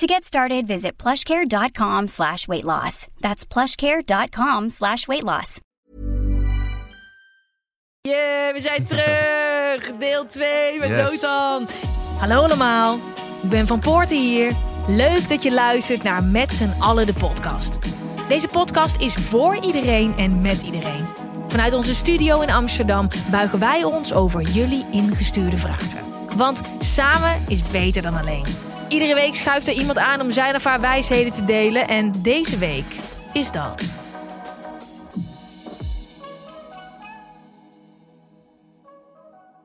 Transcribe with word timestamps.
To 0.00 0.06
get 0.06 0.24
started, 0.24 0.66
visit 0.66 0.96
plushcare.com 0.96 2.08
slash 2.08 2.48
weight 2.48 2.64
loss. 2.64 3.06
That's 3.20 3.44
plushcare.com 3.44 4.70
slash 4.70 5.06
weight 5.06 5.22
loss. 5.22 5.60
Yeah, 8.08 8.52
we 8.52 8.60
zijn 8.60 8.84
terug! 8.92 9.98
Deel 9.98 10.26
2 10.26 10.78
met 10.78 10.88
Yes. 10.88 11.20
Dotan. 11.20 11.68
Hallo 12.18 12.42
allemaal, 12.42 12.98
ik 13.42 13.48
ben 13.48 13.66
Van 13.66 13.78
Poorten 13.78 14.18
hier. 14.18 14.56
Leuk 14.86 15.28
dat 15.28 15.42
je 15.42 15.52
luistert 15.52 16.02
naar 16.02 16.24
Met 16.24 16.52
z'n 16.52 16.74
allen 16.78 17.06
de 17.06 17.14
podcast. 17.14 17.78
Deze 18.28 18.48
podcast 18.48 19.00
is 19.00 19.14
voor 19.14 19.56
iedereen 19.56 20.16
en 20.16 20.40
met 20.40 20.62
iedereen. 20.62 21.08
Vanuit 21.48 21.74
onze 21.74 21.94
studio 21.94 22.40
in 22.40 22.50
Amsterdam 22.50 23.08
buigen 23.30 23.58
wij 23.58 23.84
ons 23.84 24.12
over 24.14 24.42
jullie 24.42 24.86
ingestuurde 24.90 25.56
vragen. 25.56 26.04
Want 26.36 26.60
samen 26.78 27.42
is 27.48 27.62
beter 27.62 28.02
dan 28.02 28.16
alleen. 28.16 28.69
Iedere 28.90 29.14
week 29.14 29.34
schuift 29.34 29.68
er 29.68 29.74
iemand 29.74 29.98
aan 29.98 30.20
om 30.20 30.30
zijn 30.30 30.54
of 30.54 30.64
haar 30.64 30.80
wijsheden 30.80 31.32
te 31.32 31.44
delen. 31.44 31.88
En 31.88 32.12
deze 32.22 32.58
week 32.58 32.96
is 33.32 33.52
dat. 33.52 33.94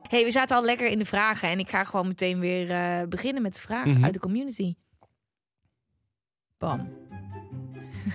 hey, 0.08 0.24
we 0.24 0.30
zaten 0.30 0.56
al 0.56 0.64
lekker 0.64 0.86
in 0.90 0.98
de 0.98 1.04
vragen. 1.04 1.48
En 1.48 1.58
ik 1.58 1.68
ga 1.68 1.84
gewoon 1.84 2.06
meteen 2.08 2.40
weer 2.40 2.70
eh, 2.70 3.08
beginnen 3.08 3.42
met 3.42 3.54
de 3.54 3.60
vragen 3.60 3.90
Mhm. 3.92 4.04
uit 4.04 4.14
de 4.14 4.20
community. 4.20 4.74
Bam. 6.58 6.88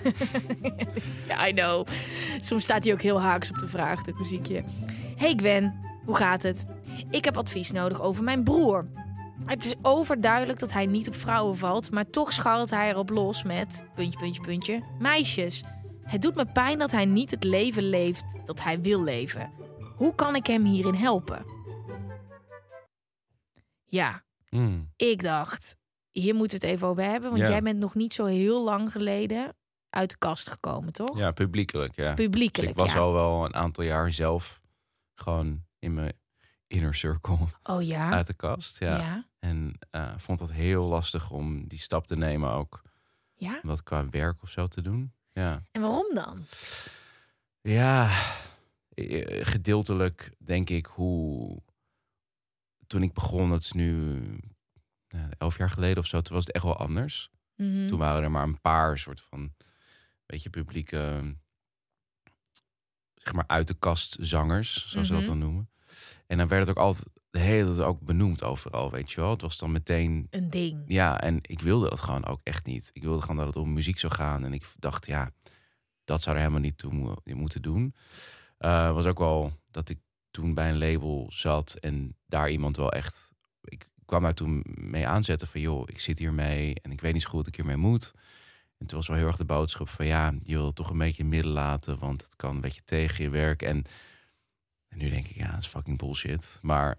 ja, 1.27 1.47
I 1.47 1.53
know. 1.53 1.87
Soms 2.39 2.63
staat 2.63 2.83
hij 2.83 2.93
ook 2.93 3.01
heel 3.01 3.21
haaks 3.21 3.49
op 3.49 3.59
de 3.59 3.67
vraag, 3.67 4.03
dit 4.03 4.17
muziekje. 4.17 4.63
Hey 5.17 5.33
Gwen, 5.35 5.79
hoe 6.05 6.15
gaat 6.15 6.43
het? 6.43 6.65
Ik 7.09 7.25
heb 7.25 7.37
advies 7.37 7.71
nodig 7.71 8.01
over 8.01 8.23
mijn 8.23 8.43
broer. 8.43 8.87
Het 9.45 9.65
is 9.65 9.75
overduidelijk 9.81 10.59
dat 10.59 10.71
hij 10.73 10.85
niet 10.85 11.07
op 11.07 11.15
vrouwen 11.15 11.57
valt, 11.57 11.91
maar 11.91 12.09
toch 12.09 12.33
scharrelt 12.33 12.69
hij 12.69 12.89
erop 12.89 13.09
los 13.09 13.43
met, 13.43 13.83
puntje, 13.95 14.19
puntje, 14.19 14.41
puntje, 14.41 14.83
meisjes. 14.99 15.63
Het 16.03 16.21
doet 16.21 16.35
me 16.35 16.45
pijn 16.45 16.79
dat 16.79 16.91
hij 16.91 17.05
niet 17.05 17.31
het 17.31 17.43
leven 17.43 17.83
leeft 17.89 18.35
dat 18.45 18.63
hij 18.63 18.81
wil 18.81 19.03
leven. 19.03 19.51
Hoe 19.95 20.15
kan 20.15 20.35
ik 20.35 20.47
hem 20.47 20.65
hierin 20.65 20.95
helpen? 20.95 21.45
Ja, 23.85 24.23
Mm. 24.49 24.91
ik 24.95 25.21
dacht, 25.23 25.77
hier 26.11 26.35
moeten 26.35 26.59
we 26.59 26.65
het 26.65 26.75
even 26.75 26.87
over 26.87 27.03
hebben. 27.03 27.29
Want 27.29 27.41
Ja. 27.41 27.49
jij 27.49 27.61
bent 27.61 27.79
nog 27.79 27.95
niet 27.95 28.13
zo 28.13 28.25
heel 28.25 28.63
lang 28.63 28.91
geleden 28.91 29.55
uit 29.89 30.09
de 30.09 30.17
kast 30.17 30.49
gekomen, 30.49 30.93
toch? 30.93 31.17
Ja, 31.17 31.31
publiekelijk, 31.31 31.95
ja. 31.95 32.13
Dus 32.13 32.25
Publiekelijk, 32.25 32.71
ik 32.71 32.77
was 32.77 32.93
ja. 32.93 32.99
al 32.99 33.13
wel 33.13 33.45
een 33.45 33.55
aantal 33.55 33.83
jaar 33.83 34.11
zelf 34.11 34.61
gewoon 35.15 35.63
in 35.79 35.93
mijn 35.93 36.13
inner 36.67 36.95
circle 36.95 37.37
Oh 37.63 37.83
ja? 37.83 38.09
uit 38.11 38.27
de 38.27 38.33
kast. 38.33 38.79
Ja. 38.79 38.97
ja. 38.97 39.25
En 39.41 39.73
eh, 39.89 40.13
vond 40.17 40.39
dat 40.39 40.51
heel 40.51 40.83
lastig 40.85 41.31
om 41.31 41.67
die 41.67 41.79
stap 41.79 42.07
te 42.07 42.15
nemen 42.15 42.51
ook. 42.51 42.81
Ja? 43.33 43.59
Om 43.63 43.69
dat 43.69 43.83
qua 43.83 44.09
werk 44.09 44.41
of 44.43 44.49
zo 44.49 44.67
te 44.67 44.81
doen. 44.81 45.13
Ja, 45.31 45.63
En 45.71 45.81
waarom 45.81 46.15
dan? 46.15 46.43
ja 47.61 48.09
eh, 48.93 49.45
gedeeltelijk 49.45 50.31
denk 50.37 50.69
ik 50.69 50.85
hoe... 50.85 51.61
Toen 52.87 53.03
ik 53.03 53.13
begon, 53.13 53.49
dat 53.49 53.61
is 53.61 53.71
nu 53.71 54.21
eh, 55.07 55.25
elf 55.37 55.57
jaar 55.57 55.69
geleden 55.69 55.97
of 55.97 56.05
zo, 56.07 56.21
toen 56.21 56.35
was 56.35 56.45
het 56.45 56.55
echt 56.55 56.63
wel 56.63 56.77
anders. 56.77 57.29
Mhm. 57.55 57.87
Toen 57.87 57.99
waren 57.99 58.23
er 58.23 58.31
maar 58.31 58.43
een 58.43 58.61
paar 58.61 58.97
soort 58.97 59.21
van, 59.21 59.53
beetje 60.25 60.49
publieke, 60.49 61.35
zeg 63.15 63.33
maar 63.33 63.47
uit 63.47 63.67
de 63.67 63.73
kast 63.73 64.17
zangers, 64.19 64.89
zoals 64.89 65.07
ze 65.07 65.13
dat 65.13 65.21
Mhm. 65.21 65.29
dan 65.31 65.39
noemen. 65.39 65.69
En 66.27 66.37
dan 66.37 66.47
werd 66.47 66.67
het 66.67 66.77
ook 66.77 66.83
altijd 66.83 67.07
de 67.31 67.39
hele 67.39 67.73
tijd 67.75 67.87
ook 67.87 68.01
benoemd 68.01 68.43
overal, 68.43 68.91
weet 68.91 69.11
je 69.11 69.21
wel. 69.21 69.29
Het 69.29 69.41
was 69.41 69.57
dan 69.57 69.71
meteen, 69.71 70.27
Een 70.29 70.49
ding. 70.49 70.83
ja, 70.87 71.21
en 71.21 71.39
ik 71.41 71.59
wilde 71.61 71.89
dat 71.89 72.01
gewoon 72.01 72.25
ook 72.25 72.39
echt 72.43 72.65
niet. 72.65 72.89
Ik 72.93 73.03
wilde 73.03 73.21
gewoon 73.21 73.35
dat 73.35 73.45
het 73.45 73.55
om 73.55 73.73
muziek 73.73 73.99
zou 73.99 74.13
gaan. 74.13 74.43
En 74.45 74.53
ik 74.53 74.65
dacht, 74.79 75.05
ja, 75.05 75.31
dat 76.03 76.21
zou 76.21 76.35
er 76.35 76.41
helemaal 76.41 76.61
niet 76.63 76.77
toe 76.77 76.93
mo- 76.93 77.15
moeten 77.23 77.61
doen. 77.61 77.95
Eh 78.57 78.93
was 78.93 79.05
ook 79.05 79.19
wel 79.19 79.53
dat 79.71 79.89
ik 79.89 79.99
toen 80.31 80.53
bij 80.53 80.69
een 80.69 80.77
label 80.77 81.27
zat 81.33 81.73
en 81.73 82.17
daar 82.27 82.49
iemand 82.49 82.77
wel 82.77 82.91
echt... 82.91 83.31
Ik 83.61 83.89
kwam 84.05 84.21
daar 84.23 84.33
toen 84.33 84.63
mee 84.65 85.07
aanzetten 85.07 85.47
van, 85.47 85.61
joh, 85.61 85.83
ik 85.85 85.99
zit 85.99 86.19
hiermee 86.19 86.75
en 86.81 86.91
ik 86.91 87.01
weet 87.01 87.13
niet 87.13 87.21
zo 87.21 87.27
goed 87.29 87.37
wat 87.37 87.47
ik 87.47 87.55
hiermee 87.55 87.77
moet. 87.77 88.11
En 88.77 88.87
toen 88.87 88.97
was 88.97 89.07
wel 89.07 89.17
heel 89.17 89.27
erg 89.27 89.35
de 89.37 89.45
boodschap 89.45 89.89
van, 89.89 90.05
ja, 90.05 90.33
je 90.43 90.55
wil 90.55 90.65
het 90.65 90.75
toch 90.75 90.89
een 90.89 90.97
beetje 90.97 91.23
in 91.23 91.29
midden 91.29 91.51
laten, 91.51 91.99
want 91.99 92.23
het 92.23 92.35
kan 92.35 92.55
een 92.55 92.61
beetje 92.61 92.83
tegen 92.83 93.23
je 93.23 93.29
werk. 93.29 93.61
En, 93.61 93.83
en 94.87 94.97
nu 94.97 95.09
denk 95.09 95.27
ik, 95.27 95.35
ja, 95.35 95.51
dat 95.51 95.59
is 95.59 95.67
fucking 95.67 95.97
bullshit. 95.97 96.59
Maar 96.61 96.97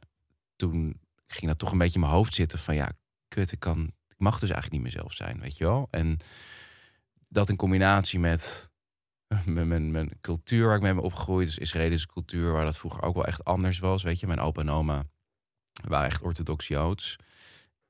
toen 0.69 1.01
ging 1.27 1.47
dat 1.47 1.59
toch 1.59 1.73
een 1.73 1.79
beetje 1.79 1.95
in 1.95 2.01
mijn 2.01 2.13
hoofd 2.13 2.35
zitten 2.35 2.59
van, 2.59 2.75
ja, 2.75 2.93
kut, 3.29 3.53
ik 3.53 3.61
kan, 3.61 3.93
ik 4.09 4.19
mag 4.19 4.39
dus 4.39 4.51
eigenlijk 4.51 4.73
niet 4.73 4.93
mezelf 4.95 5.13
zijn, 5.13 5.41
weet 5.41 5.57
je 5.57 5.65
wel. 5.65 5.89
En 5.91 6.19
dat 7.29 7.49
in 7.49 7.57
combinatie 7.57 8.19
met 8.29 8.71
mijn, 9.45 9.91
mijn, 9.91 10.21
cultuur 10.21 10.67
waar 10.67 10.77
ik 10.77 10.83
mee 10.83 10.95
ben 10.95 11.03
opgegroeid, 11.03 11.47
dus 11.47 11.59
Israëlische 11.59 12.07
cultuur, 12.07 12.53
waar 12.53 12.65
dat 12.65 12.79
vroeger 12.79 13.03
ook 13.03 13.15
wel 13.15 13.27
echt 13.27 13.45
anders 13.45 13.79
was, 13.79 14.03
weet 14.03 14.21
je. 14.21 14.27
Mijn 14.27 14.41
opa 14.41 14.61
en 14.61 14.71
oma 14.71 15.05
waren 15.89 16.07
echt 16.07 16.23
orthodox 16.23 16.69
Joods. 16.69 17.17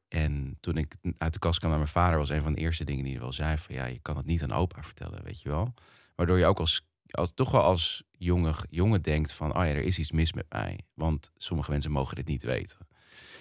En 0.08 0.56
toen 0.60 0.76
ik 0.76 0.94
uit 1.18 1.32
de 1.32 1.38
kast 1.38 1.58
kwam 1.58 1.70
naar 1.70 1.78
mijn 1.78 1.92
vader, 1.92 2.18
was 2.18 2.28
een 2.28 2.42
van 2.42 2.52
de 2.52 2.60
eerste 2.60 2.84
dingen 2.84 3.04
die 3.04 3.12
hij 3.12 3.22
wel 3.22 3.32
zei: 3.32 3.58
van 3.58 3.74
ja, 3.74 3.84
je 3.84 3.98
kan 3.98 4.16
het 4.16 4.26
niet 4.26 4.42
aan 4.42 4.52
opa 4.52 4.82
vertellen, 4.82 5.24
weet 5.24 5.40
je 5.40 5.48
wel. 5.48 5.74
Waardoor 6.14 6.38
je 6.38 6.46
ook 6.46 6.58
als, 6.60 6.86
als 7.12 7.32
toch 7.34 7.50
wel 7.50 7.62
als 7.62 8.02
jonge, 8.10 8.54
jongen 8.70 9.02
denkt 9.02 9.32
van, 9.32 9.56
oh 9.56 9.64
ja, 9.64 9.70
er 9.70 9.76
is 9.82 9.98
iets 9.98 10.12
mis 10.12 10.32
met 10.32 10.46
mij. 10.48 10.78
Want 10.94 11.30
sommige 11.36 11.70
mensen 11.70 11.90
mogen 11.90 12.16
dit 12.16 12.26
niet 12.26 12.42
weten. 12.42 12.78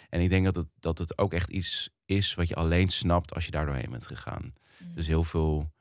En 0.09 0.21
ik 0.21 0.29
denk 0.29 0.45
dat 0.45 0.55
het, 0.55 0.67
dat 0.79 0.97
het 0.97 1.17
ook 1.17 1.33
echt 1.33 1.49
iets 1.49 1.89
is 2.05 2.33
wat 2.33 2.47
je 2.47 2.55
alleen 2.55 2.89
snapt 2.89 3.33
als 3.33 3.45
je 3.45 3.51
daar 3.51 3.65
doorheen 3.65 3.89
bent 3.89 4.07
gegaan. 4.07 4.53
Dus 4.93 5.07
heel 5.07 5.23
veel. 5.23 5.71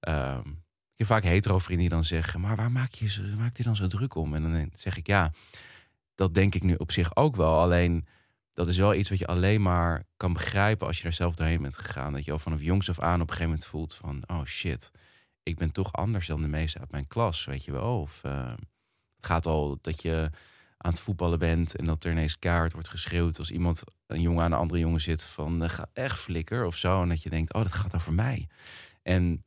ehm, 0.00 0.48
ik 0.92 1.00
heb 1.00 1.06
vaak 1.06 1.22
hetero 1.24 1.58
vrienden 1.58 1.86
die 1.86 1.94
dan 1.94 2.04
zeggen, 2.04 2.40
maar 2.40 2.56
waar 2.56 2.72
maak 2.72 2.92
je, 2.92 3.34
maakt 3.38 3.56
je 3.56 3.62
dan 3.62 3.76
zo 3.76 3.86
druk 3.86 4.14
om? 4.14 4.34
En 4.34 4.42
dan 4.42 4.70
zeg 4.74 4.96
ik 4.96 5.06
ja, 5.06 5.32
dat 6.14 6.34
denk 6.34 6.54
ik 6.54 6.62
nu 6.62 6.74
op 6.74 6.92
zich 6.92 7.16
ook 7.16 7.36
wel. 7.36 7.60
Alleen 7.60 8.06
dat 8.52 8.68
is 8.68 8.76
wel 8.76 8.94
iets 8.94 9.08
wat 9.08 9.18
je 9.18 9.26
alleen 9.26 9.62
maar 9.62 10.06
kan 10.16 10.32
begrijpen 10.32 10.86
als 10.86 10.98
je 10.98 11.04
er 11.04 11.12
zelf 11.12 11.34
doorheen 11.34 11.62
bent 11.62 11.76
gegaan. 11.76 12.12
Dat 12.12 12.24
je 12.24 12.32
al 12.32 12.38
vanaf 12.38 12.60
jongs 12.60 12.88
af 12.88 13.00
aan 13.00 13.14
op 13.14 13.20
een 13.20 13.26
gegeven 13.26 13.48
moment 13.48 13.66
voelt 13.66 13.94
van, 13.94 14.22
oh 14.26 14.44
shit, 14.44 14.90
ik 15.44 15.56
ben 15.56 15.72
toch 15.72 15.92
anders 15.92 16.26
dan 16.26 16.42
de 16.42 16.48
meesten 16.48 16.80
uit 16.80 16.90
mijn 16.90 17.06
klas, 17.06 17.44
weet 17.44 17.64
je 17.64 17.72
wel. 17.72 18.00
Of 18.00 18.20
eh, 18.24 18.48
het 19.16 19.26
gaat 19.26 19.46
al 19.46 19.78
dat 19.80 20.02
je 20.02 20.30
aan 20.76 20.90
het 20.90 21.00
voetballen 21.00 21.38
bent 21.38 21.76
en 21.76 21.84
dat 21.84 22.04
er 22.04 22.10
ineens 22.10 22.38
kaart 22.38 22.72
wordt 22.72 22.88
geschreeuwd 22.88 23.38
als 23.38 23.50
iemand, 23.50 23.82
een 24.06 24.20
jongen 24.20 24.44
aan 24.44 24.52
een 24.52 24.58
andere 24.58 24.80
jongen 24.80 25.00
zit 25.00 25.24
van, 25.24 25.62
eh, 25.62 25.68
ga 25.68 25.88
echt 25.92 26.18
flikker 26.18 26.64
of 26.64 26.76
zo. 26.76 27.02
En 27.02 27.08
dat 27.08 27.22
je 27.22 27.30
denkt, 27.30 27.54
oh, 27.54 27.62
dat 27.62 27.72
gaat 27.72 27.94
over 27.94 28.12
mij. 28.12 28.48
En 29.02 29.42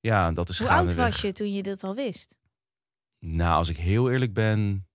ja, 0.00 0.32
dat 0.32 0.48
is 0.48 0.58
Hoe 0.58 0.68
oud 0.68 0.94
was 0.94 1.20
je 1.20 1.32
toen 1.32 1.52
je 1.52 1.62
dat 1.62 1.84
al 1.84 1.94
wist? 1.94 2.36
nou, 3.18 3.56
als 3.58 3.68
ik 3.68 3.76
heel 3.76 4.10
eerlijk 4.10 4.32
ben, 4.32 4.86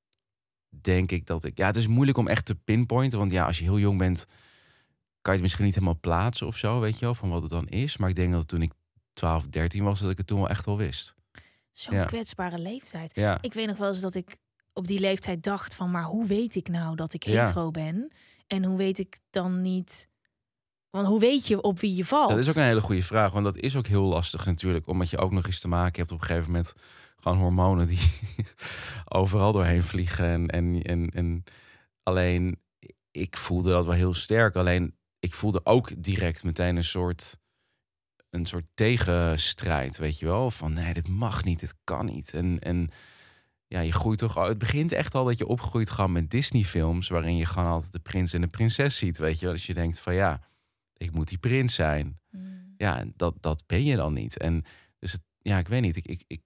denk 0.69 1.12
ik 1.12 1.25
dat 1.25 1.44
ik. 1.44 1.58
Ja, 1.58 1.66
het 1.66 1.75
is 1.75 1.88
moeilijk 1.88 2.18
om 2.18 2.28
echt 2.28 2.46
te 2.46 2.56
pinpointen. 2.56 3.19
Want 3.19 3.31
ja, 3.31 3.46
als 3.46 3.58
je 3.58 3.63
heel 3.63 3.79
jong 3.79 3.97
bent, 3.97 4.25
kan 5.22 5.34
je 5.34 5.40
het 5.40 5.41
misschien 5.41 5.66
niet 5.66 5.73
helemaal 5.73 6.00
plaatsen 6.00 6.47
of 6.47 6.58
zo, 6.58 6.79
weet 6.79 7.00
je 7.00 7.06
wel, 7.06 7.16
van 7.16 7.29
wat 7.29 7.41
het 7.41 7.52
dan 7.52 7.68
is. 7.68 7.97
Maar 7.97 8.09
ik 8.09 8.16
denk 8.16 8.31
dat 8.31 8.47
toen 8.47 8.62
ik 8.62 8.72
12, 9.14 9.48
13 9.48 9.84
was, 9.84 10.00
dat 10.00 10.10
ik 10.12 10.18
het 10.18 10.28
toen 10.28 10.40
wel 10.40 10.50
echt 10.50 10.66
wel 10.66 10.78
wist. 10.78 11.16
Zo'n 11.72 11.96
Ja. 11.96 12.06
kwetsbare 12.06 12.60
leeftijd. 12.60 13.16
Ja, 13.16 13.38
Ik 13.42 13.54
weet 13.54 13.68
nog 13.68 13.78
wel 13.78 13.88
eens 13.88 14.02
dat 14.02 14.16
ik 14.16 14.38
op 14.74 14.88
die 14.88 15.00
leeftijd 15.00 15.44
dacht 15.44 15.76
van... 15.76 15.91
maar 15.91 16.03
hoe 16.03 16.28
weet 16.28 16.56
ik 16.56 16.68
nou 16.68 16.96
dat 16.96 17.14
ik 17.14 17.24
Ja. 17.24 17.40
hetero 17.44 17.72
ben? 17.72 18.12
En 18.47 18.64
hoe 18.66 18.78
weet 18.78 19.00
ik 19.00 19.20
dan 19.30 19.62
niet... 19.62 20.09
Want 20.90 21.08
hoe 21.08 21.20
weet 21.20 21.47
je 21.47 21.62
op 21.62 21.80
wie 21.80 21.96
je 21.96 22.06
valt? 22.06 22.30
dat 22.30 22.40
is 22.40 22.50
ook 22.50 22.56
een 22.56 22.64
hele 22.64 22.82
goede 22.82 23.03
vraag. 23.03 23.32
Want 23.32 23.46
dat 23.46 23.58
is 23.58 23.76
ook 23.76 23.88
heel 23.88 24.03
lastig 24.03 24.46
natuurlijk. 24.46 24.88
Omdat 24.88 25.09
je 25.09 25.18
ook 25.18 25.32
nog 25.32 25.46
eens 25.46 25.59
te 25.59 25.68
maken 25.68 26.00
hebt 26.00 26.12
op 26.12 26.22
een 26.22 26.26
gegeven 26.26 26.52
moment... 26.52 26.74
gewoon 27.20 27.38
hormonen 27.38 27.88
die 27.88 28.00
overal 29.06 29.52
doorheen 29.52 29.84
vliegen. 29.84 30.26
En, 30.26 30.47
en, 30.47 30.82
en, 30.82 31.09
en 31.09 31.44
alleen, 32.03 32.59
ik 33.12 33.38
voelde 33.38 33.72
dat 33.72 33.85
wel 33.85 33.94
heel 33.94 34.14
sterk. 34.14 34.56
Alleen, 34.56 34.96
ik 35.20 35.34
voelde 35.34 35.62
ook 35.66 36.03
direct 36.03 36.44
meteen 36.44 36.76
een 36.76 36.84
soort... 36.84 37.38
een 38.32 38.46
soort 38.46 38.66
tegenstrijd, 38.74 39.98
weet 39.98 40.20
je 40.20 40.26
wel? 40.26 40.52
Van 40.52 40.74
nee, 40.74 40.94
dit 40.94 41.08
mag 41.08 41.44
niet, 41.44 41.60
dit 41.60 41.76
kan 41.84 42.06
niet. 42.06 42.34
En, 42.34 42.60
en 42.60 42.90
ja, 43.68 43.80
je 43.80 43.92
groeit 43.92 44.20
toch 44.20 44.38
al. 44.38 44.48
Het 44.48 44.58
begint 44.58 44.92
echt 44.92 45.16
al 45.16 45.26
dat 45.26 45.38
je 45.38 45.48
opgroeit 45.48 45.90
gewoon 45.90 46.12
met 46.12 46.30
Disney-films, 46.30 47.08
waarin 47.08 47.38
je 47.38 47.46
gewoon 47.46 47.70
altijd 47.70 47.92
de 47.92 48.00
prins 48.00 48.34
en 48.34 48.42
de 48.42 48.48
prinses 48.48 48.98
ziet, 48.98 49.18
weet 49.18 49.40
je 49.40 49.46
wel? 49.46 49.56
Dus 49.56 49.66
je 49.66 49.74
denkt 49.74 50.00
van 50.00 50.14
ja, 50.14 50.42
ik 50.98 51.12
moet 51.12 51.28
die 51.28 51.38
prins 51.38 51.76
zijn. 51.76 52.20
Mm. 52.30 52.74
Ja, 52.78 53.00
en 53.00 53.14
dat, 53.16 53.36
dat 53.40 53.64
ben 53.68 53.84
je 53.84 53.96
dan 53.96 54.14
niet. 54.14 54.38
En 54.38 54.64
dus 55.00 55.12
het, 55.12 55.22
ja, 55.42 55.58
ik 55.58 55.68
weet 55.68 55.82
niet. 55.82 55.96
Ik, 55.96 56.06
ik, 56.06 56.24
ik, 56.28 56.42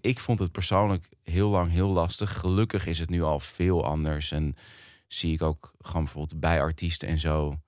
ik 0.00 0.18
vond 0.18 0.38
het 0.38 0.52
persoonlijk 0.52 1.08
heel 1.22 1.48
lang 1.48 1.70
heel 1.70 1.88
lastig. 1.88 2.38
Gelukkig 2.38 2.86
is 2.86 2.98
het 2.98 3.10
nu 3.10 3.22
al 3.22 3.40
veel 3.40 3.84
anders. 3.84 4.32
En 4.32 4.54
zie 5.06 5.32
ik 5.32 5.42
ook 5.42 5.72
gewoon 5.78 6.04
bijvoorbeeld 6.04 6.40
bij 6.40 6.60
artiesten 6.60 7.08
en 7.08 7.18
zo. 7.18 7.60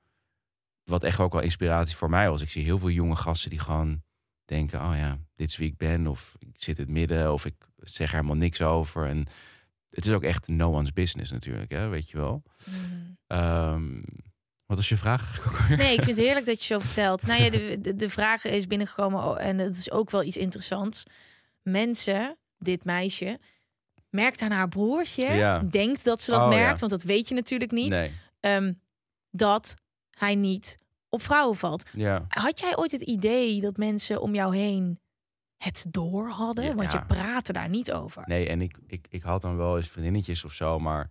Wat 0.84 1.02
echt 1.04 1.20
ook 1.20 1.32
wel 1.32 1.42
inspiratie 1.42 1.96
voor 1.96 2.10
mij 2.10 2.30
was. 2.30 2.42
Ik 2.42 2.50
zie 2.50 2.64
heel 2.64 2.78
veel 2.78 2.90
jonge 2.90 3.16
gasten 3.16 3.50
die 3.50 3.58
gewoon 3.58 4.02
denken: 4.44 4.80
oh 4.80 4.92
ja, 4.96 5.18
dit 5.36 5.48
is 5.48 5.56
wie 5.56 5.68
ik 5.68 5.76
ben. 5.76 6.06
Of 6.06 6.34
ik 6.38 6.48
zit 6.56 6.78
in 6.78 6.84
het 6.84 6.92
midden. 6.92 7.32
Of 7.32 7.44
ik 7.44 7.54
zeg 7.76 8.08
er 8.08 8.14
helemaal 8.14 8.36
niks 8.36 8.62
over. 8.62 9.06
En 9.06 9.26
het 9.90 10.04
is 10.04 10.12
ook 10.12 10.22
echt 10.22 10.48
no 10.48 10.72
one's 10.74 10.92
business 10.92 11.30
natuurlijk, 11.30 11.70
hè, 11.72 11.88
weet 11.88 12.10
je 12.10 12.16
wel. 12.16 12.42
Ehm, 13.26 14.02
wat 14.66 14.76
was 14.76 14.88
je 14.88 14.96
vraag? 14.96 15.40
Nee, 15.68 15.92
ik 15.92 16.02
vind 16.02 16.16
het 16.16 16.26
heerlijk 16.26 16.46
dat 16.46 16.58
je 16.58 16.64
zo 16.74 16.78
vertelt. 16.88 17.26
Nou 17.26 17.42
ja, 17.42 17.50
de, 17.50 17.78
de, 17.80 17.94
de 17.94 18.10
vraag 18.10 18.44
is 18.44 18.66
binnengekomen 18.66 19.24
oh, 19.24 19.40
en 19.40 19.58
het 19.58 19.76
is 19.76 19.90
ook 19.90 20.10
wel 20.10 20.22
iets 20.22 20.36
interessants. 20.36 21.02
Mensen, 21.62 22.36
dit 22.58 22.84
meisje, 22.84 23.38
merkt 24.10 24.42
aan 24.42 24.50
haar 24.50 24.68
broertje, 24.68 25.32
Ja. 25.32 25.58
denkt 25.58 26.04
dat 26.04 26.22
ze 26.22 26.30
dat 26.30 26.40
Oh, 26.42 26.52
ja. 26.52 26.58
merkt, 26.58 26.80
want 26.80 26.92
dat 26.92 27.02
weet 27.02 27.28
je 27.28 27.34
natuurlijk 27.34 27.70
niet, 27.72 27.88
Nee, 27.88 28.10
ehm, 28.40 28.72
dat 29.30 29.74
hij 30.18 30.34
niet 30.34 30.76
op 31.08 31.22
vrouwen 31.22 31.56
valt. 31.56 31.84
ja. 31.92 32.24
Had 32.28 32.60
jij 32.60 32.76
ooit 32.76 32.90
het 32.90 33.02
idee 33.02 33.60
dat 33.60 33.76
mensen 33.76 34.20
om 34.20 34.34
jou 34.34 34.56
heen 34.56 35.00
het 35.56 35.84
door 35.88 36.28
hadden? 36.28 36.64
Ja. 36.64 36.74
Want 36.74 36.92
je 36.92 37.04
praatte 37.06 37.52
daar 37.52 37.68
niet 37.68 37.92
over. 37.92 38.22
Nee, 38.26 38.48
en 38.48 38.60
ik, 38.60 38.76
ik, 38.86 39.06
ik 39.10 39.22
had 39.22 39.40
dan 39.42 39.56
wel 39.56 39.76
eens 39.76 39.88
vriendinnetjes 39.88 40.44
of 40.44 40.52
zo, 40.52 40.78
maar 40.78 41.10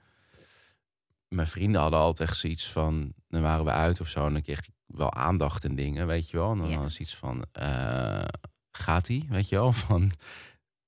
mijn 1.28 1.48
vrienden 1.48 1.82
hadden 1.82 2.00
altijd 2.00 2.30
echt 2.30 2.38
zoiets 2.38 2.70
van, 2.72 3.14
dan 3.28 3.42
waren 3.42 3.66
we 3.66 3.72
uit 3.72 4.00
of 4.00 4.08
zo, 4.08 4.26
en 4.26 4.34
dan 4.34 4.42
kreeg 4.42 4.60
ik 4.60 4.70
wel 4.86 5.14
aandacht 5.14 5.64
en 5.66 5.76
dingen, 5.76 6.08
weet 6.08 6.30
je 6.30 6.38
wel. 6.38 6.52
En 6.52 6.58
dan 6.58 6.70
Ja. 6.70 6.80
was 6.80 7.00
iets 7.00 7.16
van, 7.16 7.46
eh, 7.52 8.24
gaat 8.72 9.10
ie, 9.10 9.26
weet 9.30 9.50
je 9.50 9.56
wel? 9.56 9.72
Van, 9.88 10.12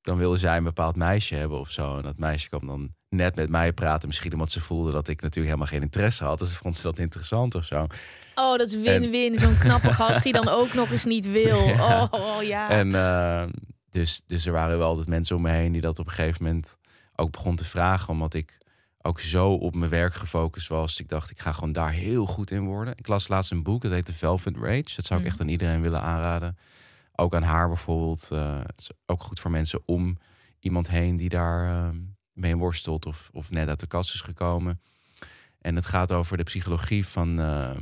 dan 0.02 0.18
wilde 0.18 0.38
zij 0.38 0.58
een 0.58 0.64
bepaald 0.64 0.96
meisje 0.96 1.36
hebben 1.36 1.60
of 1.60 1.70
zo. 1.72 1.96
En 1.98 2.02
dat 2.04 2.18
meisje 2.18 2.50
kwam 2.50 2.68
dan 2.68 2.96
net 3.14 3.36
met 3.36 3.50
mij 3.50 3.74
praten, 3.74 4.08
misschien 4.08 4.34
omdat 4.34 4.52
ze 4.52 4.62
voelde 4.62 4.92
dat 4.92 5.08
ik 5.08 5.22
natuurlijk 5.22 5.54
helemaal 5.56 5.74
geen 5.74 5.82
interesse 5.82 6.24
had. 6.24 6.40
Dus 6.40 6.54
vond 6.56 6.78
ze 6.78 6.84
dat 6.84 6.98
interessant 7.00 7.56
of 7.56 7.66
zo. 7.66 7.88
Oh, 8.36 8.58
dat 8.58 8.68
is 8.68 8.76
win-win. 8.76 9.38
Zo'n 9.38 9.58
knappe 9.58 9.94
gast 10.04 10.24
die 10.24 10.34
dan 10.34 10.48
ook 10.48 10.74
nog 10.74 10.92
eens 10.92 11.06
niet 11.06 11.32
wil. 11.32 11.68
Ja. 11.68 12.04
Oh, 12.12 12.20
oh, 12.38 12.44
ja. 12.44 12.70
En 12.70 12.96
eh, 12.96 13.44
dus, 13.90 14.22
dus 14.28 14.46
er 14.46 14.52
waren 14.52 14.78
wel 14.78 14.88
altijd 14.88 15.08
mensen 15.08 15.36
om 15.36 15.42
me 15.42 15.50
heen 15.50 15.72
die 15.72 15.82
dat 15.82 16.00
op 16.00 16.06
een 16.06 16.12
gegeven 16.12 16.44
moment 16.44 16.78
ook 17.16 17.32
begon 17.32 17.56
te 17.56 17.66
vragen. 17.66 18.10
Omdat 18.10 18.34
ik 18.34 18.58
ook 19.02 19.20
zo 19.20 19.52
op 19.54 19.76
mijn 19.76 19.90
werk 19.92 20.14
gefocust 20.14 20.68
was. 20.68 21.00
Ik 21.00 21.10
dacht, 21.10 21.32
ik 21.32 21.40
ga 21.40 21.52
gewoon 21.52 21.72
daar 21.72 21.92
heel 21.92 22.26
goed 22.26 22.52
in 22.52 22.66
worden. 22.66 22.94
Ik 22.98 23.08
las 23.08 23.28
laatst 23.28 23.52
een 23.52 23.64
boek, 23.64 23.82
dat 23.82 23.92
heet 23.92 24.06
The 24.06 24.14
Velvet 24.14 24.56
Rage. 24.58 24.96
Dat 24.96 25.06
zou 25.06 25.20
ik 25.20 25.26
Mhm. 25.26 25.26
echt 25.26 25.40
aan 25.42 25.48
iedereen 25.50 25.82
willen 25.82 26.02
aanraden. 26.02 26.58
Ook 27.16 27.36
aan 27.36 27.44
haar 27.44 27.68
bijvoorbeeld. 27.68 28.30
eh, 28.32 28.58
het 28.60 28.74
is 28.80 28.90
ook 29.06 29.24
goed 29.24 29.40
voor 29.40 29.52
mensen 29.52 29.82
om 29.86 30.18
iemand 30.60 30.88
heen 30.90 31.16
die 31.16 31.30
daar 31.30 31.68
eh, 31.76 31.90
mee 32.34 32.58
worstelt. 32.58 33.06
Of, 33.06 33.30
of 33.34 33.50
net 33.52 33.68
uit 33.68 33.80
de 33.80 33.88
kast 33.88 34.14
is 34.14 34.22
gekomen. 34.22 34.82
En 35.62 35.76
het 35.76 35.86
gaat 35.86 36.12
over 36.12 36.38
de 36.38 36.44
psychologie 36.44 37.08
van, 37.08 37.40
eh, 37.40 37.76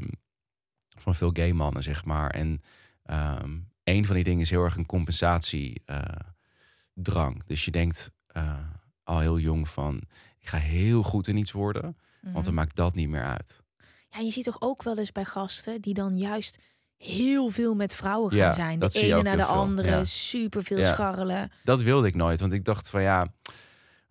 van 1.00 1.16
veel 1.16 1.30
gay 1.34 1.52
mannen, 1.52 1.84
zeg 1.84 2.06
maar. 2.06 2.30
En 2.30 2.62
ehm, 3.04 3.58
een 3.84 4.06
van 4.06 4.16
die 4.16 4.24
dingen 4.24 4.42
is 4.42 4.50
heel 4.50 4.64
erg 4.64 4.76
een 4.76 4.86
compensatiedrang. 4.86 7.44
dus 7.46 7.66
je 7.66 7.72
denkt 7.72 8.12
eh, 8.28 8.58
al 9.04 9.20
heel 9.20 9.40
jong 9.40 9.70
van... 9.70 10.02
ik 10.40 10.48
ga 10.48 10.58
heel 10.58 11.04
goed 11.04 11.28
in 11.28 11.38
iets 11.38 11.52
worden, 11.52 11.82
want 12.22 12.34
dan 12.34 12.44
Mhm. 12.44 12.54
maakt 12.54 12.76
dat 12.76 12.94
niet 12.96 13.10
meer 13.10 13.26
uit. 13.26 13.64
Ja, 14.10 14.20
je 14.20 14.32
ziet 14.32 14.44
toch 14.44 14.62
ook 14.62 14.84
wel 14.84 14.98
eens 14.98 15.12
bij 15.12 15.26
gasten 15.26 15.82
die 15.82 15.94
dan 15.94 16.18
juist 16.18 16.58
heel 16.98 17.50
veel 17.50 17.76
met 17.76 17.96
vrouwen 17.96 18.30
gaan 18.30 18.40
Ja, 18.40 18.54
zijn. 18.54 18.80
De 18.80 18.90
ene 18.92 19.22
naar 19.22 19.38
de 19.38 19.46
veel, 19.46 19.54
andere, 19.54 19.88
ja. 19.90 20.04
super 20.04 20.64
veel 20.64 20.78
Ja. 20.78 20.94
scharrelen. 20.94 21.52
Dat 21.64 21.82
wilde 21.82 22.08
ik 22.08 22.16
nooit, 22.16 22.40
want 22.40 22.54
ik 22.54 22.66
dacht 22.66 22.90
van 22.90 23.02
ja... 23.02 23.34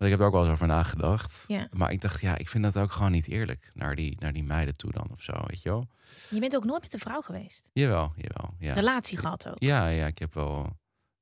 ik 0.07 0.11
heb 0.11 0.21
er 0.21 0.27
ook 0.27 0.33
wel 0.33 0.43
eens 0.45 0.53
over 0.53 0.67
nagedacht. 0.67 1.45
Ja. 1.47 1.69
Maar 1.71 1.93
ik 1.93 2.01
dacht, 2.01 2.21
ja, 2.21 2.39
ik 2.39 2.49
vind 2.49 2.65
dat 2.65 2.79
ook 2.79 2.93
gewoon 2.93 3.13
niet 3.13 3.29
eerlijk 3.29 3.71
naar 3.75 3.95
die, 3.97 4.17
naar 4.21 4.33
die 4.33 4.45
meiden 4.45 4.77
toe 4.77 4.93
dan 4.93 5.09
of 5.13 5.23
zo, 5.23 5.33
weet 5.47 5.63
je 5.63 5.69
wel? 5.69 5.89
Je 6.31 6.41
bent 6.41 6.57
ook 6.57 6.65
nooit 6.65 6.83
met 6.83 6.93
een 6.93 6.99
vrouw 7.01 7.21
geweest. 7.21 7.71
Jawel, 7.73 8.13
jawel. 8.17 8.55
Ja. 8.59 8.73
Relatie 8.75 9.19
gehad 9.19 9.49
ook. 9.49 9.57
Ja, 9.59 9.87
ja, 9.87 10.07
ik 10.07 10.19
heb 10.19 10.35
wel 10.35 10.77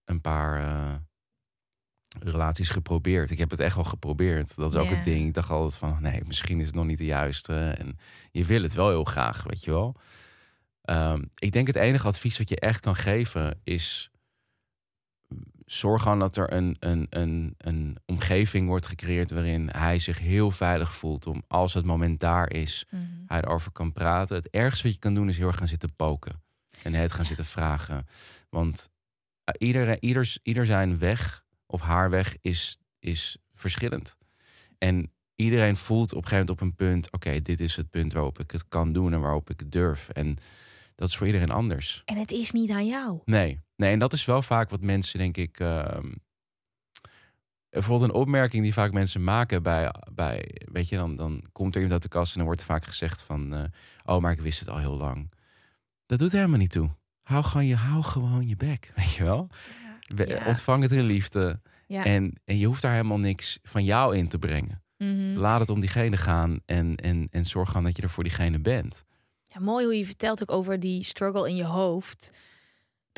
een 0.05 0.21
paar 0.21 0.61
eh, 0.61 0.95
relaties 2.21 2.69
geprobeerd. 2.69 3.31
Ik 3.31 3.39
heb 3.39 3.51
het 3.51 3.61
echt 3.61 3.75
wel 3.75 3.85
geprobeerd. 3.85 4.57
Dat 4.57 4.75
is 4.75 4.81
ook 4.81 4.89
Ja. 4.89 4.95
het 4.95 5.05
ding. 5.05 5.27
Ik 5.27 5.35
dacht 5.35 5.51
altijd 5.51 5.77
van, 5.77 6.03
nee, 6.03 6.23
misschien 6.27 6.61
is 6.61 6.67
het 6.67 6.75
nog 6.75 6.85
niet 6.87 6.99
de 6.99 7.05
juiste. 7.05 7.71
En 7.79 7.99
je 8.31 8.45
wil 8.45 8.63
het 8.63 8.75
wel 8.75 8.89
heel 8.89 9.05
graag, 9.05 9.43
weet 9.43 9.65
je 9.65 9.71
wel. 9.71 9.95
Ehm, 10.83 11.25
ik 11.35 11.53
denk 11.53 11.67
het 11.67 11.77
enige 11.77 12.07
advies 12.07 12.39
wat 12.39 12.49
je 12.49 12.61
echt 12.61 12.81
kan 12.81 12.97
geven 12.97 13.61
is... 13.65 14.11
Zorg 15.69 16.03
gewoon 16.03 16.19
dat 16.19 16.37
er 16.37 16.53
een, 16.53 16.77
een, 16.79 17.07
een, 17.11 17.55
een 17.59 17.97
omgeving 18.07 18.69
wordt 18.69 18.87
gecreëerd... 18.87 19.31
waarin 19.31 19.69
hij 19.73 19.99
zich 19.99 20.19
heel 20.19 20.51
veilig 20.51 20.95
voelt. 20.95 21.27
Om 21.27 21.43
als 21.49 21.75
het 21.75 21.85
moment 21.85 22.21
daar 22.21 22.53
is, 22.53 22.87
Mhm. 22.91 23.03
hij 23.27 23.41
erover 23.41 23.71
kan 23.73 23.93
praten. 23.93 24.37
Het 24.37 24.51
ergste 24.51 24.83
wat 24.83 24.93
je 24.93 24.99
kan 24.99 25.15
doen 25.15 25.29
is 25.29 25.37
heel 25.39 25.47
erg 25.47 25.57
gaan 25.57 25.69
zitten 25.69 25.95
poken. 25.97 26.43
En 26.83 26.95
het 26.95 27.13
gaan 27.13 27.25
zitten 27.25 27.45
vragen. 27.45 28.07
Want 28.51 28.89
uh, 29.61 29.69
ieder, 29.69 30.03
ieder, 30.03 30.37
ieder 30.43 30.67
zijn 30.67 30.99
weg 30.99 31.45
of 31.67 31.81
haar 31.81 32.11
weg 32.11 32.37
is, 32.41 32.79
is 32.99 33.37
verschillend. 33.55 34.17
En 34.79 35.13
iedereen 35.35 35.77
voelt 35.77 36.13
op 36.13 36.23
een 36.23 36.29
gegeven 36.29 36.47
moment 36.47 36.61
op 36.61 36.61
een 36.61 36.75
punt... 36.87 37.13
oké, 37.13 37.41
dit 37.41 37.61
is 37.61 37.77
het 37.77 37.91
punt 37.91 38.13
waarop 38.13 38.39
ik 38.39 38.51
het 38.51 38.69
kan 38.69 38.93
doen 38.93 39.13
en 39.13 39.21
waarop 39.21 39.51
ik 39.51 39.61
het 39.61 39.73
durf. 39.73 40.09
En 40.09 40.37
dat 40.95 41.09
is 41.09 41.17
voor 41.17 41.27
iedereen 41.27 41.51
anders. 41.51 42.03
En 42.05 42.17
het 42.17 42.33
is 42.33 42.51
niet 42.53 42.71
aan 42.71 42.87
jou. 42.87 43.21
Nee, 43.25 43.61
nee 43.79 43.91
en 43.93 43.99
dat 43.99 44.13
is 44.13 44.25
wel 44.25 44.43
vaak 44.43 44.71
wat 44.71 44.81
mensen, 44.81 45.19
denk 45.19 45.37
ik... 45.37 45.61
ehm, 45.61 46.11
bijvoorbeeld 47.71 48.11
een 48.11 48.17
opmerking 48.17 48.63
die 48.63 48.73
vaak 48.73 48.93
mensen 48.93 49.25
maken 49.25 49.63
bij... 49.63 49.95
bij 50.13 50.51
weet 50.73 50.89
je, 50.89 50.97
dan, 50.97 51.17
dan 51.17 51.45
komt 51.53 51.75
er 51.75 51.81
iemand 51.83 51.93
uit 51.93 52.03
de 52.13 52.19
kast 52.19 52.31
en 52.33 52.37
dan 52.39 52.47
wordt 52.47 52.65
vaak 52.65 52.85
gezegd 52.85 53.23
van... 53.23 53.55
eh, 53.55 53.65
oh, 54.05 54.21
maar 54.23 54.33
ik 54.33 54.41
wist 54.41 54.61
het 54.61 54.69
al 54.69 54.79
heel 54.79 54.97
lang. 54.97 55.31
Dat 56.07 56.19
doet 56.19 56.33
helemaal 56.33 56.59
niet 56.59 56.71
toe. 56.71 56.91
Hou 57.23 57.45
gewoon 57.45 57.67
je, 57.67 57.75
hou 57.77 58.03
gewoon 58.03 58.49
je 58.49 58.57
bek, 58.57 58.93
weet 58.97 59.13
je 59.13 59.25
wel? 59.25 59.49
We- 60.15 60.27
Ja. 60.27 60.47
Ontvang 60.47 60.83
het 60.83 60.93
in 60.93 61.05
liefde. 61.05 61.61
Ja. 61.87 62.05
En, 62.05 62.33
en 62.45 62.59
je 62.59 62.67
hoeft 62.67 62.83
daar 62.83 62.93
helemaal 62.93 63.19
niks 63.19 63.59
van 63.63 63.85
jou 63.85 64.17
in 64.17 64.29
te 64.29 64.39
brengen. 64.39 64.83
Mhm. 64.97 65.37
Laat 65.37 65.61
het 65.61 65.69
om 65.71 65.81
diegene 65.81 66.17
gaan 66.17 66.61
en, 66.67 66.97
en, 66.97 67.29
en 67.31 67.45
zorg 67.45 67.69
gewoon 67.69 67.85
dat 67.85 67.97
je 67.97 68.03
er 68.03 68.11
voor 68.11 68.25
diegene 68.25 68.59
bent. 68.61 69.05
Ja, 69.43 69.61
mooi 69.61 69.85
hoe 69.85 69.97
je 69.99 70.05
vertelt 70.07 70.43
ook 70.43 70.51
over 70.51 70.81
die 70.81 71.03
struggle 71.03 71.49
in 71.49 71.57
je 71.57 71.65
hoofd. 71.65 72.31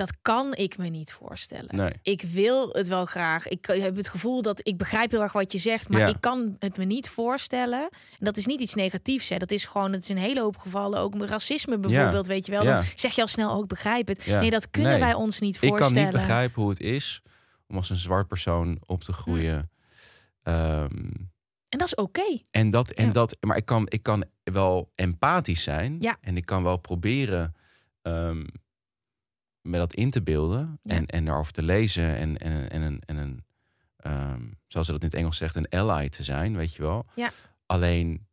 Dat 0.01 0.17
kan 0.23 0.55
ik 0.55 0.79
me 0.79 0.89
niet 0.89 1.13
voorstellen. 1.13 1.77
Nee. 1.77 1.93
Ik 2.03 2.23
wil 2.23 2.69
het 2.69 2.89
wel 2.89 3.05
graag. 3.05 3.49
Ik 3.49 3.67
heb 3.67 3.97
het 3.97 4.09
gevoel 4.09 4.43
dat 4.43 4.61
ik 4.69 4.77
begrijp 4.77 5.11
heel 5.11 5.23
erg 5.23 5.33
wat 5.33 5.53
je 5.53 5.59
zegt, 5.59 5.89
maar 5.89 6.01
Ja. 6.01 6.07
ik 6.07 6.21
kan 6.21 6.57
het 6.59 6.77
me 6.77 6.85
niet 6.85 7.09
voorstellen. 7.09 7.81
En 7.91 8.25
dat 8.25 8.37
is 8.37 8.47
niet 8.47 8.61
iets 8.61 8.75
negatiefs. 8.75 9.29
Hè. 9.29 9.37
Dat 9.37 9.51
is 9.51 9.65
gewoon, 9.65 9.93
het 9.93 10.03
is 10.03 10.09
een 10.09 10.17
hele 10.19 10.41
hoop 10.41 10.57
gevallen. 10.57 10.99
Ook 11.01 11.15
met 11.15 11.29
racisme 11.31 11.79
bijvoorbeeld, 11.79 12.27
weet 12.27 12.47
je 12.47 12.53
wel. 12.53 12.63
Ja. 12.63 12.83
Zeg 12.95 13.15
je 13.15 13.21
al 13.21 13.27
snel 13.27 13.53
ook 13.53 13.67
begrijp 13.69 14.09
het. 14.09 14.27
Nee, 14.27 14.51
dat 14.51 14.71
kunnen 14.71 14.91
Nee. 14.91 15.01
wij 15.01 15.15
ons 15.15 15.41
niet 15.41 15.55
Ik 15.63 15.69
voorstellen. 15.69 15.95
kan 15.95 16.03
niet 16.03 16.13
begrijpen 16.13 16.61
hoe 16.63 16.71
het 16.71 16.81
is 16.81 17.23
om 17.67 17.77
als 17.77 17.91
een 17.91 17.97
zwart 17.97 18.29
persoon 18.29 18.81
op 18.87 19.03
te 19.03 19.13
groeien. 19.13 19.71
Ehm, 20.43 20.97
En 21.69 21.79
dat 21.79 21.87
is 21.87 21.95
oké. 21.95 22.39
en 22.51 22.71
dat, 22.71 22.91
en 22.91 23.13
dat, 23.13 23.37
maar 23.41 23.57
ik 23.57 23.65
kan, 23.65 23.87
ik 23.89 24.03
kan 24.03 24.25
wel 24.45 24.93
empathisch 24.95 25.63
zijn. 25.63 25.97
Ja. 26.01 26.17
En 26.21 26.37
ik 26.37 26.47
kan 26.47 26.63
wel 26.63 26.77
proberen 26.77 27.55
ehm, 28.03 28.45
me 29.63 29.79
dat 29.79 29.95
in 29.95 30.11
te 30.11 30.23
beelden. 30.23 30.79
Ja. 30.83 30.95
En, 30.95 31.07
en 31.07 31.25
daarover 31.25 31.53
te 31.53 31.63
lezen. 31.63 32.17
En, 32.17 32.39
en, 32.39 32.71
en, 32.71 32.83
en, 32.83 33.01
en 33.07 33.17
een, 33.17 33.45
ehm, 33.97 34.43
zoals 34.67 34.87
ze 34.87 34.93
dat 34.93 35.03
in 35.03 35.09
het 35.09 35.17
Engels 35.17 35.37
zegt, 35.37 35.55
een 35.57 35.69
ally 35.69 36.09
te 36.09 36.23
zijn, 36.25 36.57
weet 36.57 36.75
je 36.75 36.83
wel. 36.83 37.07
Ja. 37.15 37.31
Alleen, 37.67 38.27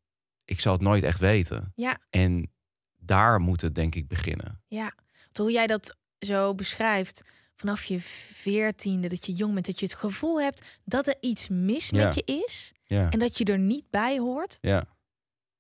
ik 0.46 0.60
zal 0.60 0.74
het 0.74 0.82
nooit 0.82 1.04
echt 1.04 1.20
weten. 1.20 1.72
Ja. 1.76 1.98
En 2.10 2.52
daar 2.98 3.40
moet 3.40 3.62
het 3.62 3.76
denk 3.76 3.96
ik 3.96 4.08
beginnen. 4.08 4.62
Ja, 4.68 4.94
Want 5.24 5.38
hoe 5.38 5.52
jij 5.52 5.68
dat 5.68 5.98
zo 6.20 6.56
beschrijft 6.56 7.22
vanaf 7.56 7.84
je 7.84 8.00
veertiende, 8.02 9.08
dat 9.08 9.26
je 9.26 9.34
jong 9.34 9.54
bent, 9.54 9.66
dat 9.66 9.80
je 9.80 9.86
het 9.86 9.96
gevoel 9.96 10.42
hebt 10.42 10.80
dat 10.86 11.08
er 11.08 11.16
iets 11.20 11.48
mis 11.50 11.90
Ja. 11.90 12.04
met 12.04 12.16
je 12.16 12.24
is 12.46 12.72
Ja, 12.84 13.10
en 13.12 13.20
dat 13.20 13.38
je 13.38 13.46
er 13.46 13.60
niet 13.60 13.90
bij 13.90 14.18
hoort, 14.20 14.58
ja, 14.62 14.86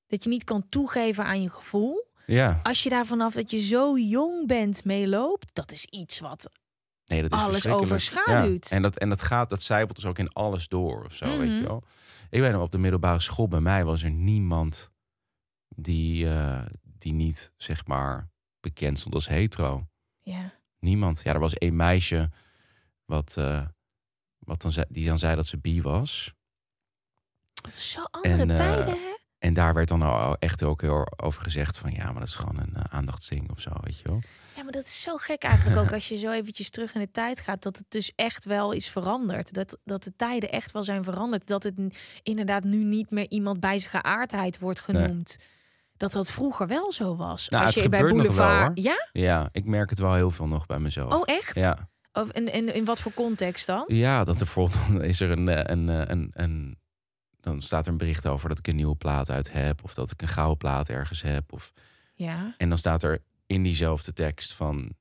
dat 0.07 0.24
je 0.24 0.29
niet 0.29 0.43
kan 0.43 0.69
toegeven 0.69 1.25
aan 1.25 1.41
je 1.41 1.50
gevoel. 1.50 2.06
Ja. 2.27 2.60
Als 2.63 2.84
je 2.84 2.89
daar 2.89 3.05
vanaf 3.05 3.34
dat 3.34 3.51
je 3.51 3.60
zo 3.62 3.98
jong 3.98 4.48
bent 4.48 4.86
mee 4.86 5.07
loopt, 5.07 5.50
dat 5.55 5.72
is 5.72 5.86
iets 5.86 6.19
wat 6.19 6.50
Nee, 7.05 7.22
dat 7.22 7.34
is 7.34 7.39
alles 7.46 7.67
overschaduwt. 7.67 8.69
Ja. 8.69 8.75
En, 8.75 8.81
dat, 8.81 8.98
en 8.98 9.10
dat 9.10 9.22
gaat, 9.22 9.50
dat 9.50 9.62
zijpelt 9.62 9.96
dus 9.96 10.05
ook 10.05 10.19
in 10.19 10.29
alles 10.34 10.67
door 10.67 11.05
of 11.05 11.13
zo, 11.15 11.38
weet 11.38 11.50
Mhm. 11.50 11.57
je 11.60 11.63
wel. 11.67 11.84
Ik 12.29 12.39
weet 12.41 12.51
nog, 12.51 12.62
op 12.62 12.72
de 12.72 12.77
middelbare 12.77 13.19
school 13.19 13.48
bij 13.48 13.60
mij 13.60 13.86
was 13.86 14.03
er 14.03 14.12
niemand 14.12 14.91
die, 15.75 16.29
eh, 16.29 16.65
die 16.84 17.13
niet, 17.13 17.51
zeg 17.57 17.86
maar, 17.86 18.29
bekend 18.60 19.00
stond 19.00 19.15
als 19.15 19.27
hetero. 19.27 19.88
ja, 20.19 20.53
Niemand. 20.79 21.22
Ja, 21.24 21.34
er 21.34 21.39
was 21.39 21.53
één 21.53 21.75
meisje 21.75 22.29
wat, 23.05 23.36
eh, 23.38 23.65
wat 24.38 24.62
dan 24.62 24.72
zei, 24.72 24.86
die 24.89 25.05
dan 25.05 25.19
zei 25.19 25.36
dat 25.36 25.48
ze 25.48 25.57
bi 25.57 25.81
was. 25.81 26.34
dat 27.53 27.72
is 27.74 27.91
zo 27.91 28.03
andere 28.12 28.41
En, 28.41 28.50
eh, 28.51 28.55
tijden, 28.57 28.86
hè? 28.93 29.16
En 29.39 29.53
daar 29.53 29.74
werd 29.74 29.88
dan 29.88 30.01
al 30.01 30.36
echt 30.39 30.63
ook 30.63 30.82
heel 30.82 31.08
over 31.15 31.41
gezegd 31.41 31.77
van 31.77 31.91
ja, 31.91 32.06
maar 32.06 32.20
dat 32.20 32.27
is 32.27 32.36
gewoon 32.36 32.60
een 32.60 32.74
uh, 32.75 32.82
aandachtsding 32.89 33.51
of 33.51 33.60
zo, 33.60 33.70
weet 33.82 33.98
je 33.98 34.03
wel. 34.03 34.20
Ja, 34.56 34.63
maar 34.63 34.72
dat 34.72 34.86
is 34.86 35.01
zo 35.01 35.17
gek 35.17 35.44
eigenlijk 35.44 35.79
ook 35.79 35.91
als 35.94 36.08
je 36.08 36.17
zo 36.17 36.32
eventjes 36.32 36.70
terug 36.70 36.94
in 36.94 37.01
de 37.01 37.12
tijd 37.12 37.39
gaat, 37.39 37.63
dat 37.63 37.77
het 37.77 37.86
dus 37.89 38.12
echt 38.15 38.46
wel 38.46 38.72
is 38.72 38.89
veranderd. 38.89 39.53
Dat, 39.53 39.77
dat 39.84 40.03
de 40.03 40.15
tijden 40.15 40.51
echt 40.51 40.72
wel 40.72 40.84
zijn 40.84 41.03
veranderd. 41.03 41.48
Dat 41.48 41.63
het 41.63 41.75
inderdaad 42.24 42.63
nu 42.63 42.84
niet 42.84 43.12
meer 43.12 43.29
iemand 43.29 43.60
bij 43.60 43.79
zijn 43.79 43.91
geaardheid 43.91 44.60
wordt 44.60 44.79
genoemd. 44.79 45.38
Dat 45.98 46.12
dat 46.12 46.32
vroeger 46.32 46.67
wel 46.67 46.91
zo 46.91 47.15
was. 47.15 47.50
Nou, 47.50 47.65
als 47.65 47.75
je 47.75 47.89
bij 47.89 48.01
Boulevard. 48.01 48.74
Wel, 48.74 48.84
ja? 48.84 49.08
Ja, 49.12 49.50
ik 49.51 49.65
merk 49.65 49.89
het 49.89 50.00
wel 50.00 50.13
heel 50.13 50.32
veel 50.32 50.48
nog 50.48 50.65
bij 50.65 50.79
mezelf. 50.79 51.13
Oh, 51.13 51.22
echt? 51.25 51.56
Ja. 51.56 51.89
Of 52.13 52.32
in, 52.32 52.53
in, 52.53 52.74
in 52.74 52.86
wat 52.86 53.01
voor 53.01 53.13
context 53.13 53.65
dan? 53.65 53.84
Ja, 53.88 54.24
dat 54.24 54.39
er 54.39 54.44
bijvoorbeeld 54.53 55.03
is 55.12 55.20
er 55.20 55.32
een, 55.32 55.48
eh, 55.48 55.62
een, 55.63 55.88
een, 55.88 56.12
een, 56.12 56.32
een 56.34 56.77
dan 57.47 57.61
staat 57.61 57.85
er 57.85 57.91
een 57.91 57.97
bericht 57.97 58.27
over 58.27 58.49
dat 58.49 58.57
ik 58.57 58.67
een 58.67 58.75
nieuwe 58.75 58.95
plaat 58.95 59.29
uit 59.29 59.51
heb. 59.51 59.83
Of 59.83 59.93
dat 59.93 60.11
ik 60.11 60.21
een 60.21 60.27
gouden 60.27 60.57
plaat 60.57 60.89
ergens 60.89 61.21
heb. 61.21 61.53
Of... 61.53 61.71
Ja. 62.15 62.53
En 62.57 62.69
dan 62.69 62.77
staat 62.77 63.03
er 63.03 63.19
in 63.45 63.63
diezelfde 63.63 64.13
tekst 64.13 64.53
van... 64.53 64.91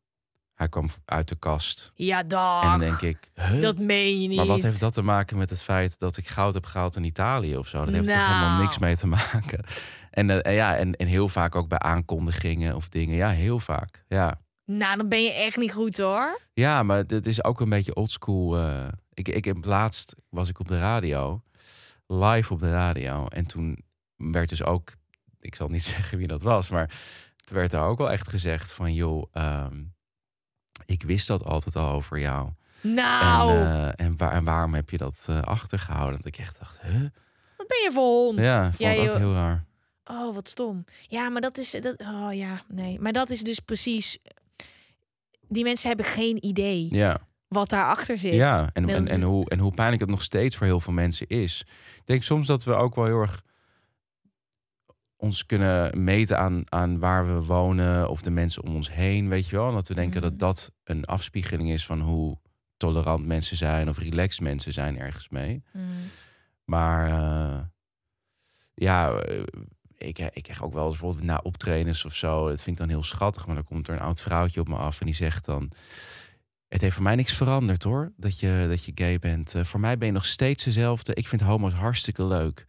Hij 0.54 0.68
kwam 0.68 0.88
uit 1.04 1.28
de 1.28 1.36
kast. 1.36 1.92
Ja, 1.94 2.22
dag. 2.22 2.62
En 2.62 2.68
dan 2.70 2.78
denk 2.78 3.00
ik... 3.00 3.30
Dat 3.60 3.78
meen 3.78 4.22
je 4.22 4.28
niet. 4.28 4.36
Maar 4.36 4.46
wat 4.46 4.62
heeft 4.62 4.80
dat 4.80 4.92
te 4.92 5.02
maken 5.02 5.38
met 5.38 5.50
het 5.50 5.62
feit 5.62 5.98
dat 5.98 6.16
ik 6.16 6.28
goud 6.28 6.54
heb 6.54 6.64
gehaald 6.64 6.96
in 6.96 7.04
Italië 7.04 7.56
of 7.56 7.68
zo? 7.68 7.84
Dat 7.84 7.94
heeft 7.94 8.08
er 8.08 8.26
helemaal 8.26 8.50
Nou. 8.50 8.62
niks 8.62 8.78
mee 8.78 8.96
te 8.96 9.06
maken. 9.06 9.64
En, 10.10 10.28
uh, 10.28 10.54
ja, 10.54 10.76
en, 10.76 10.94
en 10.94 11.06
heel 11.06 11.28
vaak 11.28 11.54
ook 11.54 11.68
bij 11.68 11.78
aankondigingen 11.78 12.76
of 12.76 12.88
dingen. 12.88 13.16
Ja, 13.16 13.28
heel 13.28 13.60
vaak. 13.60 14.04
Ja. 14.08 14.40
Nou, 14.64 14.96
dan 14.96 15.08
ben 15.08 15.22
je 15.22 15.32
echt 15.32 15.56
niet 15.56 15.72
goed 15.72 15.98
hoor. 15.98 16.40
Ja, 16.52 16.82
maar 16.82 17.04
het 17.06 17.26
is 17.26 17.44
ook 17.44 17.60
een 17.60 17.68
beetje 17.68 17.94
oldschool. 17.94 18.58
Uh, 18.58 18.84
ik, 19.14 19.28
ik 19.28 19.44
heb 19.44 19.64
laatst 19.64 20.14
was 20.28 20.48
ik 20.48 20.58
op 20.60 20.68
de 20.68 20.78
radio 20.78 21.42
live 22.06 22.52
op 22.52 22.60
de 22.60 22.70
radio. 22.70 23.26
En 23.26 23.46
toen 23.46 23.84
werd 24.16 24.48
dus 24.48 24.64
ook, 24.64 24.92
ik 25.40 25.54
zal 25.54 25.68
niet 25.68 25.82
zeggen 25.94 26.18
wie 26.18 26.26
dat 26.26 26.42
was, 26.42 26.68
maar 26.68 26.90
toen 27.44 27.56
werd 27.56 27.72
er 27.72 27.80
ook 27.80 27.98
wel 27.98 28.10
echt 28.10 28.28
gezegd 28.28 28.72
van, 28.72 28.94
joh, 28.94 29.26
um, 29.32 29.94
ik 30.86 31.02
wist 31.02 31.26
dat 31.26 31.44
altijd 31.44 31.76
al 31.76 31.92
over 31.92 32.18
jou. 32.18 32.50
Nou. 32.80 33.50
En, 33.50 33.56
uh, 33.56 34.06
en, 34.06 34.16
waar, 34.16 34.32
en 34.32 34.44
waarom 34.44 34.74
heb 34.74 34.90
je 34.90 34.98
dat 34.98 35.26
uh, 35.30 35.40
achtergehouden? 35.40 36.16
Dat 36.16 36.26
ik 36.26 36.38
echt 36.38 36.58
dacht, 36.58 36.80
huh? 36.80 37.00
Wat 37.56 37.66
ben 37.66 37.82
je 37.82 37.90
voor 37.92 38.02
hond? 38.02 38.38
Ja, 38.38 38.64
vond 38.64 38.78
ja, 38.78 38.90
ook 38.90 39.16
heel 39.16 39.32
raar. 39.32 39.64
Oh, 40.04 40.34
wat 40.34 40.48
stom. 40.48 40.84
Ja, 41.08 41.28
maar 41.28 41.40
dat 41.40 41.58
is, 41.58 41.70
dat, 41.70 42.00
oh 42.00 42.28
ja, 42.32 42.62
nee. 42.68 43.00
Maar 43.00 43.12
dat 43.12 43.30
is 43.30 43.42
dus 43.42 43.60
precies, 43.60 44.18
die 45.48 45.64
mensen 45.64 45.88
hebben 45.88 46.06
geen 46.06 46.44
idee. 46.44 46.88
Ja 46.90 47.20
wat 47.48 47.68
daarachter 47.68 48.18
zit. 48.18 48.34
Ja, 48.34 48.70
en, 48.72 48.88
en, 48.88 49.08
en, 49.08 49.22
hoe, 49.22 49.48
en 49.48 49.58
hoe 49.58 49.72
pijnlijk 49.74 50.00
het 50.00 50.10
nog 50.10 50.22
steeds 50.22 50.56
voor 50.56 50.66
heel 50.66 50.80
veel 50.80 50.92
mensen 50.92 51.26
is. 51.26 51.60
Ik 51.96 52.06
denk 52.06 52.22
soms 52.22 52.46
dat 52.46 52.64
we 52.64 52.74
ook 52.74 52.94
wel 52.94 53.04
heel 53.04 53.20
erg 53.20 53.42
ons 55.16 55.46
kunnen 55.46 56.04
meten 56.04 56.38
aan, 56.38 56.62
aan 56.64 56.98
waar 56.98 57.26
we 57.26 57.42
wonen 57.44 58.08
of 58.08 58.22
de 58.22 58.30
mensen 58.30 58.62
om 58.62 58.74
ons 58.74 58.92
heen, 58.92 59.28
weet 59.28 59.48
je 59.48 59.56
wel. 59.56 59.68
En 59.68 59.74
dat 59.74 59.88
we 59.88 59.94
denken 59.94 60.20
Mhm. 60.20 60.28
dat 60.30 60.38
dat 60.38 60.72
een 60.84 61.04
afspiegeling 61.04 61.70
is 61.70 61.86
van 61.86 62.00
hoe 62.00 62.38
tolerant 62.76 63.26
mensen 63.26 63.56
zijn 63.56 63.88
of 63.88 63.98
relaxed 63.98 64.40
mensen 64.40 64.72
zijn 64.72 64.98
ergens 64.98 65.28
mee. 65.28 65.62
Mm. 65.72 65.82
Maar 66.64 67.08
uh, 67.08 67.58
ja, 68.74 69.28
uh, 69.28 69.42
ik, 69.98 70.18
ik 70.18 70.42
krijg 70.42 70.64
ook 70.64 70.72
wel 70.72 70.86
eens 70.86 70.98
bijvoorbeeld 70.98 71.24
na 71.26 71.40
optredens 71.42 72.04
of 72.04 72.14
zo. 72.14 72.48
Dat 72.48 72.62
vind 72.62 72.80
ik 72.80 72.86
dan 72.86 72.92
heel 72.92 73.02
schattig, 73.02 73.46
maar 73.46 73.54
dan 73.54 73.64
komt 73.64 73.88
er 73.88 73.94
een 73.94 74.00
oud 74.00 74.22
vrouwtje 74.22 74.60
op 74.60 74.68
me 74.68 74.76
af 74.76 75.00
en 75.00 75.06
die 75.06 75.14
zegt 75.14 75.44
dan... 75.44 75.70
Het 76.68 76.80
heeft 76.80 76.94
voor 76.94 77.02
mij 77.02 77.14
niks 77.14 77.32
veranderd 77.32 77.82
hoor, 77.82 78.12
dat 78.16 78.40
je, 78.40 78.66
dat 78.68 78.84
je 78.84 78.92
gay 78.94 79.18
bent. 79.18 79.54
Uh, 79.54 79.64
voor 79.64 79.80
mij 79.80 79.98
ben 79.98 80.06
je 80.06 80.12
nog 80.14 80.24
steeds 80.24 80.64
dezelfde. 80.64 81.14
Ik 81.14 81.28
vind 81.28 81.40
homo's 81.40 81.72
hartstikke 81.72 82.24
leuk. 82.24 82.66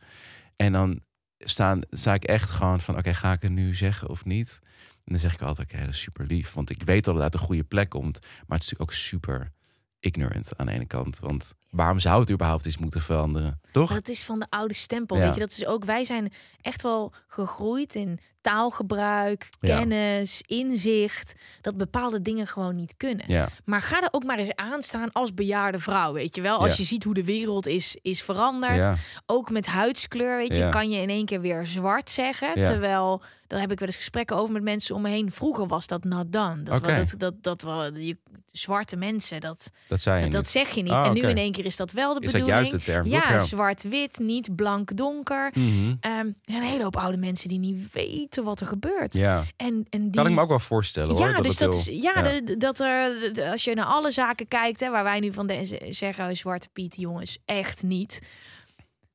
En 0.56 0.72
dan 0.72 1.02
staan, 1.40 1.80
sta 1.90 2.14
ik 2.14 2.24
echt 2.24 2.50
gewoon 2.50 2.82
van, 2.82 2.98
oké, 2.98 3.14
ga 3.14 3.32
ik 3.32 3.42
het 3.42 3.52
nu 3.52 3.76
zeggen 3.76 4.10
of 4.10 4.26
niet? 4.26 4.60
En 5.08 5.14
dan 5.14 5.20
zeg 5.20 5.34
ik 5.34 5.42
altijd, 5.42 5.74
oké, 5.74 5.80
dat 5.86 5.94
is 5.94 6.02
super 6.02 6.26
lief. 6.26 6.54
Want 6.54 6.70
ik 6.70 6.84
weet 6.84 7.06
dat 7.06 7.14
het 7.14 7.24
uit 7.24 7.34
een 7.34 7.40
goede 7.40 7.64
plek 7.64 7.90
komt. 7.90 8.20
Maar 8.22 8.58
het 8.58 8.64
is 8.64 8.70
natuurlijk 8.72 8.82
ook 8.82 8.94
super 8.94 9.52
ignorant 10.00 10.58
aan 10.58 10.66
de 10.66 10.72
ene 10.72 10.86
kant. 10.86 11.20
Want 11.20 11.54
waarom 11.78 12.00
zou 12.00 12.20
het 12.20 12.32
überhaupt 12.32 12.66
iets 12.66 12.78
moeten 12.78 13.02
veranderen? 13.02 13.60
Toch? 13.72 13.94
Dat 13.94 14.08
is 14.08 14.24
van 14.24 14.40
de 14.40 14.46
oude 14.50 14.74
stempel. 14.74 15.18
Ja. 15.18 15.24
Weet 15.24 15.34
je, 15.34 15.40
dat 15.40 15.52
is 15.52 15.66
ook, 15.66 15.86
wij 15.86 16.06
zijn 16.06 16.32
echt 16.62 16.82
wel 16.82 17.14
gegroeid 17.28 17.96
in 17.96 18.20
taalgebruik, 18.42 19.50
Ja. 19.60 19.78
kennis, 19.78 20.42
inzicht. 20.46 21.34
Dat 21.62 21.78
bepaalde 21.78 22.22
dingen 22.22 22.48
gewoon 22.48 22.76
niet 22.76 22.94
kunnen. 22.98 23.26
Ja, 23.28 23.50
Maar 23.66 23.82
ga 23.82 24.02
er 24.02 24.08
ook 24.12 24.24
maar 24.24 24.38
eens 24.38 24.56
aan 24.56 24.82
staan 24.82 25.12
als 25.12 25.34
bejaarde 25.34 25.80
vrouw, 25.80 26.14
weet 26.14 26.36
je 26.36 26.42
wel. 26.42 26.58
Als 26.58 26.78
je 26.78 26.84
ziet 26.84 27.04
hoe 27.04 27.14
de 27.14 27.24
wereld 27.24 27.66
is, 27.68 27.98
is 28.02 28.22
veranderd. 28.24 28.98
Ook 29.26 29.50
met 29.50 29.66
huidskleur, 29.66 30.38
weet 30.38 30.56
je, 30.56 30.70
kan 30.70 30.90
je 30.90 31.02
in 31.02 31.10
één 31.10 31.26
keer 31.26 31.42
weer 31.42 31.66
zwart 31.66 32.10
zeggen. 32.10 32.54
Terwijl, 32.54 33.22
daar 33.48 33.60
heb 33.60 33.72
ik 33.72 33.80
wel 33.80 33.88
eens 33.88 33.98
gesprekken 33.98 34.36
over 34.36 34.54
met 34.54 34.64
mensen 34.64 34.96
om 34.96 35.02
me 35.02 35.10
heen. 35.10 35.32
Vroeger 35.32 35.68
was 35.68 35.88
dat 35.88 36.04
not 36.04 36.32
done. 36.32 36.64
Dat, 36.64 36.84
dat, 36.84 37.14
dat, 37.18 37.34
dat, 37.44 37.62
wel 37.62 37.96
je, 37.96 38.18
zwarte 38.52 38.96
mensen, 38.96 39.42
dat, 39.42 39.72
dat 39.88 40.04
dat, 40.04 40.32
dat 40.32 40.50
zeg 40.50 40.70
je 40.70 40.82
niet. 40.82 40.92
Ah, 40.92 41.06
en 41.06 41.14
nu 41.14 41.22
in 41.22 41.38
één 41.38 41.52
keer 41.52 41.66
is 41.68 41.76
dat 41.76 41.92
wel 41.92 42.14
de 42.14 42.20
Is 42.26 42.32
dat 42.32 42.42
bedoeling. 42.42 42.70
juist 42.70 42.86
de 42.86 42.92
term? 42.92 43.08
Ja, 43.08 43.40
zwart-wit, 43.40 44.20
niet 44.20 44.56
blank-donker. 44.56 45.52
Mhm. 45.54 45.96
Ehm, 46.00 46.18
er 46.26 46.34
zijn 46.44 46.62
een 46.62 46.70
hele 46.70 46.84
hoop 46.84 46.96
oude 46.96 47.18
mensen 47.18 47.50
die 47.50 47.60
niet 47.60 47.94
weten 47.94 48.44
wat 48.44 48.60
er 48.60 48.68
gebeurt. 48.68 49.14
ja. 49.14 49.44
En, 49.58 49.86
en 49.90 50.02
die... 50.02 50.12
Kan 50.12 50.28
ik 50.28 50.36
me 50.36 50.42
ook 50.42 50.50
wel 50.50 50.60
voorstellen 50.60 51.16
hoor. 51.16 51.28
Ja, 51.28 51.34
dat 51.34 51.44
dus 51.44 51.58
dat, 51.58 51.84
heel- 51.86 51.94
is- 51.96 52.02
ja, 52.04 52.12
ja. 52.16 52.40
de- 52.42 52.58
dat 52.58 52.80
er, 52.80 53.34
de- 53.34 53.52
als 53.52 53.64
je 53.64 53.74
naar 53.76 53.86
alle 53.86 54.12
zaken 54.12 54.48
kijkt, 54.48 54.80
hè, 54.80 54.90
waar 54.90 55.04
wij 55.04 55.20
nu 55.20 55.34
van 55.34 55.48
de, 55.48 55.86
zeggen, 55.90 56.36
Zwarte 56.36 56.70
Piet, 56.74 56.96
jongens, 56.96 57.38
echt 57.46 57.84
niet. 57.84 58.22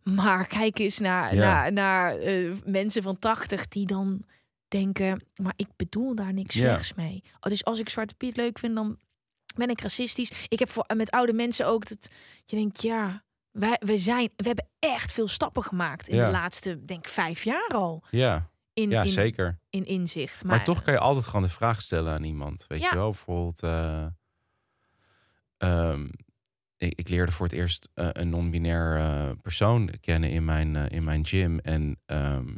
Maar 0.03 0.47
kijk 0.47 0.79
eens 0.79 0.99
naar, 0.99 1.35
Ja. 1.35 1.41
naar, 1.41 1.73
naar 1.73 2.17
eh, 2.19 2.51
mensen 2.65 3.03
van 3.03 3.19
80 3.19 3.69
die 3.69 3.87
dan 3.87 4.23
denken, 4.69 5.23
maar 5.37 5.53
ik 5.57 5.67
bedoel 5.77 6.15
daar 6.15 6.33
niks 6.33 6.55
Ja. 6.55 6.61
slechts 6.61 6.95
mee. 6.95 7.23
Oh, 7.41 7.51
dus 7.51 7.65
als 7.65 7.81
ik 7.81 7.89
Zwarte 7.89 8.15
Piet 8.15 8.37
leuk 8.37 8.59
vind, 8.59 8.75
dan 8.75 8.97
ben 9.55 9.69
ik 9.69 9.81
racistisch. 9.81 10.47
Ik 10.49 10.59
heb 10.59 10.71
voor, 10.71 10.85
met 10.97 11.11
oude 11.11 11.33
mensen 11.33 11.67
ook 11.67 11.89
dat 11.89 12.09
je 12.45 12.57
denkt, 12.57 12.83
ja, 12.83 13.23
wij, 13.51 13.77
wij 13.85 13.99
zijn, 13.99 14.31
we 14.37 14.47
hebben 14.47 14.69
echt 14.79 15.13
veel 15.13 15.29
stappen 15.29 15.63
gemaakt 15.63 16.09
in 16.09 16.17
Ja. 16.17 16.25
de 16.25 16.31
laatste, 16.31 16.85
denk 16.85 17.05
ik, 17.07 17.13
vijf 17.13 17.43
jaar 17.45 17.69
al. 17.75 18.03
Ja, 18.11 18.51
In, 18.75 18.91
ja 18.91 19.03
in, 19.03 19.09
zeker. 19.09 19.59
in 19.71 19.85
inzicht. 19.87 20.45
Maar, 20.45 20.65
toch 20.65 20.83
kan 20.83 20.93
je 20.95 20.99
altijd 21.01 21.27
gewoon 21.27 21.43
de 21.43 21.49
vraag 21.49 21.81
stellen 21.83 22.13
aan 22.13 22.25
iemand. 22.25 22.65
Weet 22.69 22.81
Ja. 22.81 22.89
je 22.91 22.97
wel, 22.97 23.11
bijvoorbeeld... 23.11 23.63
eh, 23.63 24.07
ehm, 25.59 26.09
ik, 26.77 26.93
ik 26.99 27.09
leerde 27.09 27.33
voor 27.33 27.47
het 27.47 27.55
eerst 27.55 27.89
eh, 27.95 28.09
een 28.13 28.29
non-binair 28.29 28.97
eh, 28.97 29.31
persoon 29.43 29.91
kennen 30.01 30.31
in 30.31 30.45
mijn, 30.45 30.77
in 30.77 31.05
mijn 31.05 31.27
gym. 31.27 31.59
En 31.59 32.01
ehm, 32.07 32.55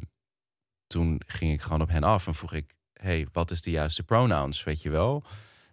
toen 0.87 1.23
ging 1.27 1.53
ik 1.53 1.61
gewoon 1.63 1.81
op 1.83 1.89
hen 1.89 2.03
af 2.03 2.27
en 2.27 2.35
vroeg 2.35 2.53
ik... 2.53 2.75
hey, 2.93 3.27
wat 3.33 3.51
is 3.51 3.61
de 3.61 3.71
juiste 3.71 4.03
pronouns, 4.03 4.65
weet 4.65 4.83
je 4.83 4.91
wel? 4.91 5.25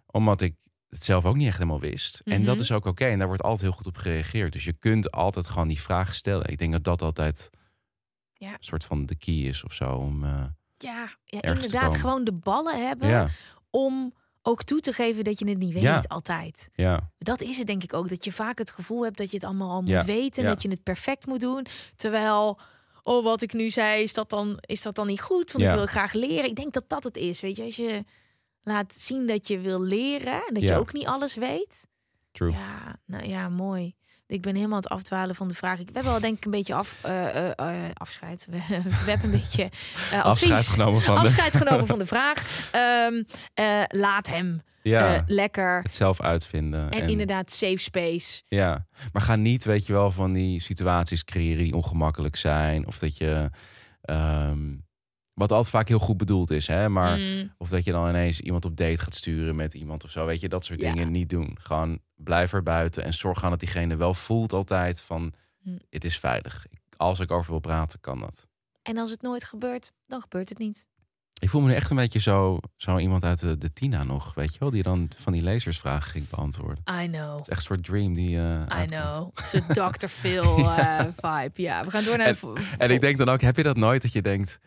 Omdat 0.06 0.40
ik 0.40 0.54
het 0.92 1.04
zelf 1.04 1.24
ook 1.24 1.36
niet 1.36 1.46
echt 1.46 1.56
helemaal 1.58 1.80
wist. 1.80 2.20
En 2.24 2.44
dat 2.44 2.54
Mhm. 2.54 2.62
is 2.62 2.72
ook 2.72 2.86
oké. 2.86 3.04
En 3.04 3.18
daar 3.18 3.26
wordt 3.26 3.42
altijd 3.42 3.60
heel 3.60 3.72
goed 3.72 3.86
op 3.86 3.96
gereageerd. 3.96 4.52
Dus 4.52 4.64
je 4.64 4.72
kunt 4.72 5.10
altijd 5.10 5.48
gewoon 5.48 5.68
die 5.68 5.80
vraag 5.80 6.14
stellen. 6.14 6.48
Ik 6.48 6.58
denk 6.58 6.72
dat 6.72 6.84
dat 6.84 7.02
altijd 7.02 7.50
Ja. 8.32 8.48
een 8.50 8.56
soort 8.60 8.84
van 8.84 9.06
de 9.06 9.14
key 9.16 9.34
is 9.34 9.64
of 9.64 9.72
zo. 9.72 9.94
Om, 9.94 10.24
eh, 10.24 10.44
Ja, 10.76 11.16
inderdaad. 11.26 11.96
Gewoon 11.96 12.24
de 12.24 12.32
ballen 12.32 12.86
hebben 12.86 13.08
ja, 13.08 13.28
om 13.70 14.14
ook 14.42 14.62
toe 14.62 14.80
te 14.80 14.92
geven 14.92 15.24
dat 15.24 15.38
je 15.38 15.48
het 15.48 15.58
niet 15.58 15.72
weet 15.72 15.82
Ja. 15.82 16.04
altijd. 16.06 16.68
ja, 16.74 17.10
Dat 17.18 17.40
is 17.40 17.58
het 17.58 17.66
denk 17.66 17.82
ik 17.82 17.94
ook. 17.94 18.08
Dat 18.08 18.24
je 18.24 18.32
vaak 18.32 18.58
het 18.58 18.70
gevoel 18.70 19.04
hebt 19.04 19.18
dat 19.18 19.30
je 19.30 19.36
het 19.36 19.44
allemaal 19.46 19.70
al 19.70 19.82
Ja, 19.84 19.96
moet 19.96 20.06
weten. 20.06 20.44
Dat 20.44 20.62
je 20.62 20.68
het 20.68 20.82
perfect 20.82 21.26
moet 21.26 21.40
doen. 21.40 21.66
Terwijl, 21.96 22.58
oh 23.02 23.24
wat 23.24 23.42
ik 23.42 23.52
nu 23.52 23.70
zei, 23.70 24.02
is 24.02 24.14
dat 24.14 24.30
dan, 24.30 24.56
is 24.60 24.82
dat 24.82 24.94
dan 24.94 25.06
niet 25.06 25.20
goed? 25.20 25.52
Want 25.52 25.64
ik 25.64 25.70
wil 25.70 25.86
graag 25.86 26.12
leren. 26.12 26.44
Ik 26.50 26.56
denk 26.56 26.72
dat 26.72 26.88
dat 26.88 27.02
het 27.04 27.16
is. 27.16 27.40
Weet 27.40 27.56
je, 27.56 27.62
als 27.64 27.76
je 27.76 28.04
laat 28.62 28.94
zien 28.94 29.26
dat 29.26 29.48
je 29.48 29.58
wil 29.60 29.80
leren. 29.80 30.32
En 30.48 30.54
dat 30.54 30.62
je 30.62 30.74
ook 30.76 30.92
niet 30.92 31.06
alles 31.06 31.34
weet. 31.34 31.86
true. 32.32 32.52
Ja, 32.52 32.96
nou 33.06 33.28
ja, 33.28 33.48
mooi. 33.48 33.94
Ik 34.26 34.42
ben 34.42 34.54
helemaal 34.54 34.76
aan 34.76 34.82
het 34.82 34.92
afdwalen 34.92 35.34
van 35.34 35.48
de 35.48 35.54
vraag. 35.54 35.78
Ik 35.78 35.88
heb 35.92 36.04
wel 36.04 36.20
denk 36.20 36.36
ik 36.36 36.44
een 36.44 36.50
beetje 36.50 36.74
af, 36.74 36.96
eh, 37.02 37.28
eh, 37.36 37.50
eh, 37.56 37.90
afscheid. 37.94 38.46
We, 38.50 38.56
we 39.04 39.10
hebben 39.10 39.32
een 39.32 39.38
beetje 39.40 39.64
advies. 40.12 40.22
Afscheid 40.22 40.66
genomen 40.66 41.00
van 41.00 41.14
de... 41.14 41.20
afscheid 41.20 41.56
genomen 41.56 41.86
van 41.86 41.98
de 41.98 42.06
vraag. 42.14 42.68
Ehm, 42.72 43.22
eh, 43.54 43.82
laat 43.88 44.26
hem 44.26 44.62
Ja, 44.82 45.24
lekker. 45.26 45.82
het 45.82 45.94
zelf 45.94 46.20
uitvinden. 46.20 46.90
En, 46.90 47.08
inderdaad, 47.08 47.52
safe 47.52 47.76
space. 47.76 48.42
Ja, 48.48 48.86
maar 49.12 49.22
ga 49.22 49.36
niet, 49.36 49.64
weet 49.64 49.86
je 49.86 49.92
wel, 49.92 50.10
van 50.10 50.32
die 50.32 50.60
situaties 50.60 51.24
creëren 51.24 51.64
die 51.64 51.74
ongemakkelijk 51.76 52.36
zijn. 52.36 52.86
Of 52.86 52.98
dat 52.98 53.16
je, 53.16 53.50
ehm, 54.02 54.74
wat 55.34 55.50
altijd 55.52 55.70
vaak 55.70 55.88
heel 55.88 55.98
goed 55.98 56.16
bedoeld 56.16 56.50
is, 56.50 56.66
hè. 56.66 56.88
Maar, 56.88 57.18
Mm, 57.18 57.52
of 57.58 57.68
dat 57.68 57.84
je 57.84 57.92
dan 57.92 58.08
ineens 58.08 58.40
iemand 58.40 58.64
op 58.64 58.76
date 58.76 58.98
gaat 58.98 59.14
sturen 59.14 59.56
met 59.56 59.74
iemand 59.74 60.04
of 60.04 60.10
zo. 60.10 60.26
Weet 60.26 60.40
je, 60.40 60.48
dat 60.48 60.64
soort 60.64 60.80
Ja. 60.80 60.92
dingen 60.92 61.10
niet 61.12 61.30
doen. 61.30 61.56
Gewoon 61.60 61.98
blijf 62.16 62.52
er 62.52 62.62
buiten 62.62 63.04
en 63.04 63.14
zorg 63.14 63.44
aan 63.44 63.50
dat 63.50 63.60
diegene 63.60 63.96
wel 63.96 64.14
voelt 64.14 64.52
altijd 64.52 65.02
van, 65.02 65.32
het 65.90 66.04
is 66.04 66.18
veilig. 66.18 66.66
Als 66.96 67.20
ik 67.20 67.30
over 67.30 67.50
wil 67.50 67.60
praten, 67.60 68.00
kan 68.00 68.20
dat. 68.20 68.46
En 68.82 68.98
als 68.98 69.10
het 69.10 69.22
nooit 69.22 69.44
gebeurt, 69.44 69.92
dan 70.06 70.20
gebeurt 70.20 70.48
het 70.48 70.58
niet. 70.58 70.86
Ik 71.38 71.50
voel 71.50 71.60
me 71.60 71.68
nu 71.68 71.74
echt 71.74 71.90
een 71.90 71.96
beetje 71.96 72.18
zo, 72.20 72.58
zo 72.76 72.98
iemand 72.98 73.24
uit 73.24 73.40
de, 73.40 73.58
de 73.58 73.72
Tina 73.72 74.02
nog, 74.04 74.34
weet 74.34 74.52
je 74.52 74.58
wel? 74.58 74.70
Die 74.70 74.82
dan 74.82 75.08
van 75.18 75.32
die 75.32 75.42
lezersvragen 75.42 76.10
ging 76.10 76.28
beantwoorden. 76.28 76.84
I 77.02 77.08
know. 77.08 77.30
Het 77.36 77.40
is 77.40 77.48
echt 77.48 77.58
een 77.58 77.64
soort 77.66 77.84
dream 77.84 78.14
die... 78.14 78.36
eh, 78.36 78.42
I 78.44 78.64
uitkomt. 78.68 78.88
know. 78.90 79.30
Het 79.34 79.44
is 79.44 79.52
een 79.52 79.66
Dr. 79.92 80.06
Phil 80.06 80.56
vibe. 81.22 81.50
Ja, 81.62 81.84
we 81.84 81.90
gaan 81.90 82.04
door 82.04 82.16
naar 82.16 82.38
En 82.78 82.90
ik 82.90 83.00
denk 83.00 83.16
dan 83.18 83.28
ook, 83.28 83.40
heb 83.40 83.56
je 83.56 83.62
dat 83.62 83.76
nooit 83.76 84.02
dat 84.02 84.12
je 84.12 84.22
denkt... 84.22 84.58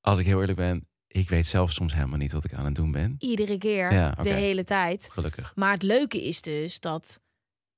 Als 0.00 0.18
ik 0.18 0.26
heel 0.26 0.40
eerlijk 0.40 0.58
ben, 0.58 0.88
ik 1.06 1.28
weet 1.28 1.46
zelf 1.46 1.72
soms 1.72 1.94
helemaal 1.94 2.18
niet 2.18 2.32
wat 2.32 2.44
ik 2.44 2.54
aan 2.54 2.64
het 2.64 2.74
doen 2.74 2.92
ben. 2.92 3.14
Iedere 3.18 3.58
keer, 3.58 3.92
Ja, 3.92 4.10
de 4.10 4.28
hele 4.28 4.64
tijd. 4.64 5.08
Gelukkig. 5.12 5.52
Maar 5.54 5.72
het 5.72 5.82
leuke 5.82 6.24
is 6.24 6.40
dus 6.40 6.80
dat 6.80 7.20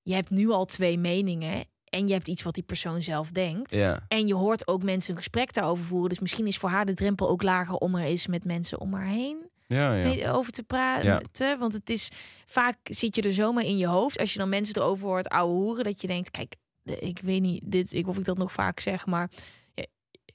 je 0.03 0.15
hebt 0.15 0.31
nu 0.31 0.51
al 0.51 0.65
twee 0.65 0.99
meningen 0.99 1.65
en 1.85 2.07
je 2.07 2.13
hebt 2.13 2.29
iets 2.29 2.43
wat 2.43 2.55
die 2.55 2.63
persoon 2.63 3.03
zelf 3.03 3.31
denkt. 3.31 3.73
Ja, 3.73 4.05
En 4.09 4.27
je 4.27 4.35
hoort 4.35 4.69
ook 4.69 4.83
mensen 4.83 5.11
een 5.11 5.17
gesprek 5.17 5.53
daarover 5.53 5.85
voeren. 5.85 6.09
Dus 6.09 6.21
misschien 6.21 6.47
is 6.47 6.59
voor 6.59 6.71
haar 6.71 6.87
de 6.87 6.95
drempel 6.95 7.29
ook 7.29 7.43
lager 7.43 7.75
om 7.75 7.95
er 7.95 8.05
eens 8.05 8.27
met 8.27 8.45
mensen 8.45 8.81
om 8.81 8.95
haar 8.95 9.07
heen 9.07 9.51
ja, 9.67 9.95
ja. 9.95 10.31
over 10.31 10.53
te 10.53 10.63
praten. 10.63 11.59
Want 11.59 11.73
het 11.73 11.91
is 11.91 12.11
vaak 12.47 12.77
zit 12.83 13.17
je 13.17 13.23
er 13.23 13.33
zomaar 13.33 13.65
in 13.65 13.77
je 13.77 13.87
hoofd. 13.87 14.19
Als 14.19 14.33
je 14.33 14.39
dan 14.39 14.49
mensen 14.49 14.77
erover 14.77 15.07
hoort 15.07 15.29
ouwe 15.29 15.55
hoeren, 15.55 15.85
dat 15.85 16.01
je 16.01 16.07
denkt, 16.07 16.31
kijk, 16.31 16.57
ik 16.85 17.21
weet 17.23 17.41
niet 17.41 17.63
dit, 17.65 17.93
ik, 17.93 18.09
of 18.09 18.19
ik 18.19 18.25
dat 18.25 18.39
nog 18.39 18.53
vaak 18.53 18.81
zeg, 18.81 19.07
maar 19.07 19.31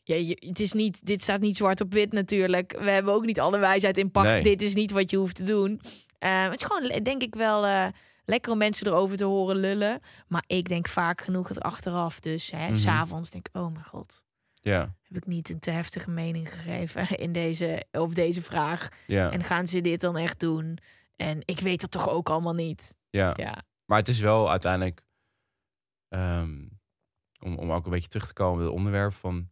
ja, 0.08 0.16
je- 0.16 0.48
het 0.48 0.60
is 0.60 0.74
niet, 0.74 1.06
dit 1.06 1.22
staat 1.22 1.40
niet 1.40 1.58
zwart 1.58 1.82
op 1.82 1.94
wit 1.94 2.12
natuurlijk. 2.12 2.72
We 2.80 2.90
hebben 2.90 3.14
ook 3.14 3.26
niet 3.26 3.40
alle 3.40 3.58
wijsheid 3.58 3.98
in 3.98 4.12
pacht. 4.12 4.28
Nee. 4.34 4.44
Dit 4.44 4.62
is 4.62 4.74
niet 4.74 4.92
wat 4.92 5.12
je 5.12 5.18
hoeft 5.18 5.36
te 5.36 5.44
doen. 5.44 5.82
Eh, 6.20 6.44
het 6.50 6.62
is 6.62 6.68
gewoon, 6.68 7.04
denk 7.04 7.22
ik 7.22 7.36
wel. 7.36 7.66
eh, 7.66 7.88
Lekker 8.28 8.52
om 8.52 8.58
mensen 8.58 8.88
erover 8.88 9.18
te 9.18 9.24
horen 9.24 9.56
lullen. 9.56 10.00
Maar 10.28 10.44
ik 10.48 10.68
denk 10.70 10.88
vaak 10.88 11.22
genoeg 11.22 11.48
het 11.48 11.60
achteraf. 11.62 12.20
Dus 12.20 12.52
hè, 12.52 12.66
Mhm. 12.66 12.76
s'avonds 12.76 13.30
denk 13.30 13.48
ik, 13.48 13.56
oh 13.62 13.72
mijn 13.72 13.86
god 13.86 14.24
Ja, 14.54 14.96
heb 15.02 15.18
ik 15.18 15.26
niet 15.26 15.50
een 15.50 15.60
te 15.60 15.72
heftige 15.72 16.10
mening 16.10 16.54
gegeven 16.54 17.08
in 17.26 17.32
deze, 17.32 17.84
op 17.92 18.16
deze 18.16 18.42
vraag. 18.42 18.90
ja, 19.08 19.32
En 19.32 19.44
gaan 19.44 19.68
ze 19.68 19.82
dit 19.82 20.02
dan 20.02 20.18
echt 20.18 20.40
doen? 20.40 20.78
En 21.16 21.42
ik 21.46 21.60
weet 21.60 21.82
dat 21.82 21.92
toch 21.92 22.10
ook 22.10 22.30
allemaal 22.30 22.54
niet. 22.54 22.98
ja. 23.10 23.34
Ja, 23.36 23.64
Maar 23.86 23.98
het 24.00 24.08
is 24.08 24.20
wel 24.20 24.50
uiteindelijk... 24.50 25.02
ehm, 26.10 26.68
om, 27.40 27.58
om 27.58 27.72
ook 27.72 27.86
een 27.86 27.92
beetje 27.92 28.08
terug 28.10 28.28
te 28.28 28.34
komen 28.34 28.58
bij 28.58 28.66
het 28.66 28.76
onderwerp 28.76 29.14
van... 29.14 29.50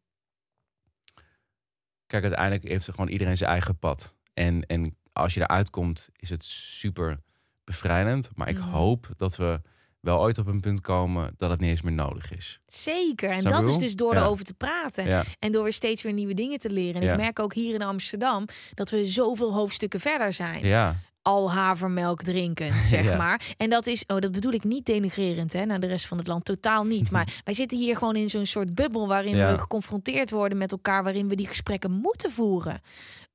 Kijk, 2.13 2.25
uiteindelijk 2.25 2.67
heeft 2.67 2.87
er 2.87 2.93
gewoon 2.93 3.09
iedereen 3.09 3.37
zijn 3.37 3.49
eigen 3.49 3.77
pad. 3.79 4.13
En, 4.33 4.65
en 4.65 4.97
als 5.13 5.33
je 5.33 5.39
eruit 5.41 5.69
komt, 5.69 6.09
is 6.15 6.29
het 6.29 6.45
super 6.45 7.19
bevrijdend. 7.63 8.29
Maar 8.35 8.49
ik 8.49 8.57
Mhm. 8.57 8.69
hoop 8.69 9.07
dat 9.17 9.35
we 9.35 9.61
wel 9.99 10.19
ooit 10.19 10.37
op 10.37 10.47
een 10.47 10.59
punt 10.59 10.81
komen 10.81 11.33
dat 11.37 11.49
het 11.49 11.59
niet 11.59 11.69
eens 11.69 11.81
meer 11.81 11.93
nodig 11.93 12.31
is. 12.33 12.59
zeker. 12.65 13.29
En 13.29 13.43
dat 13.43 13.67
is 13.67 13.77
dus 13.77 13.95
door 13.95 14.13
Ja. 14.13 14.21
erover 14.21 14.45
te 14.45 14.53
praten. 14.53 15.05
Ja, 15.05 15.23
En 15.39 15.51
door 15.51 15.63
weer 15.63 15.73
steeds 15.73 16.01
weer 16.01 16.13
nieuwe 16.13 16.33
dingen 16.33 16.59
te 16.59 16.69
leren. 16.69 17.01
En 17.01 17.07
Ja. 17.07 17.13
ik 17.13 17.19
merk 17.19 17.39
ook 17.39 17.53
hier 17.53 17.73
in 17.73 17.81
Amsterdam 17.81 18.45
dat 18.73 18.89
we 18.89 19.05
zoveel 19.05 19.53
hoofdstukken 19.53 19.99
verder 19.99 20.33
zijn. 20.33 20.65
ja, 20.65 20.95
Al 21.23 21.51
havermelk 21.51 22.23
drinkend, 22.23 22.73
zeg 22.95 23.05
Ja. 23.05 23.17
maar. 23.17 23.41
En 23.57 23.69
dat 23.69 23.87
is, 23.87 24.03
oh, 24.07 24.19
dat 24.19 24.31
bedoel 24.31 24.51
ik 24.51 24.63
niet 24.63 24.85
denigrerend 24.85 25.53
hè, 25.53 25.65
naar 25.65 25.79
de 25.79 25.87
rest 25.87 26.05
van 26.07 26.17
het 26.17 26.27
land. 26.27 26.45
Totaal 26.45 26.83
niet. 26.83 27.11
Maar 27.15 27.41
wij 27.43 27.53
zitten 27.53 27.77
hier 27.77 27.97
gewoon 27.97 28.15
in 28.15 28.29
zo'n 28.29 28.45
soort 28.45 28.75
bubbel 28.75 29.07
waarin 29.07 29.35
Ja. 29.35 29.51
we 29.51 29.57
geconfronteerd 29.57 30.31
worden 30.31 30.57
met 30.57 30.71
elkaar, 30.71 31.03
waarin 31.03 31.27
we 31.27 31.35
die 31.35 31.47
gesprekken 31.47 31.91
moeten 31.91 32.31
voeren. 32.31 32.81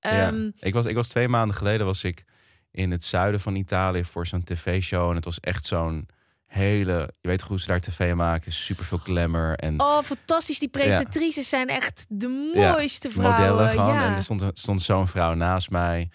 ja. 0.01 0.27
Ehm, 0.27 0.51
Ik, 0.59 0.75
was, 0.75 0.87
ik 0.87 0.95
was 0.95 1.09
twee 1.09 1.29
maanden 1.29 1.57
geleden 1.57 1.87
was 1.87 2.05
ik 2.05 2.25
in 2.71 2.91
het 2.91 3.05
zuiden 3.05 3.41
van 3.41 3.55
Italië 3.55 4.05
voor 4.05 4.27
zo'n 4.27 4.45
tv-show. 4.45 5.09
En 5.11 5.17
het 5.17 5.25
was 5.25 5.41
echt 5.41 5.67
zo'n 5.67 6.09
hele... 6.47 7.11
Je 7.21 7.29
weet 7.29 7.41
hoe 7.43 7.61
ze 7.61 7.67
daar 7.67 7.81
tv 7.81 8.15
maken. 8.15 8.53
Super 8.53 8.85
veel 8.85 8.99
glamour 8.99 9.55
en 9.57 9.81
Oh, 9.81 10.03
fantastisch. 10.03 10.59
Die 10.59 10.69
presentatrices 10.69 11.49
zijn 11.49 11.69
echt 11.69 12.07
de 12.09 12.51
mooiste 12.55 13.11
vrouwen. 13.11 13.39
modellen 13.51 13.71
gewoon. 13.71 13.95
Ja. 13.95 14.05
En 14.07 14.15
er 14.15 14.23
stond, 14.23 14.45
stond 14.53 14.83
zo'n 14.83 15.09
vrouw 15.09 15.35
naast 15.35 15.71
mij. 15.71 16.09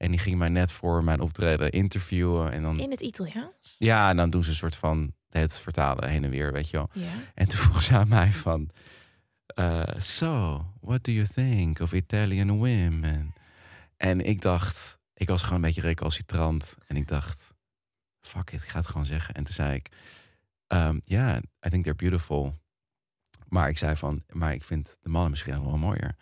En 0.00 0.10
die 0.10 0.18
ging 0.20 0.38
mij 0.38 0.48
net 0.48 0.72
voor 0.72 1.04
mijn 1.04 1.20
optreden 1.20 1.70
interviewen. 1.70 2.52
En 2.52 2.62
dan, 2.62 2.78
In 2.78 2.90
het 2.90 3.00
Italiaans? 3.00 3.74
ja, 3.78 4.10
en 4.10 4.16
dan 4.16 4.30
doen 4.30 4.44
ze 4.44 4.50
een 4.50 4.56
soort 4.56 4.76
van 4.76 5.14
het 5.28 5.60
vertalen 5.60 6.08
heen 6.08 6.24
en 6.24 6.30
weer, 6.30 6.52
weet 6.52 6.70
je 6.70 6.76
wel. 6.76 6.90
Ja. 6.92 7.08
En 7.34 7.48
toen 7.48 7.58
vroeg 7.64 7.82
ze 7.82 7.96
aan 7.96 8.08
mij 8.08 8.32
van... 8.32 8.70
eh, 9.46 9.82
so, 9.98 10.64
what 10.80 11.04
do 11.04 11.12
you 11.12 11.26
think 11.26 11.78
of 11.80 11.92
Italian 11.92 12.56
women? 12.56 13.34
En 13.96 14.20
ik 14.20 14.40
dacht... 14.40 14.98
Ik 15.14 15.28
was 15.28 15.42
gewoon 15.42 15.54
een 15.56 15.60
beetje 15.60 15.80
recalcitrant. 15.80 16.74
En 16.86 16.96
ik 16.96 17.08
dacht... 17.08 17.54
Fuck 18.20 18.50
it, 18.50 18.62
ik 18.62 18.68
ga 18.68 18.78
het 18.78 18.86
gewoon 18.88 19.06
zeggen. 19.06 19.34
En 19.34 19.44
toen 19.44 19.54
zei 19.54 19.74
ik... 19.74 19.88
Ja, 20.68 20.94
yeah, 21.04 21.36
I 21.66 21.68
think 21.70 21.82
they're 21.84 21.94
beautiful. 21.96 22.58
Maar 23.48 23.68
ik 23.68 23.78
zei 23.78 23.96
van... 23.96 24.22
Maar 24.28 24.52
ik 24.52 24.64
vind 24.64 24.96
de 25.00 25.08
mannen 25.08 25.30
misschien 25.30 25.54
nog 25.54 25.64
wel 25.64 25.76
mooier. 25.78 26.16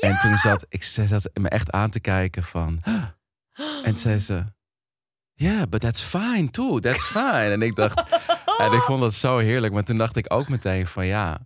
En 0.00 0.18
toen 0.18 0.36
zat 0.36 0.66
ik 0.68 0.82
ze 0.82 1.06
zat 1.06 1.30
me 1.34 1.48
echt 1.48 1.70
aan 1.70 1.90
te 1.90 2.00
kijken 2.00 2.42
van... 2.44 2.80
En 3.82 3.98
zei 3.98 4.20
ze... 4.20 4.44
Yeah, 5.34 5.62
but 5.68 5.80
that's 5.80 6.02
fine 6.02 6.50
too. 6.50 6.78
That's 6.78 7.04
fine. 7.04 7.50
En 7.50 7.62
ik 7.62 7.74
dacht... 7.76 8.02
En 8.58 8.72
ik 8.72 8.82
vond 8.82 9.00
dat 9.00 9.14
zo 9.14 9.38
heerlijk. 9.38 9.72
Maar 9.72 9.84
toen 9.84 9.96
dacht 9.96 10.16
ik 10.16 10.32
ook 10.32 10.48
meteen 10.48 10.86
van 10.86 11.06
ja, 11.06 11.38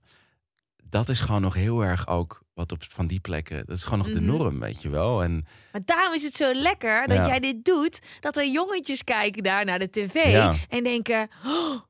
dat 0.85 1.09
is 1.09 1.21
gewoon 1.21 1.41
nog 1.41 1.55
heel 1.55 1.81
erg 1.85 2.09
ook 2.09 2.43
wat 2.55 2.73
op 2.73 2.79
van 2.89 3.07
die 3.07 3.21
plekken. 3.21 3.67
Dat 3.67 3.77
is 3.77 3.85
gewoon 3.85 3.99
nog 3.99 4.07
de 4.09 4.15
Mhm. 4.23 4.25
norm, 4.25 4.61
weet 4.61 4.83
je 4.83 4.89
wel. 4.89 5.23
En 5.23 5.47
Maar 5.73 5.81
daarom 5.85 6.15
is 6.15 6.23
het 6.23 6.35
zo 6.35 6.53
lekker 6.55 7.07
dat 7.09 7.17
Ja. 7.17 7.27
jij 7.27 7.41
dit 7.41 7.65
doet. 7.65 8.01
Dat 8.21 8.37
er 8.37 8.51
jongetjes 8.51 9.05
kijken 9.05 9.43
daar 9.43 9.65
naar 9.65 9.79
de 9.79 9.91
tv. 9.91 10.25
Ja. 10.33 10.55
En 10.69 10.83
denken, 10.83 11.29
oh, 11.47 11.81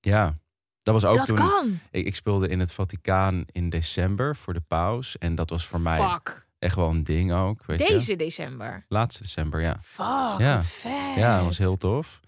ja, 0.00 0.38
dat 0.84 0.94
was 0.94 1.04
ook 1.04 1.16
dat 1.16 1.26
toen. 1.26 1.36
kan. 1.36 1.78
Ik, 1.90 2.06
ik 2.06 2.14
speelde 2.14 2.48
in 2.48 2.60
het 2.60 2.72
Vaticaan 2.72 3.44
in 3.52 3.68
december 3.70 4.36
voor 4.36 4.52
de 4.54 4.60
paus. 4.60 5.18
En 5.18 5.34
dat 5.34 5.50
was 5.50 5.66
voor 5.66 5.80
mij 5.80 5.98
Fuck. 6.10 6.46
echt 6.58 6.76
wel 6.76 6.90
een 6.90 7.04
ding 7.04 7.32
ook. 7.32 7.64
Weet 7.66 7.78
je? 7.78 7.86
Deze 7.88 8.16
december. 8.16 8.84
Laatste 8.88 9.22
december, 9.22 9.60
ja. 9.60 9.76
Fuck, 9.82 10.38
Ja. 10.38 10.54
wat 10.54 10.68
vet. 10.68 11.14
Ja, 11.16 11.36
dat 11.36 11.44
was 11.44 11.58
heel 11.58 11.76
tof. 11.76 12.20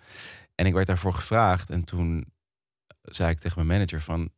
En 0.55 0.66
ik 0.66 0.73
werd 0.75 0.87
daarvoor 0.87 1.14
gevraagd. 1.14 1.71
En 1.71 1.85
toen 1.85 2.27
zei 3.03 3.31
ik 3.31 3.38
tegen 3.38 3.57
mijn 3.66 3.79
manager 3.79 4.01
van... 4.01 4.31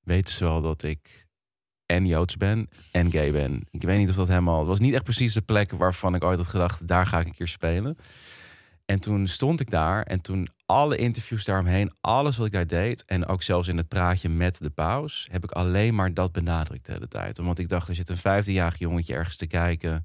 Weten 0.00 0.34
ze 0.34 0.44
wel 0.44 0.62
dat 0.62 0.82
ik 0.82 1.26
en 1.86 2.06
Joods 2.06 2.36
ben 2.36 2.68
en 2.90 3.10
gay 3.10 3.32
ben? 3.32 3.66
Ik 3.70 3.82
weet 3.82 3.98
niet 3.98 4.08
of 4.10 4.16
dat 4.16 4.28
helemaal... 4.28 4.58
Het 4.58 4.68
was 4.68 4.80
niet 4.80 4.94
echt 4.94 5.04
precies 5.04 5.32
de 5.34 5.40
plek 5.42 5.70
waarvan 5.72 6.14
ik 6.14 6.24
ooit 6.24 6.38
had 6.38 6.48
gedacht... 6.48 6.86
daar 6.86 7.06
ga 7.06 7.20
ik 7.20 7.26
een 7.26 7.34
keer 7.34 7.48
spelen. 7.48 7.96
En 8.92 9.00
toen 9.00 9.28
stond 9.28 9.60
ik 9.60 9.70
daar. 9.70 10.02
En 10.02 10.20
toen 10.20 10.48
alle 10.66 10.96
interviews 10.96 11.44
daaromheen... 11.44 11.92
alles 12.00 12.36
wat 12.36 12.46
ik 12.46 12.52
daar 12.52 12.66
deed... 12.66 13.04
en 13.04 13.26
ook 13.26 13.42
zelfs 13.42 13.68
in 13.68 13.76
het 13.76 13.88
praatje 13.88 14.28
met 14.28 14.58
de 14.58 14.70
paus... 14.70 15.28
heb 15.30 15.44
ik 15.44 15.50
alleen 15.50 15.94
maar 15.94 16.14
dat 16.14 16.32
benadrukt 16.32 16.86
de 16.86 16.92
hele 16.92 17.08
tijd. 17.08 17.38
Want 17.38 17.58
ik 17.58 17.68
dacht, 17.68 17.88
er 17.88 17.94
zit 17.94 18.08
een 18.08 18.16
vijftienjarig 18.16 18.78
jongetje 18.78 19.14
ergens 19.14 19.36
te 19.36 19.46
kijken... 19.46 20.02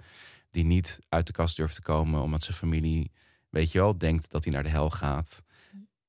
die 0.49 0.63
niet 0.63 0.99
uit 1.09 1.27
de 1.27 1.33
kast 1.33 1.57
durft 1.57 1.75
te 1.75 1.81
komen... 1.81 2.21
omdat 2.21 2.43
zijn 2.43 2.57
familie 2.57 3.11
weet 3.49 3.71
je 3.71 3.79
wel, 3.79 3.97
denkt 3.97 4.31
dat 4.31 4.43
hij 4.43 4.53
naar 4.53 4.63
de 4.63 4.69
hel 4.69 4.89
gaat. 4.89 5.43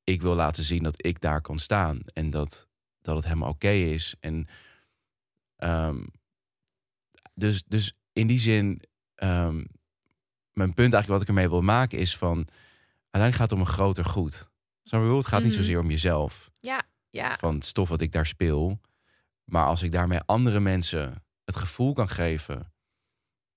Ik 0.05 0.23
wil 0.23 0.35
laten 0.35 0.65
zien 0.65 0.83
dat 0.83 1.07
ik 1.07 1.21
daar 1.21 1.41
kan 1.41 1.59
staan 1.59 2.01
en 2.13 2.31
dat, 2.31 2.69
dat 3.01 3.17
het 3.17 3.25
helemaal 3.25 3.51
oké 3.51 3.71
is. 3.71 4.15
En 4.21 4.49
ehm, 5.57 6.05
dus, 7.35 7.63
dus 7.67 7.99
in 8.13 8.27
die 8.27 8.41
zin, 8.41 8.83
ehm, 9.15 9.65
mijn 10.53 10.75
punt 10.75 10.93
eigenlijk 10.93 11.09
wat 11.09 11.23
ik 11.23 11.29
ermee 11.29 11.49
wil 11.49 11.63
maken 11.63 11.99
is 11.99 12.17
van, 12.17 12.49
uiteindelijk 13.11 13.35
gaat 13.35 13.51
het 13.51 13.53
om 13.53 13.61
een 13.61 13.73
groter 13.73 14.05
goed. 14.05 14.49
Snap 14.83 15.01
je 15.01 15.07
wel? 15.07 15.17
Het 15.17 15.27
gaat 15.27 15.43
niet 15.43 15.49
Mhm. 15.53 15.59
zozeer 15.61 15.79
om 15.81 15.91
jezelf, 15.91 16.51
Ja, 16.61 16.83
ja. 17.11 17.37
van 17.37 17.55
het 17.55 17.65
stof 17.65 17.89
wat 17.89 18.01
ik 18.01 18.13
daar 18.13 18.27
speel. 18.27 18.81
Maar 19.45 19.67
als 19.67 19.83
ik 19.83 19.93
daarmee 19.93 20.21
andere 20.27 20.61
mensen 20.61 21.25
het 21.45 21.57
gevoel 21.57 21.93
kan 21.93 22.09
geven 22.09 22.73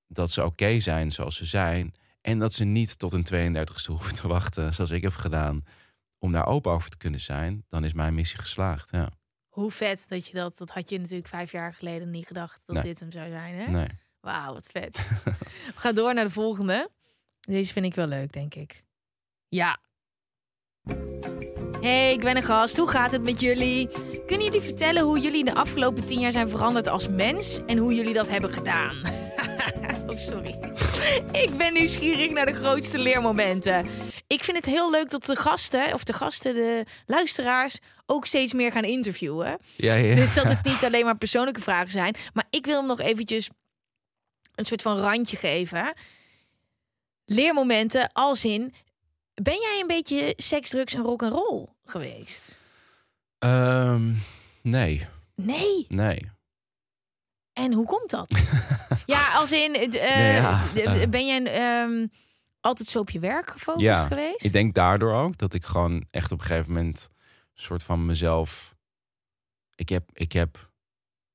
dat 0.08 0.32
ze 0.32 0.46
oké 0.46 0.80
zijn 0.80 1.12
zoals 1.12 1.36
ze 1.36 1.46
zijn. 1.46 1.94
En 2.22 2.40
dat 2.40 2.54
ze 2.54 2.64
niet 2.64 3.00
tot 3.00 3.12
een 3.12 3.24
32e 3.24 3.92
hoeven 3.92 4.14
te 4.14 4.28
wachten, 4.28 4.74
zoals 4.74 4.92
ik 4.92 5.02
heb 5.02 5.14
gedaan, 5.14 5.64
om 6.20 6.32
daar 6.32 6.46
open 6.46 6.72
over 6.72 6.90
te 6.90 6.98
kunnen 6.98 7.20
zijn, 7.20 7.66
dan 7.70 7.84
is 7.84 7.94
mijn 7.94 8.14
missie 8.14 8.40
geslaagd. 8.40 8.92
Ja. 8.92 9.10
Hoe 9.50 9.72
vet 9.72 10.06
dat 10.08 10.28
je 10.28 10.34
dat... 10.34 10.58
Dat 10.58 10.70
had 10.70 10.90
je 10.90 11.00
natuurlijk 11.00 11.28
vijf 11.28 11.52
jaar 11.52 11.74
geleden 11.74 12.10
niet 12.10 12.28
gedacht 12.28 12.62
dat 12.66 12.76
Nee. 12.76 12.84
dit 12.86 13.00
hem 13.00 13.12
zou 13.12 13.30
zijn, 13.30 13.56
hè? 13.56 13.68
Nee. 13.68 13.88
Wauw, 14.20 14.54
wat 14.54 14.68
vet. 14.72 14.98
We 15.76 15.80
gaan 15.80 15.96
door 15.96 16.14
naar 16.14 16.24
de 16.26 16.30
volgende. 16.32 16.90
Deze 17.40 17.74
vind 17.74 17.86
ik 17.86 17.96
wel 17.96 18.08
leuk, 18.08 18.34
denk 18.34 18.56
ik. 18.56 18.84
Ja. 19.52 19.78
Hey, 21.82 22.14
ik 22.14 22.20
ben 22.20 22.38
een 22.38 22.44
gast. 22.44 22.78
Hoe 22.78 22.88
gaat 22.88 23.12
het 23.12 23.24
met 23.24 23.40
jullie? 23.40 23.88
Kunnen 24.26 24.46
jullie 24.46 24.62
vertellen 24.62 25.04
hoe 25.04 25.20
jullie 25.20 25.44
de 25.44 25.54
afgelopen 25.54 26.06
tien 26.06 26.20
jaar 26.20 26.32
zijn 26.32 26.50
veranderd 26.50 26.88
als 26.88 27.10
mens 27.10 27.60
en 27.66 27.78
hoe 27.78 27.96
jullie 27.96 28.14
dat 28.14 28.30
hebben 28.30 28.54
gedaan? 28.54 28.96
oh, 30.10 30.18
sorry. 30.20 30.60
ik 31.32 31.58
ben 31.58 31.74
nieuwsgierig 31.74 32.32
naar 32.32 32.46
de 32.46 32.54
grootste 32.54 32.98
leermomenten. 32.98 33.88
Ik 34.28 34.44
vind 34.44 34.58
het 34.58 34.66
heel 34.66 34.92
leuk 34.92 35.10
dat 35.10 35.26
de 35.26 35.36
gasten, 35.36 35.94
of 35.94 36.04
de 36.04 36.14
gasten, 36.14 36.54
de 36.54 36.86
luisteraars, 37.06 37.80
ook 38.06 38.26
steeds 38.26 38.54
meer 38.54 38.72
gaan 38.72 38.84
interviewen. 38.84 39.58
Ja, 39.76 39.94
ja. 39.94 40.16
Dus 40.16 40.34
dat 40.34 40.46
het 40.46 40.64
niet 40.72 40.84
alleen 40.84 41.06
maar 41.06 41.18
persoonlijke 41.18 41.62
vragen 41.62 41.92
zijn. 41.92 42.16
Maar 42.34 42.46
ik 42.50 42.66
wil 42.66 42.78
hem 42.78 42.88
nog 42.88 43.00
eventjes 43.00 43.50
een 44.56 44.66
soort 44.66 44.82
van 44.82 44.98
randje 44.98 45.38
geven. 45.38 45.94
Leermomenten 47.26 48.12
als 48.12 48.46
in... 48.46 48.74
Ben 49.34 49.60
jij 49.60 49.80
een 49.82 49.88
beetje 49.88 50.34
seks, 50.38 50.70
drugs 50.70 50.94
en 50.94 51.02
rock 51.02 51.24
and 51.24 51.34
roll 51.34 51.67
geweest? 51.86 52.60
Ehm, 53.38 54.13
nee, 54.62 55.08
Nee. 55.36 55.86
nee. 55.89 56.30
En 57.54 57.74
hoe 57.74 57.86
komt 57.86 58.10
dat? 58.10 58.32
ja, 59.06 59.34
als 59.34 59.52
in, 59.52 59.72
Nee, 59.72 59.89
ja, 60.34 60.63
eh. 60.76 61.10
ben 61.10 61.26
je 61.28 61.50
ehm, 61.50 62.08
altijd 62.60 62.89
zo 62.89 63.00
op 63.00 63.10
je 63.10 63.20
werk 63.20 63.52
gefocust 63.52 63.84
Ja, 63.86 64.08
geweest? 64.08 64.44
Ik 64.44 64.52
denk 64.52 64.74
daardoor 64.74 65.13
ook 65.13 65.38
dat 65.38 65.54
ik 65.54 65.65
gewoon 65.65 66.06
echt 66.10 66.32
op 66.32 66.39
een 66.39 66.46
gegeven 66.46 66.74
moment 66.74 67.10
soort 67.54 67.84
van 67.84 68.06
mezelf. 68.06 68.76
Ik 69.76 69.89
heb, 69.89 70.10
ik 70.13 70.32
heb 70.32 70.72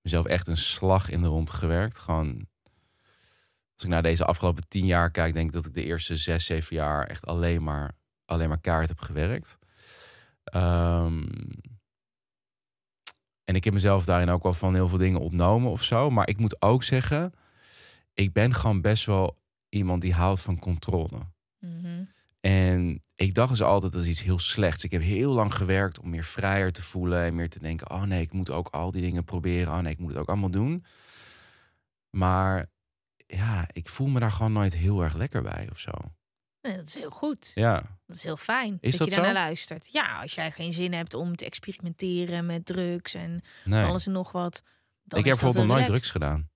mezelf 0.01 0.27
echt 0.27 0.47
een 0.47 0.57
slag 0.57 1.11
in 1.11 1.21
de 1.21 1.27
rond 1.29 1.51
gewerkt. 1.51 1.99
Gewoon. 1.99 2.49
Als 3.77 3.85
ik 3.85 3.91
naar 3.91 4.03
deze 4.03 4.25
afgelopen 4.25 4.69
tien 4.69 4.87
jaar 4.87 5.11
kijk, 5.11 5.35
denk 5.35 5.47
ik 5.47 5.53
dat 5.53 5.67
ik 5.67 5.75
de 5.75 5.85
eerste 5.85 6.17
zes, 6.17 6.45
zeven 6.45 6.77
jaar 6.77 7.07
echt 7.07 7.27
alleen 7.27 7.62
maar, 7.62 7.93
alleen 8.25 8.49
maar 8.49 8.61
kaart 8.61 8.89
heb 8.89 9.01
gewerkt. 9.01 9.59
Ehm, 10.45 11.25
en 13.45 13.55
ik 13.55 13.65
heb 13.65 13.73
mezelf 13.75 14.05
daarin 14.05 14.29
ook 14.29 14.43
wel 14.43 14.55
van 14.55 14.75
heel 14.75 14.89
veel 14.89 14.99
dingen 14.99 15.21
ontnomen 15.21 15.71
of 15.71 15.83
zo. 15.83 16.11
Maar 16.11 16.29
ik 16.29 16.39
moet 16.39 16.62
ook 16.62 16.83
zeggen, 16.83 17.33
ik 18.15 18.33
ben 18.33 18.55
gewoon 18.55 18.81
best 18.81 19.07
wel 19.07 19.37
iemand 19.69 20.03
die 20.03 20.15
houdt 20.15 20.41
van 20.41 20.59
controle. 20.59 21.19
Mhm. 21.59 22.05
En 22.41 23.01
ik 23.15 23.35
dacht 23.35 23.51
dus 23.51 23.62
altijd 23.62 23.93
dat 23.93 24.03
is 24.03 24.09
iets 24.09 24.23
heel 24.23 24.39
slechts. 24.39 24.85
Ik 24.85 24.91
heb 24.91 25.03
heel 25.03 25.33
lang 25.33 25.55
gewerkt 25.55 25.99
om 25.99 26.11
meer 26.11 26.25
vrijer 26.25 26.73
te 26.73 26.83
voelen 26.83 27.23
en 27.23 27.35
meer 27.35 27.49
te 27.49 27.59
denken: 27.59 27.91
oh 27.91 28.03
nee, 28.03 28.21
ik 28.21 28.33
moet 28.33 28.51
ook 28.51 28.69
al 28.69 28.91
die 28.91 29.03
dingen 29.03 29.25
proberen. 29.25 29.73
Oh 29.73 29.79
nee, 29.79 29.93
ik 29.93 29.99
moet 29.99 30.11
het 30.11 30.19
ook 30.19 30.29
allemaal 30.29 30.51
doen. 30.51 30.85
Maar 32.11 32.67
ja, 33.27 33.69
ik 33.73 33.89
voel 33.89 34.07
me 34.07 34.21
daar 34.21 34.33
gewoon 34.33 34.53
nooit 34.53 34.75
heel 34.75 35.03
erg 35.03 35.15
lekker 35.15 35.43
bij 35.43 35.69
of 35.71 35.79
zo. 35.79 35.91
Nee, 36.61 36.77
dat 36.77 36.87
is 36.87 36.95
heel 36.95 37.11
goed. 37.11 37.51
Ja, 37.55 37.99
Dat 38.07 38.17
is 38.17 38.23
heel 38.23 38.37
fijn 38.37 38.79
Is 38.81 38.91
dat, 38.91 38.99
dat 38.99 39.09
je 39.09 39.15
daarnaar 39.15 39.35
zo? 39.35 39.41
luistert. 39.41 39.93
Ja, 39.93 40.21
als 40.21 40.35
jij 40.35 40.51
geen 40.51 40.73
zin 40.73 40.93
hebt 40.93 41.15
om 41.15 41.37
te 41.37 41.45
experimenteren 41.45 42.47
met 42.47 42.67
drugs 42.67 43.15
en 43.15 43.43
nee. 43.65 43.85
alles 43.85 44.07
en 44.07 44.12
nog 44.12 44.33
wat. 44.33 44.62
Dan 45.03 45.19
ik 45.19 45.25
heb 45.25 45.35
bijvoorbeeld 45.35 45.67
nog 45.67 45.77
nooit 45.77 45.89
drugs 45.89 46.11
gedaan. 46.11 46.51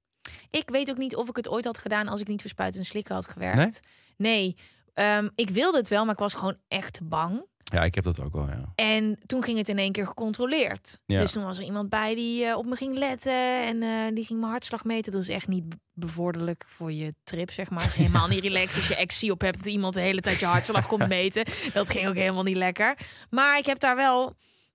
Ik 0.50 0.70
weet 0.70 0.90
ook 0.90 0.98
niet 0.98 1.16
of 1.16 1.28
ik 1.28 1.36
het 1.36 1.48
ooit 1.48 1.64
had 1.64 1.78
gedaan 1.78 2.08
als 2.08 2.20
ik 2.20 2.28
niet 2.28 2.40
voor 2.40 2.50
spuiten 2.50 2.80
en 2.80 2.86
slikken 2.86 3.14
had 3.14 3.26
gewerkt. 3.26 3.80
Nee, 4.16 4.56
Ehm, 4.94 5.28
ik 5.34 5.50
wilde 5.50 5.78
het 5.78 5.88
wel, 5.88 6.04
maar 6.04 6.12
ik 6.12 6.18
was 6.18 6.34
gewoon 6.34 6.56
echt 6.68 7.08
bang. 7.08 7.44
Ja, 7.72 7.82
ik 7.82 7.94
heb 7.94 8.04
dat 8.04 8.20
ook 8.20 8.32
wel, 8.32 8.46
ja. 8.48 8.72
En 8.74 9.18
toen 9.26 9.42
ging 9.42 9.58
het 9.58 9.68
in 9.68 9.78
één 9.78 9.92
keer 9.92 10.06
gecontroleerd. 10.06 11.00
Ja. 11.06 11.20
Dus 11.20 11.32
toen 11.32 11.44
was 11.44 11.58
er 11.58 11.64
iemand 11.64 11.88
bij 11.88 12.14
die 12.14 12.44
eh, 12.44 12.56
op 12.56 12.66
me 12.66 12.76
ging 12.76 12.98
letten 12.98 13.32
en 13.66 13.82
eh, 13.82 14.14
die 14.14 14.24
ging 14.24 14.38
mijn 14.38 14.50
hartslag 14.52 14.84
meten. 14.84 15.12
Dat 15.12 15.22
is 15.22 15.28
echt 15.28 15.48
niet 15.48 15.68
be- 15.68 15.76
bevorderlijk 15.92 16.64
voor 16.68 16.92
je 16.92 17.14
trip, 17.24 17.50
zeg 17.50 17.70
maar. 17.70 17.80
Het 17.82 17.88
is 17.90 17.94
helemaal 17.94 18.28
niet 18.28 18.42
relaxed 18.42 18.76
als 18.76 18.88
je 18.88 18.96
ecstasy 18.96 19.30
op 19.30 19.40
hebt 19.40 19.56
dat 19.56 19.66
iemand 19.66 19.94
de 19.94 20.00
hele 20.00 20.20
tijd 20.20 20.38
je 20.38 20.46
hartslag 20.46 20.86
komt 20.86 21.08
meten. 21.18 21.44
Dat 21.72 21.90
ging 21.90 22.08
ook 22.08 22.14
helemaal 22.14 22.42
niet 22.42 22.56
lekker. 22.56 22.98
Maar 23.30 23.58
ik 23.58 23.66
heb 23.66 23.78
daar 23.78 23.96
wel, 23.96 24.34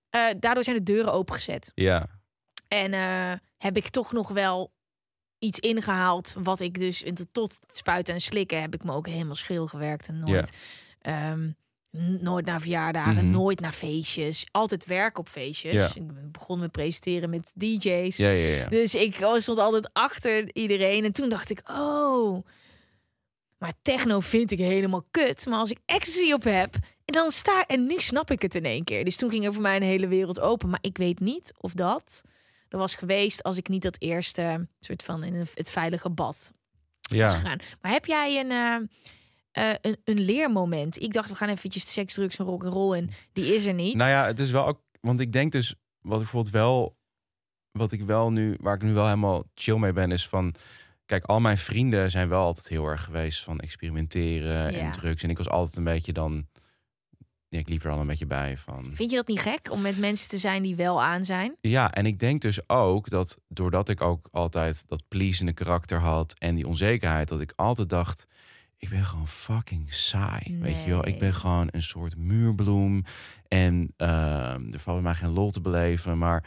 eh, 0.09 0.21
daardoor 0.39 0.63
zijn 0.63 0.75
de 0.77 0.83
deuren 0.83 1.13
opengezet. 1.13 1.71
Ja, 1.75 2.07
En 2.67 2.93
heb 3.57 3.77
ik 3.77 3.87
toch 3.89 4.11
nog 4.11 4.29
wel 4.29 4.73
iets 5.39 5.59
ingehaald 5.59 6.35
wat 6.39 6.59
ik 6.59 6.79
dus 6.79 7.03
tot 7.31 7.57
spuiten 7.67 8.13
en 8.13 8.21
slikken 8.21 8.61
heb 8.61 8.73
ik 8.73 8.83
me 8.83 8.91
ook 8.91 9.07
helemaal 9.07 9.35
schil 9.35 9.67
gewerkt 9.67 10.07
en 10.07 10.19
nooit, 10.19 10.57
ehm, 11.01 11.49
nooit 12.21 12.45
naar 12.45 12.61
verjaardagen, 12.61 13.25
Mhm. 13.25 13.31
nooit 13.31 13.59
naar 13.59 13.71
feestjes, 13.71 14.47
altijd 14.51 14.85
werk 14.85 15.17
op 15.17 15.29
feestjes. 15.29 15.73
Ja. 15.73 15.89
Ik 15.93 16.31
begon 16.31 16.59
met 16.59 16.71
presenteren 16.71 17.29
met 17.29 17.51
DJ's. 17.53 18.17
ja, 18.17 18.29
ja. 18.29 18.55
ja. 18.55 18.67
Dus 18.69 18.95
ik 18.95 19.15
stond 19.37 19.57
altijd 19.59 19.89
achter 19.93 20.55
iedereen. 20.55 21.05
En 21.05 21.11
toen 21.11 21.29
dacht 21.29 21.49
ik, 21.49 21.61
oh, 21.69 22.45
maar 23.57 23.73
techno 23.81 24.19
vind 24.19 24.51
ik 24.51 24.57
helemaal 24.59 25.05
kut. 25.11 25.45
Maar 25.45 25.59
als 25.59 25.71
ik 25.71 25.77
ecstasy 25.85 26.31
op 26.31 26.43
heb, 26.43 26.73
en 27.05 27.13
dan 27.13 27.31
sta 27.31 27.65
en 27.65 27.85
nu 27.85 27.99
snap 27.99 28.31
ik 28.31 28.41
het 28.41 28.55
in 28.55 28.65
één 28.65 28.83
keer. 28.83 29.03
Dus 29.05 29.15
toen 29.15 29.29
ging 29.29 29.45
er 29.45 29.53
voor 29.53 29.61
mij 29.61 29.75
een 29.75 29.81
hele 29.81 30.07
wereld 30.07 30.39
open. 30.39 30.69
Maar 30.69 30.79
ik 30.81 30.97
weet 30.97 31.19
niet 31.19 31.53
of 31.57 31.73
dat 31.73 32.21
er 32.69 32.77
was 32.77 32.95
geweest 32.95 33.43
als 33.43 33.57
ik 33.57 33.67
niet 33.67 33.81
dat 33.81 33.95
eerste 33.99 34.67
soort 34.79 35.03
van 35.03 35.23
in 35.23 35.33
het 35.53 35.71
veilige 35.71 36.09
bad 36.09 36.51
was 37.01 37.17
ja. 37.17 37.29
gegaan. 37.29 37.59
Maar 37.81 37.91
heb 37.91 38.05
jij 38.05 38.39
een, 38.39 38.51
eh, 38.51 38.75
eh, 39.55 39.69
een, 39.81 39.97
een 40.03 40.19
leermoment? 40.19 41.01
Ik 41.01 41.13
dacht, 41.13 41.29
we 41.29 41.35
gaan 41.35 41.49
eventjes 41.49 41.93
seks, 41.93 42.13
drugs 42.13 42.37
en 42.37 42.45
rock 42.45 42.63
en 42.63 42.69
roll 42.69 42.95
en 42.97 43.09
die 43.33 43.55
is 43.55 43.65
er 43.65 43.73
niet. 43.73 43.95
Nou 43.95 44.11
ja, 44.11 44.25
het 44.25 44.39
is 44.39 44.51
wel 44.51 44.67
ook, 44.67 44.81
want 45.01 45.19
ik 45.19 45.31
denk 45.31 45.51
dus, 45.51 45.75
wat 46.01 46.13
ik 46.13 46.19
bijvoorbeeld 46.23 46.53
wel, 46.53 46.97
wat 47.71 47.91
ik 47.91 48.01
wel 48.01 48.31
nu, 48.31 48.57
waar 48.59 48.75
ik 48.75 48.81
nu 48.81 48.93
wel 48.93 49.05
helemaal 49.05 49.43
chill 49.53 49.77
mee 49.77 49.93
ben, 49.93 50.11
is 50.11 50.27
van, 50.27 50.55
kijk, 51.05 51.23
al 51.23 51.39
mijn 51.39 51.57
vrienden 51.57 52.11
zijn 52.11 52.29
wel 52.29 52.41
altijd 52.43 52.67
heel 52.67 52.85
erg 52.85 53.03
geweest 53.03 53.43
van 53.43 53.59
experimenteren 53.59 54.71
Ja. 54.71 54.79
en 54.79 54.91
drugs. 54.91 55.23
En 55.23 55.29
ik 55.29 55.37
was 55.37 55.49
altijd 55.49 55.77
een 55.77 55.83
beetje 55.83 56.13
dan, 56.13 56.47
ja, 57.47 57.59
ik 57.59 57.69
liep 57.69 57.83
er 57.83 57.91
al 57.91 57.99
een 57.99 58.07
beetje 58.07 58.25
bij 58.25 58.57
van. 58.57 58.91
Vind 58.93 59.11
je 59.11 59.17
dat 59.17 59.27
niet 59.27 59.39
gek 59.39 59.71
om 59.71 59.81
met 59.81 59.97
mensen 59.99 60.29
te 60.29 60.37
zijn 60.37 60.61
die 60.61 60.75
wel 60.75 61.03
aan 61.03 61.25
zijn? 61.25 61.55
Ja, 61.61 61.91
en 61.93 62.05
ik 62.05 62.19
denk 62.19 62.41
dus 62.41 62.69
ook 62.69 63.09
dat 63.09 63.37
doordat 63.47 63.89
ik 63.89 64.01
ook 64.01 64.27
altijd 64.31 64.83
dat 64.87 65.03
pleasende 65.07 65.53
karakter 65.53 65.99
had 65.99 66.33
en 66.37 66.55
die 66.55 66.67
onzekerheid, 66.67 67.27
dat 67.27 67.41
ik 67.41 67.53
altijd 67.55 67.89
dacht, 67.89 68.25
ik 68.77 68.89
ben 68.89 69.05
gewoon 69.05 69.27
fucking 69.27 69.93
saai. 69.93 70.57
Weet 70.59 70.83
je 70.83 70.89
wel, 70.89 71.07
ik 71.07 71.19
ben 71.19 71.33
gewoon 71.33 71.67
een 71.71 71.83
soort 71.83 72.17
muurbloem 72.17 73.03
en 73.47 73.93
ehm, 73.97 74.73
er 74.73 74.79
valt 74.79 74.95
bij 75.01 75.01
mij 75.01 75.15
geen 75.15 75.29
lol 75.29 75.51
te 75.51 75.61
beleven. 75.61 76.17
Maar 76.17 76.43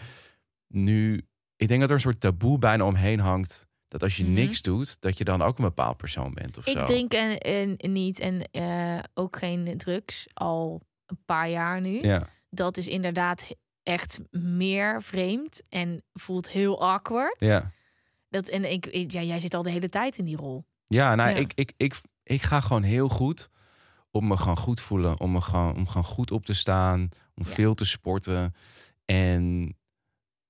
nu, 0.66 1.26
ik 1.56 1.68
denk 1.68 1.80
dat 1.80 1.88
er 1.88 1.94
een 1.94 2.00
soort 2.00 2.20
taboe 2.20 2.58
bijna 2.58 2.84
omheen 2.84 3.20
hangt. 3.20 3.66
Dat 3.88 4.02
als 4.02 4.16
je 4.16 4.24
Mhm. 4.24 4.32
niks 4.32 4.62
doet, 4.62 5.00
dat 5.00 5.18
je 5.18 5.24
dan 5.24 5.42
ook 5.42 5.58
een 5.58 5.64
bepaald 5.64 5.96
persoon 5.96 6.34
bent 6.34 6.58
of 6.58 6.66
Ik 6.66 6.78
zo. 6.78 6.84
drink 6.84 7.12
en, 7.12 7.38
en 7.78 7.92
niet 7.92 8.20
en 8.20 8.42
eh, 8.50 8.98
ook 9.14 9.36
geen 9.36 9.76
drugs 9.76 10.26
al 10.34 10.82
een 11.06 11.18
paar 11.26 11.48
jaar 11.48 11.80
nu. 11.80 12.02
Ja, 12.02 12.28
Dat 12.50 12.76
is 12.76 12.88
inderdaad 12.88 13.50
echt 13.82 14.18
meer 14.30 15.02
vreemd 15.02 15.62
en 15.68 16.02
voelt 16.12 16.50
heel 16.50 16.80
awkward. 16.82 17.36
ja. 17.40 17.72
Dat, 18.30 18.48
en 18.48 18.72
ik, 18.72 18.86
ik- 18.86 19.12
ja, 19.12 19.22
jij 19.22 19.40
zit 19.40 19.54
al 19.54 19.62
de 19.62 19.70
hele 19.70 19.88
tijd 19.88 20.18
in 20.18 20.24
die 20.24 20.36
rol. 20.36 20.64
Ja, 20.86 21.14
nou, 21.14 21.30
Ja. 21.30 21.36
Ik, 21.36 21.52
ik, 21.54 21.72
ik, 21.76 21.94
ik 22.28 22.42
ga 22.42 22.60
gewoon 22.60 22.82
heel 22.82 23.08
goed 23.08 23.50
om 24.10 24.26
me 24.26 24.36
gewoon 24.36 24.56
goed 24.58 24.80
voelen. 24.80 25.20
Om 25.20 25.32
me 25.32 25.40
gewoon, 25.40 25.74
om 25.76 25.86
gewoon 25.86 26.04
goed 26.04 26.30
op 26.30 26.44
te 26.46 26.52
staan. 26.54 27.08
Om 27.34 27.44
Ja. 27.46 27.50
veel 27.52 27.74
te 27.74 27.84
sporten. 27.84 28.54
En 29.04 29.76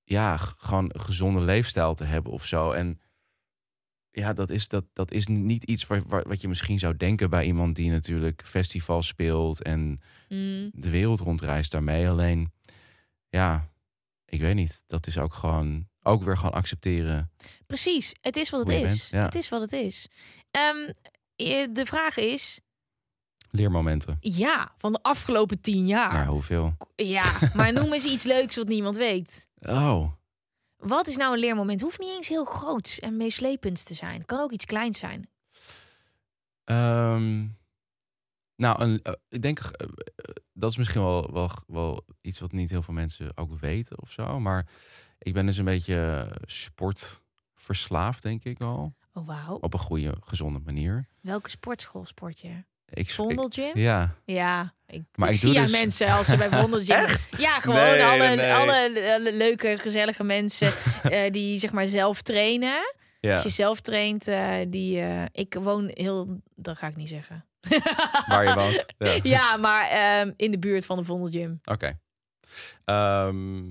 ja, 0.04 0.36
gewoon 0.36 0.84
een 0.92 1.00
gezonde 1.00 1.40
leefstijl 1.44 1.94
te 1.94 2.04
hebben 2.04 2.32
of 2.32 2.46
zo. 2.46 2.70
En 2.70 3.00
ja, 4.10 4.32
dat 4.32 4.50
is, 4.50 4.68
dat, 4.68 4.84
dat 4.92 5.10
is 5.10 5.26
niet 5.26 5.64
iets 5.64 5.86
waar, 5.86 6.02
waar- 6.06 6.28
wat 6.28 6.40
je 6.40 6.48
misschien 6.48 6.78
zou 6.78 6.96
denken 6.96 7.30
bij 7.30 7.44
iemand 7.44 7.76
die 7.76 7.90
natuurlijk 7.90 8.42
festivals 8.46 9.06
speelt 9.06 9.62
en 9.62 10.00
Mm. 10.28 10.70
de 10.72 10.90
wereld 10.90 11.20
rondreist 11.20 11.70
daarmee. 11.70 12.08
Alleen, 12.08 12.52
ja, 13.28 13.68
ik 14.24 14.40
weet 14.40 14.54
niet. 14.54 14.82
Dat 14.86 15.06
is 15.06 15.18
ook 15.18 15.34
gewoon, 15.34 15.88
ook 16.02 16.22
weer 16.22 16.36
gewoon 16.36 16.52
accepteren. 16.54 17.30
Precies, 17.66 18.14
het 18.20 18.36
is 18.36 18.50
wat 18.50 18.60
het 18.60 18.68
is. 18.68 18.82
bent, 18.82 19.08
ja. 19.10 19.24
Het 19.24 19.34
is 19.34 19.48
wat 19.48 19.60
het 19.60 19.72
is. 19.72 20.08
Ehm, 20.50 20.76
eh, 20.76 20.92
de 21.46 21.82
vraag 21.84 22.16
is, 22.16 22.60
Leermomenten. 23.50 24.16
ja, 24.20 24.72
van 24.78 24.92
de 24.92 24.98
afgelopen 25.02 25.60
tien 25.60 25.86
jaar. 25.86 26.12
Nou, 26.12 26.26
hoeveel? 26.28 26.76
Ja, 26.96 27.38
maar 27.54 27.72
noem 27.72 27.92
eens 27.92 28.04
iets 28.04 28.24
leuks 28.24 28.56
wat 28.56 28.68
niemand 28.68 28.96
weet. 28.96 29.48
Oh, 29.58 30.12
Wat 30.76 31.06
is 31.06 31.16
nou 31.16 31.32
een 31.32 31.38
leermoment? 31.38 31.80
Hoeft 31.80 31.98
niet 31.98 32.08
eens 32.16 32.28
heel 32.28 32.44
groots 32.44 32.98
en 33.00 33.16
meeslepends 33.16 33.82
te 33.82 33.94
zijn. 33.94 34.24
Kan 34.24 34.40
ook 34.40 34.52
iets 34.52 34.64
kleins 34.64 34.98
zijn. 34.98 35.28
Ehm, 36.64 37.46
nou, 38.56 38.82
een, 38.82 39.02
eh, 39.02 39.12
ik 39.28 39.42
denk 39.42 39.58
eh, 39.58 39.88
eh, 40.16 40.34
dat 40.52 40.70
is 40.70 40.76
misschien 40.76 41.02
wel, 41.02 41.32
wel, 41.32 41.50
wel 41.66 42.04
iets 42.20 42.38
wat 42.38 42.52
niet 42.52 42.70
heel 42.70 42.82
veel 42.82 42.94
mensen 42.94 43.36
ook 43.36 43.60
weten 43.60 44.00
of 44.00 44.12
zo. 44.12 44.40
Maar 44.40 44.66
ik 45.18 45.32
ben 45.32 45.46
dus 45.46 45.56
een 45.58 45.64
beetje 45.64 46.30
sportverslaafd, 46.44 48.22
denk 48.22 48.44
ik 48.44 48.58
wel. 48.58 48.94
Oh, 49.18 49.26
wauw. 49.26 49.56
Op 49.60 49.72
een 49.72 49.78
goede, 49.78 50.14
gezonde 50.20 50.58
manier. 50.64 51.08
Welke 51.20 51.50
sportschool 51.50 52.06
sport 52.06 52.40
je? 52.40 52.64
Ik, 52.88 53.10
Vondelgym? 53.10 53.70
ja, 53.78 54.14
Ja, 54.24 54.74
ik, 54.86 55.02
Maar 55.14 55.28
ik 55.28 55.34
ik 55.34 55.40
zie 55.40 55.52
doe 55.52 55.62
dus- 55.62 55.70
mensen 55.70 56.08
als 56.12 56.26
ze 56.26 56.36
bij 56.36 56.48
Vondelgym... 56.60 57.06
Ja, 57.38 57.60
gewoon 57.60 57.80
Nee, 57.80 58.04
alle, 58.04 58.34
nee. 58.36 58.52
Alle, 58.52 59.12
alle 59.18 59.34
leuke, 59.36 59.78
gezellige 59.78 60.24
mensen 60.24 60.72
eh, 61.02 61.30
die 61.32 61.58
zeg 61.58 61.72
maar 61.72 61.86
zelf 61.86 62.22
trainen. 62.22 62.94
ja. 63.20 63.32
Als 63.32 63.42
je 63.42 63.48
zelf 63.48 63.80
traint, 63.80 64.28
eh, 64.28 64.54
die... 64.68 65.00
eh, 65.00 65.22
ik 65.32 65.54
woon 65.54 65.90
heel... 65.92 66.40
Dat 66.54 66.78
ga 66.78 66.86
ik 66.86 66.96
niet 66.96 67.08
zeggen. 67.08 67.44
waar 68.28 68.44
je 68.48 68.54
woont. 68.54 68.84
Ja. 68.98 69.18
Ja, 69.22 69.56
maar 69.56 69.88
ehm, 69.88 70.32
in 70.36 70.50
de 70.50 70.58
buurt 70.58 70.86
van 70.86 70.96
de 70.96 71.04
Vondelgym. 71.04 71.60
Oké. 71.64 71.98
Ehm, 72.84 73.70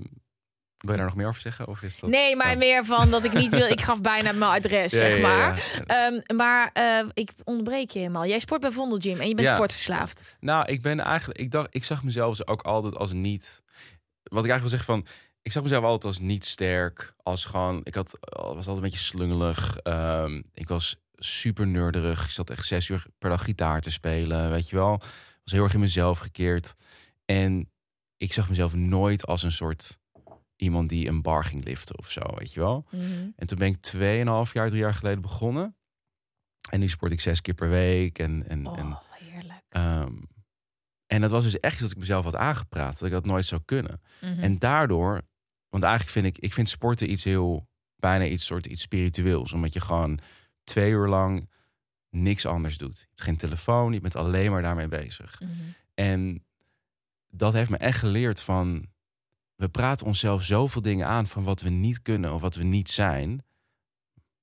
wil 0.88 0.96
je 0.96 1.00
daar 1.02 1.10
nog 1.10 1.18
meer 1.20 1.28
over 1.28 1.40
zeggen? 1.40 1.66
Of 1.68 1.82
is 1.82 1.98
dat... 1.98 2.10
Nee, 2.10 2.36
maar 2.36 2.58
meer 2.58 2.84
van 2.84 3.10
dat 3.10 3.24
ik 3.24 3.32
niet 3.32 3.50
wil... 3.50 3.66
Ik 3.78 3.80
gaf 3.82 4.00
bijna 4.00 4.32
mijn 4.32 4.50
adres, 4.50 4.92
Ja, 4.92 4.98
zeg 4.98 5.20
maar. 5.20 5.72
ja. 5.86 6.10
Ehm, 6.10 6.36
maar 6.36 6.70
eh, 6.72 6.98
ik 7.14 7.32
onderbreek 7.44 7.90
je 7.90 7.98
helemaal. 7.98 8.26
Jij 8.26 8.38
sport 8.38 8.60
bij 8.60 8.70
Vondelgym 8.70 9.20
en 9.20 9.28
je 9.28 9.34
bent 9.34 9.48
Ja. 9.48 9.54
sportverslaafd. 9.54 10.36
Nou, 10.40 10.66
ik 10.66 10.82
ben 10.82 11.00
eigenlijk, 11.00 11.40
ik 11.40 11.50
dacht, 11.50 11.68
ik 11.70 11.84
zag 11.84 12.02
mezelf 12.04 12.36
dus 12.36 12.46
ook 12.46 12.62
altijd 12.62 12.96
als 12.96 13.12
niet. 13.12 13.62
Wat 14.22 14.44
ik 14.44 14.50
eigenlijk 14.50 14.60
wil 14.60 14.68
zeggen 14.68 14.86
van, 14.94 15.06
ik 15.42 15.52
zag 15.52 15.62
mezelf 15.62 15.84
altijd 15.84 16.04
als 16.04 16.18
niet 16.20 16.44
sterk, 16.44 17.14
als 17.22 17.44
gewoon, 17.44 17.80
ik 17.84 17.94
had, 17.94 18.18
was 18.30 18.54
altijd 18.56 18.76
een 18.76 18.82
beetje 18.82 18.98
slungelig. 18.98 19.78
Ehm, 19.78 20.42
ik 20.54 20.68
was 20.68 20.96
super 21.14 21.66
nerderig. 21.66 22.24
Ik 22.24 22.30
zat 22.30 22.50
echt 22.50 22.66
zes 22.66 22.88
uur 22.88 23.04
per 23.18 23.30
dag 23.30 23.44
gitaar 23.44 23.80
te 23.80 23.90
spelen, 23.90 24.50
weet 24.50 24.68
je 24.68 24.76
wel. 24.76 25.00
Was 25.44 25.52
heel 25.52 25.64
erg 25.64 25.74
in 25.74 25.80
mezelf 25.80 26.18
gekeerd. 26.18 26.74
En 27.24 27.70
ik 28.16 28.32
zag 28.32 28.48
mezelf 28.48 28.74
nooit 28.74 29.26
als 29.26 29.42
een 29.42 29.52
soort 29.52 29.98
iemand 30.58 30.88
die 30.88 31.08
een 31.08 31.22
bar 31.22 31.44
ging 31.44 31.64
liften 31.64 31.98
of 31.98 32.10
zo, 32.10 32.20
weet 32.34 32.52
je 32.52 32.60
wel. 32.60 32.86
Mhm. 32.90 33.28
En 33.36 33.46
toen 33.46 33.58
ben 33.58 33.68
ik 33.68 33.76
2,5 33.80 34.52
jaar, 34.52 34.68
drie 34.68 34.80
jaar 34.80 34.94
geleden 34.94 35.22
begonnen. 35.22 35.76
En 36.70 36.80
nu 36.80 36.88
sport 36.88 37.12
ik 37.12 37.20
zes 37.20 37.40
keer 37.40 37.54
per 37.54 37.68
week. 37.68 38.18
En, 38.18 38.44
en, 38.48 38.66
en, 38.66 38.86
Oh, 38.86 39.00
heerlijk. 39.10 39.62
ehm, 39.68 40.12
en 41.06 41.20
dat 41.20 41.30
was 41.30 41.42
dus 41.42 41.60
echt 41.60 41.72
iets 41.72 41.82
dat 41.82 41.90
ik 41.90 41.98
mezelf 41.98 42.24
had 42.24 42.36
aangepraat. 42.36 42.92
Dat 42.98 43.06
ik 43.08 43.12
dat 43.14 43.26
nooit 43.26 43.46
zou 43.46 43.60
kunnen. 43.64 44.00
Mhm. 44.20 44.40
En 44.40 44.58
daardoor, 44.58 45.22
want 45.68 45.82
eigenlijk 45.82 46.12
vind 46.12 46.26
ik, 46.26 46.38
ik 46.44 46.52
vind 46.52 46.68
sporten 46.68 47.10
iets 47.10 47.24
heel, 47.24 47.68
bijna 47.96 48.24
iets 48.24 48.46
soort 48.46 48.66
iets 48.66 48.82
spiritueels. 48.82 49.52
Omdat 49.52 49.72
je 49.72 49.80
gewoon 49.80 50.18
twee 50.64 50.90
uur 50.90 51.08
lang 51.08 51.50
niks 52.10 52.46
anders 52.46 52.78
doet. 52.78 52.98
Je 52.98 53.04
hebt 53.08 53.22
geen 53.22 53.36
telefoon, 53.36 53.92
je 53.92 54.00
bent 54.00 54.16
alleen 54.16 54.50
maar 54.50 54.62
daarmee 54.62 54.88
bezig. 54.88 55.40
Mhm. 55.40 55.50
En 55.94 56.44
dat 57.30 57.52
heeft 57.52 57.70
me 57.70 57.76
echt 57.76 57.98
geleerd 57.98 58.42
van, 58.42 58.86
we 59.58 59.68
praten 59.68 60.06
onszelf 60.06 60.42
zoveel 60.44 60.80
dingen 60.82 61.06
aan 61.06 61.26
van 61.26 61.42
wat 61.42 61.60
we 61.60 61.68
niet 61.68 62.02
kunnen 62.02 62.32
of 62.34 62.40
wat 62.40 62.54
we 62.54 62.62
niet 62.64 62.90
zijn. 62.90 63.28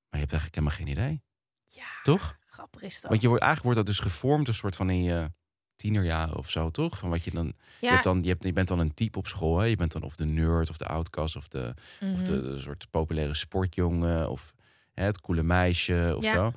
Maar 0.10 0.19
je 0.21 0.28
hebt 0.28 0.32
eigenlijk 0.32 0.56
helemaal 0.56 0.78
geen 0.78 0.88
idee, 0.88 1.21
Ja, 1.63 2.01
toch? 2.04 2.38
grappig 2.45 2.82
is 2.82 3.01
dat. 3.01 3.10
Want 3.10 3.21
je 3.21 3.28
wordt, 3.28 3.43
eigenlijk 3.43 3.75
wordt 3.75 3.88
dat 3.88 3.97
dus 3.97 4.12
gevormd 4.12 4.47
een 4.47 4.54
soort 4.54 4.75
van 4.75 4.89
in 4.89 5.04
je 5.04 5.32
tienerjaren 5.75 6.36
of 6.38 6.49
zo, 6.49 6.69
toch? 6.69 6.97
Van 6.97 7.10
wat 7.10 7.23
je 7.23 7.32
dan, 7.32 7.54
je, 7.82 7.88
hebt 7.88 8.04
dan 8.04 8.23
je, 8.23 8.30
hebt, 8.30 8.43
je 8.43 8.54
bent 8.54 8.67
dan 8.67 8.80
een 8.80 8.93
type 8.93 9.17
op 9.17 9.28
school, 9.28 9.58
hè? 9.58 9.65
Je 9.65 9.75
bent 9.75 9.91
dan 9.91 10.04
of 10.04 10.15
de 10.15 10.25
nerd 10.25 10.69
of 10.69 10.78
de 10.78 10.86
outcast 10.86 11.36
of 11.36 11.47
de, 11.47 11.73
of 12.13 12.21
de, 12.21 12.32
mhm. 12.32 12.41
de 12.41 12.60
soort 12.60 12.88
populaire 12.91 13.34
sportjongen 13.34 14.30
of 14.30 14.54
hè, 14.93 15.04
het 15.04 15.21
coole 15.21 15.43
meisje 15.43 16.13
of 16.17 16.23
Ja. 16.23 16.34
zo. 16.34 16.51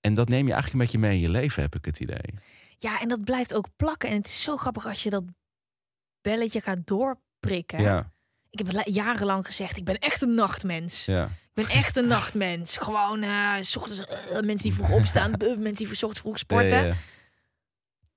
En 0.00 0.14
dat 0.14 0.28
neem 0.28 0.46
je 0.46 0.52
eigenlijk 0.52 0.72
een 0.72 0.90
beetje 0.90 1.08
mee 1.08 1.14
in 1.16 1.22
je 1.22 1.30
leven, 1.40 1.62
heb 1.62 1.74
ik 1.74 1.84
het 1.84 2.00
idee. 2.00 2.34
ja, 2.78 3.00
en 3.00 3.08
dat 3.08 3.24
blijft 3.24 3.54
ook 3.54 3.66
plakken. 3.76 4.08
En 4.08 4.16
het 4.16 4.26
is 4.26 4.42
zo 4.42 4.56
grappig 4.56 4.86
als 4.86 5.02
je 5.02 5.10
dat 5.10 5.24
belletje 6.20 6.60
gaat 6.60 6.86
doorprikken. 7.40 7.82
Ja, 7.82 8.12
Ik 8.50 8.58
heb 8.58 8.86
jarenlang 8.86 9.46
gezegd, 9.46 9.76
ik 9.76 9.84
ben 9.84 9.98
echt 9.98 10.22
een 10.22 10.34
nachtmens. 10.34 11.04
ja. 11.04 11.24
Ik 11.54 11.66
ben 11.66 11.76
echt 11.76 11.96
een 11.96 12.06
nachtmens. 12.06 12.76
Gewoon 12.76 13.22
eh, 13.22 13.52
s 13.60 13.76
ochtends, 13.76 14.00
eh, 14.00 14.32
mensen 14.32 14.56
die 14.68 14.74
vroeg 14.74 14.90
opstaan, 14.90 15.34
eh, 15.34 15.56
mensen 15.56 15.84
die 15.84 15.92
ochtends 15.92 16.18
vroeg 16.20 16.38
sporten. 16.38 16.86
Ja. 16.86 16.94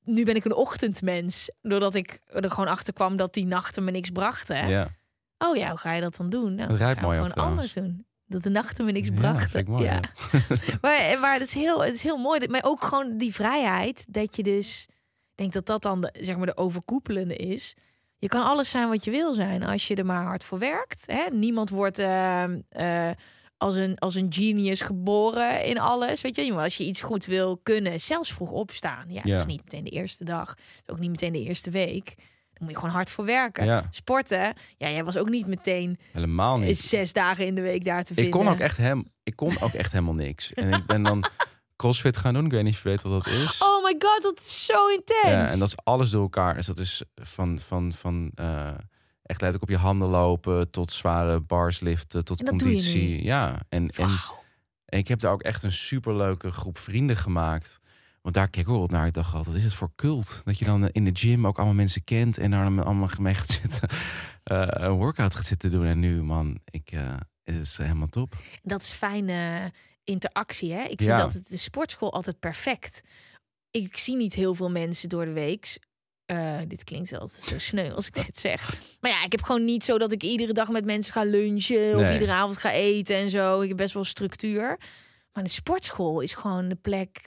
Nu 0.04 0.24
ben 0.26 0.36
ik 0.36 0.46
een 0.46 0.54
ochtendmens. 0.54 1.52
Doordat 1.62 1.96
ik 1.96 2.20
er 2.26 2.50
gewoon 2.52 2.68
achter 2.68 2.94
kwam 2.94 3.18
dat 3.18 3.34
die 3.34 3.46
nachten 3.46 3.84
me 3.84 3.92
niks 3.92 4.10
brachten. 4.10 4.68
Ja. 4.68 4.88
Oh 5.38 5.56
ja, 5.56 5.70
hoe 5.70 5.78
ga 5.78 5.92
je 5.94 6.02
dat 6.02 6.16
dan 6.16 6.30
doen? 6.30 6.56
Nou, 6.56 6.68
Dat 6.70 6.78
rijdt 6.78 7.02
mooi 7.02 7.20
ook 7.20 7.32
gewoon 7.32 7.48
anders 7.50 7.74
doen. 7.74 8.06
Dat 8.26 8.44
de 8.44 8.50
nachten 8.50 8.86
me 8.86 8.92
niks 8.92 9.10
brachten. 9.10 9.66
mooi, 9.68 9.84
ja. 9.84 10.00
maar, 10.82 11.18
maar 11.20 11.34
het 11.34 11.42
is 11.48 11.54
heel, 11.54 11.84
het 11.84 11.94
is 11.94 12.04
heel 12.04 12.18
mooi. 12.18 12.48
Maar 12.48 12.64
ook 12.64 12.84
gewoon 12.84 13.18
die 13.18 13.34
vrijheid. 13.34 14.06
Dat 14.08 14.36
je 14.36 14.44
dus, 14.44 14.86
ik 14.90 15.36
denk 15.36 15.54
dat 15.54 15.66
dat 15.66 15.82
dan 15.82 16.02
de, 16.02 16.14
zeg 16.22 16.38
maar 16.38 16.46
de 16.46 16.58
overkoepelende 16.58 17.36
is. 17.36 17.76
Je 18.24 18.30
kan 18.30 18.44
alles 18.44 18.70
zijn 18.70 18.88
wat 18.90 19.04
je 19.04 19.12
wil 19.12 19.34
zijn 19.34 19.64
als 19.64 19.88
je 19.88 19.96
er 19.96 20.06
maar 20.06 20.24
hard 20.24 20.44
voor 20.44 20.60
werkt. 20.60 21.04
Hè? 21.06 21.26
Niemand 21.32 21.70
wordt 21.70 22.00
eh, 22.00 22.44
eh, 22.70 23.16
als, 23.58 23.76
een, 23.76 23.98
als 24.00 24.16
een 24.16 24.34
genius 24.34 24.82
geboren 24.82 25.66
in 25.66 25.80
alles. 25.80 26.22
Weet 26.22 26.36
je, 26.36 26.54
als 26.54 26.78
je 26.78 26.86
iets 26.86 27.02
goed 27.02 27.26
wil 27.26 27.58
kunnen, 27.64 28.00
zelfs 28.00 28.34
vroeg 28.34 28.52
opstaan. 28.52 29.06
Ja, 29.08 29.22
Ja. 29.24 29.30
dat 29.32 29.40
is 29.40 29.46
niet 29.46 29.62
meteen 29.64 29.84
de 29.84 29.90
eerste 29.90 30.24
dag. 30.24 30.46
Dat 30.48 30.58
is 30.86 30.90
ook 30.94 31.00
niet 31.00 31.10
meteen 31.10 31.32
de 31.32 31.44
eerste 31.44 31.70
week. 31.70 32.06
Dan 32.16 32.64
moet 32.64 32.70
je 32.72 32.76
gewoon 32.76 32.94
hard 32.94 33.12
voor 33.12 33.26
werken. 33.26 33.66
Ja. 33.66 33.84
Sporten, 33.90 34.54
ja, 34.78 34.90
jij 34.90 35.04
was 35.04 35.18
ook 35.18 35.30
niet 35.30 35.48
meteen 35.48 35.98
Helemaal 36.12 36.58
niet. 36.58 36.78
zes 36.80 37.14
dagen 37.14 37.46
in 37.46 37.56
de 37.56 37.62
week 37.62 37.86
daar 37.86 38.04
te 38.04 38.12
Ik 38.12 38.18
vinden. 38.20 38.40
kon 38.40 38.48
ook 38.48 38.60
echt 38.60 38.78
hem, 38.78 39.06
ik 39.24 39.36
kon 39.36 39.56
ook 39.62 39.74
echt 39.74 39.92
helemaal 39.92 40.14
niks. 40.14 40.54
En 40.54 40.74
ik 40.74 40.86
ben 40.86 41.04
dan 41.04 41.24
CrossFit 41.76 42.18
gaan 42.18 42.34
doen. 42.34 42.46
Ik 42.46 42.52
weet 42.52 42.64
niet 42.64 42.74
of 42.74 42.84
je 42.84 42.90
weet 42.90 43.02
wat 43.02 43.24
dat 43.24 43.34
is. 43.34 43.62
Oh 43.62 43.73
my 43.84 43.96
god, 44.00 44.24
dat 44.24 44.40
is 44.40 44.66
zo 44.66 44.88
intens. 44.88 45.50
Ja, 45.50 45.52
en 45.52 45.60
dat 45.60 45.68
is 45.68 45.76
alles 45.84 46.10
door 46.10 46.22
elkaar. 46.22 46.56
Dus 46.56 46.66
dat 46.66 46.80
is 46.80 47.04
van, 47.16 47.60
van, 47.60 47.94
van 47.94 48.32
eh, 48.36 48.68
echt 49.24 49.42
letterlijk 49.42 49.62
op 49.64 49.70
je 49.70 49.78
handen 49.78 50.08
lopen 50.08 50.70
tot 50.70 50.92
zware 50.92 51.40
bars 51.40 51.80
liften, 51.80 52.26
tot 52.26 52.44
conditie. 52.44 53.24
Ja, 53.24 53.60
en, 53.70 53.90
en, 53.90 54.10
ik 54.86 55.08
heb 55.08 55.20
daar 55.20 55.32
ook 55.32 55.44
echt 55.44 55.64
een 55.64 55.72
superleuke 55.72 56.52
groep 56.52 56.78
vrienden 56.78 57.18
gemaakt. 57.18 57.80
Want 58.22 58.36
daar 58.36 58.50
keek 58.50 58.68
ik 58.68 58.74
ook 58.74 58.92
naar. 58.92 59.08
Ik 59.08 59.14
dacht 59.14 59.34
altijd, 59.34 59.46
wat 59.46 59.56
is 59.56 59.64
het 59.64 59.74
voor 59.74 59.92
cult? 59.96 60.42
Dat 60.46 60.60
je 60.60 60.66
dan 60.66 60.90
in 60.90 61.06
de 61.06 61.12
gym 61.14 61.48
ook 61.48 61.58
allemaal 61.58 61.76
mensen 61.76 62.04
kent 62.04 62.38
en 62.38 62.52
daar 62.52 62.66
allemaal 62.66 63.10
mee 63.20 63.34
gaat 63.34 63.60
zitten. 63.62 63.90
eh, 64.44 64.64
een 64.68 64.92
workout 64.92 65.36
gaat 65.36 65.46
zitten 65.46 65.72
doen. 65.72 65.86
En 65.86 66.00
nu, 66.00 66.24
man, 66.24 66.60
ik, 66.66 66.92
eh, 66.92 67.16
het 67.44 67.56
is 67.56 67.78
helemaal 67.78 68.08
top. 68.08 68.36
Dat 68.62 68.82
is 68.82 68.92
fijne 68.92 69.72
interactie. 70.04 70.74
Hè? 70.74 70.82
Ik 70.82 70.98
vind 71.02 71.10
Ja. 71.10 71.16
dat 71.16 71.40
de 71.48 71.58
sportschool 71.58 72.14
altijd 72.14 72.40
perfect. 72.40 73.02
Ik 73.82 73.98
zie 73.98 74.16
niet 74.16 74.34
heel 74.34 74.56
veel 74.56 74.70
mensen 74.70 75.10
door 75.10 75.26
de 75.26 75.32
week. 75.32 75.78
Eh, 76.26 76.58
dit 76.68 76.84
klinkt 76.84 77.14
altijd 77.14 77.42
zo 77.42 77.60
sneu 77.60 77.92
als 77.92 78.08
ik 78.08 78.26
dit 78.26 78.38
zeg. 78.40 78.82
Maar 79.00 79.12
ja, 79.12 79.24
ik 79.24 79.32
heb 79.32 79.42
gewoon 79.42 79.64
niet 79.64 79.84
zo 79.84 79.98
dat 79.98 80.12
ik 80.12 80.24
iedere 80.24 80.54
dag 80.54 80.70
met 80.70 80.86
mensen 80.86 81.14
ga 81.14 81.24
lunchen 81.24 81.96
of 81.96 82.02
Nee. 82.02 82.14
iedere 82.14 82.32
avond 82.32 82.58
ga 82.58 82.72
eten 82.72 83.16
en 83.16 83.30
zo. 83.30 83.62
Ik 83.62 83.68
heb 83.68 83.78
best 83.78 83.94
wel 83.94 84.04
structuur. 84.04 84.80
Maar 85.34 85.44
de 85.44 85.50
sportschool 85.50 86.20
is 86.22 86.34
gewoon 86.34 86.70
de 86.70 86.76
plek 86.76 87.22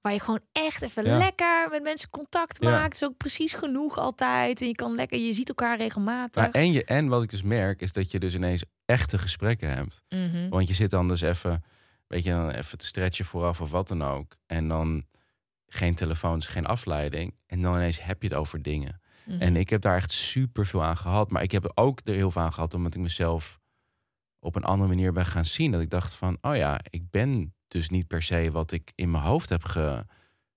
waar 0.00 0.12
je 0.12 0.20
gewoon 0.20 0.40
echt 0.52 0.82
even 0.82 1.04
Ja. 1.04 1.18
lekker 1.18 1.68
met 1.70 1.82
mensen 1.82 2.10
contact 2.10 2.62
Ja. 2.62 2.70
maakt. 2.70 2.84
Het 2.92 3.02
is 3.02 3.08
ook 3.08 3.16
precies 3.16 3.52
genoeg 3.52 3.98
altijd. 3.98 4.60
En 4.60 4.66
je 4.66 4.74
kan 4.74 4.94
lekker, 4.94 5.18
je 5.18 5.32
ziet 5.32 5.48
elkaar 5.48 5.76
regelmatig. 5.78 6.42
Maar 6.42 6.50
en, 6.52 6.72
je, 6.72 6.84
en 6.84 7.08
wat 7.08 7.22
ik 7.22 7.30
dus 7.30 7.42
merk, 7.42 7.80
is 7.80 7.92
dat 7.92 8.10
je 8.10 8.18
dus 8.18 8.34
ineens 8.34 8.64
echte 8.84 9.18
gesprekken 9.18 9.70
hebt. 9.74 10.02
Mhm. 10.08 10.48
Want 10.48 10.68
je 10.68 10.74
zit 10.74 10.90
dan 10.90 11.08
dus 11.08 11.20
even, 11.20 11.64
weet 12.06 12.24
je, 12.24 12.30
dan 12.30 12.50
even 12.50 12.78
te 12.78 12.86
stretchen 12.86 13.24
vooraf 13.24 13.60
of 13.60 13.70
wat 13.70 13.88
dan 13.88 14.02
ook. 14.04 14.36
En 14.46 14.68
dan 14.68 15.04
geen 15.74 15.94
telefoons, 15.94 16.46
geen 16.46 16.66
afleiding. 16.66 17.34
En 17.46 17.60
dan 17.60 17.74
ineens 17.74 18.02
heb 18.04 18.22
je 18.22 18.28
het 18.28 18.36
over 18.36 18.62
dingen. 18.62 19.00
Mhm. 19.24 19.40
En 19.40 19.56
ik 19.56 19.70
heb 19.70 19.82
daar 19.82 19.96
echt 19.96 20.12
super 20.12 20.66
veel 20.66 20.82
aan 20.84 20.96
gehad. 20.96 21.30
Maar 21.30 21.42
ik 21.42 21.50
heb 21.50 21.64
er 21.64 21.72
ook 21.74 22.00
er 22.04 22.14
heel 22.14 22.30
veel 22.30 22.42
aan 22.42 22.52
gehad 22.52 22.74
omdat 22.74 22.94
ik 22.94 23.00
mezelf 23.00 23.60
op 24.38 24.56
een 24.56 24.64
andere 24.64 24.88
manier 24.88 25.12
ben 25.12 25.26
gaan 25.26 25.44
zien. 25.44 25.70
Dat 25.70 25.80
ik 25.80 25.90
dacht 25.90 26.14
van, 26.14 26.38
oh 26.40 26.56
ja, 26.56 26.80
ik 26.90 27.10
ben 27.10 27.54
dus 27.68 27.88
niet 27.88 28.06
per 28.06 28.22
se 28.22 28.50
wat 28.50 28.72
ik 28.72 28.92
in 28.94 29.10
mijn 29.10 29.24
hoofd 29.24 29.48
heb 29.48 29.64
ge, 29.64 30.04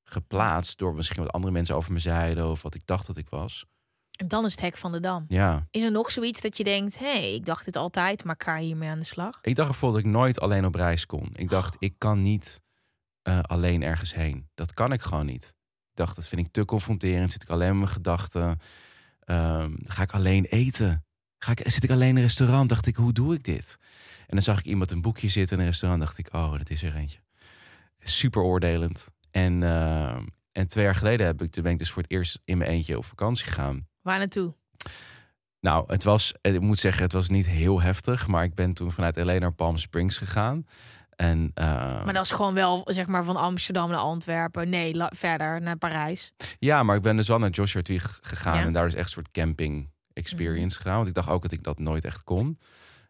geplaatst. 0.04 0.78
Door 0.78 0.96
misschien 0.96 1.24
wat 1.24 1.32
andere 1.32 1.54
mensen 1.54 1.76
over 1.76 1.92
me 1.92 2.00
zeiden 2.00 2.50
of 2.50 2.62
wat 2.62 2.76
ik 2.76 2.86
dacht 2.86 3.08
dat 3.08 3.18
ik 3.18 3.30
was. 3.30 3.66
En 4.18 4.28
dan 4.28 4.46
is 4.46 4.52
het 4.52 4.62
hek 4.62 4.78
van 4.78 4.92
de 4.92 5.00
dam. 5.00 5.26
Ja, 5.28 5.68
Is 5.72 5.82
er 5.84 5.92
nog 5.92 6.12
zoiets 6.12 6.42
dat 6.42 6.58
je 6.58 6.64
denkt, 6.64 7.00
hé, 7.00 7.06
hey, 7.20 7.34
ik 7.34 7.46
dacht 7.46 7.66
dit 7.66 7.76
altijd, 7.76 8.24
maar 8.24 8.36
ik 8.36 8.44
ga 8.44 8.58
hiermee 8.58 8.90
aan 8.90 9.00
de 9.00 9.06
slag? 9.06 9.40
ik 9.42 9.56
dacht 9.56 9.70
bijvoorbeeld 9.70 10.04
dat 10.04 10.12
ik 10.12 10.18
nooit 10.20 10.40
alleen 10.40 10.66
op 10.66 10.76
reis 10.76 11.06
kon. 11.06 11.30
Ik 11.34 11.50
dacht, 11.50 11.74
Oh. 11.74 11.80
ik 11.80 11.94
kan 11.98 12.22
niet 12.22 12.62
eh, 13.28 13.40
alleen 13.42 13.84
ergens 13.84 14.14
heen. 14.14 14.48
Dat 14.56 14.74
kan 14.74 14.92
ik 14.92 15.02
gewoon 15.02 15.26
niet. 15.26 15.44
Ik 15.90 15.94
dacht, 15.94 16.16
dat 16.16 16.28
vind 16.28 16.42
ik 16.48 16.52
te 16.52 16.66
confronterend. 16.66 17.32
Zit 17.32 17.42
ik 17.42 17.50
alleen 17.50 17.70
met 17.70 17.78
mijn 17.78 17.90
gedachten. 17.90 18.60
Ehm, 19.20 19.72
ga 19.84 20.02
ik 20.02 20.12
alleen 20.12 20.46
eten? 20.46 21.06
Ga 21.38 21.52
ik, 21.52 21.62
zit 21.66 21.84
ik 21.84 21.90
alleen 21.90 22.10
in 22.10 22.16
een 22.16 22.22
restaurant? 22.22 22.70
Dacht 22.70 22.86
ik, 22.86 22.96
hoe 22.96 23.14
doe 23.14 23.34
ik 23.34 23.44
dit? 23.44 23.78
En 24.20 24.36
dan 24.36 24.42
zag 24.42 24.60
ik 24.60 24.66
iemand 24.66 24.92
een 24.92 25.02
boekje 25.02 25.28
zitten 25.28 25.56
in 25.58 25.64
een 25.64 25.70
restaurant. 25.70 26.02
Dacht 26.02 26.18
ik, 26.18 26.34
oh, 26.34 26.52
dat 26.52 26.70
is 26.70 26.84
er 26.84 26.96
eentje. 26.96 27.20
Super 28.00 28.42
oordelend. 28.42 29.08
En, 29.32 29.64
ehm, 29.64 30.26
en 30.52 30.68
twee 30.68 30.84
jaar 30.84 30.96
geleden 30.96 31.26
heb 31.26 31.42
ik, 31.42 31.52
toen 31.52 31.64
ben 31.64 31.72
ik 31.72 31.80
dus 31.80 31.92
voor 31.92 32.02
het 32.02 32.12
eerst 32.12 32.42
in 32.44 32.58
mijn 32.58 32.70
eentje 32.70 32.98
op 32.98 33.06
vakantie 33.06 33.46
gegaan. 33.46 33.88
Waar 34.02 34.18
naartoe? 34.18 34.54
Nou, 35.60 35.84
het 35.88 36.04
was, 36.04 36.34
ik 36.42 36.62
moet 36.62 36.80
zeggen, 36.80 37.04
het 37.04 37.14
was 37.14 37.30
niet 37.30 37.48
heel 37.48 37.82
heftig. 37.82 38.28
Maar 38.28 38.44
ik 38.44 38.56
ben 38.56 38.74
toen 38.74 38.92
vanuit 38.92 39.16
LA 39.16 39.38
naar 39.38 39.54
Palm 39.54 39.78
Springs 39.78 40.18
gegaan. 40.18 40.66
En, 41.18 41.52
eh, 41.54 42.04
Maar 42.04 42.14
dat 42.14 42.24
is 42.24 42.32
gewoon 42.32 42.54
wel, 42.54 42.82
zeg 42.86 43.08
maar, 43.08 43.24
van 43.24 43.36
Amsterdam 43.36 43.90
naar 43.90 44.00
Antwerpen. 44.00 44.70
Nee, 44.70 44.96
verder 45.10 45.62
naar 45.62 45.78
Parijs. 45.78 46.34
Ja, 46.60 46.84
maar 46.84 46.96
ik 46.96 47.02
ben 47.02 47.18
dus 47.18 47.28
wel 47.28 47.38
naar 47.40 47.50
Joshua 47.50 47.82
Tree 47.82 48.00
gegaan. 48.22 48.54
Ja. 48.54 48.58
Mhm. 48.60 48.68
En 48.68 48.74
daar 48.74 48.86
is 48.86 48.94
echt 48.94 49.06
een 49.06 49.12
soort 49.12 49.32
camping 49.32 49.90
experience 50.14 50.78
gedaan. 50.78 50.96
Want 50.96 51.08
ik 51.08 51.14
dacht 51.14 51.30
ook 51.30 51.42
dat 51.42 51.52
ik 51.52 51.64
dat 51.64 51.80
nooit 51.80 52.06
echt 52.06 52.24
kon. 52.24 52.60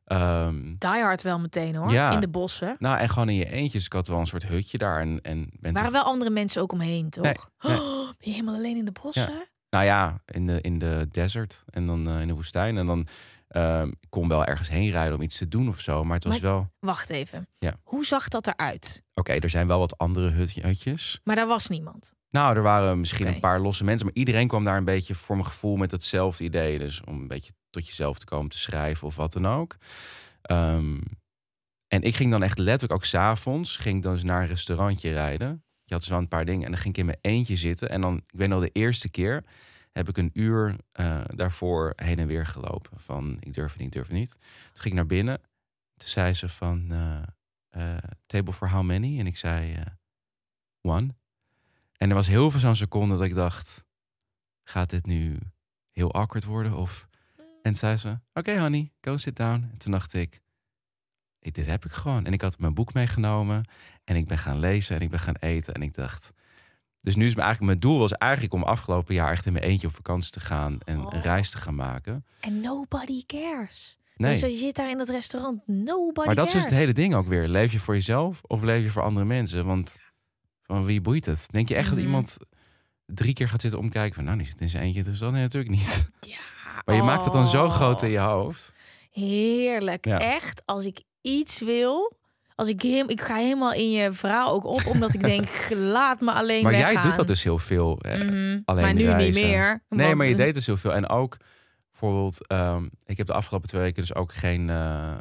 Ehm, 0.06 0.64
Die 0.78 0.90
Hard 0.90 1.22
wel 1.22 1.40
meteen 1.40 1.76
hoor, 1.76 1.92
Ja. 1.92 2.12
in 2.12 2.20
de 2.20 2.28
bossen. 2.28 2.76
nou, 2.80 3.00
en 3.00 3.10
gewoon 3.10 3.30
in 3.30 3.36
je 3.36 3.52
eentjes. 3.52 3.86
Ik 3.86 3.94
had 3.94 4.08
wel 4.08 4.20
een 4.20 4.28
soort 4.28 4.48
hutje 4.48 4.78
daar. 4.78 5.00
En, 5.00 5.20
en 5.22 5.50
ben 5.60 5.74
Waren 5.74 5.92
wel 5.92 6.04
andere 6.04 6.30
mensen 6.32 6.62
ook 6.62 6.72
omheen, 6.72 7.10
toch? 7.10 7.24
Nee, 7.24 7.34
nee. 7.62 7.78
Oh, 7.80 8.06
ben 8.06 8.16
je 8.20 8.32
helemaal 8.32 8.56
alleen 8.56 8.78
in 8.78 8.86
de 8.86 8.92
bossen? 9.02 9.48
Nou 9.70 9.86
ja, 9.86 10.22
in 10.26 10.48
de, 10.48 10.62
in 10.62 10.80
de 10.80 11.08
desert 11.12 11.64
en 11.70 11.86
dan 11.88 12.08
eh, 12.10 12.22
in 12.22 12.28
de 12.28 12.34
woestijn. 12.34 12.78
En 12.78 12.86
dan 12.86 13.08
ehm, 13.48 13.88
ik 13.88 14.10
kon 14.10 14.28
wel 14.28 14.46
ergens 14.46 14.70
heen 14.70 14.92
rijden 14.92 15.16
om 15.16 15.22
iets 15.22 15.38
te 15.38 15.48
doen 15.48 15.68
of 15.70 15.80
zo. 15.80 16.04
Maar 16.04 16.16
het 16.16 16.24
was 16.24 16.34
Maar- 16.34 16.52
wel... 16.52 16.70
Wacht 16.80 17.10
even. 17.10 17.48
Ja. 17.58 17.74
Hoe 17.84 18.06
zag 18.06 18.28
dat 18.28 18.48
eruit? 18.48 19.04
Oké, 19.14 19.34
er 19.34 19.50
zijn 19.50 19.68
wel 19.68 19.80
wat 19.80 19.98
andere 19.98 20.30
hut- 20.30 20.54
hutjes. 20.54 21.20
Maar 21.24 21.36
daar 21.36 21.48
was 21.48 21.68
niemand. 21.68 22.14
Nou, 22.30 22.56
er 22.56 22.62
waren 22.62 23.00
misschien 23.00 23.28
een 23.28 23.40
paar 23.40 23.60
losse 23.60 23.84
mensen. 23.84 24.06
Maar 24.06 24.16
iedereen 24.16 24.48
kwam 24.48 24.64
daar 24.64 24.78
een 24.78 24.84
beetje 24.86 25.16
voor 25.16 25.36
mijn 25.36 25.48
gevoel 25.48 25.76
met 25.76 25.92
hetzelfde 25.92 26.44
idee. 26.44 26.80
Dus 26.80 27.02
om 27.04 27.22
een 27.22 27.28
beetje 27.28 27.52
tot 27.70 27.88
jezelf 27.88 28.20
te 28.20 28.26
komen 28.26 28.50
te 28.52 28.58
schrijven 28.58 29.08
of 29.08 29.16
wat 29.16 29.34
dan 29.34 29.48
ook. 29.48 29.78
Ehm, 30.42 30.98
en 31.88 32.02
ik 32.02 32.16
ging 32.16 32.32
dan 32.32 32.44
echt 32.44 32.58
letterlijk 32.58 32.94
ook 32.94 33.06
s'avonds. 33.06 33.78
Ging 33.78 34.04
dan 34.04 34.14
eens 34.14 34.24
naar 34.24 34.42
een 34.42 34.48
restaurantje 34.48 35.12
rijden. 35.12 35.64
Je 35.84 35.94
had 35.94 36.00
dus 36.02 36.10
wel 36.12 36.20
een 36.20 36.28
paar 36.28 36.46
dingen. 36.46 36.66
En 36.66 36.72
dan 36.72 36.80
ging 36.82 36.94
ik 36.94 37.00
in 37.00 37.06
mijn 37.06 37.18
eentje 37.22 37.56
zitten. 37.56 37.90
En 37.90 38.02
dan, 38.02 38.18
ik 38.18 38.24
weet 38.40 38.50
nog 38.50 38.62
de 38.62 38.70
eerste 38.72 39.10
keer 39.10 39.44
heb 39.98 40.10
ik 40.10 40.18
een 40.18 40.32
uur 40.34 40.76
eh, 40.92 41.22
daarvoor 41.26 41.94
heen 41.96 42.20
en 42.20 42.28
weer 42.28 42.46
gelopen. 42.46 43.00
Van 43.00 43.38
ik 43.40 43.54
durf 43.54 43.72
het 43.72 43.78
niet, 43.78 43.88
ik 43.88 43.94
durf 43.94 44.08
het 44.08 44.18
niet. 44.18 44.32
Toen 44.32 44.40
ging 44.74 44.86
ik 44.86 44.94
naar 44.94 45.06
binnen. 45.06 45.42
Toen 45.98 46.10
zei 46.10 46.34
ze 46.34 46.50
van 46.50 46.92
eh, 46.92 47.24
eh, 47.70 48.04
table 48.26 48.54
for 48.54 48.70
how 48.70 48.84
many? 48.84 49.20
En 49.20 49.28
ik 49.28 49.38
zei 49.38 49.84
one. 50.82 51.16
En 51.98 52.10
er 52.10 52.16
was 52.16 52.28
heel 52.28 52.52
veel 52.52 52.60
zo'n 52.60 52.76
seconde 52.76 53.16
dat 53.16 53.24
ik 53.24 53.34
dacht, 53.34 53.86
gaat 54.64 54.90
dit 54.90 55.06
nu 55.06 55.38
heel 55.92 56.14
awkward 56.14 56.44
worden? 56.44 56.74
Of... 56.74 57.08
En 57.38 57.44
toen 57.62 57.76
zei 57.76 57.98
ze, 57.98 58.20
oké 58.34 58.60
honey, 58.60 58.92
go 59.02 59.18
sit 59.18 59.36
down. 59.36 59.70
En 59.72 59.78
toen 59.78 59.92
dacht 59.92 60.14
ik, 60.14 60.42
dit 61.40 61.66
heb 61.66 61.86
ik 61.86 61.92
gewoon. 61.92 62.26
En 62.26 62.34
ik 62.34 62.42
had 62.42 62.60
mijn 62.60 62.74
boek 62.74 62.94
meegenomen 62.94 63.70
en 64.04 64.16
ik 64.16 64.28
ben 64.28 64.38
gaan 64.38 64.60
lezen 64.60 64.96
en 64.96 65.02
ik 65.02 65.10
ben 65.10 65.20
gaan 65.20 65.36
eten. 65.36 65.74
En 65.74 65.82
ik 65.82 65.94
dacht, 65.94 66.34
dus 67.02 67.16
nu 67.16 67.26
is 67.26 67.36
mijn, 67.36 67.48
eigenlijk, 67.48 67.80
mijn 67.80 67.92
doel 67.92 68.00
was 68.00 68.12
eigenlijk 68.12 68.54
om 68.54 68.64
afgelopen 68.64 69.14
jaar 69.16 69.32
echt 69.32 69.46
in 69.46 69.54
mijn 69.54 69.66
eentje 69.66 69.88
op 69.88 69.96
vakantie 69.96 70.32
te 70.32 70.40
gaan 70.40 70.78
en 70.86 71.06
Oh. 71.06 71.14
een 71.14 71.22
reis 71.22 71.50
te 71.50 71.58
gaan 71.58 71.76
maken. 71.76 72.26
En 72.40 72.62
nobody 72.62 73.24
cares. 73.26 73.98
Nee, 74.16 74.32
Dus 74.40 74.52
je 74.52 74.58
zit 74.58 74.76
daar 74.76 74.90
in 74.90 74.98
dat 74.98 75.10
restaurant, 75.10 75.68
nobody 75.68 76.26
maar 76.26 76.36
dat 76.36 76.46
is 76.46 76.52
cares. 76.52 76.68
dus 76.68 76.76
het 76.78 76.82
hele 76.86 76.94
ding 76.94 77.16
ook 77.16 77.28
weer. 77.28 77.48
Leef 77.48 77.72
je 77.72 77.80
voor 77.80 77.94
jezelf 77.94 78.42
of 78.42 78.62
leef 78.62 78.84
je 78.84 78.90
voor 78.90 79.02
andere 79.04 79.26
mensen? 79.26 79.66
Want 79.66 79.96
van 80.64 80.86
wie 80.86 81.02
boeit 81.02 81.26
het? 81.26 81.48
Denk 81.52 81.70
je 81.70 81.76
echt 81.76 81.86
Mhm. 81.88 81.96
dat 81.96 82.04
iemand 82.06 82.38
drie 83.06 83.34
keer 83.34 83.50
gaat 83.50 83.62
zitten 83.62 83.80
omkijken 83.80 84.16
van, 84.16 84.24
nou, 84.24 84.38
die 84.38 84.48
zit 84.48 84.62
in 84.62 84.70
zijn 84.70 84.84
eentje, 84.84 85.04
dus 85.04 85.20
dan 85.20 85.32
nee, 85.34 85.42
natuurlijk 85.42 85.72
niet. 85.76 86.10
Ja, 86.20 86.38
Maar 86.86 86.96
je 86.96 87.02
maakt 87.04 87.24
het 87.24 87.34
dan 87.34 87.48
zo 87.48 87.66
oh. 87.66 87.74
groot 87.74 88.02
in 88.04 88.10
je 88.10 88.20
hoofd. 88.20 88.74
Heerlijk. 89.12 90.06
Ja. 90.06 90.20
Echt, 90.20 90.62
als 90.66 90.86
ik 90.86 91.02
iets 91.22 91.60
wil, 91.60 92.14
als 92.58 92.68
ik, 92.68 92.84
ik 92.84 93.22
ga 93.22 93.36
helemaal 93.36 93.74
in 93.74 93.92
je 93.92 94.12
verhaal 94.12 94.52
ook 94.52 94.66
op, 94.66 94.86
omdat 94.86 95.14
ik 95.14 95.22
denk, 95.22 95.48
laat 95.98 96.22
me 96.22 96.32
alleen 96.32 96.64
Maar 96.64 96.72
weggaan. 96.72 96.94
jij 96.94 97.02
doet 97.02 97.16
dat 97.16 97.28
dus 97.28 97.44
heel 97.44 97.58
veel. 97.58 98.00
Mhm. 98.02 98.60
alleen 98.66 98.84
maar 98.84 98.94
nu 98.94 99.04
reizen. 99.06 99.42
niet 99.42 99.50
meer. 99.50 99.84
Nee, 99.90 100.16
maar 100.16 100.26
je 100.28 100.36
deed 100.36 100.54
dus 100.54 100.66
heel 100.66 100.78
veel. 100.78 100.94
En 100.94 101.10
ook 101.10 101.38
bijvoorbeeld, 101.92 102.48
ehm, 102.48 102.88
ik 103.06 103.18
heb 103.18 103.28
de 103.28 103.34
afgelopen 103.34 103.68
twee 103.70 103.82
weken 103.82 104.02
dus 104.02 104.16
ook 104.16 104.34
geen, 104.34 104.70
eh, 104.70 105.14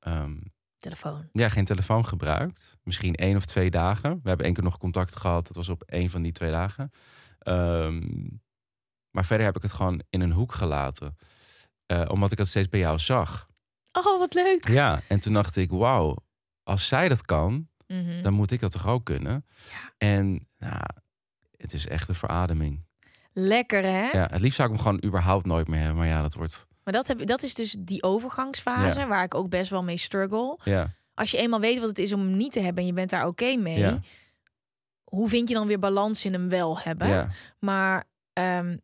ehm, 0.00 0.32
Telefoon. 0.78 1.28
ja, 1.32 1.48
geen 1.48 1.64
telefoon 1.64 2.06
gebruikt. 2.06 2.78
Misschien 2.82 3.14
één 3.14 3.36
of 3.36 3.44
twee 3.44 3.70
dagen. 3.70 4.20
We 4.22 4.28
hebben 4.28 4.46
één 4.46 4.54
keer 4.54 4.64
nog 4.64 4.78
contact 4.78 5.16
gehad. 5.16 5.46
Dat 5.46 5.56
was 5.56 5.68
op 5.68 5.82
één 5.82 6.10
van 6.10 6.22
die 6.22 6.32
twee 6.32 6.50
dagen. 6.50 6.90
Ehm, 7.38 8.02
maar 9.10 9.24
verder 9.24 9.46
heb 9.46 9.56
ik 9.56 9.62
het 9.62 9.72
gewoon 9.72 10.02
in 10.10 10.20
een 10.20 10.32
hoek 10.32 10.52
gelaten. 10.52 11.16
Eh, 11.86 12.02
omdat 12.08 12.32
ik 12.32 12.38
het 12.38 12.48
steeds 12.48 12.68
bij 12.68 12.80
jou 12.80 12.98
zag. 12.98 13.44
Oh, 13.92 14.18
wat 14.18 14.34
leuk. 14.34 14.68
Ja, 14.68 15.00
en 15.08 15.20
toen 15.20 15.32
dacht 15.32 15.56
ik, 15.56 15.70
wauw, 15.70 16.16
als 16.62 16.88
zij 16.88 17.08
dat 17.08 17.22
kan, 17.24 17.68
Mhm. 17.86 18.22
dan 18.22 18.32
moet 18.32 18.50
ik 18.50 18.60
dat 18.60 18.70
toch 18.72 18.86
ook 18.86 19.04
kunnen. 19.04 19.44
Ja. 19.70 19.92
En 19.98 20.48
nou, 20.58 20.80
het 21.56 21.72
is 21.72 21.86
echt 21.86 22.08
een 22.08 22.14
verademing. 22.14 22.84
Lekker, 23.32 23.82
hè? 23.82 24.08
Ja, 24.10 24.28
het 24.30 24.40
liefst 24.40 24.56
zou 24.56 24.68
ik 24.68 24.74
hem 24.74 24.84
gewoon 24.84 25.04
überhaupt 25.04 25.46
nooit 25.46 25.68
meer 25.68 25.78
hebben. 25.78 25.96
Maar 25.96 26.06
ja, 26.06 26.22
dat 26.22 26.34
wordt... 26.34 26.66
Maar 26.84 26.94
dat, 26.94 27.06
heb, 27.06 27.26
dat 27.26 27.42
is 27.42 27.54
dus 27.54 27.76
die 27.78 28.02
overgangsfase, 28.02 29.00
Ja. 29.00 29.06
waar 29.06 29.24
ik 29.24 29.34
ook 29.34 29.48
best 29.48 29.70
wel 29.70 29.82
mee 29.82 29.96
struggle. 29.96 30.58
Ja, 30.64 30.92
Als 31.14 31.30
je 31.30 31.36
eenmaal 31.38 31.60
weet 31.60 31.78
wat 31.78 31.88
het 31.88 31.98
is 31.98 32.12
om 32.12 32.20
hem 32.20 32.36
niet 32.36 32.52
te 32.52 32.60
hebben 32.60 32.80
en 32.80 32.86
je 32.86 32.92
bent 32.94 33.10
daar 33.10 33.26
oké 33.26 33.56
mee, 33.56 33.78
Ja. 33.78 34.00
hoe 35.04 35.28
vind 35.28 35.48
je 35.48 35.54
dan 35.54 35.66
weer 35.66 35.78
balans 35.78 36.24
in 36.24 36.32
hem 36.32 36.48
wel 36.48 36.78
hebben? 36.78 37.08
ja. 37.08 37.28
Maar 37.58 38.04
ehm, 38.32 38.76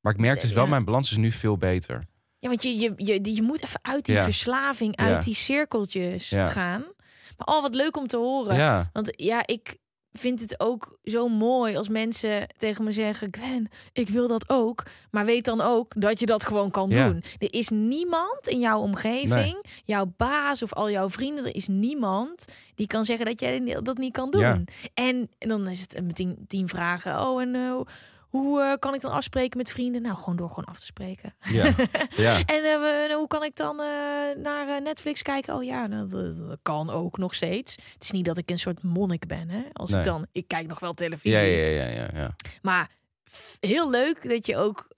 Maar 0.00 0.12
ik 0.12 0.18
merk 0.18 0.40
dus 0.40 0.52
wel, 0.52 0.66
mijn 0.66 0.84
balans 0.84 1.10
is 1.10 1.16
nu 1.16 1.32
veel 1.32 1.56
beter. 1.56 2.04
ja, 2.38 2.48
want 2.48 2.62
je, 2.62 2.76
je, 2.78 2.92
je, 2.96 3.34
je 3.34 3.42
moet 3.42 3.62
even 3.62 3.78
uit 3.82 4.04
die 4.04 4.18
verslaving, 4.20 4.96
uit 4.96 5.24
die 5.24 5.34
cirkeltjes 5.34 6.28
Ja. 6.30 6.48
gaan. 6.48 6.84
Maar 7.36 7.56
oh, 7.56 7.62
wat 7.62 7.74
leuk 7.74 7.96
om 7.96 8.06
te 8.06 8.16
horen. 8.16 8.56
Ja, 8.56 8.90
Want 8.92 9.10
ja, 9.16 9.46
ik 9.46 9.76
vind 10.12 10.40
het 10.40 10.60
ook 10.60 10.98
zo 11.04 11.28
mooi 11.28 11.76
als 11.76 11.88
mensen 11.88 12.46
tegen 12.56 12.84
me 12.84 12.92
zeggen: 12.92 13.28
Gwen, 13.30 13.68
ik 13.92 14.08
wil 14.08 14.28
dat 14.28 14.44
ook. 14.48 14.82
Maar 15.10 15.24
weet 15.24 15.44
dan 15.44 15.60
ook 15.60 15.92
dat 15.96 16.20
je 16.20 16.26
dat 16.26 16.44
gewoon 16.44 16.70
kan 16.70 16.88
Ja. 16.90 17.06
doen. 17.06 17.22
Er 17.38 17.52
is 17.54 17.68
niemand 17.68 18.48
in 18.48 18.58
jouw 18.58 18.80
omgeving, 18.80 19.64
jouw 19.84 20.12
baas 20.16 20.62
of 20.62 20.72
al 20.72 20.90
jouw 20.90 21.10
vrienden, 21.10 21.44
er 21.44 21.54
is 21.54 21.66
niemand 21.68 22.44
die 22.74 22.86
kan 22.86 23.04
zeggen 23.04 23.26
dat 23.26 23.40
jij 23.40 23.78
dat 23.82 23.98
niet 23.98 24.12
kan 24.12 24.30
doen. 24.30 24.40
Ja. 24.40 24.62
En, 24.94 25.30
en 25.38 25.48
dan 25.48 25.68
is 25.68 25.80
het 25.80 26.04
met 26.04 26.14
tien, 26.14 26.44
tien 26.46 26.68
vragen. 26.68 27.20
Oh, 27.26 27.40
en 27.40 27.54
eh, 27.54 27.80
hoe 28.32 28.62
eh, 28.62 28.72
kan 28.78 28.94
ik 28.94 29.00
dan 29.00 29.10
afspreken 29.12 29.58
met 29.58 29.70
vrienden? 29.70 30.02
Nou, 30.02 30.16
gewoon 30.16 30.36
door 30.36 30.48
gewoon 30.48 30.64
af 30.64 30.78
te 30.78 30.84
spreken. 30.86 31.34
ja, 31.40 31.64
ja. 32.26 32.38
En 32.38 32.64
eh, 32.64 33.04
en 33.04 33.12
hoe 33.16 33.26
kan 33.26 33.44
ik 33.44 33.56
dan 33.56 33.80
eh, 33.80 33.86
naar 34.36 34.82
Netflix 34.82 35.22
kijken? 35.22 35.54
Oh 35.54 35.64
ja, 35.64 35.86
nou, 35.86 36.08
dat, 36.08 36.58
kan 36.62 36.90
ook 36.90 37.18
nog 37.18 37.34
steeds. 37.34 37.76
Het 37.92 38.02
is 38.02 38.10
niet 38.10 38.24
dat 38.24 38.38
ik 38.38 38.50
een 38.50 38.58
soort 38.58 38.82
monnik 38.82 39.26
ben, 39.26 39.48
hè? 39.48 39.62
Als 39.72 39.90
Nee. 39.90 39.98
ik 40.00 40.06
dan, 40.06 40.26
ik 40.32 40.48
kijk 40.48 40.66
nog 40.66 40.78
wel 40.78 40.94
televisie. 40.94 41.30
Ja, 41.30 41.42
ja, 41.42 41.84
ja, 41.84 41.88
ja, 41.88 42.08
ja. 42.14 42.34
Maar 42.62 42.90
heel 43.60 43.90
leuk 43.90 44.28
dat 44.28 44.46
je 44.46 44.56
ook 44.56 44.88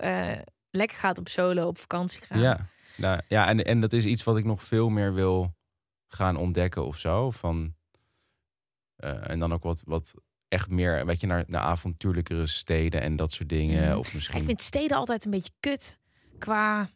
lekker 0.70 0.96
gaat 0.98 1.18
op 1.18 1.28
solo 1.28 1.66
op 1.66 1.78
vakantie 1.78 2.20
gaan. 2.20 2.40
Ja, 2.40 2.68
nou, 2.96 3.20
ja 3.28 3.48
en, 3.48 3.64
en 3.64 3.80
dat 3.80 3.92
is 3.92 4.04
iets 4.04 4.24
wat 4.24 4.36
ik 4.36 4.44
nog 4.44 4.62
veel 4.62 4.88
meer 4.88 5.14
wil 5.14 5.54
gaan 6.08 6.36
ontdekken 6.36 6.84
of 6.86 6.98
zo. 6.98 7.30
Van, 7.30 7.74
en 8.96 9.38
dan 9.38 9.52
ook 9.52 9.62
wat, 9.62 9.82
wat 9.84 10.14
echt 10.54 10.70
meer, 10.70 11.06
weet 11.06 11.20
je, 11.20 11.26
naar, 11.26 11.44
naar 11.46 11.60
avontuurlijkere 11.60 12.46
steden 12.46 13.00
en 13.00 13.16
dat 13.16 13.32
soort 13.32 13.48
dingen. 13.48 13.88
Mhm. 13.88 13.98
Of 13.98 14.14
misschien... 14.14 14.38
Ik 14.38 14.44
vind 14.44 14.62
steden 14.62 14.96
altijd 14.96 15.24
een 15.24 15.30
beetje 15.30 15.52
kut 15.60 15.98
qua. 16.38 16.88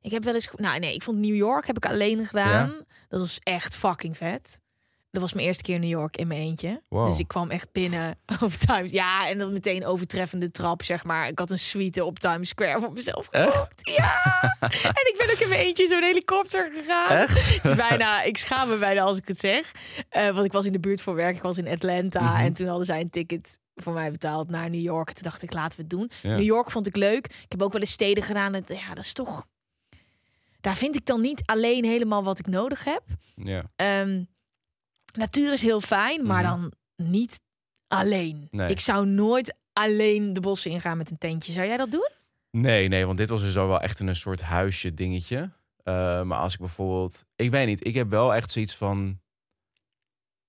Ik 0.00 0.10
heb 0.10 0.24
wel 0.24 0.34
eens. 0.34 0.48
Nou, 0.56 0.78
nee, 0.78 0.94
ik 0.94 1.02
vond 1.02 1.18
New 1.18 1.34
York 1.34 1.66
heb 1.66 1.76
ik 1.76 1.86
alleen 1.86 2.26
gedaan. 2.26 2.74
Dat 3.08 3.20
was 3.20 3.38
echt 3.42 3.76
fucking 3.76 4.16
vet. 4.16 4.60
Dat 5.16 5.24
was 5.24 5.34
mijn 5.34 5.46
eerste 5.46 5.62
keer 5.62 5.74
in 5.74 5.80
New 5.80 5.90
York 5.90 6.16
in 6.16 6.26
mijn 6.26 6.40
eentje. 6.40 6.82
Wow. 6.88 7.06
Dus 7.06 7.18
ik 7.18 7.28
kwam 7.28 7.50
echt 7.50 7.72
binnen 7.72 8.18
op 8.44 8.52
Times. 8.52 8.92
Ja, 8.92 9.28
en 9.28 9.38
dan 9.38 9.52
meteen 9.52 9.84
overtreffende 9.86 10.50
trap, 10.50 10.82
zeg 10.82 11.04
maar. 11.04 11.28
Ik 11.28 11.38
had 11.38 11.50
een 11.50 11.58
suite 11.58 12.04
op 12.04 12.18
Times 12.18 12.48
Square 12.48 12.80
voor 12.80 12.92
mezelf 12.92 13.28
geboekt. 13.30 13.90
Ja. 13.96 14.22
en 15.00 15.06
ik 15.12 15.14
ben 15.18 15.30
ook 15.30 15.38
in 15.40 15.48
mijn 15.48 15.60
eentje 15.60 15.86
zo'n 15.86 16.02
helikopter 16.02 16.70
gegaan. 16.74 17.10
Echt? 17.10 17.54
Het 17.54 17.64
is 17.64 17.74
bijna, 17.74 18.22
ik 18.22 18.36
schaam 18.36 18.68
me 18.68 18.76
bijna 18.76 19.02
als 19.02 19.16
ik 19.16 19.28
het 19.28 19.38
zeg. 19.38 19.72
Eh, 20.08 20.30
want 20.30 20.44
ik 20.44 20.52
was 20.52 20.64
in 20.64 20.72
de 20.72 20.80
buurt 20.80 21.00
voor 21.00 21.14
werk. 21.14 21.36
Ik 21.36 21.42
was 21.42 21.58
in 21.58 21.68
Atlanta. 21.68 22.32
Mhm. 22.32 22.44
En 22.44 22.52
toen 22.52 22.66
hadden 22.66 22.86
zij 22.86 23.00
een 23.00 23.10
ticket 23.10 23.58
voor 23.74 23.92
mij 23.92 24.10
betaald 24.10 24.50
naar 24.50 24.70
New 24.70 24.82
York. 24.82 25.12
Toen 25.12 25.24
dacht 25.24 25.42
ik, 25.42 25.52
laten 25.52 25.76
we 25.76 25.82
het 25.88 25.90
doen. 25.90 26.10
Ja. 26.22 26.36
New 26.36 26.44
York 26.46 26.70
vond 26.70 26.86
ik 26.86 26.96
leuk. 26.96 27.26
Ik 27.26 27.46
heb 27.48 27.62
ook 27.62 27.72
wel 27.72 27.80
eens 27.80 27.92
steden 27.92 28.22
gedaan. 28.22 28.54
En, 28.54 28.64
ja, 28.66 28.94
dat 28.94 29.04
is 29.04 29.12
toch... 29.12 29.46
Daar 30.60 30.76
vind 30.76 30.96
ik 30.96 31.06
dan 31.06 31.20
niet 31.20 31.42
alleen 31.44 31.84
helemaal 31.84 32.24
wat 32.24 32.38
ik 32.38 32.46
nodig 32.46 32.84
heb. 32.84 33.02
Ja, 33.34 33.64
Ehm, 33.76 34.22
natuur 35.16 35.52
is 35.52 35.62
heel 35.62 35.80
fijn, 35.80 36.26
maar 36.26 36.42
Mhm. 36.42 36.50
dan 36.60 36.72
niet 36.96 37.40
alleen. 37.88 38.48
Nee. 38.50 38.68
Ik 38.70 38.80
zou 38.80 39.06
nooit 39.06 39.54
alleen 39.72 40.32
de 40.32 40.40
bossen 40.40 40.70
ingaan 40.70 40.96
met 40.96 41.10
een 41.10 41.18
tentje. 41.18 41.52
Zou 41.52 41.66
jij 41.66 41.76
dat 41.76 41.90
doen? 41.90 42.08
Nee, 42.50 42.88
nee, 42.88 43.06
want 43.06 43.18
dit 43.18 43.28
was 43.28 43.40
dus 43.40 43.54
wel 43.54 43.80
echt 43.80 44.00
een 44.00 44.16
soort 44.16 44.40
huisje 44.42 44.94
dingetje. 44.94 45.50
Eh, 45.82 46.22
maar 46.22 46.38
als 46.38 46.52
ik 46.52 46.58
bijvoorbeeld, 46.58 47.24
ik 47.36 47.50
weet 47.50 47.66
niet, 47.66 47.86
ik 47.86 47.94
heb 47.94 48.08
wel 48.10 48.34
echt 48.34 48.52
zoiets 48.52 48.74
van, 48.76 49.20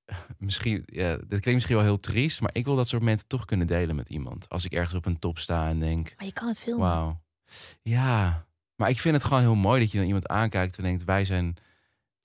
misschien, 0.37 0.83
ja, 0.85 1.15
dit 1.15 1.27
klinkt 1.27 1.53
misschien 1.53 1.75
wel 1.75 1.85
heel 1.85 1.99
triest, 1.99 2.41
maar 2.41 2.49
ik 2.53 2.65
wil 2.65 2.75
dat 2.75 2.87
soort 2.87 3.01
momenten 3.01 3.27
toch 3.27 3.45
kunnen 3.45 3.67
delen 3.67 3.95
met 3.95 4.09
iemand. 4.09 4.49
Als 4.49 4.65
ik 4.65 4.71
ergens 4.73 4.93
op 4.93 5.05
een 5.05 5.19
top 5.19 5.39
sta 5.39 5.67
en 5.67 5.79
denk, 5.79 6.13
Maar 6.17 6.25
je 6.25 6.33
kan 6.33 6.47
het 6.47 6.59
filmen. 6.59 6.87
wauw, 6.87 7.21
ja. 7.81 8.45
Maar 8.75 8.89
ik 8.89 8.99
vind 8.99 9.15
het 9.15 9.23
gewoon 9.23 9.41
heel 9.41 9.55
mooi 9.55 9.79
dat 9.81 9.91
je 9.91 9.97
dan 9.97 10.05
iemand 10.07 10.27
aankijkt 10.27 10.77
en 10.77 10.83
denkt, 10.83 11.03
wij 11.03 11.25
zijn, 11.25 11.55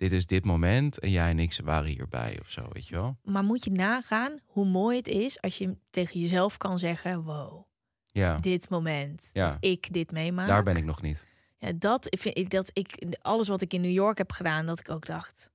dit 0.03 0.13
is 0.13 0.27
dit 0.27 0.45
moment 0.45 0.99
en 0.99 1.11
jij 1.11 1.31
en 1.31 1.39
ik 1.39 1.59
waren 1.65 1.91
hierbij 1.91 2.39
of 2.41 2.51
zo, 2.51 2.67
weet 2.73 2.87
je 2.89 2.95
wel? 2.95 3.17
Maar 3.23 3.45
moet 3.45 3.65
je 3.65 3.71
nagaan 3.71 4.39
hoe 4.47 4.65
mooi 4.67 4.97
het 4.97 5.09
is 5.09 5.41
als 5.41 5.59
je 5.59 5.77
tegen 5.91 6.21
jezelf 6.21 6.57
kan 6.57 6.79
zeggen: 6.79 7.23
Wow, 7.23 7.65
Ja, 8.07 8.37
dit 8.37 8.69
moment 8.69 9.31
Ja. 9.33 9.47
dat 9.49 9.57
ik 9.61 9.93
dit 9.93 10.11
meemaak. 10.11 10.49
daar 10.49 10.63
ben 10.63 10.77
ik 10.77 10.85
nog 10.85 11.03
niet. 11.03 11.25
Ja, 11.59 11.73
dat 11.73 12.07
vind 12.11 12.39
ik 12.39 12.51
dat 12.51 12.71
ik 12.73 13.05
alles 13.21 13.49
wat 13.49 13.63
ik 13.63 13.73
in 13.73 13.81
New 13.81 13.91
York 13.93 14.19
heb 14.19 14.33
gedaan, 14.33 14.67
dat 14.67 14.81
ik 14.81 14.91
ook 14.91 15.07
dacht: 15.07 15.51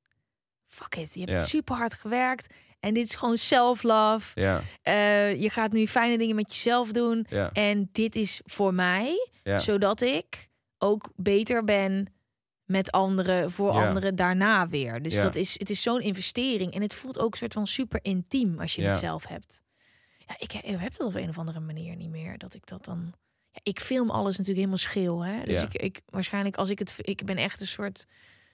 Fuck 0.67 0.95
it, 0.95 1.13
je 1.13 1.19
hebt 1.19 1.31
Ja. 1.31 1.39
super 1.39 1.75
hard 1.75 1.93
gewerkt 1.93 2.53
en 2.79 2.93
dit 2.93 3.07
is 3.07 3.15
gewoon 3.15 3.37
self-love. 3.37 4.41
Ja, 4.41 4.61
Eh, 4.81 5.41
je 5.41 5.49
gaat 5.49 5.71
nu 5.71 5.87
fijne 5.87 6.17
dingen 6.17 6.35
met 6.35 6.53
jezelf 6.53 6.91
doen. 6.91 7.25
En 7.53 7.89
dit 7.91 8.15
is 8.15 8.41
voor 8.45 8.73
mij, 8.73 9.29
zodat 9.43 10.01
ik 10.01 10.47
ook 10.77 11.11
beter 11.15 11.63
ben 11.63 12.07
met 12.67 12.91
anderen, 12.91 13.51
voor 13.51 13.71
anderen 13.87 14.15
daarna 14.15 14.67
weer. 14.67 15.01
Dus 15.01 15.13
dat 15.21 15.35
is, 15.35 15.59
het 15.59 15.69
is 15.69 15.81
zo'n 15.81 16.01
investering. 16.01 16.73
En 16.73 16.81
het 16.81 16.93
voelt 16.93 17.19
ook 17.19 17.31
een 17.31 17.37
soort 17.37 17.53
van 17.53 17.67
super 17.67 17.99
intiem 18.01 18.59
als 18.59 18.75
je 18.75 18.81
het 18.87 18.99
zelf 18.99 19.27
hebt. 19.27 19.61
Ja, 20.27 20.35
ik, 20.39 20.51
he- 20.51 20.59
ik 20.73 20.79
heb 20.79 20.95
dat 20.97 21.07
op 21.07 21.15
een 21.15 21.29
of 21.29 21.37
andere 21.37 21.59
manier 21.59 21.95
niet 21.95 22.09
meer. 22.09 22.37
Dat 22.37 22.53
ik 22.53 22.65
dat 22.67 22.85
dan. 22.85 23.13
Ja, 23.51 23.59
ik 23.63 23.79
film 23.79 24.09
alles 24.09 24.29
natuurlijk 24.37 24.57
helemaal 24.57 24.77
schil. 24.77 25.25
Hè? 25.25 25.43
Dus 25.45 25.59
ik, 25.63 25.73
ik 25.81 26.01
waarschijnlijk 26.05 26.55
als 26.55 26.69
ik 26.69 26.79
het. 26.79 26.95
Ik 26.97 27.25
ben 27.25 27.37
echt 27.37 27.61
een 27.61 27.67
soort 27.67 28.05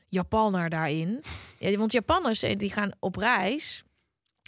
Japanner 0.10 0.70
daarin. 0.70 1.24
Ja, 1.60 1.78
want 1.78 1.92
Japanners 1.92 2.44
eh, 2.44 2.58
die 2.58 2.72
gaan 2.72 2.92
op 3.00 3.16
reis. 3.16 3.84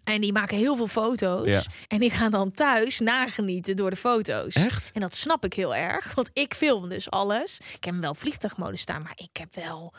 En 0.05 0.21
die 0.21 0.31
maken 0.33 0.57
heel 0.57 0.75
veel 0.75 0.87
foto's. 0.87 1.47
Ja. 1.47 1.61
En 1.87 1.99
die 1.99 2.09
gaan 2.09 2.31
dan 2.31 2.51
thuis 2.51 2.99
nagenieten 2.99 3.75
door 3.75 3.89
de 3.89 3.95
foto's. 3.95 4.53
Echt? 4.55 4.89
En 4.93 5.01
dat 5.01 5.15
snap 5.15 5.45
ik 5.45 5.53
heel 5.53 5.75
erg. 5.75 6.13
Want 6.13 6.29
ik 6.33 6.53
film 6.53 6.89
dus 6.89 7.09
alles. 7.11 7.59
Ik 7.73 7.83
heb 7.83 7.95
wel 8.01 8.15
vliegtuigmodus 8.15 8.81
staan. 8.81 9.01
Maar 9.01 9.13
ik 9.15 9.37
heb 9.37 9.55
wel... 9.55 9.93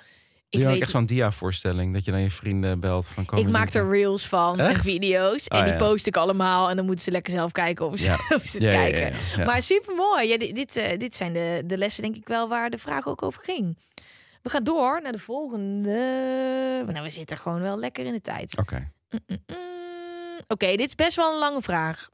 Ik, 0.50 0.60
Ik 0.60 0.66
weet, 0.66 0.80
echt 0.80 0.90
zo'n 0.90 1.06
dia-voorstelling 1.06 1.92
dat 1.94 2.04
je 2.04 2.10
dan 2.10 2.20
je 2.20 2.30
vrienden 2.30 2.80
belt 2.80 3.08
van 3.08 3.26
ik 3.38 3.48
maak 3.48 3.72
er 3.74 3.88
reels 3.90 4.26
van 4.26 4.58
Echt? 4.60 4.74
en 4.76 4.80
video's. 4.82 5.46
En 5.48 5.58
Oh, 5.58 5.64
die 5.64 5.72
ja. 5.72 5.78
post 5.78 6.06
ik 6.06 6.16
allemaal. 6.16 6.70
En 6.70 6.76
dan 6.76 6.86
moeten 6.86 7.04
ze 7.04 7.10
lekker 7.10 7.32
zelf 7.32 7.52
kijken 7.52 7.86
of 7.86 7.98
ze, 7.98 8.04
Ja. 8.06 8.14
of 8.36 8.42
ze 8.46 8.56
het 8.56 8.62
Ja, 8.62 8.70
ja, 8.72 8.80
ja, 8.80 8.90
kijken. 8.90 9.18
ja. 9.30 9.38
Ja. 9.38 9.44
Maar 9.44 9.62
super 9.62 9.94
mooi. 9.94 10.28
Ja, 10.28 10.38
dit, 10.38 10.54
dit, 10.54 10.76
eh, 10.76 10.98
dit 10.98 11.14
zijn 11.16 11.32
de, 11.32 11.62
de 11.64 11.76
lessen, 11.78 12.02
denk 12.02 12.16
ik 12.16 12.28
wel, 12.28 12.48
waar 12.48 12.70
de 12.70 12.78
vraag 12.78 13.06
ook 13.08 13.22
over 13.22 13.42
ging. 13.42 13.76
We 14.42 14.50
gaan 14.50 14.64
door 14.64 15.00
naar 15.02 15.12
de 15.12 15.18
volgende. 15.18 15.90
Nou, 16.92 17.02
we 17.02 17.10
zitten 17.10 17.38
gewoon 17.38 17.60
wel 17.60 17.78
lekker 17.78 18.06
in 18.06 18.12
de 18.12 18.20
tijd. 18.20 18.58
Oké. 18.58 18.90
Mm-mm. 19.10 19.44
Oké, 20.48 20.66
dit 20.66 20.86
is 20.86 20.94
best 20.94 21.16
wel 21.16 21.32
een 21.32 21.38
lange 21.38 21.62
vraag. 21.62 22.10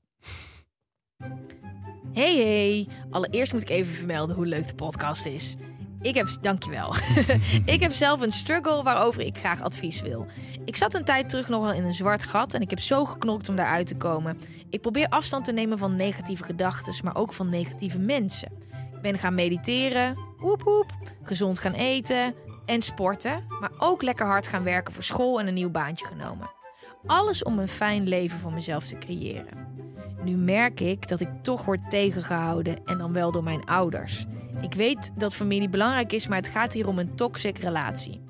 Hey, 2.12 2.36
hey. 2.36 2.88
Allereerst 3.10 3.52
moet 3.52 3.62
ik 3.62 3.70
even 3.70 3.94
vermelden 3.94 4.36
hoe 4.36 4.46
leuk 4.46 4.68
de 4.68 4.74
podcast 4.74 5.26
is. 5.26 5.56
Ik 6.00 6.14
heb, 6.14 6.28
dankjewel. 6.40 6.94
ik 7.74 7.80
heb 7.80 7.92
zelf 7.92 8.20
een 8.20 8.32
struggle 8.32 8.82
waarover 8.82 9.22
ik 9.22 9.38
graag 9.38 9.62
advies 9.62 10.00
wil. 10.00 10.26
Ik 10.64 10.76
zat 10.76 10.94
een 10.94 11.04
tijd 11.04 11.28
terug 11.28 11.48
nog 11.48 11.62
wel 11.62 11.72
in 11.72 11.84
een 11.84 11.94
zwart 11.94 12.24
gat 12.24 12.54
en 12.54 12.60
ik 12.60 12.70
heb 12.70 12.80
zo 12.80 13.04
geknokt 13.04 13.48
om 13.48 13.56
daaruit 13.56 13.86
te 13.86 13.96
komen. 13.96 14.40
Ik 14.70 14.80
probeer 14.80 15.08
afstand 15.08 15.44
te 15.44 15.52
nemen 15.52 15.78
van 15.78 15.96
negatieve 15.96 16.44
gedachten, 16.44 16.94
maar 17.04 17.16
ook 17.16 17.32
van 17.32 17.48
negatieve 17.48 17.98
mensen. 17.98 18.52
Ik 18.94 19.02
ben 19.02 19.18
gaan 19.18 19.34
mediteren, 19.34 20.18
woep 20.38 20.62
woep, 20.62 20.90
gezond 21.22 21.58
gaan 21.58 21.74
eten 21.74 22.34
en 22.66 22.82
sporten, 22.82 23.44
maar 23.60 23.72
ook 23.78 24.02
lekker 24.02 24.26
hard 24.26 24.46
gaan 24.46 24.64
werken 24.64 24.94
voor 24.94 25.04
school 25.04 25.40
en 25.40 25.46
een 25.46 25.54
nieuw 25.54 25.70
baantje 25.70 26.06
genomen. 26.06 26.61
Alles 27.06 27.42
om 27.42 27.58
een 27.58 27.68
fijn 27.68 28.08
leven 28.08 28.38
voor 28.38 28.52
mezelf 28.52 28.86
te 28.86 28.98
creëren. 28.98 29.70
Nu 30.24 30.36
merk 30.36 30.80
ik 30.80 31.08
dat 31.08 31.20
ik 31.20 31.28
toch 31.42 31.64
word 31.64 31.90
tegengehouden 31.90 32.84
en 32.84 32.98
dan 32.98 33.12
wel 33.12 33.30
door 33.30 33.42
mijn 33.42 33.64
ouders. 33.64 34.26
Ik 34.60 34.74
weet 34.74 35.10
dat 35.16 35.34
familie 35.34 35.68
belangrijk 35.68 36.12
is, 36.12 36.28
maar 36.28 36.38
het 36.38 36.48
gaat 36.48 36.72
hier 36.72 36.88
om 36.88 36.98
een 36.98 37.14
toxic 37.14 37.58
relatie. 37.58 38.22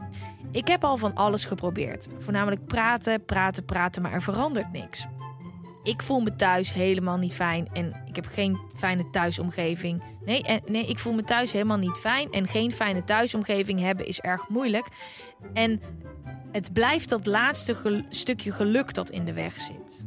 Ik 0.51 0.69
heb 0.69 0.85
al 0.85 0.97
van 0.97 1.15
alles 1.15 1.45
geprobeerd. 1.45 2.09
Voornamelijk 2.19 2.67
praten, 2.67 3.25
praten, 3.25 3.65
praten, 3.65 4.03
maar 4.03 4.13
er 4.13 4.23
verandert 4.23 4.73
niks. 4.73 5.07
Ik 5.83 6.03
voel 6.03 6.21
me 6.21 6.35
thuis 6.35 6.73
helemaal 6.73 7.17
niet 7.17 7.35
fijn 7.35 7.69
en 7.73 8.03
ik 8.07 8.17
heb 8.17 8.27
geen 8.27 8.59
fijne 8.77 9.11
thuisomgeving. 9.11 10.03
Nee, 10.25 10.43
en, 10.43 10.61
nee, 10.67 10.87
ik 10.87 10.99
voel 10.99 11.13
me 11.13 11.25
thuis 11.25 11.53
helemaal 11.53 11.77
niet 11.77 11.97
fijn 11.97 12.31
en 12.31 12.47
geen 12.47 12.73
fijne 12.73 13.05
thuisomgeving 13.05 13.81
hebben 13.81 14.07
is 14.07 14.21
erg 14.21 14.49
moeilijk. 14.49 14.89
En 15.53 15.81
het 16.53 16.73
blijft 16.73 17.09
dat 17.09 17.27
laatste 17.27 18.05
stukje 18.09 18.53
geluk 18.53 18.95
dat 18.95 19.11
in 19.11 19.25
de 19.25 19.33
weg 19.33 19.61
zit. 19.61 20.05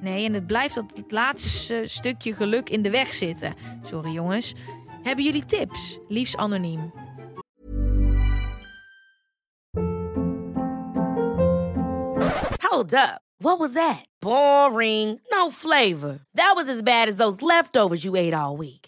Nee, 0.00 0.24
en 0.24 0.34
het 0.34 0.46
blijft 0.46 0.74
dat 0.74 0.92
laatste 1.08 1.82
stukje 1.86 2.34
geluk 2.34 2.70
in 2.70 2.82
de 2.82 2.90
weg 2.90 3.14
zitten. 3.14 3.54
Sorry 3.82 4.10
jongens. 4.10 4.54
Hebben 5.02 5.24
jullie 5.24 5.44
tips? 5.44 5.98
Liefst 6.08 6.36
anoniem. 6.36 6.92
Hold 12.68 12.92
up. 12.92 13.20
What 13.36 13.58
was 13.58 13.72
that? 13.72 14.04
Boring. 14.18 15.20
No 15.30 15.50
flavor. 15.50 16.18
That 16.34 16.54
was 16.54 16.68
as 16.68 16.82
bad 16.82 17.08
as 17.08 17.16
those 17.16 17.40
leftovers 17.40 18.02
you 18.02 18.16
ate 18.16 18.34
all 18.34 18.56
week. 18.56 18.87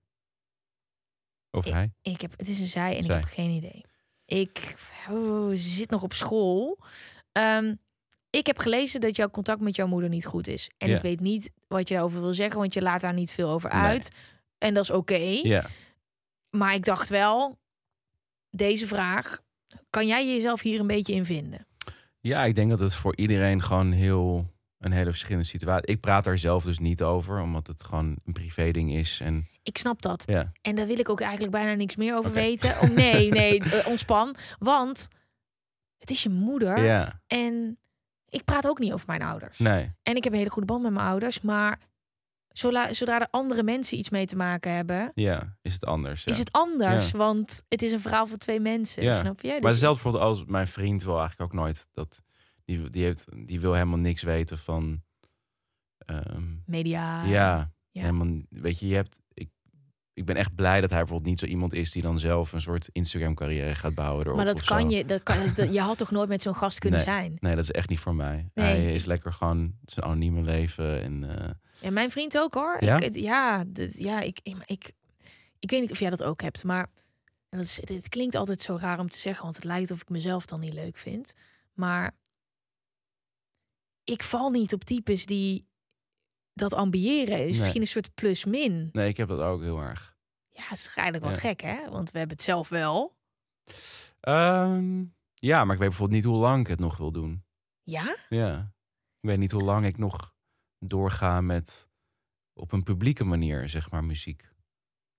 Of 1.51 1.65
Ik- 1.65 1.73
hij? 1.73 1.91
Ik 2.01 2.21
heb, 2.21 2.31
het 2.37 2.47
is 2.47 2.59
een 2.59 2.65
zij 2.65 2.97
en 2.97 3.03
Zij. 3.03 3.15
ik 3.15 3.21
heb 3.23 3.31
geen 3.33 3.49
idee. 3.49 3.85
Ik 4.25 4.75
oh, 5.09 5.49
zit 5.53 5.89
nog 5.89 6.03
op 6.03 6.13
school. 6.13 6.77
Ehm, 7.31 7.75
ik 8.29 8.45
heb 8.47 8.57
gelezen 8.59 9.01
dat 9.01 9.15
jouw 9.15 9.29
contact 9.29 9.61
met 9.61 9.75
jouw 9.75 9.87
moeder 9.87 10.09
niet 10.09 10.25
goed 10.25 10.47
is. 10.47 10.69
En 10.77 10.89
Ja. 10.89 10.95
ik 10.95 11.01
weet 11.01 11.19
niet 11.19 11.51
wat 11.67 11.87
je 11.87 11.93
daarover 11.93 12.21
wil 12.21 12.33
zeggen, 12.33 12.59
want 12.59 12.73
je 12.73 12.81
laat 12.81 13.01
daar 13.01 13.13
niet 13.13 13.31
veel 13.31 13.49
over 13.49 13.69
Nee. 13.73 13.81
uit. 13.81 14.11
En 14.57 14.73
dat 14.73 14.83
is 14.83 14.89
oké. 14.89 15.15
Ja. 15.43 15.65
Maar 16.49 16.73
ik 16.73 16.85
dacht 16.85 17.09
wel, 17.09 17.59
deze 18.49 18.87
vraag, 18.87 19.41
kan 19.89 20.07
jij 20.07 20.27
jezelf 20.27 20.61
hier 20.61 20.79
een 20.79 20.87
beetje 20.87 21.13
in 21.13 21.25
vinden? 21.25 21.65
ja, 22.19 22.43
ik 22.45 22.55
denk 22.55 22.69
dat 22.69 22.79
het 22.79 22.95
voor 22.95 23.15
iedereen 23.15 23.61
gewoon 23.63 23.91
heel 23.91 24.49
een 24.77 24.91
hele 24.91 25.09
verschillende 25.09 25.45
situatie. 25.47 25.87
Ik 25.93 25.99
praat 25.99 26.23
daar 26.23 26.37
zelf 26.37 26.63
dus 26.63 26.79
niet 26.79 27.01
over, 27.03 27.41
omdat 27.41 27.67
het 27.67 27.83
gewoon 27.83 28.17
een 28.25 28.33
privé 28.33 28.71
ding 28.71 28.93
is. 28.93 29.19
En 29.19 29.47
Ik 29.63 29.77
snap 29.77 30.01
dat. 30.01 30.23
ja, 30.25 30.51
En 30.61 30.75
daar 30.75 30.87
wil 30.87 30.99
ik 30.99 31.09
ook 31.09 31.21
eigenlijk 31.21 31.51
bijna 31.51 31.73
niks 31.73 31.95
meer 31.95 32.15
over 32.15 32.31
weten. 32.31 32.69
Oh, 32.81 32.89
nee, 32.89 33.29
nee, 33.41 33.59
eh, 33.59 33.87
ontspan. 33.87 34.35
Want 34.59 35.07
het 35.97 36.11
is 36.11 36.23
je 36.23 36.29
moeder. 36.29 36.83
ja, 36.83 37.21
En 37.27 37.79
ik 38.29 38.43
praat 38.45 38.67
ook 38.67 38.79
niet 38.79 38.93
over 38.93 39.07
mijn 39.07 39.21
ouders. 39.21 39.57
nee, 39.59 39.91
En 40.03 40.15
ik 40.15 40.23
heb 40.23 40.33
een 40.33 40.39
hele 40.39 40.51
goede 40.51 40.67
band 40.67 40.81
met 40.83 40.91
mijn 40.91 41.05
ouders. 41.05 41.41
Maar 41.41 41.79
zodra, 42.49 42.93
zodra 42.93 43.19
er 43.19 43.27
andere 43.31 43.63
mensen 43.63 43.97
iets 43.97 44.09
mee 44.09 44.25
te 44.25 44.35
maken 44.35 44.71
hebben, 44.75 45.11
ja, 45.13 45.57
is 45.61 45.73
het 45.73 45.85
anders. 45.85 46.23
Ja. 46.23 46.31
is 46.31 46.37
het 46.37 46.51
anders. 46.51 47.11
Ja. 47.11 47.17
Want 47.17 47.63
het 47.69 47.81
is 47.81 47.91
een 47.91 48.01
verhaal 48.01 48.27
voor 48.27 48.37
twee 48.37 48.59
mensen. 48.59 49.15
Snap 49.15 49.41
je? 49.41 49.49
Maar 49.61 49.61
Dus- 49.71 49.79
zelfs 49.79 50.01
bijvoorbeeld 50.01 50.31
als 50.31 50.45
mijn 50.45 50.67
vriend 50.67 51.03
wil 51.03 51.19
eigenlijk 51.19 51.53
ook 51.53 51.59
nooit 51.59 51.87
dat 51.91 52.21
die, 52.65 52.89
die 52.89 53.03
heeft 53.03 53.25
die 53.47 53.59
wil 53.59 53.73
helemaal 53.73 53.97
niks 53.99 54.21
weten 54.21 54.57
van 54.57 55.01
ehm, 56.05 56.43
media. 56.65 57.23
ja, 57.25 57.71
ja. 57.91 58.01
helemaal 58.01 58.41
weet 58.49 58.79
je 58.79 58.87
je 58.87 58.95
hebt 58.95 59.19
ik 59.33 59.49
ik 60.21 60.27
ben 60.27 60.35
echt 60.35 60.55
blij 60.55 60.81
dat 60.81 60.89
hij 60.89 60.99
bijvoorbeeld 60.99 61.29
niet 61.29 61.39
zo 61.39 61.45
iemand 61.45 61.73
is 61.73 61.91
die 61.91 62.01
dan 62.01 62.19
zelf 62.19 62.51
een 62.53 62.61
soort 62.61 62.89
Instagram 62.91 63.35
carrière 63.35 63.75
gaat 63.75 63.95
bouwen 63.95 64.23
erop 64.25 64.35
Maar 64.35 64.45
dat 64.45 64.63
kan 64.63 64.89
zo. 64.89 64.95
je. 64.95 65.05
Dat 65.05 65.23
kan, 65.23 65.35
dat- 65.55 65.73
je 65.73 65.79
had 65.79 65.97
toch 65.97 66.11
nooit 66.11 66.29
met 66.29 66.41
zo'n 66.41 66.55
gast 66.55 66.79
kunnen 66.79 66.99
Nee. 67.05 67.07
zijn? 67.15 67.37
Nee, 67.39 67.55
dat 67.55 67.63
is 67.63 67.71
echt 67.71 67.89
niet 67.89 67.99
voor 67.99 68.15
mij. 68.15 68.49
Nee. 68.53 68.65
Hij 68.65 68.93
is 68.93 69.05
lekker 69.05 69.33
gewoon 69.33 69.73
zijn 69.85 70.05
anonieme 70.05 70.41
leven 70.41 71.01
en 71.01 71.37
eh, 71.39 71.49
En 71.87 71.93
mijn 71.93 72.11
vriend 72.11 72.37
ook 72.37 72.53
hoor. 72.53 72.77
Ja? 72.83 72.99
Ik, 72.99 73.15
ja, 73.15 73.63
dit- 73.67 73.97
ja 73.97 74.19
ik, 74.21 74.39
ik, 74.43 74.55
ik, 74.65 74.91
ik 75.59 75.69
weet 75.69 75.81
niet 75.81 75.91
of 75.91 75.99
jij 75.99 76.09
dat 76.09 76.23
ook 76.23 76.41
hebt, 76.41 76.63
maar 76.63 76.87
dat 77.49 77.61
is, 77.63 77.79
dit 77.83 78.09
klinkt 78.09 78.35
altijd 78.35 78.61
zo 78.61 78.77
raar 78.79 78.99
om 78.99 79.09
te 79.09 79.17
zeggen, 79.17 79.43
want 79.43 79.55
het 79.55 79.63
lijkt 79.65 79.91
of 79.91 80.01
ik 80.01 80.09
mezelf 80.09 80.45
dan 80.45 80.59
niet 80.59 80.73
leuk 80.73 80.97
vind. 80.97 81.33
Maar 81.73 82.15
ik 84.03 84.23
val 84.23 84.49
niet 84.49 84.73
op 84.73 84.83
types 84.83 85.25
die 85.25 85.65
dat 86.53 86.73
ambiëren. 86.73 87.45
Is 87.45 87.51
Nee. 87.51 87.59
misschien 87.59 87.81
een 87.81 87.87
soort 87.87 88.13
plus-min. 88.13 88.89
nee, 88.91 89.07
ik 89.09 89.17
heb 89.17 89.27
dat 89.27 89.39
ook 89.39 89.61
heel 89.61 89.79
erg. 89.79 90.10
Ja, 90.61 90.69
dat 90.69 90.77
is 90.77 90.87
eigenlijk 90.87 91.23
wel 91.23 91.33
Ja. 91.33 91.39
gek, 91.39 91.61
hè? 91.61 91.89
Want 91.89 92.11
we 92.11 92.17
hebben 92.17 92.37
het 92.37 92.45
zelf 92.45 92.69
wel. 92.69 93.17
Ehm, 94.19 95.03
ja, 95.33 95.63
maar 95.63 95.73
ik 95.73 95.79
weet 95.79 95.89
bijvoorbeeld 95.89 96.11
niet 96.23 96.31
hoe 96.31 96.41
lang 96.41 96.61
ik 96.61 96.67
het 96.67 96.79
nog 96.79 96.97
wil 96.97 97.11
doen. 97.11 97.45
Ja? 97.83 98.17
Ja. 98.29 98.59
Ik 99.19 99.29
weet 99.29 99.37
niet 99.37 99.51
hoe 99.51 99.63
lang 99.63 99.85
ik 99.85 99.97
nog 99.97 100.35
doorga 100.79 101.41
met 101.41 101.89
op 102.53 102.71
een 102.71 102.83
publieke 102.83 103.23
manier, 103.23 103.69
zeg 103.69 103.91
maar, 103.91 104.03
muziek 104.03 104.53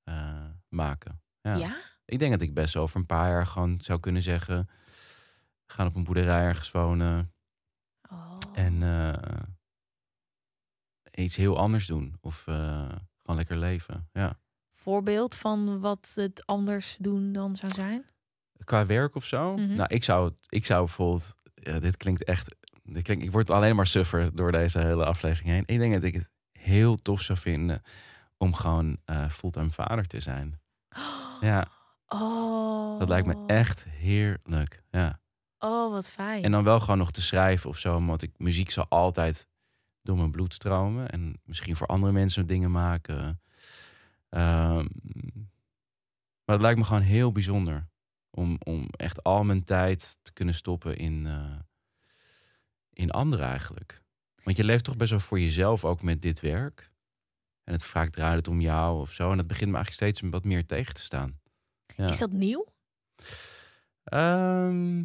eh, 0.03 0.51
maken. 0.69 1.23
Ja. 1.41 1.55
Ja? 1.55 1.81
Ik 2.05 2.19
denk 2.19 2.33
dat 2.33 2.41
ik 2.41 2.55
best 2.55 2.77
over 2.77 2.97
een 2.97 3.07
paar 3.07 3.31
jaar 3.31 3.47
gewoon 3.47 3.81
zou 3.81 4.01
kunnen 4.01 4.23
zeggen... 4.23 4.69
gaan 5.67 5.87
op 5.87 5.95
een 5.95 6.05
boerderij 6.05 6.43
ergens 6.43 6.71
wonen 6.71 7.35
Oh. 8.11 8.39
en 8.53 8.83
eh, 8.83 9.43
iets 11.25 11.37
heel 11.37 11.59
anders 11.59 11.87
doen. 11.87 12.17
Of 12.21 12.47
eh, 12.47 12.89
gewoon 13.23 13.37
lekker 13.37 13.57
leven, 13.57 14.09
ja. 14.13 14.41
Voorbeeld 14.83 15.37
van 15.37 15.81
wat 15.81 16.13
het 16.15 16.47
anders 16.47 16.97
doen 17.01 17.33
dan 17.33 17.57
zou 17.57 17.73
zijn? 17.73 18.05
Qua 18.65 18.87
werk 18.87 19.15
of 19.15 19.25
zo? 19.25 19.53
Mhm. 19.57 19.75
Nou, 19.75 19.95
ik 19.95 20.05
zou, 20.05 20.33
ik 20.49 20.67
zou 20.67 20.85
bijvoorbeeld... 20.85 21.35
Ja, 21.55 21.79
dit 21.81 21.97
klinkt 21.97 22.25
echt... 22.25 22.55
Dit 22.83 23.03
klinkt, 23.03 23.25
ik 23.25 23.33
word 23.33 23.51
alleen 23.51 23.77
maar 23.77 23.87
suffer 23.87 24.37
door 24.37 24.53
deze 24.53 24.79
hele 24.79 25.05
aflevering 25.05 25.49
heen. 25.49 25.63
Ik 25.67 25.79
denk 25.79 25.93
dat 25.95 26.03
ik 26.03 26.15
het 26.15 26.29
heel 26.53 26.97
tof 26.97 27.21
zou 27.23 27.39
vinden 27.39 27.83
om 28.37 28.55
gewoon 28.55 28.97
eh, 29.05 29.29
fulltime 29.31 29.71
vader 29.71 30.07
te 30.07 30.21
zijn. 30.21 30.61
Ja, 31.41 31.69
Oh. 32.07 32.99
dat 32.99 33.09
lijkt 33.09 33.27
me 33.27 33.45
echt 33.47 33.85
heerlijk. 33.85 34.83
Ja. 34.91 35.21
Oh, 35.59 35.93
wat 35.93 36.11
fijn. 36.11 36.43
En 36.43 36.53
dan 36.53 36.65
wel 36.65 36.81
gewoon 36.81 36.99
nog 36.99 37.11
te 37.11 37.23
schrijven 37.23 37.71
of 37.71 37.79
zo. 37.79 38.05
Want 38.05 38.23
ik, 38.23 38.31
muziek 38.37 38.71
zal 38.71 38.87
altijd 38.89 39.47
door 40.03 40.17
mijn 40.17 40.31
bloed 40.31 40.55
stromen. 40.55 41.11
En 41.11 41.41
misschien 41.45 41.77
voor 41.77 41.87
andere 41.87 42.13
mensen 42.13 42.47
dingen 42.47 42.71
maken. 42.71 43.41
Ehm, 44.33 44.87
maar 46.45 46.55
het 46.57 46.61
lijkt 46.61 46.79
me 46.79 46.85
gewoon 46.85 47.03
heel 47.03 47.33
bijzonder. 47.33 47.89
Om, 48.31 48.57
om 48.65 48.89
echt 48.91 49.23
al 49.23 49.45
mijn 49.45 49.65
tijd 49.65 50.19
te 50.23 50.33
kunnen 50.33 50.55
stoppen 50.55 50.97
in, 50.97 51.27
eh, 51.27 51.59
in 52.91 53.11
anderen 53.11 53.47
eigenlijk. 53.47 54.03
Want 54.45 54.57
je 54.57 54.65
leeft 54.65 54.85
toch 54.85 54.97
best 54.97 55.11
wel 55.11 55.21
voor 55.21 55.41
jezelf 55.41 55.85
ook 55.85 56.03
met 56.03 56.23
dit 56.23 56.41
werk. 56.41 56.93
En 57.65 57.73
het 57.73 57.85
vaak 57.85 58.11
draait 58.11 58.37
het 58.37 58.49
om 58.49 58.61
jou 58.61 59.01
of 59.01 59.13
zo. 59.13 59.31
En 59.31 59.37
dat 59.37 59.47
begint 59.47 59.71
me 59.71 59.77
eigenlijk 59.77 60.13
steeds 60.13 60.31
wat 60.31 60.45
meer 60.45 60.67
tegen 60.67 60.95
te 60.95 61.03
staan. 61.03 61.41
Ja. 61.97 62.09
Is 62.09 62.19
dat 62.19 62.33
nieuw? 62.33 62.67
Ehm, 64.05 65.05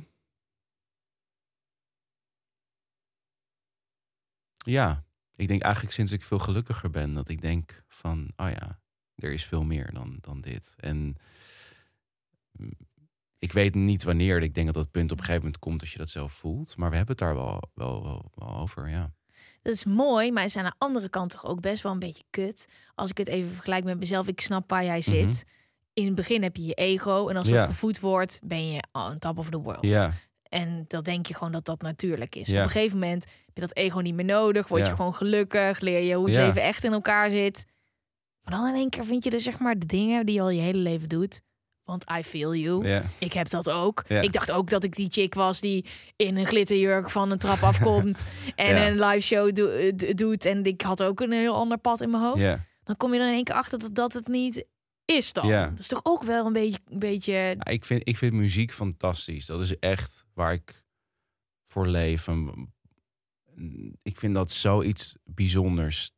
ja, 4.58 5.06
ik 5.36 5.48
denk 5.48 5.62
eigenlijk 5.62 5.94
sinds 5.94 6.12
ik 6.12 6.24
veel 6.24 6.40
gelukkiger 6.40 6.90
ben, 6.90 7.14
dat 7.14 7.30
ik 7.30 7.42
denk 7.42 7.84
van, 7.88 8.32
oh 8.36 8.50
ja, 8.50 8.80
er 9.18 9.32
is 9.32 9.46
veel 9.46 9.64
meer 9.64 9.90
dan, 9.94 10.18
dan 10.22 10.42
dit. 10.42 10.74
En 10.78 11.16
mm, 12.52 12.72
ik 13.40 13.52
weet 13.52 13.76
niet 13.76 14.04
wanneer. 14.04 14.42
Ik 14.42 14.54
denk 14.54 14.66
dat 14.66 14.76
dat 14.76 14.92
punt 14.92 15.12
op 15.12 15.18
een 15.18 15.24
gegeven 15.24 15.44
moment 15.44 15.62
komt 15.62 15.82
als 15.82 15.92
je 15.92 15.98
dat 15.98 16.10
zelf 16.10 16.32
voelt. 16.34 16.78
Maar 16.78 16.90
we 16.90 16.96
hebben 16.96 17.16
het 17.16 17.26
daar 17.26 17.36
wel, 17.36 17.62
wel, 17.74 18.04
wel, 18.04 18.32
wel 18.36 18.56
over, 18.58 18.90
ja. 18.90 19.12
Dat 19.62 19.74
is 19.74 19.86
mooi, 19.86 20.32
maar 20.32 20.42
het 20.44 20.52
is 20.52 20.58
aan 20.58 20.64
de 20.70 20.76
andere 20.78 21.10
kant 21.10 21.30
toch 21.30 21.46
ook 21.46 21.62
best 21.62 21.84
wel 21.84 21.92
een 21.92 22.00
beetje 22.00 22.24
kut. 22.30 22.68
Als 22.96 23.10
ik 23.10 23.18
het 23.18 23.28
even 23.28 23.52
vergelijk 23.54 23.84
met 23.84 24.00
mezelf, 24.00 24.28
ik 24.28 24.42
snap 24.42 24.70
waar 24.70 24.84
jij 24.84 25.02
zit. 25.02 25.26
Mhm. 25.26 25.56
In 25.94 26.06
het 26.06 26.16
begin 26.16 26.44
heb 26.44 26.56
je 26.56 26.66
je 26.66 26.74
ego 26.74 27.28
en 27.28 27.36
als 27.36 27.50
Ja. 27.50 27.58
dat 27.58 27.66
gevoed 27.66 28.00
wordt, 28.00 28.40
ben 28.44 28.72
je 28.72 28.84
on 28.92 29.18
top 29.20 29.38
of 29.38 29.50
the 29.50 29.58
world. 29.62 29.84
Ja, 29.86 30.14
En 30.44 30.86
dan 30.88 31.04
denk 31.04 31.26
je 31.26 31.34
gewoon 31.34 31.52
dat 31.52 31.66
dat 31.66 31.82
natuurlijk 31.82 32.36
is. 32.36 32.48
Ja. 32.48 32.58
Op 32.58 32.64
een 32.64 32.70
gegeven 32.70 33.00
moment 33.00 33.24
heb 33.24 33.56
je 33.56 33.62
dat 33.62 33.76
ego 33.76 34.00
niet 34.00 34.14
meer 34.16 34.26
nodig. 34.26 34.68
Word 34.68 34.88
je 34.88 34.96
gewoon 34.96 35.14
gelukkig. 35.16 35.80
Leer 35.80 36.02
je 36.02 36.16
hoe 36.16 36.26
het 36.30 36.36
leven 36.36 36.62
echt 36.62 36.84
in 36.84 36.92
elkaar 36.94 37.30
zit. 37.30 37.66
Maar 38.50 38.58
dan 38.60 38.68
in 38.68 38.76
één 38.76 38.90
keer 38.90 39.06
vind 39.06 39.24
je 39.24 39.30
dus 39.30 39.44
zeg 39.44 39.60
maar 39.60 39.80
de 39.80 39.86
dingen 39.86 40.26
die 40.26 40.36
je 40.36 40.42
al 40.42 40.50
je 40.50 40.62
hele 40.62 40.78
leven 40.80 41.10
doet. 41.10 41.42
Want 41.84 42.04
I 42.20 42.24
feel 42.24 42.56
you. 42.56 42.88
ja, 42.88 43.04
Ik 43.20 43.34
heb 43.34 43.50
dat 43.50 43.70
ook. 43.70 44.04
Ik 44.24 44.34
dacht 44.34 44.52
ook 44.52 44.70
dat 44.70 44.84
ik 44.84 44.96
die 44.96 45.10
chick 45.12 45.34
was 45.34 45.62
die 45.62 45.86
in 46.16 46.38
een 46.38 46.46
glitterjurk 46.46 47.10
van 47.10 47.32
een 47.32 47.38
trap 47.38 47.62
afkomt. 47.64 48.26
en 48.56 48.76
een 48.88 49.00
live 49.00 49.20
show 49.20 49.54
do- 49.56 49.70
eh, 49.70 50.14
doet. 50.16 50.46
En 50.46 50.64
ik 50.64 50.82
had 50.82 51.04
ook 51.04 51.20
een 51.20 51.32
heel 51.32 51.54
ander 51.56 51.78
pad 51.78 52.02
in 52.02 52.10
mijn 52.10 52.24
hoofd. 52.24 52.42
Dan 52.84 52.98
kom 52.98 53.14
je 53.14 53.20
er 53.20 53.28
in 53.28 53.34
één 53.34 53.44
keer 53.44 53.56
achter 53.56 53.80
dat 53.80 53.96
dat 53.96 54.14
het 54.14 54.28
niet 54.28 54.66
is 55.06 55.34
dan. 55.34 55.48
Dat 55.70 55.80
is 55.80 55.88
toch 55.88 56.00
ook 56.04 56.24
wel 56.24 56.46
een 56.46 56.54
beetje... 56.54 56.80
Een 56.86 57.00
beetje 57.00 57.34
Ja, 57.34 57.66
ik, 57.66 57.86
vind, 57.86 58.08
ik 58.08 58.18
vind 58.18 58.34
muziek 58.34 58.72
fantastisch. 58.74 59.46
Dat 59.46 59.60
is 59.60 59.80
echt 59.80 60.26
waar 60.34 60.54
ik 60.54 60.84
voor 61.68 61.88
leef. 61.88 62.28
En 62.28 62.74
ik 64.04 64.18
vind 64.18 64.34
dat 64.34 64.52
zoiets 64.52 65.16
bijzonders. 65.24 66.12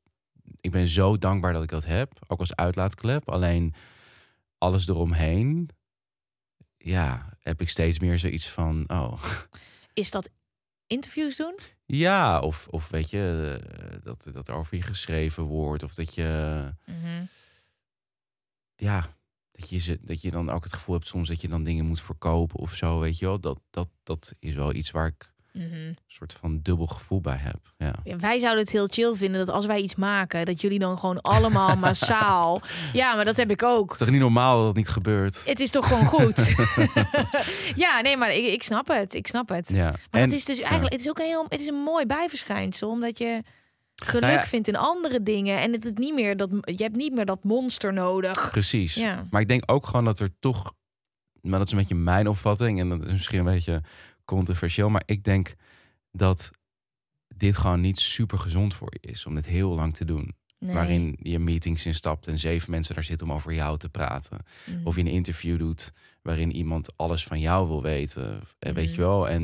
Ik 0.62 0.72
ben 0.72 0.88
zo 0.88 1.18
dankbaar 1.18 1.54
dat 1.54 1.64
ik 1.64 1.70
dat 1.70 1.86
heb. 1.86 2.12
Ook 2.28 2.40
als 2.40 2.56
uitlaatklep. 2.56 3.30
Alleen 3.30 3.74
alles 4.58 4.88
eromheen. 4.88 5.70
Ja, 6.78 7.34
heb 7.40 7.62
ik 7.62 7.70
steeds 7.70 8.00
meer 8.00 8.20
zoiets 8.20 8.50
van... 8.50 8.84
Oh, 8.88 9.24
is 9.94 10.12
dat 10.12 10.30
interviews 10.88 11.36
doen? 11.36 11.58
ja, 11.86 12.40
of, 12.40 12.68
of 12.68 12.90
weet 12.90 13.10
je... 13.10 13.58
eh, 13.92 13.98
Dat, 14.04 14.28
dat 14.34 14.48
er 14.48 14.54
over 14.56 14.76
je 14.78 14.84
geschreven 14.84 15.44
wordt. 15.44 15.84
Of 15.84 15.94
dat 15.94 16.14
je... 16.14 16.24
ja, 18.76 19.16
dat 19.52 19.70
je, 19.70 19.78
ze- 19.78 20.00
dat 20.02 20.22
je 20.22 20.32
dan 20.32 20.50
ook 20.50 20.64
het 20.64 20.74
gevoel 20.74 20.96
hebt 20.96 21.08
soms 21.08 21.28
dat 21.28 21.42
je 21.42 21.48
dan 21.48 21.64
dingen 21.64 21.86
moet 21.86 22.02
verkopen 22.02 22.60
of 22.60 22.76
zo, 22.76 23.00
weet 23.00 23.18
je 23.20 23.26
wel. 23.26 23.40
Dat, 23.40 23.60
dat, 23.70 23.90
dat 24.04 24.36
is 24.40 24.54
wel 24.54 24.74
iets 24.74 24.92
waar 24.92 25.08
ik 25.08 25.34
Mhm. 25.60 25.74
een 25.74 25.98
soort 26.08 26.34
van 26.34 26.60
dubbel 26.62 26.88
gevoel 26.88 27.22
bij 27.22 27.38
heb. 27.38 27.74
Ja. 27.78 27.94
Ja, 28.04 28.18
wij 28.18 28.40
zouden 28.40 28.64
het 28.64 28.72
heel 28.72 28.88
chill 28.88 29.16
vinden 29.16 29.46
dat 29.46 29.56
als 29.56 29.66
wij 29.66 29.82
iets 29.82 29.96
maken, 29.96 30.46
dat 30.46 30.62
jullie 30.62 30.80
dan 30.80 31.00
gewoon 31.00 31.22
allemaal 31.22 31.76
massaal. 31.88 32.62
Ja, 32.94 33.16
maar 33.16 33.26
dat 33.26 33.38
heb 33.38 33.52
ik 33.52 33.64
ook. 33.64 33.84
Het 33.84 33.92
is 33.92 33.98
toch 33.98 34.10
niet 34.10 34.20
normaal 34.20 34.58
dat 34.58 34.66
dat 34.66 34.76
niet 34.76 34.90
gebeurt? 34.90 35.46
Het 35.46 35.60
is 35.60 35.70
toch 35.70 35.88
gewoon 35.88 36.06
goed. 36.06 36.56
ja, 37.84 38.02
nee, 38.02 38.18
maar 38.18 38.34
ik, 38.34 38.46
ik 38.46 38.64
snap 38.64 38.88
het. 38.88 39.14
Ik 39.14 39.28
snap 39.28 39.50
het. 39.50 39.70
Ja. 39.70 39.90
Maar 40.12 40.22
en, 40.22 40.30
het 40.30 40.34
is 40.34 40.46
dus 40.46 40.60
eigenlijk, 40.60 40.92
het 40.92 41.02
is 41.02 41.10
ook 41.10 41.20
een 41.20 41.26
heel, 41.26 41.46
het 41.50 41.60
is 41.60 41.68
een 41.68 41.84
mooi 41.84 42.06
bijverschijnsel, 42.06 42.90
omdat 42.90 43.18
je 43.18 43.42
geluk 43.96 44.22
Nou 44.22 44.34
ja. 44.34 44.44
vindt 44.44 44.68
in 44.68 44.76
andere 44.76 45.24
dingen 45.24 45.60
en 45.60 45.72
het, 45.72 45.84
het 45.84 45.98
niet 45.98 46.14
meer 46.14 46.38
dat 46.38 46.50
je 46.62 46.84
hebt 46.84 46.96
niet 46.96 47.14
meer 47.14 47.26
dat 47.26 47.44
monster 47.44 47.94
nodig. 47.94 48.52
Precies. 48.52 48.94
Ja. 48.94 49.28
Maar 49.30 49.42
ik 49.42 49.48
denk 49.48 49.64
ook 49.66 49.86
gewoon 49.86 50.06
dat 50.06 50.20
er 50.20 50.30
toch, 50.40 50.74
maar 51.42 51.58
dat 51.60 51.68
is 51.68 51.74
een 51.74 51.80
beetje 51.80 51.96
mijn 51.96 52.28
opvatting 52.28 52.80
en 52.80 52.90
dat 52.90 53.06
is 53.06 53.12
misschien 53.12 53.40
een 53.40 53.46
beetje 53.46 53.82
controversieel, 54.36 54.90
maar 54.90 55.04
ik 55.06 55.24
denk 55.24 55.56
dat 56.12 56.52
dit 57.36 57.58
gewoon 57.58 57.82
niet 57.82 58.00
super 58.00 58.40
gezond 58.40 58.74
voor 58.74 58.94
je 59.00 59.10
is 59.12 59.26
om 59.26 59.36
dit 59.36 59.46
heel 59.46 59.76
lang 59.76 59.94
te 59.94 60.06
doen. 60.06 60.34
Nee. 60.60 60.74
Waarin 60.74 61.18
je 61.22 61.40
meetings 61.40 61.86
instapt 61.86 62.28
en 62.28 62.40
zeven 62.40 62.72
mensen 62.72 62.96
daar 62.96 63.04
zitten 63.04 63.28
om 63.28 63.34
over 63.34 63.54
jou 63.54 63.78
te 63.78 63.90
praten. 63.90 64.38
Mhm. 64.66 64.80
Of 64.88 64.96
je 64.96 65.02
een 65.02 65.08
interview 65.08 65.58
doet 65.60 65.94
waarin 66.22 66.56
iemand 66.56 66.98
alles 66.98 67.24
van 67.24 67.40
jou 67.40 67.68
wil 67.68 67.82
weten. 67.82 68.42
eh, 68.60 68.74
Weet 68.74 68.92
je 68.94 68.98
wel? 69.02 69.30
En 69.30 69.44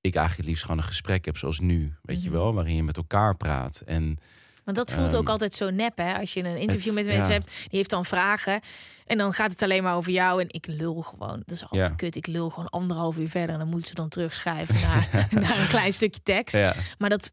ik 0.00 0.14
eigenlijk 0.14 0.36
het 0.36 0.46
liefst 0.46 0.62
gewoon 0.62 0.78
een 0.78 0.84
gesprek 0.84 1.24
heb 1.24 1.36
zoals 1.38 1.60
nu. 1.60 1.94
Weet 2.02 2.22
je 2.22 2.28
Mhm. 2.28 2.38
wel? 2.38 2.54
Waarin 2.54 2.74
je 2.74 2.82
met 2.82 2.96
elkaar 2.96 3.36
praat. 3.36 3.80
En 3.86 4.18
Want 4.64 4.76
dat 4.76 4.92
voelt 4.92 5.08
Ehm, 5.08 5.16
ook 5.16 5.28
altijd 5.28 5.54
zo 5.54 5.70
nep, 5.70 5.96
hè? 5.96 6.18
Als 6.18 6.32
je 6.34 6.44
een 6.44 6.56
interview 6.56 6.94
met 6.94 7.06
mensen 7.06 7.32
ja. 7.34 7.38
hebt, 7.40 7.46
die 7.46 7.78
heeft 7.78 7.90
dan 7.90 8.04
vragen. 8.04 8.60
En 9.06 9.18
dan 9.18 9.32
gaat 9.32 9.50
het 9.50 9.62
alleen 9.62 9.82
maar 9.82 9.94
over 9.96 10.12
jou. 10.12 10.40
En 10.40 10.46
ik 10.50 10.66
lul 10.66 11.02
gewoon. 11.02 11.42
Dat 11.44 11.54
is 11.56 11.62
altijd 11.62 11.90
Ja. 11.90 11.96
kut. 11.96 12.16
Ik 12.16 12.26
lul 12.26 12.50
gewoon 12.50 12.68
anderhalf 12.68 13.18
uur 13.18 13.28
verder. 13.28 13.50
En 13.52 13.58
dan 13.58 13.68
moeten 13.68 13.88
ze 13.88 13.94
dan 13.94 14.08
terugschrijven 14.08 14.74
naar, 14.80 15.08
naar 15.42 15.60
een 15.60 15.68
klein 15.68 15.92
stukje 15.92 16.22
tekst. 16.22 16.56
ja, 16.56 16.74
Maar 16.98 17.08
dat, 17.10 17.32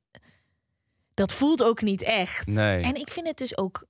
dat 1.14 1.34
voelt 1.34 1.64
ook 1.64 1.82
niet 1.82 2.02
echt. 2.02 2.48
Nee. 2.48 2.84
En 2.84 2.96
ik 2.96 3.10
vind 3.12 3.28
het 3.28 3.38
dus 3.38 3.58
ook... 3.58 3.86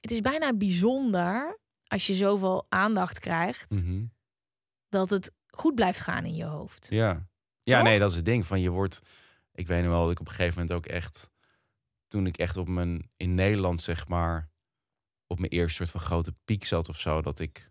Het 0.00 0.10
is 0.10 0.20
bijna 0.20 0.52
bijzonder 0.54 1.58
als 1.86 2.06
je 2.06 2.14
zoveel 2.14 2.66
aandacht 2.68 3.18
krijgt... 3.18 3.70
mhm. 3.70 4.04
dat 4.88 5.10
het 5.10 5.30
goed 5.46 5.74
blijft 5.74 6.00
gaan 6.00 6.24
in 6.24 6.34
je 6.34 6.44
hoofd. 6.44 6.86
ja. 6.90 7.28
Ja, 7.62 7.76
Toch? 7.76 7.84
nee, 7.88 7.98
dat 7.98 8.10
is 8.10 8.16
het 8.16 8.24
ding. 8.24 8.46
Van 8.46 8.60
je 8.60 8.70
wordt. 8.70 9.00
Ik 9.52 9.66
weet 9.66 9.82
nog 9.82 9.90
wel 9.92 10.02
dat 10.02 10.10
ik 10.10 10.20
op 10.20 10.26
een 10.26 10.32
gegeven 10.34 10.60
moment 10.60 10.76
ook 10.76 10.86
echt. 10.86 11.29
Toen 12.10 12.26
ik 12.26 12.36
echt 12.36 12.56
op 12.56 12.68
mijn. 12.68 13.10
In 13.16 13.34
Nederland, 13.34 13.80
zeg 13.80 14.08
maar. 14.08 14.48
Op 15.26 15.38
mijn 15.38 15.50
eerste 15.50 15.76
soort 15.76 15.90
van 15.90 16.00
grote 16.00 16.34
piek 16.44 16.64
zat 16.64 16.88
of 16.88 16.98
zo. 16.98 17.22
Dat 17.22 17.40
ik. 17.40 17.70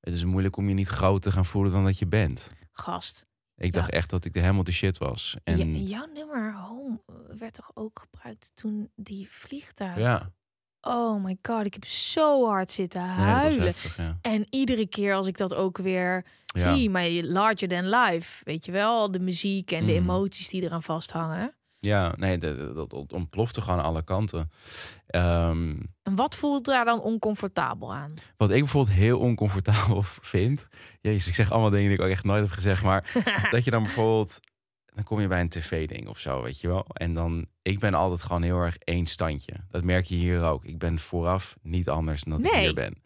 Het 0.00 0.14
is 0.14 0.24
moeilijk 0.24 0.56
om 0.56 0.68
je 0.68 0.74
niet 0.74 0.88
groot 0.88 1.22
te 1.22 1.32
gaan 1.32 1.46
voelen 1.46 1.72
dan 1.72 1.84
dat 1.84 1.98
je 1.98 2.06
bent. 2.06 2.50
Gast, 2.72 3.26
Ik 3.56 3.72
dacht 3.72 3.90
echt 3.90 4.10
dat 4.10 4.24
ik 4.24 4.32
de 4.34 4.40
helemaal 4.40 4.64
de 4.64 4.72
shit 4.72 4.98
was. 4.98 5.36
En 5.44 5.82
jouw 5.86 6.06
nummer 6.06 6.54
Home 6.54 7.00
werd 7.38 7.54
toch 7.54 7.70
ook 7.74 7.98
gebruikt 7.98 8.50
toen 8.54 8.90
die 8.96 9.30
vliegtuig... 9.30 9.96
ja, 9.98 10.32
Oh 10.80 11.24
my 11.24 11.38
god, 11.42 11.64
ik 11.66 11.72
heb 11.72 11.84
zo 11.84 12.46
hard 12.48 12.70
zitten 12.70 13.00
nee, 13.06 13.10
huilen. 13.16 13.64
heftig, 13.66 13.96
ja. 13.96 14.18
en 14.22 14.46
iedere 14.50 14.86
keer 14.88 15.14
als 15.14 15.26
ik 15.26 15.36
dat 15.36 15.54
ook 15.54 15.78
weer 15.78 16.24
zie, 16.54 16.90
maar 16.90 17.10
larger 17.10 17.68
than 17.68 17.88
life, 17.88 18.44
weet 18.44 18.64
je 18.64 18.72
wel, 18.72 19.10
de 19.10 19.18
muziek 19.20 19.70
en 19.72 19.86
de 19.86 19.92
Mhm. 19.92 20.00
emoties 20.02 20.48
die 20.48 20.62
eraan 20.62 20.82
vasthangen. 20.82 21.54
Ja, 21.82 22.12
nee, 22.16 22.38
dat, 22.38 22.74
dat, 22.74 22.90
dat 22.90 23.12
ontplofte 23.12 23.60
gewoon 23.60 23.78
aan 23.78 23.84
alle 23.84 24.02
kanten. 24.02 24.50
Ehm, 25.06 25.76
En 26.02 26.14
wat 26.14 26.36
voelt 26.36 26.64
daar 26.64 26.84
dan 26.84 27.00
oncomfortabel 27.00 27.94
aan? 27.94 28.14
wat 28.36 28.50
ik 28.50 28.58
bijvoorbeeld 28.58 28.96
heel 28.96 29.18
oncomfortabel 29.18 30.02
vind. 30.34 30.66
Jezus, 31.00 31.28
ik 31.28 31.34
zeg 31.34 31.50
allemaal 31.50 31.70
dingen 31.70 31.88
die 31.88 31.98
ik 31.98 32.04
ook 32.04 32.10
echt 32.10 32.24
nooit 32.24 32.42
heb 32.42 32.50
gezegd. 32.50 32.82
Maar 32.82 33.12
dat 33.50 33.64
je 33.64 33.70
dan 33.70 33.82
bijvoorbeeld. 33.82 34.38
Dan 34.94 35.04
kom 35.04 35.20
je 35.20 35.28
bij 35.28 35.40
een 35.40 35.48
tv-ding 35.48 36.08
of 36.08 36.18
zo, 36.18 36.42
weet 36.42 36.60
je 36.60 36.68
wel. 36.68 36.84
En 36.92 37.14
dan. 37.14 37.46
Ik 37.62 37.78
ben 37.78 37.94
altijd 37.94 38.22
gewoon 38.22 38.42
heel 38.42 38.60
erg 38.60 38.76
één 38.76 39.06
standje. 39.06 39.52
Dat 39.70 39.84
merk 39.84 40.04
je 40.04 40.14
hier 40.14 40.42
ook. 40.42 40.64
Ik 40.64 40.78
ben 40.78 40.98
vooraf 40.98 41.56
niet 41.62 41.88
anders 41.88 42.22
dan 42.24 42.42
dat 42.42 42.52
ik 42.52 42.58
hier 42.58 42.74
ben. 42.74 43.02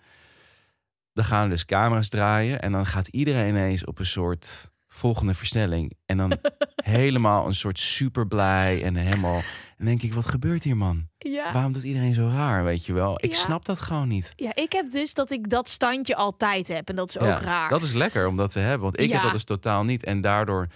Dan 1.12 1.24
gaan 1.24 1.48
dus 1.48 1.64
camera's 1.64 2.08
draaien. 2.08 2.60
En 2.60 2.72
dan 2.72 2.86
gaat 2.86 3.08
iedereen 3.08 3.48
ineens 3.48 3.84
op 3.84 3.98
een 3.98 4.06
soort 4.06 4.70
volgende 4.94 5.34
versnelling. 5.34 5.92
En 6.06 6.16
dan 6.16 6.38
helemaal 6.84 7.46
een 7.46 7.54
soort 7.54 7.78
super 7.78 8.26
blij. 8.26 8.82
En 8.82 8.94
helemaal. 8.96 9.42
En 9.78 9.84
denk 9.84 10.02
ik, 10.02 10.14
wat 10.14 10.26
gebeurt 10.26 10.64
hier, 10.64 10.76
man? 10.76 11.08
Ja. 11.18 11.52
Waarom 11.52 11.72
doet 11.72 11.82
iedereen 11.82 12.14
zo 12.14 12.28
raar, 12.28 12.64
weet 12.64 12.86
je 12.86 12.92
wel? 12.92 13.18
Ik 13.24 13.30
Ja. 13.30 13.36
snap 13.36 13.64
dat 13.64 13.80
gewoon 13.80 14.08
niet. 14.08 14.32
ja, 14.36 14.54
ik 14.54 14.72
heb 14.72 14.90
dus 14.90 15.14
dat 15.14 15.30
ik 15.30 15.50
dat 15.50 15.68
standje 15.68 16.16
altijd 16.16 16.68
heb 16.68 16.88
en 16.88 16.96
dat 16.96 17.08
is 17.08 17.18
ook 17.18 17.28
Ja, 17.28 17.40
raar. 17.40 17.68
Dat 17.68 17.82
is 17.82 17.92
lekker 17.92 18.26
om 18.26 18.36
dat 18.36 18.50
te 18.52 18.58
hebben. 18.58 18.80
Want 18.80 19.00
ik 19.00 19.12
heb 19.12 19.22
dat 19.22 19.32
dus 19.32 19.44
totaal 19.44 19.84
niet. 19.84 20.04
En 20.04 20.20
daardoor. 20.20 20.66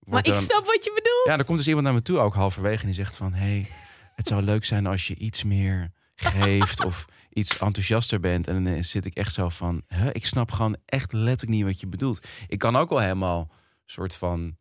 maar 0.00 0.26
ik 0.26 0.34
snap 0.34 0.66
wat 0.66 0.84
je 0.84 0.92
bedoelt. 0.94 1.24
Ja, 1.26 1.38
er 1.38 1.44
komt 1.44 1.58
dus 1.58 1.66
iemand 1.66 1.84
naar 1.84 1.94
me 1.94 2.02
toe 2.02 2.18
ook 2.18 2.34
halverwege. 2.34 2.80
En 2.80 2.86
die 2.86 2.94
zegt 2.94 3.16
van... 3.16 3.32
hey, 3.32 3.66
het 4.14 4.26
zou 4.28 4.42
leuk 4.42 4.64
zijn 4.64 4.86
als 4.86 5.06
je 5.06 5.14
iets 5.14 5.44
meer 5.44 5.90
geeft. 6.14 6.84
of 6.84 7.04
iets 7.32 7.58
enthousiaster 7.58 8.20
bent. 8.20 8.46
En 8.48 8.64
dan 8.64 8.84
zit 8.84 9.04
ik 9.04 9.14
echt 9.14 9.34
zo 9.34 9.48
van... 9.48 9.82
Huh, 9.88 10.06
ik 10.12 10.26
snap 10.26 10.50
gewoon 10.50 10.76
echt 10.86 11.12
letterlijk 11.12 11.58
niet 11.58 11.66
wat 11.66 11.80
je 11.80 11.86
bedoelt. 11.86 12.26
Ik 12.46 12.58
kan 12.58 12.76
ook 12.76 12.88
wel 12.88 12.98
helemaal 13.00 13.50
soort 13.90 14.14
van... 14.14 14.56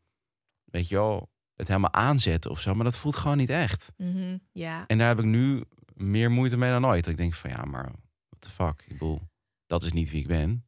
Weet 0.63 0.88
je 0.88 0.95
wel, 0.95 1.30
het 1.55 1.67
helemaal 1.67 1.93
aanzetten 1.93 2.51
of 2.51 2.61
zo. 2.61 2.73
Maar 2.75 2.84
dat 2.86 2.97
voelt 2.97 3.15
gewoon 3.15 3.38
niet 3.38 3.49
echt. 3.49 3.91
Mhm, 3.97 4.38
ja. 4.51 4.84
En 4.88 4.97
daar 4.97 5.07
heb 5.07 5.19
ik 5.19 5.25
nu 5.25 5.63
meer 5.93 6.32
moeite 6.32 6.57
mee 6.57 6.71
dan 6.71 6.86
ooit. 6.86 7.03
Dat 7.03 7.11
ik 7.13 7.17
denk 7.19 7.34
van 7.34 7.49
ja, 7.49 7.63
maar 7.65 7.84
what 8.30 8.41
the 8.41 8.49
fuck? 8.49 8.82
Ik 8.82 8.88
bedoel, 8.97 9.21
dat 9.65 9.84
is 9.84 9.91
niet 9.91 10.09
wie 10.09 10.19
ik 10.21 10.28
ben. 10.28 10.61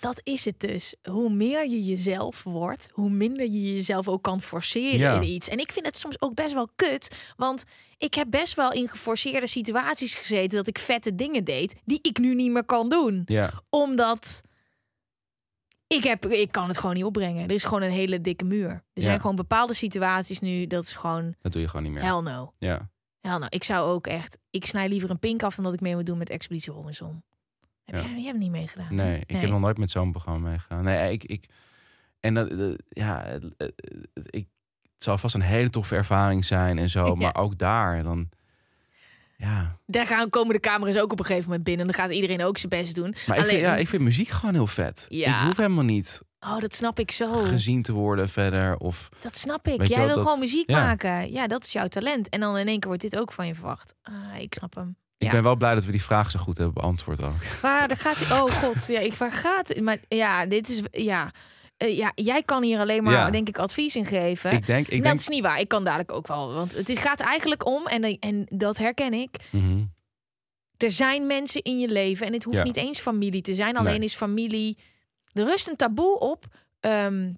Dat 0.00 0.20
is 0.24 0.44
het 0.44 0.60
dus. 0.60 0.94
Hoe 1.02 1.30
meer 1.32 1.68
je 1.68 1.84
jezelf 1.84 2.42
wordt, 2.42 2.90
hoe 2.92 3.10
minder 3.10 3.46
je 3.46 3.72
jezelf 3.74 4.08
ook 4.08 4.22
kan 4.22 4.42
forceren 4.42 4.98
Ja. 4.98 5.14
in 5.20 5.22
iets. 5.28 5.48
En 5.48 5.58
ik 5.58 5.72
vind 5.72 5.86
het 5.86 5.98
soms 5.98 6.20
ook 6.20 6.34
best 6.34 6.54
wel 6.54 6.68
kut. 6.76 7.32
Want 7.36 7.64
ik 7.98 8.14
heb 8.14 8.30
best 8.30 8.54
wel 8.54 8.72
in 8.72 8.88
geforceerde 8.88 9.46
situaties 9.46 10.14
gezeten 10.14 10.56
dat 10.56 10.66
ik 10.66 10.78
vette 10.78 11.14
dingen 11.14 11.44
deed 11.44 11.76
die 11.84 11.98
ik 12.02 12.18
nu 12.18 12.34
niet 12.34 12.50
meer 12.50 12.64
kan 12.64 12.88
doen. 12.88 13.22
Ja, 13.24 13.62
Omdat 13.70 14.42
ik, 15.86 16.04
heb, 16.04 16.26
ik 16.26 16.52
kan 16.52 16.68
het 16.68 16.78
gewoon 16.78 16.94
niet 16.94 17.04
opbrengen. 17.04 17.44
Er 17.48 17.54
is 17.54 17.64
gewoon 17.64 17.82
een 17.82 17.90
hele 17.90 18.20
dikke 18.20 18.44
muur. 18.44 18.70
Er 18.92 19.02
zijn 19.02 19.20
gewoon 19.20 19.36
bepaalde 19.36 19.74
situaties 19.74 20.40
nu, 20.40 20.66
dat 20.66 20.82
is 20.82 20.94
gewoon 20.94 21.34
dat 21.40 21.52
doe 21.52 21.60
je 21.60 21.68
gewoon 21.68 21.82
niet 21.82 21.92
meer. 21.92 22.02
hell 22.02 22.20
no. 22.20 22.52
Ja, 22.58 22.90
Hel 23.20 23.38
nou, 23.38 23.50
ik 23.54 23.64
zou 23.64 23.88
ook 23.90 24.06
echt... 24.06 24.38
Ik 24.50 24.66
snij 24.66 24.88
liever 24.88 25.10
een 25.10 25.18
pink 25.18 25.42
af 25.42 25.54
dan 25.54 25.64
dat 25.64 25.72
ik 25.74 25.80
mee 25.80 25.94
moet 25.94 26.06
doen 26.06 26.18
met 26.18 26.30
Expeditie 26.30 26.72
Robinson. 26.72 27.22
Heb 27.84 27.94
Ja. 27.94 28.00
jij, 28.02 28.14
jij 28.14 28.24
hebt 28.26 28.38
niet 28.38 28.50
meegedaan? 28.50 28.94
Nee, 28.94 29.22
ik 29.26 29.36
heb 29.36 29.50
nog 29.50 29.60
nooit 29.60 29.78
met 29.78 29.90
zo'n 29.90 30.10
programma 30.10 30.48
meegegaan. 30.48 30.84
Nee, 30.84 31.12
ik, 31.12 31.24
ik 31.24 31.48
en 32.20 32.34
dat, 32.34 32.50
dat- 32.50 32.82
ja, 32.88 33.24
ik, 34.30 34.46
het 34.82 35.04
zal 35.04 35.18
vast 35.18 35.34
een 35.34 35.40
hele 35.40 35.70
toffe 35.70 35.94
ervaring 35.96 36.44
zijn 36.44 36.78
en 36.78 36.90
zo, 36.90 37.06
Ja. 37.06 37.14
maar 37.14 37.34
ook 37.36 37.58
daar 37.58 38.02
dan, 38.02 38.28
ja. 39.36 39.78
Daar 39.86 40.06
gaan, 40.06 40.30
komen 40.30 40.54
de 40.54 40.60
camera's 40.60 40.96
ook 40.96 41.12
op 41.12 41.18
een 41.18 41.24
gegeven 41.24 41.46
moment 41.48 41.64
binnen. 41.64 41.86
En 41.86 41.92
dan 41.92 42.00
gaat 42.02 42.10
iedereen 42.14 42.44
ook 42.44 42.58
zijn 42.58 42.68
best 42.68 42.94
doen. 42.94 43.14
Maar 43.26 43.36
ik, 43.36 43.42
Alleen, 43.42 43.54
vind, 43.54 43.60
ja, 43.66 43.76
ik 43.76 43.88
vind 43.88 44.02
muziek 44.02 44.28
gewoon 44.28 44.54
heel 44.54 44.66
vet. 44.66 45.06
Ja. 45.08 45.40
Ik 45.40 45.46
hoef 45.46 45.56
helemaal 45.56 45.84
niet 45.84 46.20
Oh, 46.40 46.58
dat 46.60 46.74
snap 46.74 46.98
ik 46.98 47.10
zo. 47.10 47.32
gezien 47.32 47.82
te 47.82 47.92
worden 47.92 48.28
verder 48.28 48.76
of 48.76 49.08
Dat 49.20 49.36
snap 49.36 49.68
ik. 49.68 49.86
Jij 49.86 49.96
wel, 49.96 50.06
wil 50.06 50.14
dat- 50.14 50.24
gewoon 50.24 50.38
muziek 50.38 50.70
ja. 50.70 50.84
maken. 50.84 51.32
Ja, 51.32 51.46
dat 51.46 51.64
is 51.64 51.72
jouw 51.72 51.86
talent. 51.86 52.28
En 52.28 52.40
dan 52.40 52.56
in 52.58 52.66
één 52.68 52.78
keer 52.78 52.88
wordt 52.88 53.02
dit 53.02 53.18
ook 53.20 53.32
van 53.32 53.46
je 53.46 53.54
verwacht. 53.54 53.94
Ah, 54.02 54.14
ik 54.40 54.54
snap 54.54 54.74
hem. 54.74 54.96
Ik 55.18 55.26
Ja. 55.26 55.32
ben 55.32 55.42
wel 55.42 55.56
blij 55.56 55.74
dat 55.74 55.84
we 55.84 55.90
die 55.90 56.02
vraag 56.02 56.30
zo 56.30 56.38
goed 56.38 56.56
hebben 56.56 56.74
beantwoord 56.74 57.22
ook. 57.22 57.44
Waar 57.62 57.90
gaat 57.96 58.16
hij? 58.18 58.40
Oh 58.40 58.50
god, 58.50 58.86
ja, 58.86 59.00
ik 59.00 59.14
waar 59.14 59.32
gaat? 59.32 59.68
het? 59.68 59.80
Maar 59.80 59.98
ja, 60.08 60.46
dit 60.46 60.68
is 60.68 60.82
ja. 60.90 61.30
Eh, 61.76 61.96
ja, 61.96 62.12
jij 62.14 62.42
kan 62.42 62.62
hier 62.62 62.78
alleen 62.78 63.02
maar, 63.02 63.12
Ja. 63.12 63.30
denk 63.30 63.48
ik, 63.48 63.58
advies 63.58 63.96
in 63.96 64.04
geven. 64.06 64.52
Ik 64.52 64.66
denk, 64.66 64.86
ik 64.88 64.94
dat 64.96 65.02
denk, 65.02 65.18
is 65.18 65.28
niet 65.28 65.42
waar. 65.42 65.60
Ik 65.60 65.68
kan 65.68 65.84
dadelijk 65.84 66.12
ook 66.12 66.26
wel. 66.26 66.52
Want 66.52 66.74
het 66.74 66.88
is, 66.88 66.98
gaat 66.98 67.20
eigenlijk 67.20 67.66
om, 67.66 67.86
en, 67.86 68.18
en 68.18 68.46
dat 68.48 68.78
herken 68.78 69.12
ik. 69.14 69.48
Mhm. 69.52 69.84
Er 70.76 70.90
zijn 70.90 71.26
mensen 71.26 71.62
in 71.62 71.78
je 71.78 71.88
leven. 71.88 72.26
En 72.26 72.32
het 72.32 72.44
hoeft 72.44 72.56
Ja. 72.56 72.62
niet 72.64 72.76
eens 72.76 73.00
familie 73.00 73.42
te 73.42 73.54
zijn. 73.54 73.76
Alleen 73.76 73.98
Nee. 73.98 74.08
is 74.08 74.14
familie. 74.14 74.78
Er 75.32 75.44
rust 75.44 75.68
een 75.68 75.76
taboe 75.76 76.18
op. 76.18 76.44
ehm, 76.80 77.32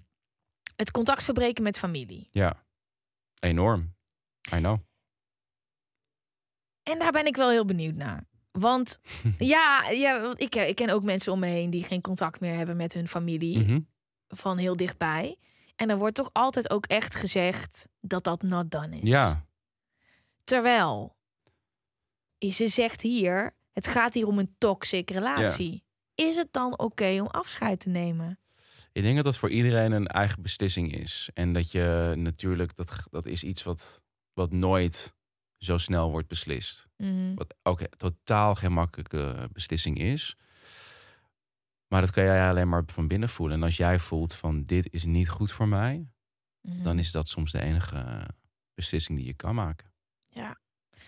het 0.75 0.91
contact 0.91 1.23
verbreken 1.23 1.63
met 1.63 1.77
familie. 1.77 2.27
ja, 2.31 2.63
enorm. 3.39 3.93
I 4.53 4.57
know. 4.57 4.77
En 6.83 6.99
daar 6.99 7.11
ben 7.11 7.25
ik 7.25 7.35
wel 7.35 7.49
heel 7.49 7.65
benieuwd 7.65 7.95
naar. 7.95 8.27
Want 8.51 8.99
ja, 9.37 9.89
ja 9.89 10.33
ik, 10.35 10.55
ik 10.55 10.75
ken 10.75 10.89
ook 10.89 11.03
mensen 11.03 11.31
om 11.33 11.39
me 11.39 11.47
heen 11.47 11.69
die 11.69 11.83
geen 11.83 12.01
contact 12.01 12.39
meer 12.39 12.55
hebben 12.55 12.75
met 12.77 12.93
hun 12.93 13.07
familie. 13.07 13.59
Mhm. 13.59 13.79
Van 14.29 14.57
heel 14.57 14.75
dichtbij. 14.75 15.37
En 15.75 15.89
er 15.89 15.97
wordt 15.97 16.15
toch 16.15 16.29
altijd 16.33 16.69
ook 16.69 16.85
echt 16.85 17.15
gezegd 17.15 17.87
dat 18.01 18.23
dat 18.23 18.41
not 18.41 18.71
done 18.71 18.99
is. 18.99 19.09
Ja, 19.09 19.47
Terwijl 20.49 21.15
ze 22.39 22.67
zegt 22.67 23.01
hier, 23.01 23.55
het 23.73 23.87
gaat 23.87 24.13
hier 24.13 24.27
om 24.27 24.39
een 24.39 24.55
toxic 24.57 25.09
relatie. 25.09 25.83
Is 26.15 26.35
het 26.35 26.47
dan 26.51 26.77
oké 26.77 27.19
om 27.21 27.27
afscheid 27.27 27.79
te 27.79 27.89
nemen? 27.89 28.39
ik 28.91 29.01
denk 29.01 29.15
dat 29.15 29.23
dat 29.23 29.37
voor 29.37 29.49
iedereen 29.49 29.91
een 29.91 30.07
eigen 30.07 30.41
beslissing 30.41 30.93
is. 30.93 31.29
En 31.33 31.53
dat 31.53 31.71
je 31.71 32.13
natuurlijk, 32.17 32.75
dat, 32.75 33.03
dat 33.09 33.25
is 33.25 33.43
iets 33.43 33.63
wat, 33.63 34.01
wat 34.33 34.51
nooit 34.51 35.13
zo 35.57 35.77
snel 35.77 36.11
wordt 36.11 36.27
beslist. 36.27 36.87
Mhm. 36.97 37.35
Wat 37.35 37.55
ook 37.63 37.81
totaal 37.97 38.55
geen 38.55 38.73
makkelijke 38.73 39.49
beslissing 39.53 39.99
is. 39.99 40.35
Maar 41.89 42.01
dat 42.01 42.11
kan 42.11 42.23
jij 42.23 42.49
alleen 42.49 42.69
maar 42.69 42.83
van 42.85 43.07
binnen 43.07 43.29
voelen. 43.29 43.57
En 43.57 43.63
als 43.63 43.77
jij 43.77 43.99
voelt 43.99 44.33
van 44.35 44.63
dit 44.63 44.93
is 44.93 45.03
niet 45.05 45.29
goed 45.29 45.51
voor 45.51 45.67
mij, 45.67 46.07
Mhm. 46.61 46.83
dan 46.83 46.99
is 46.99 47.11
dat 47.11 47.27
soms 47.27 47.51
de 47.51 47.61
enige 47.61 48.27
beslissing 48.73 49.17
die 49.17 49.27
je 49.27 49.33
kan 49.33 49.55
maken. 49.55 49.91
Ja. 50.25 50.47
En, 50.49 50.57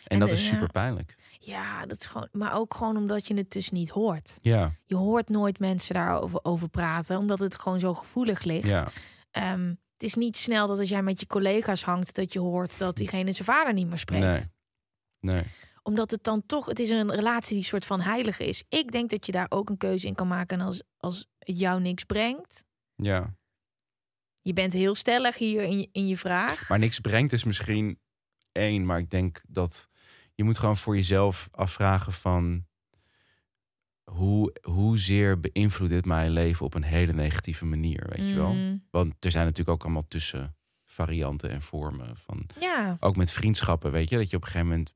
En 0.07 0.19
dat 0.19 0.27
de- 0.29 0.33
is 0.35 0.47
super 0.47 0.71
pijnlijk. 0.71 1.15
Ja, 1.39 1.85
dat 1.85 1.99
is 1.99 2.05
gewoon. 2.05 2.27
Maar 2.31 2.53
ook 2.53 2.73
gewoon 2.73 2.97
omdat 2.97 3.27
je 3.27 3.33
het 3.33 3.51
dus 3.51 3.69
niet 3.69 3.89
hoort. 3.89 4.37
Ja, 4.41 4.75
Je 4.85 4.95
hoort 4.95 5.29
nooit 5.29 5.59
mensen 5.59 5.93
daarover 5.93 6.39
over 6.43 6.69
praten, 6.69 7.17
omdat 7.17 7.39
het 7.39 7.59
gewoon 7.59 7.79
zo 7.79 7.93
gevoelig 7.93 8.43
ligt. 8.43 8.67
ja, 8.67 8.87
Ehm, 9.31 9.67
het 9.67 10.03
is 10.03 10.13
niet 10.15 10.37
snel 10.37 10.67
dat 10.67 10.79
als 10.79 10.89
jij 10.89 11.03
met 11.03 11.19
je 11.19 11.27
collega's 11.27 11.83
hangt, 11.83 12.15
dat 12.15 12.33
je 12.33 12.39
hoort 12.39 12.77
dat 12.77 12.95
diegene 12.95 13.31
zijn 13.31 13.45
vader 13.47 13.73
niet 13.73 13.87
meer 13.87 13.97
spreekt. 13.97 14.49
nee. 15.19 15.33
Nee, 15.33 15.43
Omdat 15.83 16.11
het 16.11 16.23
dan 16.23 16.45
toch, 16.45 16.65
het 16.65 16.79
is 16.79 16.89
een 16.89 17.11
relatie 17.11 17.55
die 17.55 17.63
soort 17.63 17.85
van 17.85 18.01
heilig 18.01 18.39
is. 18.39 18.63
Ik 18.69 18.91
denk 18.91 19.09
dat 19.09 19.25
je 19.25 19.31
daar 19.31 19.45
ook 19.49 19.69
een 19.69 19.77
keuze 19.77 20.07
in 20.07 20.15
kan 20.15 20.27
maken 20.27 20.59
en 20.59 20.65
als, 20.65 20.83
als 20.97 21.27
het 21.39 21.59
jou 21.59 21.81
niks 21.81 22.03
brengt. 22.03 22.65
ja. 22.95 23.39
Je 24.43 24.53
bent 24.53 24.73
heel 24.73 24.95
stellig 24.95 25.37
hier 25.37 25.61
in 25.61 25.79
je, 25.79 25.89
in 25.91 26.07
je 26.07 26.17
vraag. 26.17 26.69
Maar 26.69 26.79
niks 26.79 26.99
brengt 26.99 27.33
is 27.33 27.43
misschien 27.43 27.99
één. 28.51 28.85
Maar 28.85 28.99
ik 28.99 29.09
denk 29.09 29.41
dat 29.47 29.87
je 30.35 30.43
moet 30.43 30.57
gewoon 30.57 30.77
voor 30.77 30.95
jezelf 30.95 31.49
afvragen 31.51 32.13
van... 32.13 32.65
Hoe, 34.03 34.55
hoezeer 34.61 35.39
beïnvloedt 35.39 35.91
dit 35.91 36.05
mijn 36.05 36.31
leven 36.31 36.65
op 36.65 36.73
een 36.73 36.83
hele 36.83 37.13
negatieve 37.13 37.65
manier, 37.65 38.05
weet 38.09 38.27
je 38.27 38.33
wel? 38.33 38.53
Mhm. 38.53 38.77
Want 38.89 39.25
er 39.25 39.31
zijn 39.31 39.43
natuurlijk 39.45 39.69
ook 39.69 39.83
allemaal 39.83 40.07
tussenvarianten 40.07 41.49
en 41.49 41.61
vormen 41.61 42.17
van... 42.17 42.49
Ja, 42.59 42.97
Ook 42.99 43.15
met 43.15 43.31
vriendschappen, 43.31 43.91
weet 43.91 44.09
je? 44.09 44.17
Dat 44.17 44.29
je 44.29 44.35
op 44.35 44.41
een 44.41 44.47
gegeven 44.47 44.69
moment... 44.69 44.93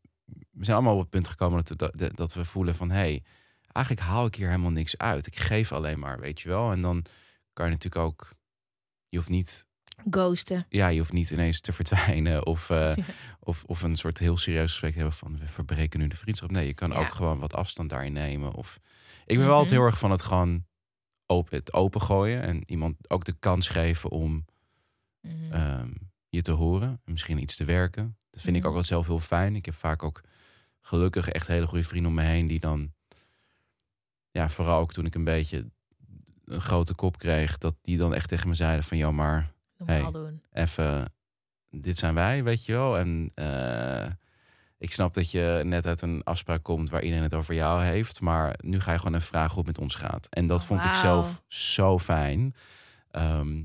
We 0.51 0.63
zijn 0.65 0.75
allemaal 0.77 0.93
op 0.95 0.99
het 1.01 1.09
punt 1.09 1.27
gekomen 1.27 1.63
dat, 1.63 1.69
we- 1.69 1.97
dat, 1.97 2.15
dat 2.15 2.33
we 2.33 2.45
voelen 2.45 2.75
van... 2.75 2.89
hé, 2.89 2.95
hey, 2.97 3.23
eigenlijk 3.71 4.07
haal 4.07 4.25
ik 4.25 4.35
hier 4.35 4.47
helemaal 4.49 4.71
niks 4.71 4.97
uit. 4.97 5.27
Ik 5.27 5.35
geef 5.35 5.71
alleen 5.71 5.99
maar, 5.99 6.19
weet 6.19 6.41
je 6.41 6.49
wel? 6.49 6.71
En 6.71 6.81
dan 6.81 7.05
kan 7.53 7.65
je 7.65 7.71
natuurlijk 7.71 8.05
ook... 8.05 8.29
Je 9.09 9.17
hoeft 9.17 9.29
niet 9.29 9.67
ghosten. 10.09 10.65
ja, 10.69 10.87
je 10.87 10.99
hoeft 10.99 11.11
niet 11.13 11.29
ineens 11.29 11.59
te 11.61 11.73
verdwijnen 11.73 12.45
of, 12.45 12.69
eh, 12.69 12.95
Ja. 12.95 13.03
of, 13.39 13.63
of 13.63 13.81
een 13.81 13.95
soort 13.95 14.17
heel 14.17 14.37
serieus 14.37 14.69
gesprek 14.69 14.91
te 14.91 14.97
hebben 14.97 15.15
van 15.17 15.39
we 15.39 15.47
verbreken 15.47 15.99
nu 15.99 16.07
de 16.07 16.15
vriendschap. 16.17 16.51
Nee, 16.51 16.67
je 16.67 16.73
kan 16.73 16.89
Ja. 16.91 16.97
ook 16.97 17.13
gewoon 17.13 17.39
wat 17.39 17.53
afstand 17.53 17.89
daarin 17.89 18.13
nemen. 18.13 18.53
Of 18.53 18.79
ik 19.25 19.37
ben 19.37 19.45
wel 19.45 19.53
altijd 19.55 19.69
Mhm. 19.71 19.79
heel 19.79 19.89
erg 19.89 19.99
van 19.99 20.11
het 20.11 20.21
gewoon 20.21 20.65
open, 21.25 21.57
het 21.57 21.73
opengooien 21.73 22.41
en 22.41 22.63
iemand 22.65 23.09
ook 23.09 23.23
de 23.25 23.35
kans 23.39 23.67
geven 23.67 24.09
om 24.09 24.45
Mhm. 25.21 25.51
ehm, 25.51 25.91
je 26.29 26.41
te 26.41 26.51
horen 26.51 26.89
en 27.05 27.11
misschien 27.11 27.41
iets 27.41 27.55
te 27.55 27.65
werken. 27.65 28.17
Dat 28.35 28.43
vind 28.43 28.55
ik 28.55 28.61
Mhm. 28.61 28.67
ook 28.69 28.73
wel 28.77 28.83
zelf 28.83 29.07
heel 29.07 29.19
fijn. 29.19 29.55
Ik 29.55 29.65
heb 29.65 29.75
vaak 29.75 30.03
ook 30.03 30.21
gelukkig 30.81 31.29
echt 31.29 31.47
hele 31.47 31.67
goede 31.67 31.83
vrienden 31.83 32.09
om 32.09 32.17
me 32.17 32.23
heen 32.23 32.47
die 32.47 32.59
dan, 32.59 32.93
ja, 34.31 34.49
vooral 34.49 34.79
ook 34.79 34.93
toen 34.93 35.05
ik 35.05 35.15
een 35.15 35.23
beetje 35.23 35.65
een 36.45 36.61
grote 36.61 36.93
kop 36.93 37.17
kreeg, 37.17 37.57
dat 37.57 37.75
die 37.81 37.97
dan 37.97 38.13
echt 38.13 38.29
tegen 38.29 38.47
me 38.49 38.55
zeiden 38.55 38.83
van, 38.85 38.97
joh, 38.97 39.13
maar 39.13 39.51
hey. 39.85 40.05
even, 40.51 41.13
dit 41.69 41.97
zijn 41.97 42.13
wij, 42.15 42.43
weet 42.43 42.65
je 42.65 42.71
wel. 42.71 42.97
En 42.97 43.31
eh, 43.35 44.07
ik 44.77 44.91
snap 44.93 45.13
dat 45.13 45.31
je 45.31 45.61
net 45.65 45.85
uit 45.85 46.01
een 46.01 46.23
afspraak 46.23 46.63
komt 46.63 46.89
waar 46.89 47.01
iedereen 47.03 47.23
het 47.23 47.33
over 47.33 47.53
jou 47.53 47.83
heeft. 47.83 48.21
Maar 48.21 48.55
nu 48.63 48.79
ga 48.79 48.91
je 48.91 48.97
gewoon 48.97 49.13
even 49.15 49.27
vragen 49.27 49.49
hoe 49.49 49.57
het 49.57 49.67
met 49.67 49.77
ons 49.79 49.95
gaat. 49.95 50.27
En 50.29 50.47
dat 50.47 50.61
Oh, 50.61 50.67
vond 50.67 50.83
ik 50.83 50.93
zelf 50.93 51.41
zo 51.47 51.99
fijn. 51.99 52.55
Ehm, 53.11 53.63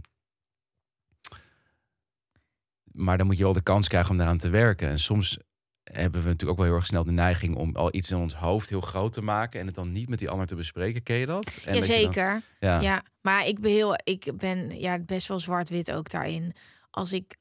maar 2.92 3.18
dan 3.18 3.26
moet 3.26 3.36
je 3.36 3.42
wel 3.44 3.52
de 3.52 3.62
kans 3.62 3.88
krijgen 3.88 4.10
om 4.10 4.16
daaraan 4.16 4.38
te 4.38 4.48
werken. 4.48 4.88
En 4.88 4.98
soms 4.98 5.38
hebben 5.82 6.20
we 6.22 6.26
natuurlijk 6.28 6.50
ook 6.50 6.56
wel 6.56 6.66
heel 6.66 6.76
erg 6.76 6.86
snel 6.86 7.04
de 7.04 7.12
neiging 7.12 7.56
om 7.56 7.76
al 7.76 7.94
iets 7.94 8.10
in 8.10 8.16
ons 8.16 8.34
hoofd 8.34 8.68
heel 8.68 8.80
groot 8.80 9.12
te 9.12 9.22
maken 9.22 9.60
en 9.60 9.66
het 9.66 9.74
dan 9.74 9.92
niet 9.92 10.08
met 10.08 10.18
die 10.18 10.28
ander 10.30 10.46
te 10.46 10.54
bespreken. 10.54 11.02
Ken 11.02 11.16
je 11.16 11.26
dat? 11.26 11.44
En 11.64 11.74
dat 11.74 11.86
je 11.86 11.92
dan- 11.92 12.00
Jazeker. 12.02 12.42
ja. 12.58 12.80
Ja, 12.80 13.02
maar 13.20 13.46
ik 13.46 13.60
ben 13.60 13.70
heel, 13.70 13.94
ik 14.04 14.32
ben 14.36 14.78
ja 14.80 14.98
best 14.98 15.28
wel 15.28 15.38
zwart-wit 15.38 15.92
ook 15.92 16.10
daarin. 16.10 16.52
Als 16.90 17.12
ik, 17.12 17.36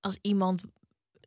als 0.00 0.18
iemand, 0.20 0.62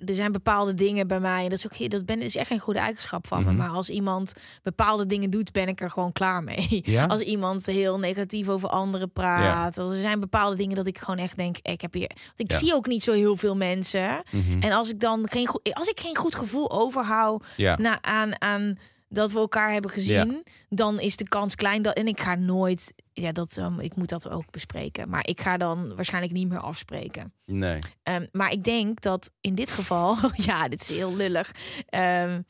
er 0.06 0.16
zijn 0.16 0.32
bepaalde 0.32 0.74
dingen 0.74 1.08
bij 1.08 1.20
mij 1.20 1.44
en 1.44 1.50
dat 1.50 1.58
is 1.58 1.66
ook, 1.66 1.90
dat 1.92 2.06
ben 2.06 2.22
is 2.22 2.36
echt 2.36 2.48
geen 2.48 2.60
goede 2.60 2.80
eigenschap 2.80 3.28
van 3.28 3.40
Mhm. 3.42 3.50
me. 3.50 3.56
Maar 3.56 3.70
als 3.70 3.90
iemand 3.90 4.34
bepaalde 4.64 5.06
dingen 5.06 5.30
doet, 5.30 5.52
ben 5.52 5.68
ik 5.68 5.82
er 5.82 5.90
gewoon 5.90 6.12
klaar 6.12 6.44
mee. 6.44 6.82
Ja? 6.86 7.06
Als 7.06 7.22
iemand 7.22 7.66
heel 7.66 8.00
negatief 8.00 8.48
over 8.50 8.70
anderen 8.70 9.12
praat, 9.12 9.78
er 9.78 9.96
zijn 9.96 10.20
bepaalde 10.20 10.56
dingen 10.56 10.76
dat 10.76 10.88
ik 10.88 10.98
gewoon 10.98 11.20
echt 11.20 11.38
denk, 11.38 11.58
ik 11.62 11.82
heb 11.82 11.94
hier, 11.94 12.12
want 12.26 12.40
ik 12.40 12.52
Ja. 12.52 12.58
zie 12.58 12.74
ook 12.74 12.88
niet 12.88 13.04
zo 13.04 13.12
heel 13.14 13.36
veel 13.38 13.56
mensen. 13.56 14.22
Mhm. 14.32 14.62
En 14.62 14.72
als 14.72 14.90
ik 14.90 15.00
dan 15.00 15.28
geen, 15.30 15.48
goed- 15.48 15.74
als 15.74 15.88
ik 15.88 16.00
geen 16.00 16.16
goed 16.18 16.36
gevoel 16.36 16.72
overhoud 16.72 17.44
na, 17.78 18.02
aan, 18.02 18.42
aan 18.42 18.78
dat 19.10 19.32
we 19.32 19.40
elkaar 19.40 19.72
hebben 19.72 19.92
gezien, 19.92 20.44
dan 20.70 21.00
is 21.00 21.18
de 21.18 21.28
kans 21.28 21.56
klein 21.56 21.82
dat. 21.82 21.96
En 21.96 22.08
ik 22.08 22.20
ga 22.20 22.36
nooit. 22.36 22.94
Ja, 23.14 23.32
dat, 23.32 23.58
ehm, 23.58 23.80
ik 23.80 23.96
moet 23.96 24.10
dat 24.10 24.30
ook 24.30 24.52
bespreken. 24.52 25.10
Maar 25.10 25.28
ik 25.28 25.42
ga 25.42 25.58
dan 25.58 25.96
waarschijnlijk 25.96 26.34
niet 26.34 26.50
meer 26.50 26.60
afspreken. 26.60 27.34
Nee. 27.46 27.80
Ehm, 28.04 28.26
maar 28.32 28.52
ik 28.52 28.64
denk 28.64 29.02
dat 29.02 29.32
in 29.42 29.56
dit 29.56 29.72
geval. 29.72 30.18
ja, 30.50 30.68
dit 30.68 30.82
is 30.82 30.90
heel 30.90 31.16
lullig. 31.16 31.52
Ehm, 31.86 32.42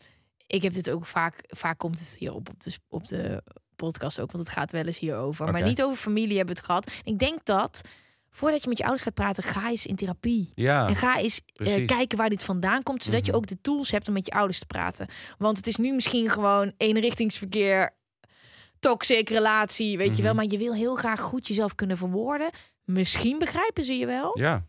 ik 0.48 0.62
heb 0.62 0.74
dit 0.74 0.90
ook 0.90 1.06
vaak. 1.06 1.44
Vaak 1.48 1.78
komt 1.78 2.00
het 2.00 2.16
hier 2.20 2.34
op, 2.34 2.50
op, 2.50 2.64
de, 2.64 2.78
op 2.90 3.08
de 3.08 3.44
podcast 3.76 4.20
ook. 4.20 4.32
Want 4.32 4.48
het 4.48 4.58
gaat 4.58 4.72
wel 4.72 4.86
eens 4.86 5.00
hierover. 5.00 5.52
Maar 5.52 5.64
niet 5.64 5.84
over 5.84 5.98
familie 5.98 6.38
hebben 6.38 6.56
we 6.56 6.62
het 6.62 6.70
gehad. 6.70 7.00
Ik 7.04 7.20
denk 7.20 7.46
dat. 7.46 7.82
Voordat 8.32 8.62
je 8.64 8.68
met 8.70 8.78
je 8.78 8.84
ouders 8.84 9.04
gaat 9.06 9.14
praten, 9.14 9.44
ga 9.44 9.70
eens 9.70 9.86
in 9.86 9.96
therapie. 9.96 10.52
Ja. 10.56 10.88
En 10.88 10.96
ga 10.96 11.18
eens 11.20 11.42
eh, 11.54 11.86
kijken 11.88 12.18
waar 12.18 12.30
dit 12.30 12.44
vandaan 12.44 12.84
komt, 12.84 13.04
zodat 13.04 13.26
je 13.26 13.32
Mhm. 13.32 13.40
ook 13.40 13.48
de 13.48 13.62
tools 13.62 13.92
hebt 13.92 14.08
om 14.08 14.14
met 14.14 14.26
je 14.26 14.32
ouders 14.32 14.60
te 14.60 14.66
praten. 14.66 15.08
Want 15.38 15.58
het 15.58 15.68
is 15.68 15.76
nu 15.76 15.94
misschien 15.94 16.30
gewoon 16.30 16.74
eenrichtingsverkeer, 16.78 17.96
toxic 18.80 19.30
relatie, 19.30 19.98
weet 19.98 20.16
je 20.16 20.22
wel. 20.24 20.34
Mhm. 20.34 20.42
Maar 20.42 20.52
je 20.52 20.58
wil 20.58 20.74
heel 20.74 20.96
graag 20.96 21.22
goed 21.22 21.48
jezelf 21.48 21.76
kunnen 21.76 21.98
verwoorden. 21.98 22.50
Misschien 22.84 23.40
begrijpen 23.40 23.84
ze 23.84 23.94
je 23.94 24.06
wel, 24.06 24.40
Ja, 24.40 24.66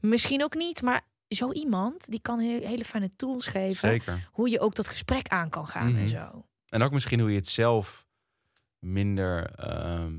misschien 0.00 0.42
ook 0.44 0.54
niet. 0.54 0.82
Maar 0.82 1.00
zo 1.28 1.52
iemand, 1.52 2.10
die 2.10 2.20
kan 2.20 2.38
he- 2.40 2.66
hele 2.66 2.84
fijne 2.84 3.10
tools 3.16 3.46
geven. 3.46 3.88
zeker. 3.88 4.28
Hoe 4.32 4.48
je 4.50 4.60
ook 4.60 4.74
dat 4.74 4.88
gesprek 4.88 5.28
aan 5.28 5.48
kan 5.50 5.66
gaan 5.66 5.86
en 5.86 5.92
Mhm. 5.92 6.06
zo. 6.06 6.46
En 6.68 6.82
ook 6.82 6.92
misschien 6.92 7.20
hoe 7.20 7.30
je 7.30 7.36
het 7.36 7.48
zelf 7.48 8.06
minder 8.78 9.46
ehm, 9.46 10.14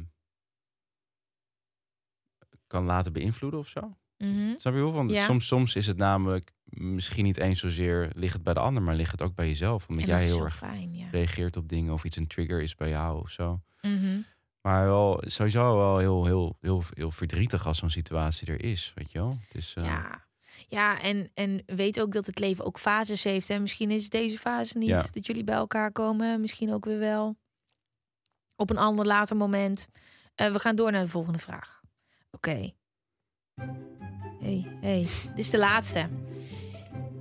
kan 2.74 2.86
laten 2.86 3.14
beïnvloeden 3.14 3.60
of 3.60 3.68
zo. 3.68 3.98
Mhm. 4.18 4.58
Snap 4.58 4.74
je 4.74 4.80
wel? 4.80 4.92
Want 4.94 5.12
Ja. 5.12 5.24
soms, 5.24 5.48
soms 5.48 5.76
is 5.76 5.88
het 5.88 5.98
namelijk 5.98 6.52
misschien 6.66 7.24
niet 7.24 7.38
eens 7.38 7.60
zozeer 7.60 8.10
ligt 8.16 8.34
het 8.34 8.44
bij 8.44 8.54
de 8.54 8.60
ander, 8.60 8.84
maar 8.84 8.96
ligt 8.96 9.12
het 9.12 9.22
ook 9.22 9.36
bij 9.36 9.48
jezelf. 9.48 9.88
Omdat 9.88 10.06
jij 10.06 10.24
heel 10.24 10.44
erg 10.44 10.56
fijn, 10.56 10.96
ja. 10.96 11.08
reageert 11.12 11.58
op 11.58 11.70
dingen 11.70 11.94
of 11.94 12.04
iets 12.04 12.16
een 12.18 12.28
trigger 12.28 12.62
is 12.62 12.76
bij 12.76 12.90
jou 12.90 13.20
of 13.22 13.30
zo. 13.30 13.62
Mhm. 13.82 14.20
Maar 14.62 14.86
wel 14.86 15.24
sowieso 15.26 15.78
wel 15.78 15.98
heel, 15.98 16.26
heel, 16.26 16.58
heel, 16.62 16.84
heel 16.94 17.12
verdrietig 17.12 17.68
als 17.68 17.78
zo'n 17.78 17.90
situatie 17.90 18.48
er 18.48 18.64
is, 18.64 18.92
weet 18.96 19.12
je 19.12 19.20
wel? 19.20 19.38
Eh, 19.52 19.84
Ja. 19.84 20.22
Ja, 20.68 21.02
en, 21.02 21.30
en 21.34 21.64
weet 21.66 22.02
ook 22.02 22.12
dat 22.12 22.26
het 22.26 22.40
leven 22.40 22.66
ook 22.66 22.80
fases 22.80 23.24
heeft. 23.24 23.50
En 23.50 23.62
misschien 23.62 23.92
is 23.92 24.10
deze 24.10 24.38
fase 24.40 24.78
niet 24.78 24.88
Ja. 24.88 25.06
dat 25.12 25.26
jullie 25.26 25.44
bij 25.44 25.56
elkaar 25.56 25.92
komen. 25.92 26.42
Misschien 26.42 26.74
ook 26.74 26.86
weer 26.86 27.00
wel. 27.00 27.36
Op 28.56 28.70
een 28.70 28.78
ander 28.78 29.06
later 29.06 29.36
moment. 29.36 29.88
Eh, 30.36 30.52
we 30.52 30.60
gaan 30.60 30.76
door 30.76 30.92
naar 30.92 31.04
de 31.04 31.10
volgende 31.10 31.40
vraag. 31.40 31.82
Oké. 32.36 32.70
Hey, 34.40 34.68
hey. 34.82 35.08
Dit 35.28 35.38
is 35.38 35.50
de 35.50 35.58
laatste. 35.58 36.00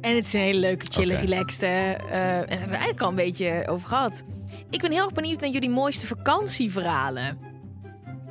En 0.01 0.15
het 0.17 0.25
is 0.27 0.33
een 0.33 0.41
hele 0.41 0.59
leuke, 0.59 0.87
chille, 0.91 1.13
Oké. 1.13 1.23
relaxed. 1.23 1.63
en 1.63 1.99
daar 2.09 2.39
hebben 2.39 2.69
we 2.69 2.75
eigenlijk 2.75 3.01
al 3.03 3.09
een 3.09 3.15
beetje 3.15 3.65
over 3.69 3.89
gehad. 3.89 4.25
Ik 4.71 4.81
ben 4.81 4.93
heel 4.93 5.05
erg 5.05 5.13
benieuwd 5.13 5.41
naar 5.41 5.51
jullie 5.51 5.71
mooiste 5.71 6.07
vakantieverhalen. 6.07 7.39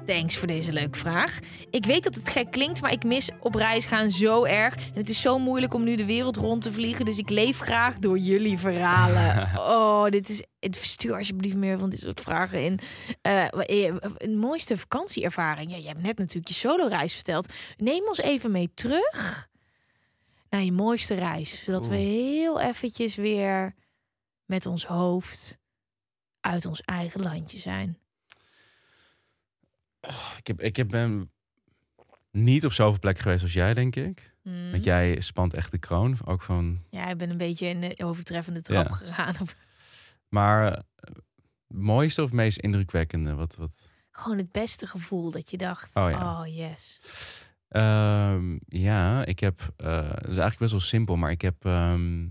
Thanks 0.06 0.38
voor 0.38 0.48
deze 0.48 0.74
leuke 0.74 0.98
vraag. 0.98 1.40
Ik 1.70 1.86
weet 1.86 2.04
dat 2.04 2.16
het 2.16 2.30
gek 2.30 2.52
klinkt, 2.52 2.82
maar 2.82 2.92
ik 2.92 3.04
mis 3.04 3.30
op 3.40 3.56
reis 3.56 3.86
gaan 3.86 4.10
zo 4.10 4.44
erg. 4.44 4.76
En 4.76 4.94
het 4.94 5.10
is 5.10 5.22
zo 5.22 5.40
moeilijk 5.40 5.74
om 5.74 5.84
nu 5.84 5.96
de 5.96 6.06
wereld 6.06 6.36
rond 6.36 6.62
te 6.62 6.72
vliegen. 6.72 7.06
Dus 7.06 7.18
ik 7.18 7.30
leef 7.30 7.60
graag 7.60 8.00
door 8.00 8.18
jullie 8.18 8.58
verhalen. 8.58 9.50
Oh, 9.72 10.10
dit 10.10 10.30
is. 10.30 10.44
Stuur 10.70 11.16
alsjeblieft 11.16 11.56
meer 11.56 11.78
van 11.78 11.90
dit 11.90 12.00
soort 12.00 12.22
vragen 12.22 12.64
in. 12.64 12.80
Eh, 13.22 13.46
een 14.18 14.38
mooiste 14.38 14.78
vakantieervaring. 14.78 15.72
Ja, 15.72 15.78
je 15.78 15.88
hebt 15.88 16.02
net 16.02 16.18
natuurlijk 16.18 16.48
je 16.48 16.54
solo-reis 16.54 17.14
verteld. 17.14 17.54
Neem 17.78 18.08
ons 18.08 18.18
even 18.18 18.52
mee 18.52 18.72
terug 18.74 19.50
naar 20.50 20.62
je 20.62 20.72
mooiste 20.72 21.14
reis. 21.14 21.64
Zodat 21.64 21.88
we 21.88 21.96
heel 21.96 22.60
eventjes 22.60 23.16
weer 23.16 23.76
met 24.46 24.66
ons 24.66 24.86
hoofd 24.86 25.58
uit 26.40 26.66
ons 26.66 26.82
eigen 26.82 27.22
landje 27.22 27.60
zijn. 27.60 28.01
Ik, 30.38 30.48
heb, 30.48 30.62
ik 30.62 30.76
heb 30.76 30.90
ben 30.90 31.32
niet 32.32 32.66
op 32.66 32.74
zoveel 32.74 33.00
plekken 33.00 33.24
geweest 33.24 33.42
als 33.44 33.54
jij, 33.54 33.74
denk 33.74 33.96
ik. 33.96 34.34
Mm. 34.44 34.72
Want 34.72 34.84
jij 34.84 35.22
spant 35.22 35.54
echt 35.54 35.72
de 35.72 35.78
kroon. 35.78 36.18
Ook 36.26 36.42
van, 36.42 36.84
Ja, 36.90 37.10
ik 37.10 37.18
ben 37.18 37.30
een 37.30 37.38
beetje 37.38 37.68
in 37.68 37.82
de 37.82 37.96
overtreffende 38.04 38.62
trap 38.62 38.88
Ja. 38.88 38.94
gegaan. 38.96 39.36
maar 40.30 40.74
eh, 40.74 40.82
mooiste 41.68 42.24
of 42.24 42.32
meest 42.32 42.58
indrukwekkende? 42.58 43.34
Wat, 43.36 43.56
wat? 43.56 43.90
Gewoon 44.12 44.38
het 44.38 44.52
beste 44.52 44.88
gevoel 44.88 45.32
dat 45.32 45.52
je 45.52 45.58
dacht, 45.58 45.96
Oh 45.96 46.04
oh, 46.04 46.12
ja. 46.12 46.46
yes. 46.70 47.00
Ehm, 47.68 48.58
ja, 48.66 49.26
ik 49.26 49.40
heb, 49.40 49.74
eh 49.78 50.10
het 50.10 50.22
is 50.22 50.26
eigenlijk 50.28 50.58
best 50.60 50.72
wel 50.72 50.80
simpel, 50.80 51.16
maar 51.16 51.32
ik 51.32 51.42
heb 51.42 51.66
ehm, 51.66 52.28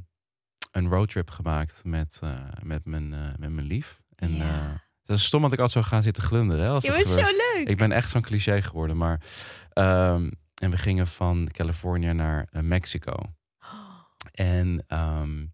een 0.71 0.89
roadtrip 0.89 1.31
gemaakt 1.31 1.83
met, 1.85 2.19
eh, 2.23 2.47
met, 2.63 2.85
mijn, 2.85 3.09
met 3.39 3.51
mijn 3.51 3.67
lief. 3.67 4.03
En 4.17 4.35
Ja. 4.35 4.83
Dat 5.11 5.19
is 5.19 5.25
stom 5.25 5.43
dat 5.43 5.53
ik 5.53 5.59
altijd 5.59 5.85
zo 5.85 5.91
ga 5.91 6.03
zitten 6.03 6.23
glunderen. 6.23 6.65
Hè, 6.65 6.71
als 6.71 6.85
Je 6.85 6.93
bent 6.93 7.07
zo 7.07 7.23
leuk. 7.23 7.69
Ik 7.69 7.77
ben 7.77 7.93
echt 7.93 8.11
zo'n 8.11 8.23
cliché 8.23 8.63
geworden, 8.63 8.97
maar 8.97 9.21
ehm, 9.73 10.31
en 10.55 10.71
we 10.71 10.77
gingen 10.77 11.07
van 11.07 11.49
Californië 11.53 12.13
naar 12.13 12.47
eh, 12.51 12.63
Mexico. 12.63 13.15
En 14.33 14.85
ehm, 14.87 15.47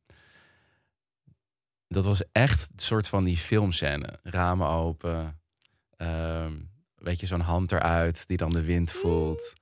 dat 1.88 2.04
was 2.04 2.22
echt 2.32 2.68
een 2.72 2.78
soort 2.78 3.09
van 3.09 3.24
die 3.24 3.36
filmscène. 3.36 4.20
Ramen 4.22 4.68
open. 4.68 5.40
ehm, 5.96 6.52
weet 6.94 7.20
je, 7.20 7.26
zo'n 7.26 7.40
hand 7.40 7.72
eruit 7.72 8.26
die 8.26 8.36
dan 8.36 8.52
de 8.52 8.62
wind 8.62 8.92
voelt. 8.92 9.52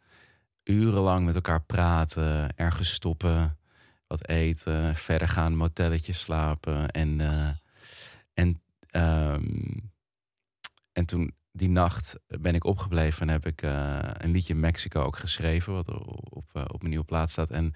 Urenlang 0.65 1.25
met 1.25 1.35
elkaar 1.35 1.63
praten. 1.63 2.57
Ergens 2.57 2.93
stoppen. 2.93 3.59
Wat 4.07 4.29
eten. 4.29 4.95
Verder 4.95 5.29
gaan. 5.29 5.57
Motelletje 5.57 6.13
slapen. 6.13 6.91
En, 6.91 7.21
eh, 7.21 7.49
en, 8.35 8.63
ehm, 8.95 9.79
en 10.93 11.07
toen 11.07 11.35
die 11.53 11.69
nacht 11.69 12.17
ben 12.27 12.55
ik 12.55 12.65
opgebleven 12.65 13.23
en 13.23 13.29
heb 13.29 13.47
ik 13.47 13.63
eh, 13.63 13.99
een 14.13 14.31
liedje 14.31 14.55
Mexico 14.55 15.03
ook 15.03 15.17
geschreven. 15.17 15.73
Wat 15.73 15.89
op, 16.31 16.51
eh, 16.53 16.63
op 16.63 16.79
mijn 16.79 16.91
nieuwe 16.91 17.05
plaats 17.05 17.33
staat. 17.33 17.51
En 17.51 17.75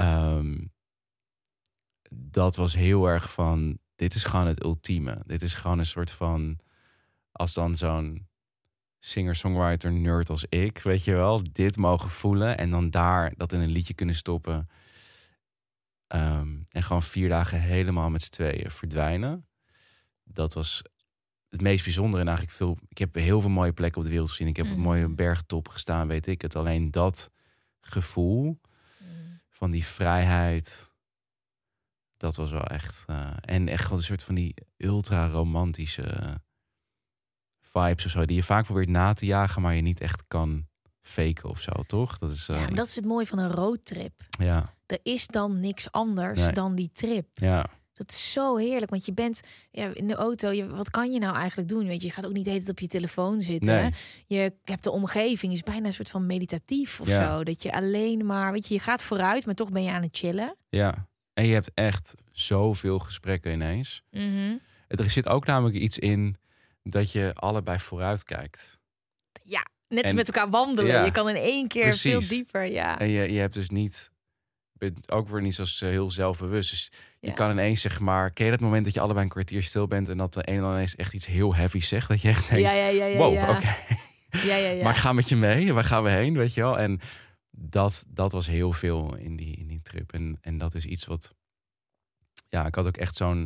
Ehm, 0.00 0.64
dat 2.10 2.56
was 2.56 2.74
heel 2.74 3.06
erg 3.06 3.32
van, 3.32 3.78
dit 3.96 4.14
is 4.14 4.24
gewoon 4.24 4.46
het 4.46 4.64
ultieme. 4.64 5.22
Dit 5.26 5.42
is 5.42 5.54
gewoon 5.54 5.78
een 5.78 5.86
soort 5.86 6.10
van, 6.10 6.58
als 7.32 7.54
dan 7.54 7.76
zo'n 7.76 8.28
singer-songwriter 8.98 9.92
nerd 9.92 10.30
als 10.30 10.44
ik, 10.48 10.78
weet 10.78 11.04
je 11.04 11.14
wel, 11.14 11.42
dit 11.52 11.76
mogen 11.76 12.10
voelen 12.10 12.58
en 12.58 12.70
dan 12.70 12.90
daar 12.90 13.32
dat 13.36 13.52
in 13.52 13.60
een 13.60 13.70
liedje 13.70 13.94
kunnen 13.94 14.14
stoppen. 14.14 14.68
Ehm, 16.06 16.58
en 16.68 16.82
gewoon 16.82 17.02
vier 17.02 17.28
dagen 17.28 17.60
helemaal 17.60 18.10
met 18.10 18.22
z'n 18.22 18.30
tweeën 18.30 18.70
verdwijnen. 18.70 19.46
Dat 20.32 20.52
was 20.54 20.82
het 21.48 21.60
meest 21.60 21.84
bijzondere 21.84 22.20
en 22.22 22.28
eigenlijk 22.28 22.56
veel. 22.56 22.78
Ik 22.88 22.98
heb 22.98 23.14
heel 23.14 23.40
veel 23.40 23.50
mooie 23.50 23.72
plekken 23.72 23.98
op 23.98 24.04
de 24.04 24.10
wereld 24.12 24.30
gezien. 24.30 24.46
Ik 24.46 24.56
heb 24.56 24.66
op 24.66 24.72
Mhm. 24.72 24.80
mooie 24.80 25.08
bergtoppen 25.08 25.72
gestaan, 25.72 26.08
weet 26.08 26.26
ik 26.26 26.42
het. 26.42 26.56
Alleen 26.56 26.90
dat 26.90 27.30
gevoel 27.80 28.60
van 29.48 29.70
die 29.70 29.84
vrijheid. 29.84 30.90
Dat 32.16 32.36
was 32.36 32.50
wel 32.50 32.64
echt. 32.66 33.02
eh, 33.06 33.30
en 33.40 33.68
echt 33.68 33.88
wel 33.88 33.98
een 33.98 34.04
soort 34.04 34.24
van 34.24 34.34
die 34.34 34.54
ultra 34.76 35.28
romantische 35.28 36.40
vibes 37.60 38.04
of 38.04 38.10
zo. 38.10 38.24
Die 38.24 38.36
je 38.36 38.42
vaak 38.42 38.64
probeert 38.64 38.88
na 38.88 39.12
te 39.12 39.26
jagen, 39.26 39.62
maar 39.62 39.74
je 39.74 39.82
niet 39.82 40.00
echt 40.00 40.24
kan 40.28 40.68
faken 41.02 41.48
of 41.50 41.60
zo, 41.60 41.72
toch? 41.86 42.18
Dat 42.18 42.32
is. 42.32 42.48
eh, 42.48 42.56
Ja, 42.56 42.62
maar 42.62 42.74
dat 42.74 42.86
is 42.86 42.94
het 42.96 43.04
mooie 43.04 43.26
van 43.26 43.38
een 43.38 43.50
roadtrip. 43.50 44.22
ja, 44.38 44.74
Er 44.86 44.98
is 45.02 45.26
dan 45.26 45.60
niks 45.60 45.92
anders 45.92 46.40
Nee. 46.40 46.52
dan 46.52 46.74
die 46.74 46.90
trip. 46.92 47.26
ja, 47.34 47.66
Dat 48.00 48.10
is 48.10 48.32
zo 48.32 48.56
heerlijk, 48.56 48.90
want 48.90 49.04
je 49.06 49.12
bent 49.12 49.40
ja, 49.70 49.90
in 49.94 50.08
de 50.08 50.14
auto. 50.14 50.50
Je, 50.52 50.66
wat 50.68 50.90
kan 50.90 51.12
je 51.12 51.18
nou 51.18 51.36
eigenlijk 51.36 51.68
doen? 51.68 51.86
Weet 51.86 52.00
je, 52.00 52.06
je 52.06 52.12
gaat 52.12 52.26
ook 52.26 52.32
niet 52.32 52.44
de 52.44 52.50
hele 52.50 52.62
tijd 52.64 52.76
op 52.76 52.80
je 52.82 52.88
telefoon 52.88 53.40
zitten. 53.40 53.74
Nee. 53.82 53.90
Je 54.26 54.52
hebt 54.64 54.82
de 54.84 54.90
omgeving, 54.90 55.52
is 55.52 55.62
bijna 55.62 55.86
een 55.86 55.94
soort 55.94 56.08
van 56.10 56.26
meditatief 56.26 57.00
of 57.00 57.08
Ja. 57.08 57.26
zo. 57.36 57.44
Dat 57.44 57.62
je 57.62 57.72
alleen 57.72 58.26
maar, 58.26 58.52
weet 58.52 58.68
je, 58.68 58.74
je 58.74 58.80
gaat 58.80 59.02
vooruit, 59.02 59.46
maar 59.46 59.54
toch 59.54 59.70
ben 59.70 59.82
je 59.82 59.90
aan 59.90 60.02
het 60.02 60.16
chillen. 60.16 60.56
ja. 60.68 61.08
En 61.34 61.46
je 61.46 61.52
hebt 61.52 61.70
echt 61.74 62.14
zoveel 62.32 62.98
gesprekken 62.98 63.52
ineens. 63.52 64.02
Mhm. 64.10 64.52
Er 64.88 65.10
zit 65.10 65.28
ook 65.28 65.46
namelijk 65.46 65.76
iets 65.76 65.98
in 65.98 66.36
dat 66.82 67.12
je 67.12 67.30
allebei 67.34 67.78
vooruit 67.78 68.24
kijkt. 68.24 68.78
Ja, 69.42 69.66
net 69.88 70.00
als 70.02 70.10
En- 70.10 70.16
met 70.16 70.26
elkaar 70.26 70.50
wandelen. 70.50 70.92
ja, 70.92 71.04
je 71.04 71.10
kan 71.12 71.28
in 71.28 71.34
één 71.36 71.68
keer 71.68 71.82
precies. 71.82 72.10
veel 72.10 72.28
dieper. 72.28 72.70
Ja. 72.72 72.98
En 72.98 73.08
je, 73.08 73.32
je 73.32 73.38
hebt 73.38 73.54
dus 73.54 73.68
niet. 73.68 74.10
Bent 74.80 75.10
ook 75.12 75.28
weer 75.28 75.42
niet 75.42 75.54
zo 75.54 75.86
heel 75.86 76.10
zelfbewust. 76.10 76.70
Dus 76.70 76.92
je 77.20 77.26
Ja. 77.28 77.32
kan 77.32 77.50
ineens 77.50 77.80
zeg 77.80 78.00
maar. 78.00 78.30
Ken 78.30 78.44
je 78.44 78.50
dat 78.50 78.60
moment 78.60 78.84
dat 78.84 78.94
je 78.94 79.00
allebei 79.00 79.24
een 79.24 79.30
kwartier 79.30 79.62
stil 79.62 79.86
bent 79.86 80.08
en 80.08 80.16
dat 80.16 80.34
de 80.34 80.50
een 80.50 80.60
dan 80.60 80.72
ineens 80.72 80.96
echt 80.96 81.12
iets 81.14 81.26
heel 81.26 81.54
heavy 81.54 81.80
zegt? 81.80 82.08
Dat 82.08 82.20
je 82.22 82.28
echt 82.28 82.48
denkt: 82.48 82.64
ja, 82.64 82.72
ja, 82.72 82.86
ja, 82.86 83.04
ja, 83.04 83.16
wow, 83.16 83.34
ja. 83.34 83.50
oké. 83.50 83.76
Ja, 84.46 84.56
ja, 84.56 84.68
ja. 84.70 84.82
Maar 84.82 84.92
ik 84.92 84.98
ga 85.00 85.12
met 85.12 85.28
je 85.28 85.36
mee. 85.36 85.72
Waar 85.72 85.84
gaan 85.84 86.02
we 86.02 86.10
heen? 86.10 86.36
Weet 86.36 86.54
je 86.54 86.60
wel? 86.60 86.78
En 86.78 87.00
dat, 87.50 88.04
dat 88.06 88.32
was 88.32 88.46
heel 88.46 88.72
veel 88.72 89.16
in 89.16 89.36
die, 89.36 89.56
in 89.56 89.66
die 89.66 89.82
trip. 89.82 90.12
En, 90.12 90.38
en 90.40 90.58
dat 90.58 90.74
is 90.74 90.84
iets 90.84 91.04
wat. 91.06 91.34
Ja, 92.48 92.66
ik 92.66 92.74
had 92.74 92.86
ook 92.86 92.96
echt 92.96 93.16
zo'n. 93.16 93.44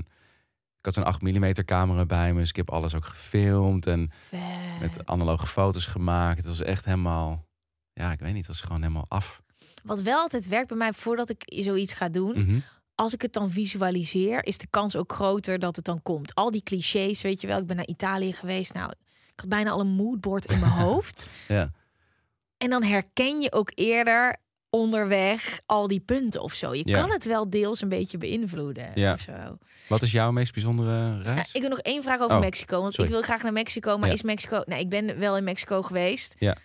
Ik 0.78 0.94
had 0.94 0.94
zo'n 0.94 1.04
8 1.04 1.22
mm 1.22 1.52
camera 1.64 2.04
bij 2.06 2.32
me. 2.32 2.40
Dus 2.40 2.48
ik 2.48 2.56
heb 2.56 2.70
alles 2.70 2.94
ook 2.94 3.04
gefilmd. 3.04 3.86
En 3.86 4.10
Vet. 4.28 4.40
met 4.80 5.06
analoge 5.06 5.46
foto's 5.46 5.86
gemaakt. 5.86 6.36
Het 6.38 6.46
was 6.46 6.60
echt 6.62 6.84
helemaal. 6.84 7.46
Ja, 7.92 8.12
ik 8.12 8.20
weet 8.20 8.28
niet. 8.32 8.46
Het 8.46 8.56
was 8.56 8.60
gewoon 8.60 8.80
helemaal 8.82 9.06
af. 9.08 9.42
Wat 9.84 10.00
wel 10.02 10.18
altijd 10.18 10.48
werkt 10.48 10.68
bij 10.68 10.76
mij 10.76 10.92
voordat 10.92 11.30
ik 11.30 11.42
zoiets 11.46 11.92
ga 11.92 12.08
doen. 12.08 12.38
Mhm. 12.38 12.58
Als 12.94 13.12
ik 13.14 13.22
het 13.22 13.32
dan 13.32 13.50
visualiseer, 13.50 14.44
is 14.44 14.58
de 14.58 14.66
kans 14.70 14.96
ook 14.96 15.12
groter 15.12 15.58
dat 15.58 15.76
het 15.76 15.84
dan 15.84 16.02
komt. 16.02 16.34
Al 16.34 16.50
die 16.50 16.62
clichés, 16.62 17.22
weet 17.22 17.40
je 17.40 17.46
wel. 17.46 17.58
Ik 17.58 17.66
ben 17.66 17.76
naar 17.76 17.86
Italië 17.86 18.32
geweest. 18.32 18.72
Nou, 18.74 18.90
ik 19.32 19.40
had 19.40 19.48
bijna 19.48 19.70
al 19.70 19.80
een 19.80 19.86
moodboard 19.94 20.46
in 20.46 20.58
mijn 20.58 20.72
hoofd. 20.86 21.26
Ja. 21.48 21.70
En 22.58 22.70
dan 22.70 22.82
herken 22.82 23.40
je 23.40 23.52
ook 23.52 23.70
eerder 23.74 24.36
onderweg 24.70 25.60
al 25.66 25.88
die 25.88 26.00
punten 26.00 26.40
of 26.42 26.52
zo. 26.54 26.74
Je 26.74 26.82
Ja. 26.88 27.00
kan 27.00 27.10
het 27.10 27.24
wel 27.24 27.50
deels 27.50 27.80
een 27.82 27.88
beetje 27.88 28.18
beïnvloeden 28.18 28.90
Ja. 28.94 29.12
of 29.12 29.20
zo. 29.20 29.58
Wat 29.88 30.02
is 30.02 30.12
jouw 30.12 30.30
meest 30.30 30.52
bijzondere 30.52 31.22
reis? 31.22 31.38
Eh, 31.48 31.54
ik 31.54 31.60
wil 31.60 31.70
nog 31.70 31.78
één 31.78 32.02
vraag 32.02 32.20
over 32.20 32.34
Oh, 32.36 32.40
Mexico. 32.42 32.80
Want 32.80 32.92
sorry. 32.92 33.10
ik 33.10 33.14
wil 33.16 33.22
graag 33.24 33.42
naar 33.42 33.52
Mexico. 33.52 33.98
Maar 33.98 34.08
Ja. 34.08 34.14
is 34.14 34.22
Mexico... 34.22 34.62
Nee, 34.66 34.80
ik 34.80 34.88
ben 34.88 35.18
wel 35.18 35.36
in 35.36 35.44
Mexico 35.44 35.82
geweest. 35.82 36.34
Ja. 36.38 36.56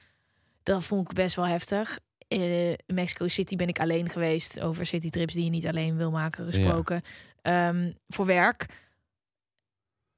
Dat 0.64 0.84
vond 0.84 1.10
ik 1.10 1.16
best 1.16 1.36
wel 1.36 1.46
heftig. 1.48 2.00
Eh, 2.30 2.70
In 2.70 2.78
Mexico 2.86 3.28
City 3.28 3.56
ben 3.56 3.68
ik 3.68 3.80
alleen 3.80 4.10
geweest. 4.10 4.60
Over 4.62 4.86
citytrips 4.86 5.34
die 5.34 5.44
je 5.44 5.50
niet 5.50 5.68
alleen 5.68 5.98
wil 5.98 6.12
maken 6.12 6.46
gesproken. 6.46 7.02
Ehm, 7.42 7.92
voor 8.08 8.26
werk. 8.26 8.66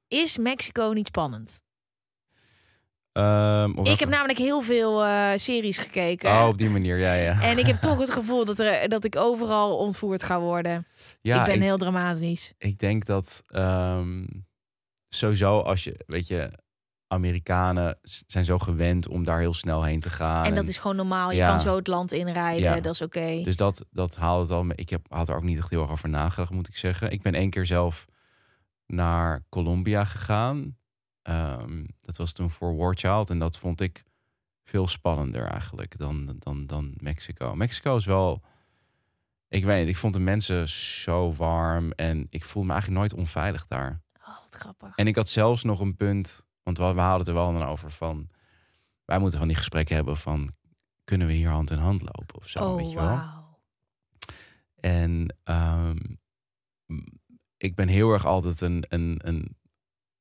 Is 0.07 0.37
Mexico 0.37 0.91
niet 0.91 1.07
spannend? 1.07 1.61
Ehm, 3.11 3.79
Ik 3.83 3.99
heb 3.99 4.09
namelijk 4.09 4.39
heel 4.39 4.61
veel 4.61 5.03
eh, 5.05 5.31
series 5.35 5.77
gekeken. 5.77 6.31
Oh, 6.31 6.47
op 6.47 6.57
die 6.57 6.69
manier, 6.69 6.97
ja, 6.97 7.13
ja. 7.13 7.41
En 7.41 7.57
ik 7.57 7.65
heb 7.65 7.81
toch 7.87 7.97
het 7.99 8.11
gevoel 8.11 8.45
dat, 8.45 8.59
er, 8.59 8.89
dat 8.89 9.03
ik 9.03 9.15
overal 9.15 9.77
ontvoerd 9.77 10.23
ga 10.23 10.39
worden. 10.39 10.87
ja, 11.21 11.39
ik 11.39 11.45
ben 11.45 11.55
ik, 11.55 11.61
heel 11.61 11.77
dramatisch. 11.77 12.53
ik 12.57 12.79
denk 12.79 13.05
dat 13.05 13.43
ehm, 13.47 14.25
sowieso 15.09 15.59
als 15.59 15.83
je, 15.83 15.95
weet 16.07 16.27
je, 16.27 16.51
Amerikanen 17.11 17.97
zijn 18.27 18.45
zo 18.45 18.59
gewend 18.59 19.07
om 19.07 19.23
daar 19.23 19.39
heel 19.39 19.53
snel 19.53 19.83
heen 19.83 19.99
te 19.99 20.09
gaan. 20.09 20.45
En 20.45 20.55
dat 20.55 20.67
is 20.67 20.77
gewoon 20.77 20.95
normaal. 20.95 21.31
Je 21.31 21.37
Ja. 21.37 21.47
kan 21.47 21.59
zo 21.59 21.75
het 21.75 21.87
land 21.87 22.11
inrijden. 22.11 22.61
Ja. 22.75 22.79
Dat 22.79 22.93
is 22.93 23.01
oké. 23.01 23.41
Dus 23.43 23.55
dat, 23.55 23.85
dat 23.91 24.15
haalt 24.15 24.41
het 24.41 24.57
al. 24.57 24.65
Ik 24.75 24.89
heb, 24.89 25.05
had 25.09 25.29
er 25.29 25.35
ook 25.35 25.43
niet 25.43 25.57
echt 25.57 25.69
heel 25.69 25.81
erg 25.81 25.91
over 25.91 26.09
nagedacht, 26.09 26.51
moet 26.51 26.67
ik 26.67 26.75
zeggen. 26.77 27.11
Ik 27.11 27.21
ben 27.21 27.33
één 27.33 27.49
keer 27.49 27.65
zelf 27.65 28.05
naar 28.87 29.43
Colombia 29.49 30.05
gegaan. 30.05 30.77
Ehm, 31.21 31.83
dat 31.99 32.17
was 32.17 32.31
toen 32.31 32.49
voor 32.49 32.75
War 32.75 32.95
Child. 32.97 33.29
En 33.29 33.39
dat 33.39 33.57
vond 33.57 33.81
ik 33.81 34.03
veel 34.63 34.87
spannender 34.87 35.45
eigenlijk 35.47 35.97
dan, 35.97 36.35
dan, 36.39 36.65
dan 36.67 36.93
Mexico. 36.97 37.55
Mexico 37.55 37.95
is 37.95 38.05
wel... 38.05 38.41
Ik 39.47 39.65
weet 39.65 39.79
niet, 39.79 39.87
ik 39.89 39.97
vond 39.97 40.13
de 40.13 40.19
mensen 40.19 40.69
zo 40.69 41.33
warm. 41.33 41.91
En 41.91 42.27
ik 42.29 42.45
voelde 42.45 42.67
me 42.67 42.73
eigenlijk 42.73 43.01
nooit 43.01 43.21
onveilig 43.21 43.67
daar. 43.67 44.01
Oh, 44.27 44.39
wat 44.41 44.55
grappig. 44.55 44.95
En 44.95 45.07
ik 45.07 45.15
had 45.15 45.29
zelfs 45.29 45.63
nog 45.63 45.79
een 45.79 45.95
punt, 45.95 46.45
want 46.63 46.77
we, 46.77 46.83
we 46.93 46.99
hadden 46.99 47.19
het 47.19 47.27
er 47.27 47.33
wel 47.33 47.53
dan 47.53 47.63
over 47.63 47.91
van, 47.91 48.29
wij 49.05 49.19
moeten 49.19 49.39
van 49.39 49.47
die 49.47 49.57
gesprekken 49.57 49.95
hebben 49.95 50.17
van, 50.17 50.55
kunnen 51.03 51.27
we 51.27 51.33
hier 51.33 51.49
hand 51.49 51.71
in 51.71 51.77
hand 51.77 52.01
lopen 52.01 52.35
of 52.35 52.47
zo, 52.47 52.63
oh, 52.63 52.75
weet 52.75 52.91
je 52.91 52.95
wel? 52.95 53.05
wauw. 53.05 53.59
En 54.75 55.35
ehm, 55.43 55.97
ik 57.57 57.75
ben 57.75 57.87
heel 57.87 58.11
erg 58.11 58.25
altijd 58.25 58.61
een, 58.61 58.85
een, 58.89 59.19
een, 59.23 59.57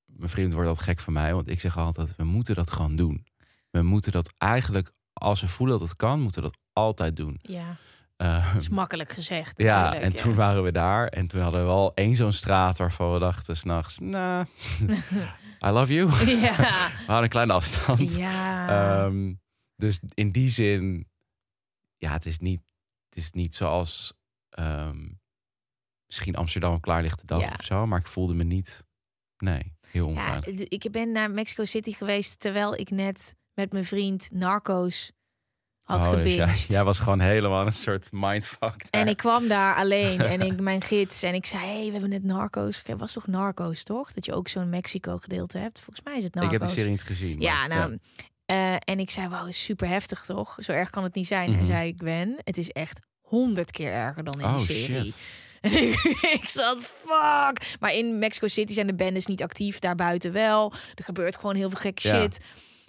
mijn 0.04 0.30
vriend 0.30 0.52
wordt 0.52 0.68
altijd 0.68 0.86
gek 0.88 1.00
van 1.00 1.12
mij, 1.12 1.34
want 1.34 1.48
ik 1.48 1.60
zeg 1.60 1.78
altijd, 1.78 2.16
we 2.16 2.24
moeten 2.24 2.54
dat 2.54 2.70
gewoon 2.70 2.96
doen. 2.96 3.26
We 3.70 3.82
moeten 3.82 4.12
dat 4.12 4.34
eigenlijk, 4.38 4.92
als 5.12 5.40
we 5.40 5.48
voelen 5.48 5.78
dat 5.78 5.88
het 5.88 5.96
kan, 5.96 6.20
moeten 6.20 6.42
we 6.42 6.48
dat 6.48 6.58
altijd 6.72 7.16
doen. 7.16 7.38
Ja, 7.42 7.76
Ehm, 8.20 8.52
dat 8.52 8.62
is 8.62 8.68
makkelijk 8.68 9.12
gezegd 9.12 9.52
ja, 9.56 9.94
en 9.94 10.10
ja. 10.10 10.16
toen 10.16 10.34
waren 10.34 10.62
we 10.62 10.72
daar 10.72 11.06
en 11.06 11.26
toen 11.26 11.40
hadden 11.40 11.60
we 11.60 11.66
wel 11.66 11.92
één 11.94 12.16
zo'n 12.16 12.32
straat 12.32 12.78
waarvan 12.78 13.12
we 13.12 13.18
dachten 13.18 13.56
s'nachts, 13.56 13.98
nah, 13.98 14.46
I 15.64 15.68
love 15.70 15.92
you. 15.92 16.10
ja. 16.40 16.56
We 16.98 17.06
hadden 17.06 17.22
een 17.22 17.28
kleine 17.28 17.52
afstand. 17.52 18.14
ja. 18.14 19.04
Ehm, 19.04 19.32
dus 19.76 20.00
in 20.14 20.30
die 20.30 20.48
zin, 20.48 21.08
ja, 21.96 22.12
het 22.12 22.26
is 22.26 22.38
niet, 22.38 22.60
het 23.08 23.16
is 23.18 23.30
niet 23.30 23.54
zoals 23.54 24.12
ehm, 24.50 25.08
misschien 26.06 26.36
Amsterdam 26.36 26.74
op 26.74 26.82
klaarlichte 26.82 27.26
dag 27.26 27.40
Ja. 27.40 27.54
of 27.58 27.64
zo, 27.64 27.86
maar 27.86 27.98
ik 27.98 28.06
voelde 28.06 28.34
me 28.34 28.44
niet, 28.44 28.84
nee, 29.38 29.74
heel 29.90 30.10
Ja, 30.10 30.34
onveilig. 30.34 30.66
d- 30.68 30.72
ik 30.72 30.88
ben 30.90 31.12
naar 31.12 31.30
Mexico 31.30 31.64
City 31.64 31.92
geweest 31.92 32.40
terwijl 32.40 32.74
ik 32.74 32.90
net 32.90 33.34
met 33.54 33.72
mijn 33.72 33.84
vriend 33.84 34.30
Narcos 34.32 35.12
had 35.90 36.06
Oh, 36.06 36.22
dus 36.22 36.66
jij, 36.66 36.84
was 36.84 36.98
gewoon 36.98 37.20
helemaal 37.20 37.66
een 37.66 37.72
soort 37.72 38.08
mindfuck. 38.10 38.60
daar. 38.90 39.00
En 39.02 39.08
ik 39.08 39.16
kwam 39.16 39.48
daar 39.48 39.74
alleen 39.74 40.20
en 40.32 40.40
ik 40.40 40.60
mijn 40.60 40.80
gids 40.82 41.22
en 41.22 41.34
ik 41.34 41.46
zei: 41.46 41.62
hey, 41.64 41.84
we 41.84 41.90
hebben 41.92 42.10
net 42.10 42.24
Narcos. 42.24 42.76
gegeven. 42.76 42.98
Was 42.98 43.12
toch 43.12 43.26
Narcos 43.26 43.82
toch? 43.82 44.12
Dat 44.12 44.24
je 44.24 44.32
ook 44.34 44.48
zo'n 44.48 44.68
Mexico 44.68 45.18
gedeelte 45.18 45.58
hebt. 45.58 45.80
Volgens 45.80 46.04
mij 46.04 46.16
is 46.16 46.24
het 46.24 46.34
ik 46.34 46.40
Narcos. 46.40 46.58
heb 46.58 46.68
de 46.68 46.74
serie 46.74 46.90
niet 46.90 47.02
gezien. 47.02 47.40
Ja, 47.40 47.66
nou. 47.66 47.98
eh, 48.46 48.74
en 48.74 48.98
ik 48.98 49.10
zei: 49.10 49.28
Wauw, 49.28 49.50
super 49.50 49.88
heftig 49.88 50.24
toch? 50.24 50.56
Zo 50.60 50.72
erg 50.72 50.90
kan 50.90 51.02
het 51.04 51.14
niet 51.14 51.26
zijn. 51.26 51.50
Mhm. 51.50 51.58
En 51.58 51.66
zei 51.66 51.88
ik: 51.88 51.94
Gwen, 51.98 52.36
het 52.44 52.58
is 52.58 52.68
echt 52.70 53.00
honderd 53.20 53.70
keer 53.70 53.92
erger 53.92 54.24
dan 54.24 54.40
in 54.40 54.44
Oh, 54.46 54.54
de 54.56 54.60
serie. 54.60 55.04
shit. 55.04 55.14
Ik, 55.62 55.94
ik 56.40 56.48
zat, 56.48 56.82
fuck. 56.82 57.76
Maar 57.80 57.94
in 57.94 58.18
Mexico 58.18 58.46
City 58.48 58.72
zijn 58.72 58.86
de 58.86 58.94
bendes 58.94 59.26
niet 59.26 59.42
actief, 59.42 59.78
daarbuiten 59.78 60.32
wel. 60.32 60.72
Er 60.94 61.04
gebeurt 61.04 61.36
gewoon 61.36 61.54
heel 61.54 61.68
veel 61.70 61.78
gekke 61.80 62.08
Ja. 62.08 62.28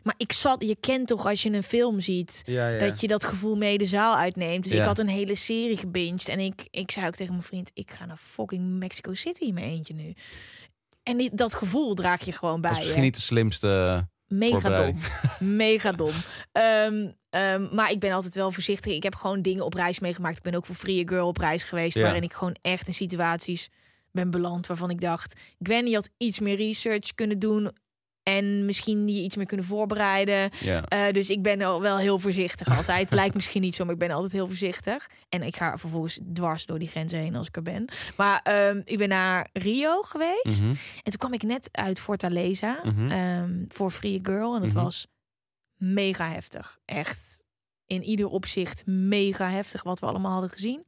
Maar 0.04 0.14
ik 0.18 0.32
zat, 0.32 0.64
je 0.64 0.76
kent 0.80 1.08
toch 1.08 1.26
als 1.26 1.44
je 1.44 1.50
een 1.52 1.64
film 1.64 2.00
ziet, 2.00 2.42
Ja, 2.46 2.68
ja. 2.70 2.80
dat 2.88 3.02
je 3.02 3.08
dat 3.08 3.24
gevoel 3.24 3.56
mee 3.56 3.78
de 3.78 3.86
zaal 3.86 4.16
uitneemt. 4.18 4.64
Dus 4.64 4.72
Ja. 4.72 4.80
ik 4.80 4.86
had 4.86 5.00
een 5.00 5.08
hele 5.08 5.36
serie 5.36 5.78
gebinged. 5.78 6.30
En 6.30 6.40
ik, 6.40 6.68
ik 6.72 6.92
zei 6.92 7.08
ook 7.08 7.16
tegen 7.16 7.34
mijn 7.34 7.46
vriend, 7.46 7.72
ik 7.74 7.92
ga 7.92 8.06
naar 8.06 8.18
fucking 8.18 8.80
Mexico 8.80 9.14
City 9.14 9.44
in 9.44 9.54
mijn 9.54 9.66
eentje 9.66 9.94
nu. 9.94 10.14
En 11.04 11.18
die, 11.18 11.30
dat 11.36 11.54
gevoel 11.54 11.94
draag 11.94 12.26
je 12.26 12.32
gewoon 12.32 12.62
bij 12.62 12.72
je. 12.72 12.78
misschien 12.78 13.02
niet 13.02 13.16
de 13.16 13.22
slimste. 13.22 14.08
Mega 14.28 14.70
dom. 14.76 14.98
Mega 15.58 15.92
dom. 15.92 16.14
Ehm, 16.52 17.10
ehm, 17.30 17.68
maar 17.76 17.92
ik 17.92 18.00
ben 18.00 18.12
altijd 18.12 18.36
wel 18.36 18.52
voorzichtig. 18.52 18.94
Ik 18.96 19.04
heb 19.04 19.16
gewoon 19.16 19.42
dingen 19.42 19.66
op 19.66 19.74
reis 19.74 20.00
meegemaakt. 20.00 20.38
Ik 20.38 20.44
ben 20.44 20.56
ook 20.56 20.66
voor 20.66 20.76
Free 20.76 21.08
Girl 21.08 21.28
op 21.28 21.38
reis 21.38 21.64
geweest. 21.64 21.98
Ja. 21.98 22.04
Waarin 22.04 22.24
ik 22.24 22.34
gewoon 22.34 22.56
echt 22.62 22.88
in 22.88 22.94
situaties 22.94 23.70
ben 24.12 24.30
beland 24.30 24.68
waarvan 24.68 24.90
ik 24.90 25.02
dacht... 25.02 25.40
Gwen, 25.60 25.88
je 25.88 25.96
had 25.96 26.10
iets 26.18 26.40
meer 26.40 26.56
research 26.56 27.16
kunnen 27.16 27.40
doen. 27.40 27.72
En 28.24 28.66
misschien 28.66 29.08
je 29.08 29.22
iets 29.22 29.36
meer 29.36 29.46
kunnen 29.46 29.66
voorbereiden. 29.66 30.50
Ja. 30.60 30.84
Eh, 30.86 31.14
dus 31.14 31.30
ik 31.30 31.42
ben 31.42 31.62
al 31.62 31.82
wel 31.82 31.98
heel 31.98 32.20
voorzichtig 32.20 32.78
altijd. 32.78 33.00
Het 33.00 33.14
lijkt 33.14 33.36
misschien 33.36 33.62
niet 33.62 33.76
zo, 33.76 33.84
maar 33.84 33.94
ik 33.94 34.00
ben 34.00 34.12
altijd 34.12 34.32
heel 34.32 34.48
voorzichtig. 34.48 35.10
En 35.30 35.44
ik 35.44 35.56
ga 35.56 35.78
vervolgens 35.78 36.20
dwars 36.34 36.66
door 36.66 36.80
die 36.80 36.88
grenzen 36.88 37.20
heen 37.20 37.36
als 37.36 37.48
ik 37.48 37.56
er 37.56 37.62
ben. 37.62 37.86
Maar 38.18 38.40
ehm, 38.44 38.82
ik 38.86 38.98
ben 38.98 39.10
naar 39.10 39.50
Rio 39.54 40.02
geweest. 40.02 40.62
Mhm. 40.62 40.70
En 40.72 41.04
toen 41.12 41.18
kwam 41.18 41.34
ik 41.34 41.44
net 41.44 41.70
uit 41.72 42.00
Fortaleza 42.00 42.80
Mhm. 42.84 43.08
ehm, 43.12 43.64
voor 43.68 43.92
Free 43.92 44.20
Girl. 44.24 44.56
En 44.56 44.62
het 44.62 44.74
Mhm. 44.74 44.84
was 44.84 45.08
mega 45.76 46.28
heftig. 46.30 46.80
Echt 46.86 47.44
in 47.86 48.04
ieder 48.04 48.28
opzicht 48.28 48.86
mega 48.86 49.50
heftig 49.50 49.84
wat 49.84 50.00
we 50.00 50.06
allemaal 50.06 50.32
hadden 50.32 50.50
gezien. 50.50 50.84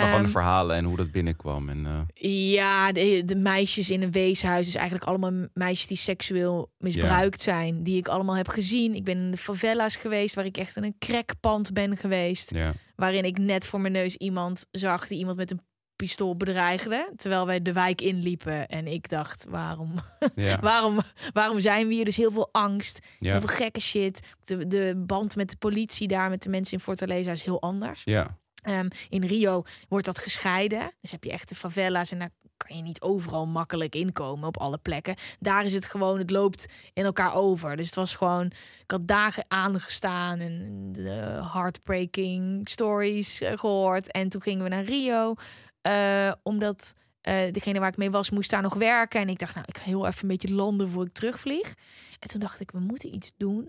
Maar 0.00 0.08
gewoon 0.08 0.20
de 0.22 0.32
Ehm, 0.32 0.38
verhalen 0.38 0.76
en 0.76 0.84
hoe 0.84 0.96
dat 0.96 1.10
binnenkwam. 1.12 1.68
En, 1.68 1.86
eh, 1.86 2.52
ja, 2.52 2.92
de, 2.92 3.22
de 3.24 3.36
meisjes 3.36 3.90
in 3.90 4.02
een 4.02 4.12
weeshuis. 4.12 4.66
Dus 4.66 4.74
eigenlijk 4.74 5.04
allemaal 5.08 5.46
meisjes 5.54 5.86
die 5.86 5.96
seksueel 5.96 6.70
misbruikt 6.78 7.42
zijn. 7.42 7.82
Die 7.82 7.96
ik 7.96 8.08
allemaal 8.08 8.36
heb 8.36 8.48
gezien. 8.48 8.94
Ik 8.94 9.04
ben 9.04 9.16
in 9.16 9.30
de 9.30 9.36
favela's 9.36 9.96
geweest. 9.96 10.34
Waar 10.34 10.44
ik 10.44 10.56
echt 10.56 10.76
in 10.76 10.84
een 10.84 10.96
crackpand 10.98 11.72
ben 11.72 11.96
geweest. 11.96 12.54
ja. 12.54 12.72
Waarin 12.96 13.24
ik 13.24 13.38
net 13.38 13.66
voor 13.66 13.80
mijn 13.80 13.92
neus 13.92 14.16
iemand 14.16 14.66
zag 14.70 15.06
die 15.08 15.18
iemand 15.18 15.36
met 15.36 15.50
een 15.50 15.60
pistool 15.96 16.36
bedreigde. 16.36 17.12
Terwijl 17.16 17.46
wij 17.46 17.62
de 17.62 17.72
wijk 17.72 18.00
inliepen. 18.00 18.66
En 18.68 18.86
ik 18.86 19.08
dacht, 19.08 19.46
waarom, 19.48 19.94
Ja. 20.34 20.58
waarom, 20.60 20.98
waarom 21.32 21.60
zijn 21.60 21.86
we 21.88 21.94
hier? 21.94 22.04
Dus 22.04 22.16
heel 22.16 22.30
veel 22.32 22.48
angst. 22.52 23.06
Ja. 23.18 23.30
Heel 23.30 23.40
veel 23.40 23.56
gekke 23.56 23.80
shit. 23.80 24.34
De, 24.44 24.66
de 24.66 25.02
band 25.06 25.36
met 25.36 25.50
de 25.50 25.56
politie 25.56 26.08
daar, 26.08 26.30
met 26.30 26.42
de 26.42 26.48
mensen 26.48 26.76
in 26.76 26.82
Fortaleza 26.82 27.32
is 27.32 27.42
heel 27.42 27.60
anders. 27.60 28.02
ja. 28.04 28.38
Ehm, 28.62 28.88
in 29.08 29.24
Rio 29.24 29.62
wordt 29.88 30.06
dat 30.06 30.18
gescheiden. 30.18 30.92
Dus 31.00 31.10
heb 31.10 31.24
je 31.24 31.30
echt 31.30 31.48
de 31.48 31.54
favela's 31.54 32.12
en 32.12 32.18
daar 32.18 32.30
kan 32.66 32.76
je 32.76 32.82
niet 32.82 33.00
overal 33.00 33.46
makkelijk 33.46 33.94
inkomen 33.94 34.48
op 34.48 34.58
alle 34.58 34.78
plekken. 34.78 35.14
Daar 35.38 35.64
is 35.64 35.74
het 35.74 35.86
gewoon, 35.86 36.18
het 36.18 36.30
loopt 36.30 36.66
in 36.92 37.04
elkaar 37.04 37.34
over. 37.34 37.76
Dus 37.76 37.86
het 37.86 37.94
was 37.94 38.14
gewoon, 38.14 38.46
ik 38.82 38.90
had 38.90 39.06
dagen 39.06 39.44
aangestaan 39.48 40.38
en 40.38 40.88
de 40.92 41.40
heartbreaking 41.52 42.68
stories 42.68 43.40
eh, 43.40 43.58
gehoord. 43.58 44.12
En 44.12 44.28
toen 44.28 44.42
gingen 44.42 44.62
we 44.62 44.68
naar 44.68 44.84
Rio, 44.84 45.34
eh, 45.82 46.32
omdat 46.42 46.94
eh, 47.20 47.52
degene 47.52 47.78
waar 47.78 47.88
ik 47.88 47.96
mee 47.96 48.10
was 48.10 48.30
moest 48.30 48.50
daar 48.50 48.62
nog 48.62 48.74
werken. 48.74 49.20
En 49.20 49.28
ik 49.28 49.38
dacht, 49.38 49.54
nou, 49.54 49.66
ik 49.68 49.78
ga 49.78 49.84
heel 49.84 50.06
even 50.06 50.22
een 50.22 50.28
beetje 50.28 50.54
landen 50.54 50.88
voor 50.88 51.04
ik 51.04 51.12
terugvlieg. 51.12 51.74
En 52.18 52.28
toen 52.28 52.40
dacht 52.40 52.60
ik, 52.60 52.70
we 52.70 52.80
moeten 52.80 53.14
iets 53.14 53.32
doen 53.36 53.68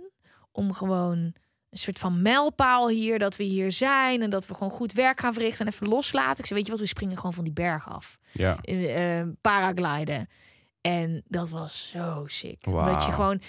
om 0.52 0.74
gewoon 0.74 1.34
een 1.72 1.78
soort 1.78 2.00
van 2.00 2.22
mijlpaal 2.22 2.90
hier, 2.90 3.20
dat 3.20 3.36
we 3.36 3.44
hier 3.44 3.72
zijn 3.72 4.22
en 4.22 4.30
dat 4.30 4.48
we 4.48 4.54
gewoon 4.54 4.72
goed 4.72 4.94
werk 4.94 5.20
gaan 5.20 5.34
verrichten 5.34 5.66
en 5.66 5.72
even 5.72 5.88
loslaten. 5.88 6.40
Ik 6.40 6.46
zei, 6.46 6.56
weet 6.56 6.66
je 6.66 6.72
wat, 6.72 6.82
we 6.82 6.88
springen 6.88 7.16
gewoon 7.18 7.34
van 7.34 7.44
die 7.44 7.54
berg 7.54 7.90
af. 7.90 8.18
ja. 8.32 8.58
Eh, 8.62 9.22
paragliden. 9.42 10.30
En 10.82 11.24
dat 11.28 11.50
was 11.50 11.90
zo 11.90 12.24
sick. 12.28 12.66
Wauw. 12.66 12.94
Dat 12.94 13.04
je 13.04 13.12
gewoon... 13.12 13.42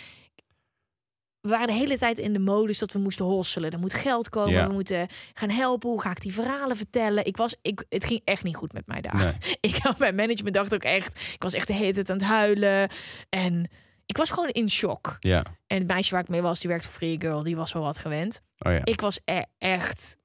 We 1.40 1.48
waren 1.48 1.66
de 1.66 1.72
hele 1.72 1.98
tijd 1.98 2.18
in 2.18 2.32
de 2.32 2.38
modus 2.38 2.78
dat 2.78 2.92
we 2.92 2.98
moesten 2.98 3.24
hosselen. 3.24 3.70
Er 3.70 3.78
moet 3.78 3.94
geld 3.94 4.28
komen, 4.28 4.52
Ja. 4.52 4.66
we 4.66 4.72
moeten 4.72 5.06
gaan 5.34 5.50
helpen. 5.50 5.90
Hoe 5.90 6.00
ga 6.00 6.10
ik 6.10 6.20
die 6.20 6.32
verhalen 6.32 6.76
vertellen? 6.76 7.24
Ik 7.26 7.36
was, 7.36 7.54
ik, 7.62 7.84
het 7.88 8.04
ging 8.04 8.20
echt 8.24 8.42
niet 8.44 8.56
goed 8.56 8.72
met 8.72 8.86
mij 8.86 9.00
daar. 9.00 9.14
Nee. 9.16 9.56
Ik 9.70 9.76
had 9.76 9.98
mijn 9.98 10.14
management 10.14 10.54
dacht 10.54 10.74
ook 10.74 10.82
echt... 10.82 11.20
Ik 11.34 11.42
was 11.42 11.54
echt 11.54 11.66
de 11.66 11.72
hele 11.72 11.92
tijd 11.92 12.10
aan 12.10 12.16
het 12.16 12.24
huilen. 12.26 12.90
En 13.28 13.70
ik 14.06 14.16
was 14.16 14.30
gewoon 14.30 14.48
in 14.48 14.70
shock. 14.70 15.16
Ja. 15.20 15.44
En 15.66 15.78
het 15.78 15.86
meisje 15.86 16.10
waar 16.12 16.22
ik 16.22 16.28
mee 16.28 16.42
was, 16.42 16.60
die 16.60 16.68
werkte 16.68 16.88
voor 16.88 16.96
Free 16.96 17.20
Girl. 17.20 17.42
Die 17.42 17.56
was 17.56 17.72
wel 17.72 17.82
wat 17.82 17.98
gewend. 17.98 18.42
Oh 18.58 18.72
ja. 18.72 18.84
Ik 18.84 19.00
was 19.00 19.20
e- 19.24 19.42
echt 19.58 20.16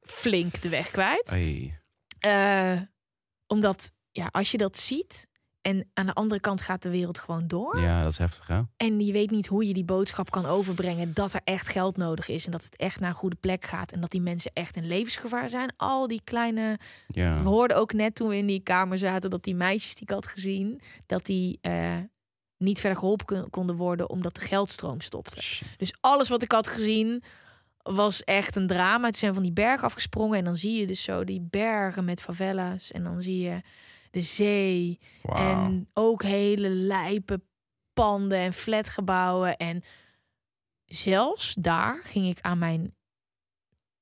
flink 0.00 0.62
de 0.62 0.68
weg 0.68 0.90
kwijt. 0.90 1.28
Eh, 2.18 2.80
omdat, 3.46 3.92
ja, 4.10 4.28
als 4.30 4.50
je 4.50 4.58
dat 4.58 4.78
ziet 4.78 5.28
en 5.62 5.90
aan 5.94 6.06
de 6.06 6.12
andere 6.12 6.40
kant 6.40 6.60
gaat 6.60 6.82
de 6.82 6.90
wereld 6.90 7.18
gewoon 7.18 7.48
door. 7.48 7.80
Ja, 7.80 8.02
dat 8.02 8.12
is 8.12 8.18
heftig, 8.18 8.46
hè? 8.46 8.60
En 8.76 9.00
je 9.00 9.12
weet 9.12 9.30
niet 9.30 9.46
hoe 9.46 9.66
je 9.66 9.72
die 9.72 9.84
boodschap 9.84 10.30
kan 10.30 10.46
overbrengen 10.46 11.14
dat 11.14 11.34
er 11.34 11.40
echt 11.44 11.68
geld 11.68 11.96
nodig 11.96 12.28
is 12.28 12.44
en 12.46 12.52
dat 12.52 12.64
het 12.64 12.76
echt 12.76 13.00
naar 13.00 13.10
een 13.10 13.16
goede 13.16 13.36
plek 13.36 13.64
gaat 13.64 13.92
en 13.92 14.00
dat 14.00 14.10
die 14.10 14.20
mensen 14.20 14.50
echt 14.54 14.76
in 14.76 14.86
levensgevaar 14.86 15.48
zijn. 15.48 15.72
Al 15.76 16.06
die 16.06 16.20
kleine. 16.24 16.78
Ja. 17.06 17.42
We 17.42 17.48
hoorden 17.48 17.76
ook 17.76 17.92
net 17.92 18.14
toen 18.14 18.28
we 18.28 18.36
in 18.36 18.46
die 18.46 18.60
kamer 18.62 18.98
zaten 18.98 19.30
dat 19.30 19.44
die 19.44 19.54
meisjes 19.54 19.94
die 19.94 20.02
ik 20.02 20.10
had 20.10 20.26
gezien, 20.26 20.80
dat 21.06 21.26
die 21.26 21.58
eh, 21.60 21.96
niet 22.60 22.80
verder 22.80 22.98
geholpen 22.98 23.26
kon- 23.26 23.50
konden 23.50 23.76
worden 23.76 24.10
omdat 24.10 24.34
de 24.34 24.40
geldstroom 24.40 25.00
stopte. 25.00 25.42
Shit. 25.42 25.68
Dus 25.78 25.94
alles 26.00 26.28
wat 26.28 26.42
ik 26.42 26.52
had 26.52 26.68
gezien 26.68 27.22
was 27.82 28.24
echt 28.24 28.56
een 28.56 28.66
drama. 28.66 29.04
Toen 29.04 29.14
zijn 29.14 29.34
van 29.34 29.42
die 29.42 29.52
berg 29.52 29.82
afgesprongen 29.82 30.38
en 30.38 30.44
dan 30.44 30.56
zie 30.56 30.80
je 30.80 30.86
dus 30.86 31.02
zo 31.02 31.24
die 31.24 31.40
bergen 31.40 32.04
met 32.04 32.22
favela's 32.22 32.92
en 32.92 33.02
dan 33.02 33.22
zie 33.22 33.38
je 33.38 33.60
de 34.10 34.20
zee 34.20 34.98
en 35.22 35.88
ook 35.92 36.22
hele 36.22 36.68
lijpe 36.68 37.40
panden 37.92 38.38
en 38.38 38.52
flatgebouwen 38.52 39.56
en 39.56 39.82
zelfs 40.84 41.54
daar 41.54 42.00
ging 42.04 42.28
ik 42.28 42.40
aan 42.40 42.58
mijn 42.58 42.94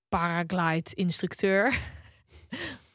paraglide 0.08 0.94
instructeur 0.94 1.78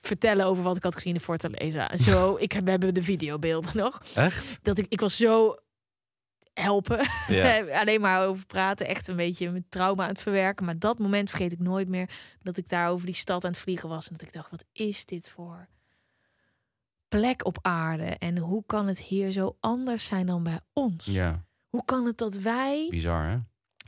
vertellen 0.08 0.45
over 0.45 0.64
wat 0.64 0.76
ik 0.78 0.84
had 0.84 0.95
gezien 0.95 1.14
in 1.14 1.20
Fortaleza. 1.20 1.97
Zo, 1.97 2.36
ik 2.39 2.51
heb, 2.51 2.64
we 2.64 2.70
hebben 2.70 2.93
de 2.93 3.04
videobeelden 3.04 3.78
nog 3.78 4.01
Echt? 4.16 4.58
dat 4.62 4.78
ik, 4.78 4.86
ik 4.89 4.99
was 4.99 5.16
zo 5.18 5.56
helpen. 6.54 6.99
Ja. 7.28 7.64
Alleen 7.82 8.01
maar 8.01 8.26
over 8.28 8.45
praten. 8.45 8.88
Echt 8.88 9.08
een 9.08 9.16
beetje 9.16 9.49
mijn 9.51 9.66
trauma 9.70 10.04
aan 10.04 10.10
het 10.10 10.22
verwerken. 10.22 10.66
Maar 10.66 10.80
dat 10.80 10.99
moment 10.99 11.30
vergeet 11.30 11.51
ik 11.51 11.60
nooit 11.60 11.88
meer. 11.88 12.10
Dat 12.41 12.58
ik 12.58 12.70
daar 12.70 12.89
over 12.89 13.06
die 13.06 13.16
stad 13.16 13.43
aan 13.45 13.51
het 13.51 13.60
vliegen 13.60 13.89
was. 13.89 14.08
En 14.08 14.14
dat 14.18 14.22
ik 14.28 14.34
dacht, 14.34 14.51
wat 14.51 14.66
is 14.72 15.06
dit 15.06 15.30
voor 15.30 15.68
plek 17.08 17.45
op 17.45 17.58
aarde? 17.62 18.04
En 18.06 18.38
hoe 18.38 18.64
kan 18.66 18.88
het 18.88 18.99
hier 18.99 19.32
zo 19.32 19.58
anders 19.60 20.06
zijn 20.06 20.26
dan 20.26 20.43
bij 20.43 20.60
ons? 20.74 21.06
ja, 21.06 21.45
Hoe 21.70 21.86
kan 21.86 22.06
het 22.06 22.18
dat 22.18 22.36
wij 22.36 22.88
bizar 22.89 23.30
hè? 23.30 23.38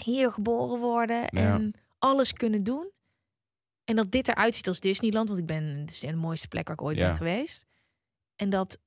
hier 0.04 0.32
geboren 0.32 0.80
worden 0.80 1.28
en 1.30 1.74
alles 2.00 2.34
kunnen 2.34 2.64
doen? 2.64 2.92
En 3.86 3.96
dat 3.96 4.12
dit 4.12 4.28
eruit 4.28 4.56
ziet 4.56 4.68
als 4.68 4.80
Disneyland. 4.80 5.28
Want 5.28 5.40
ik 5.40 5.46
ben 5.46 5.64
het 5.64 5.92
is 5.92 6.00
de 6.00 6.16
mooiste 6.16 6.48
plek 6.48 6.68
waar 6.68 6.76
ik 6.76 6.82
ooit 6.84 6.98
Ja. 6.98 7.08
ben 7.08 7.18
geweest. 7.18 7.66
En 8.36 8.50
dat 8.50 8.78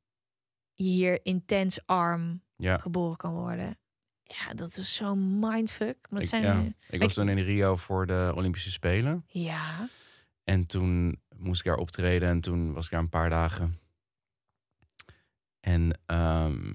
je 0.75 0.85
hier 0.85 1.21
intens 1.25 1.87
arm 1.87 2.43
Ja. 2.57 2.79
geboren 2.79 3.17
kan 3.17 3.33
worden. 3.35 3.79
Ja, 4.23 4.55
dat 4.55 4.77
is 4.77 4.95
zo'n 4.95 5.39
mindfuck. 5.39 6.07
Maar 6.11 6.23
Ik, 6.23 6.29
zijn 6.29 6.43
ja. 6.43 6.73
ik 6.89 7.01
was 7.03 7.15
toen 7.15 7.29
in 7.29 7.39
Rio 7.39 7.77
voor 7.77 8.07
de 8.07 8.33
Olympische 8.35 8.71
Spelen. 8.71 9.25
ja, 9.27 9.89
En 10.45 10.67
toen 10.67 11.21
moest 11.37 11.61
ik 11.61 11.67
daar 11.67 11.77
optreden 11.77 12.29
en 12.29 12.41
toen 12.41 12.73
was 12.73 12.85
ik 12.85 12.91
daar 12.91 13.01
een 13.01 13.09
paar 13.09 13.31
dagen. 13.31 13.79
En 15.61 16.01
ehm, 16.07 16.75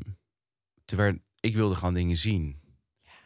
toen 0.85 0.97
werd, 0.97 1.19
ik 1.39 1.55
wilde 1.55 1.75
gewoon 1.75 1.93
dingen 1.93 2.17
zien. 2.17 2.61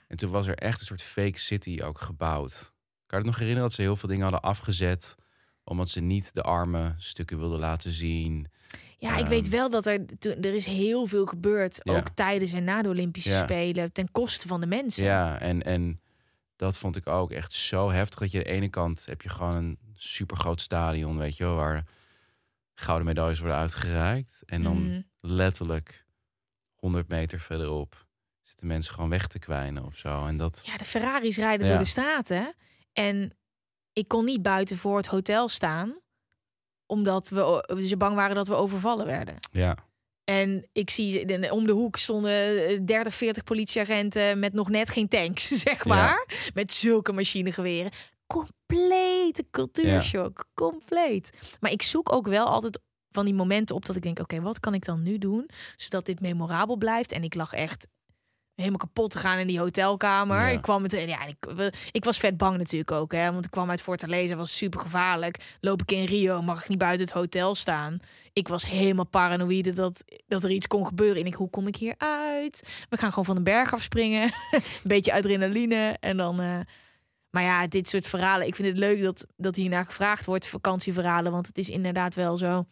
En 0.07 0.17
toen 0.17 0.31
was 0.31 0.47
er 0.47 0.55
echt 0.55 0.79
een 0.79 0.85
soort 0.85 1.03
fake 1.03 1.39
city 1.39 1.81
ook 1.83 1.99
gebouwd. 1.99 2.73
Kan 3.07 3.19
je 3.19 3.25
het 3.25 3.25
nog 3.25 3.35
herinneren 3.35 3.63
dat 3.63 3.73
ze 3.73 3.81
heel 3.81 3.95
veel 3.95 4.09
dingen 4.09 4.23
hadden 4.23 4.41
afgezet... 4.41 5.15
omdat 5.63 5.89
ze 5.89 5.99
niet 6.01 6.33
de 6.33 6.41
arme 6.41 6.95
stukken 6.97 7.37
wilden 7.37 7.59
laten 7.59 7.91
zien. 7.91 8.47
ja, 8.97 9.17
ik 9.17 9.25
weet 9.25 9.43
Ehm. 9.43 9.51
wel 9.55 9.69
dat 9.69 9.85
er, 9.85 10.05
toen- 10.19 10.41
er 10.41 10.53
is 10.53 10.65
heel 10.65 11.05
veel 11.05 11.25
gebeurd. 11.25 11.79
Ja. 11.83 11.95
Ook 11.97 12.09
tijdens 12.09 12.53
en 12.53 12.63
na 12.63 12.81
de 12.81 12.89
Olympische 12.89 13.29
Ja. 13.29 13.43
Spelen. 13.43 13.91
Ten 13.93 14.11
koste 14.11 14.47
van 14.47 14.59
de 14.59 14.65
mensen. 14.67 15.03
Ja, 15.03 15.39
en, 15.39 15.63
en 15.63 16.01
dat 16.55 16.77
vond 16.77 16.95
ik 16.95 17.07
ook 17.07 17.31
echt 17.31 17.53
zo 17.53 17.89
heftig. 17.91 18.19
Dat 18.19 18.31
je 18.31 18.37
aan 18.37 18.43
de 18.43 18.49
ene 18.49 18.69
kant 18.69 19.05
heb 19.05 19.21
je 19.21 19.29
gewoon 19.29 19.55
een 19.55 19.77
super 19.95 20.37
groot 20.37 20.61
stadion, 20.61 21.17
weet 21.17 21.37
je 21.37 21.43
wel... 21.43 21.55
waar 21.55 21.83
gouden 22.73 23.07
medailles 23.07 23.39
worden 23.39 23.57
uitgereikt. 23.57 24.41
En 24.45 24.63
dan 24.63 24.83
Mhm. 24.89 25.01
letterlijk 25.19 26.05
100 26.75 27.07
meter 27.07 27.39
verderop 27.39 28.05
zitten 28.41 28.67
mensen 28.67 28.93
gewoon 28.93 29.09
weg 29.09 29.27
te 29.27 29.39
kwijnen 29.39 29.85
of 29.85 29.95
zo. 29.97 30.25
En 30.25 30.37
dat, 30.37 30.61
Ja, 30.65 30.77
de 30.77 30.83
Ferraris 30.85 31.37
rijden 31.37 31.65
Ja. 31.67 31.73
door 31.73 31.81
de 31.83 31.89
straten. 31.89 32.53
En 32.97 33.31
ik 33.93 34.07
kon 34.07 34.25
niet 34.25 34.41
buiten 34.41 34.77
voor 34.77 34.97
het 34.97 35.07
hotel 35.07 35.47
staan. 35.49 35.95
Omdat 36.85 37.29
we 37.29 37.83
ze 37.87 37.97
bang 37.97 38.15
waren 38.15 38.35
dat 38.35 38.47
we 38.47 38.53
overvallen 38.55 39.05
werden. 39.05 39.35
ja, 39.51 39.77
En 40.23 40.67
ik 40.71 40.89
zie 40.89 41.51
om 41.51 41.65
de 41.65 41.71
hoek 41.71 41.97
stonden 41.97 42.67
eh, 42.67 42.79
30, 42.85 43.13
40 43.15 43.43
politieagenten 43.43 44.39
met 44.39 44.53
nog 44.53 44.69
net 44.69 44.89
geen 44.89 45.07
tanks, 45.07 45.47
zeg 45.67 45.83
Ja. 45.83 45.89
maar. 45.95 46.49
Met 46.53 46.73
zulke 46.73 47.11
machinegeweren. 47.13 47.91
Complete 48.27 49.45
cultuurshock. 49.51 50.45
Compleet. 50.53 51.57
Maar 51.59 51.71
ik 51.71 51.81
zoek 51.81 52.11
ook 52.11 52.27
wel 52.27 52.45
altijd 52.45 52.79
van 53.11 53.25
die 53.25 53.33
momenten 53.33 53.75
op 53.75 53.85
dat 53.85 53.95
ik 53.95 54.01
denk: 54.01 54.19
oké, 54.19 54.41
wat 54.41 54.59
kan 54.59 54.73
ik 54.73 54.85
dan 54.85 55.03
nu 55.03 55.17
doen 55.17 55.49
zodat 55.75 56.05
dit 56.05 56.19
memorabel 56.19 56.75
blijft? 56.77 57.11
En 57.11 57.23
ik 57.23 57.35
lag 57.35 57.53
echt 57.53 57.87
helemaal 58.57 58.79
kapot 58.79 59.11
te 59.11 59.17
gaan 59.17 59.37
in 59.37 59.47
die 59.47 59.59
hotelkamer. 59.59 60.37
Ja. 60.39 60.47
Ik 60.47 60.61
kwam 60.61 60.81
met 60.81 60.91
ja, 60.91 61.25
ik, 61.25 61.35
ik 61.91 62.03
was 62.03 62.17
vet 62.17 62.37
bang 62.37 62.57
natuurlijk 62.57 62.91
ook, 62.91 63.11
hè, 63.11 63.31
want 63.31 63.45
ik 63.45 63.51
kwam 63.51 63.69
uit 63.69 63.81
Fortaleza, 63.81 64.35
was 64.35 64.57
super 64.57 64.79
gevaarlijk. 64.79 65.57
Loop 65.61 65.81
ik 65.81 65.91
in 65.91 66.05
Rio, 66.05 66.41
mag 66.41 66.61
ik 66.61 66.69
niet 66.69 66.77
buiten 66.77 67.05
het 67.05 67.15
hotel 67.15 67.55
staan. 67.55 67.99
Ik 68.33 68.47
was 68.47 68.65
helemaal 68.65 69.05
paranoïde 69.05 69.73
dat, 69.73 70.03
dat 70.27 70.43
er 70.43 70.49
iets 70.49 70.67
kon 70.67 70.85
gebeuren. 70.85 71.21
En 71.21 71.27
ik, 71.27 71.33
hoe 71.33 71.49
kom 71.49 71.67
ik 71.67 71.75
hier 71.75 71.95
uit? 71.97 72.85
We 72.89 72.97
gaan 72.97 73.09
gewoon 73.09 73.25
van 73.25 73.35
de 73.35 73.41
berg 73.41 73.73
afspringen. 73.73 74.23
een 74.51 74.61
beetje 74.83 75.13
adrenaline. 75.13 75.97
En 75.99 76.17
dan. 76.17 76.39
eh, 76.39 76.59
maar 77.29 77.43
ja, 77.43 77.67
dit 77.67 77.89
soort 77.89 78.07
verhalen. 78.07 78.47
Ik 78.47 78.55
vind 78.55 78.67
het 78.67 78.77
leuk 78.77 79.03
dat, 79.03 79.25
dat 79.37 79.55
hiernaar 79.55 79.85
gevraagd 79.85 80.25
wordt. 80.25 80.47
Vakantieverhalen. 80.47 81.31
Want 81.31 81.47
het 81.47 81.57
is 81.57 81.69
inderdaad 81.69 82.15
wel 82.15 82.37
zo. 82.37 82.65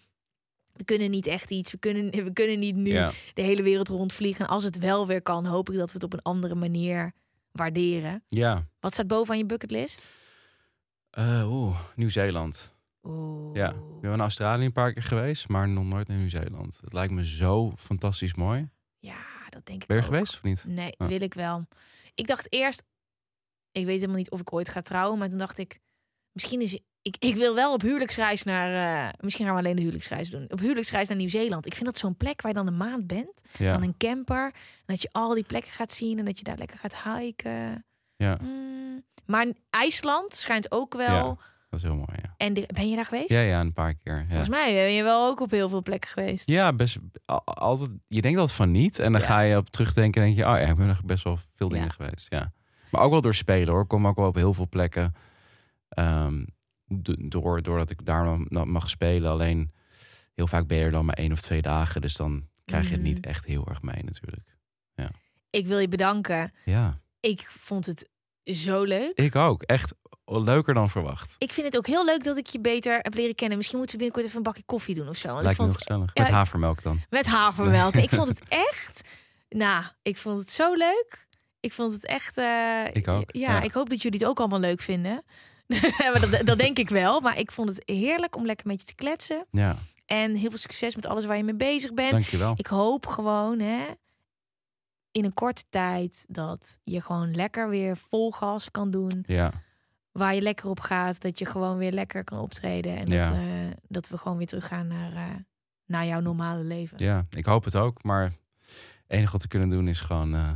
We 0.76 0.84
kunnen 0.84 1.10
niet 1.12 1.28
echt 1.28 1.52
iets. 1.52 1.72
We 1.72 1.78
kunnen, 1.78 2.12
we 2.26 2.34
kunnen 2.34 2.60
niet 2.60 2.76
nu 2.76 2.92
ja. 2.92 3.12
de 3.34 3.42
hele 3.42 3.64
wereld 3.64 3.88
rondvliegen. 3.88 4.46
En 4.46 4.52
als 4.52 4.64
het 4.64 4.78
wel 4.78 5.08
weer 5.08 5.22
kan, 5.22 5.46
hoop 5.46 5.70
ik 5.70 5.78
dat 5.78 5.88
we 5.88 5.94
het 5.94 6.04
op 6.04 6.14
een 6.14 6.22
andere 6.22 6.56
manier 6.56 7.14
waarderen. 7.52 8.24
ja. 8.28 8.68
Wat 8.80 8.94
staat 8.94 9.08
bovenaan 9.08 9.38
je 9.38 9.46
bucketlist? 9.46 10.08
Oeh, 11.18 11.80
Nieuw-Zeeland. 11.96 12.74
Oeh. 13.04 13.56
Ja, 13.56 13.70
ik 13.70 14.02
ben 14.02 14.12
in 14.14 14.20
Australië 14.20 14.66
een 14.66 14.72
paar 14.72 14.94
keer 14.94 15.04
geweest, 15.04 15.48
maar 15.48 15.68
nog 15.70 15.84
nooit 15.86 16.08
naar 16.08 16.18
Nieuw-Zeeland. 16.18 16.80
Het 16.84 16.94
lijkt 16.94 17.14
me 17.14 17.26
zo 17.26 17.74
fantastisch 17.78 18.34
mooi. 18.34 18.70
Ja, 19.00 19.18
dat 19.50 19.66
denk 19.66 19.82
ik 19.82 19.88
Ben 19.88 19.98
je 19.98 20.04
ook. 20.04 20.10
er 20.10 20.14
geweest 20.16 20.34
of 20.34 20.44
niet? 20.44 20.66
Nee, 20.68 20.94
Ah. 20.98 21.08
wil 21.08 21.22
ik 21.22 21.34
wel. 21.34 21.66
Ik 22.16 22.28
dacht 22.28 22.54
eerst, 22.54 22.84
ik 23.72 23.86
weet 23.86 23.96
helemaal 23.96 24.16
niet 24.18 24.30
of 24.32 24.40
ik 24.40 24.54
ooit 24.54 24.70
ga 24.70 24.82
trouwen, 24.82 25.20
maar 25.20 25.30
toen 25.30 25.38
dacht 25.38 25.58
ik, 25.58 25.80
misschien 26.36 26.62
is 26.62 26.80
ik, 27.02 27.16
ik 27.20 27.36
wil 27.36 27.56
wel 27.56 27.74
op 27.74 27.82
huwelijksreis 27.82 28.44
naar, 28.44 29.04
eh, 29.08 29.14
misschien 29.20 29.46
gaan 29.46 29.54
we 29.54 29.60
alleen 29.60 29.76
de 29.76 29.82
huwelijksreis 29.82 30.30
doen. 30.30 30.46
Op 30.50 30.60
huwelijksreis 30.60 31.08
naar 31.08 31.18
Nieuw-Zeeland. 31.18 31.66
Ik 31.66 31.74
vind 31.74 31.86
dat 31.86 31.98
zo'n 31.98 32.16
plek 32.16 32.42
waar 32.42 32.52
je 32.52 32.58
dan 32.58 32.68
een 32.68 32.78
maand 32.78 33.08
bent, 33.08 33.42
Ja, 33.58 33.72
dan 33.74 33.82
een 33.84 33.98
camper, 33.98 34.46
en 34.46 34.54
dat 34.86 35.02
je 35.02 35.10
al 35.12 35.34
die 35.34 35.44
plekken 35.44 35.72
gaat 35.72 35.94
zien 35.94 36.20
en 36.20 36.26
dat 36.26 36.38
je 36.38 36.44
daar 36.44 36.58
lekker 36.58 36.78
gaat 36.78 36.96
hiken. 37.04 37.86
ja 38.16 38.38
Mm, 38.42 39.04
maar 39.26 39.46
IJsland 39.70 40.34
schijnt 40.36 40.72
ook 40.72 40.94
wel. 40.94 41.08
Ja. 41.28 41.38
dat 41.70 41.80
is 41.80 41.82
heel 41.82 41.96
mooi. 41.96 42.18
Ja, 42.24 42.34
En 42.38 42.54
de- 42.54 42.70
ben 42.74 42.90
je 42.90 42.96
daar 42.96 43.06
geweest? 43.06 43.30
ja, 43.30 43.40
ja 43.42 43.60
een 43.60 43.74
paar 43.74 43.94
keer. 43.96 44.18
Ja. 44.18 44.26
Volgens 44.28 44.50
mij 44.50 44.74
ben 44.74 44.92
je 44.92 45.04
wel 45.04 45.28
ook 45.28 45.40
op 45.40 45.52
heel 45.52 45.70
veel 45.70 45.82
plekken 45.82 46.10
geweest. 46.10 46.50
Ja, 46.50 46.74
best 46.74 46.98
al- 47.26 47.44
altijd. 47.46 47.90
Je 48.08 48.22
denkt 48.22 48.40
altijd 48.40 48.58
van 48.58 48.72
niet. 48.72 49.00
En 49.00 49.12
dan 49.12 49.22
ga 49.22 49.40
je 49.40 49.58
op 49.58 49.70
terugdenken 49.70 50.22
en 50.22 50.28
denk 50.28 50.40
je, 50.40 50.46
oh 50.54 50.60
ja, 50.60 50.66
ik 50.70 50.76
ben 50.78 50.88
nog 50.88 51.04
best 51.04 51.24
wel 51.24 51.40
veel 51.56 51.70
dingen 51.70 51.92
geweest. 51.92 52.28
Ja. 52.30 52.52
Maar 52.92 53.02
ook 53.02 53.12
wel 53.12 53.22
door 53.22 53.36
spelen 53.36 53.74
hoor. 53.74 53.82
Ik 53.82 53.88
kom 53.88 54.08
ook 54.08 54.16
wel 54.16 54.28
op 54.28 54.36
heel 54.36 54.54
veel 54.54 54.68
plekken. 54.70 55.16
Ehm, 55.96 56.46
do- 56.88 57.16
door, 57.18 57.62
doordat 57.62 57.90
ik 57.90 58.06
daar 58.06 58.40
mag 58.68 58.90
spelen. 58.90 59.32
Alleen 59.32 59.72
heel 60.34 60.48
vaak 60.48 60.68
ben 60.68 60.78
je 60.78 60.84
er 60.84 60.92
dan 60.92 61.06
maar 61.06 61.16
één 61.16 61.32
of 61.32 61.42
twee 61.42 61.62
dagen. 61.62 62.02
Dus 62.02 62.16
dan 62.16 62.48
krijg 62.66 62.84
je 62.86 62.92
het 62.92 63.02
Mhm. 63.02 63.10
niet 63.10 63.26
echt 63.26 63.46
heel 63.46 63.68
erg 63.68 63.82
mee 63.82 64.04
natuurlijk. 64.04 64.54
Ik 65.50 65.68
wil 65.68 65.80
je 65.80 65.88
bedanken. 65.88 66.54
Ja, 66.66 67.00
Ik 67.20 67.48
vond 67.50 67.86
het 67.86 68.10
zo 68.44 68.84
leuk. 68.84 69.12
ik 69.18 69.36
ook. 69.36 69.64
Echt 69.64 69.94
leuker 70.26 70.74
dan 70.74 70.90
verwacht. 70.90 71.36
Ik 71.38 71.52
vind 71.54 71.66
het 71.66 71.78
ook 71.78 71.88
heel 71.88 72.06
leuk 72.06 72.24
dat 72.24 72.38
ik 72.38 72.48
je 72.48 72.60
beter 72.60 73.00
heb 73.02 73.14
leren 73.14 73.36
kennen. 73.36 73.58
Misschien 73.58 73.78
moeten 73.78 73.98
we 73.98 74.04
binnenkort 74.04 74.34
even 74.34 74.46
een 74.46 74.52
bakje 74.54 74.66
koffie 74.66 74.96
doen 74.96 75.10
of 75.10 75.16
zo. 75.18 75.28
Want 75.30 75.44
Lijkt 75.44 75.60
ik 75.60 75.66
me 75.66 75.72
vond 75.72 75.80
nog 75.80 75.88
het, 75.88 75.88
gezellig. 75.88 76.12
ja, 76.14 76.22
Met 76.22 76.32
ik- 76.32 76.38
havermelk 76.38 76.82
dan. 76.84 77.00
met 77.10 77.26
havermelk. 77.26 77.94
ik 78.06 78.10
vond 78.10 78.28
het 78.28 78.42
echt. 78.48 79.02
Nou, 79.50 79.86
ik 80.02 80.18
vond 80.18 80.40
het 80.40 80.52
zo 80.52 80.74
leuk. 80.74 81.28
Ik 81.60 81.74
vond 81.74 81.94
het 81.94 82.06
echt. 82.06 82.38
eh, 82.38 82.84
Ik 82.94 83.08
ook, 83.08 83.30
Ja, 83.36 83.52
ja. 83.56 83.62
ik 83.62 83.72
hoop 83.72 83.90
dat 83.90 84.02
jullie 84.02 84.20
het 84.20 84.28
ook 84.28 84.40
allemaal 84.40 84.60
leuk 84.60 84.82
vinden. 84.82 85.24
dat, 86.30 86.46
dat 86.46 86.58
denk 86.58 86.78
ik 86.78 86.90
wel. 86.90 87.20
Maar 87.22 87.40
ik 87.40 87.52
vond 87.52 87.70
het 87.70 87.82
heerlijk 87.86 88.36
om 88.36 88.46
lekker 88.46 88.68
met 88.68 88.80
je 88.80 88.86
te 88.88 88.96
kletsen. 88.96 89.46
Ja, 89.52 89.76
En 90.06 90.36
heel 90.36 90.50
veel 90.50 90.58
succes 90.60 90.96
met 90.96 91.06
alles 91.06 91.26
waar 91.26 91.38
je 91.38 91.44
mee 91.44 91.56
bezig 91.56 91.94
bent. 91.94 92.12
dankjewel. 92.12 92.54
Ik 92.58 92.68
hoop 92.68 93.06
gewoon, 93.08 93.60
hè, 93.60 93.86
in 95.12 95.26
een 95.26 95.34
korte 95.34 95.64
tijd 95.70 96.26
dat 96.28 96.80
je 96.84 97.02
gewoon 97.02 97.36
lekker 97.36 97.70
weer 97.70 97.98
vol 97.98 98.32
gas 98.32 98.72
kan 98.72 98.92
doen. 98.92 99.24
Ja, 99.28 99.52
Waar 100.12 100.36
je 100.36 100.42
lekker 100.42 100.70
op 100.70 100.80
gaat. 100.80 101.22
Dat 101.22 101.40
je 101.40 101.46
gewoon 101.46 101.78
weer 101.78 101.92
lekker 101.92 102.24
kan 102.24 102.40
optreden. 102.40 102.98
En 102.98 103.08
Ja. 103.08 103.30
dat, 103.30 103.40
eh, 103.40 103.78
dat 103.88 104.08
we 104.08 104.18
gewoon 104.18 104.38
weer 104.38 104.48
teruggaan 104.48 104.88
naar, 104.88 105.14
eh, 105.14 105.36
naar 105.86 106.06
jouw 106.06 106.20
normale 106.20 106.64
leven. 106.64 106.98
ja, 106.98 107.26
ik 107.30 107.46
hoop 107.46 107.64
het 107.64 107.76
ook. 107.76 108.04
Maar 108.04 108.24
het 108.24 108.34
enige 109.08 109.32
wat 109.32 109.42
we 109.42 109.48
kunnen 109.48 109.70
doen 109.70 109.88
is 109.88 110.00
gewoon... 110.00 110.34
eh, 110.36 110.52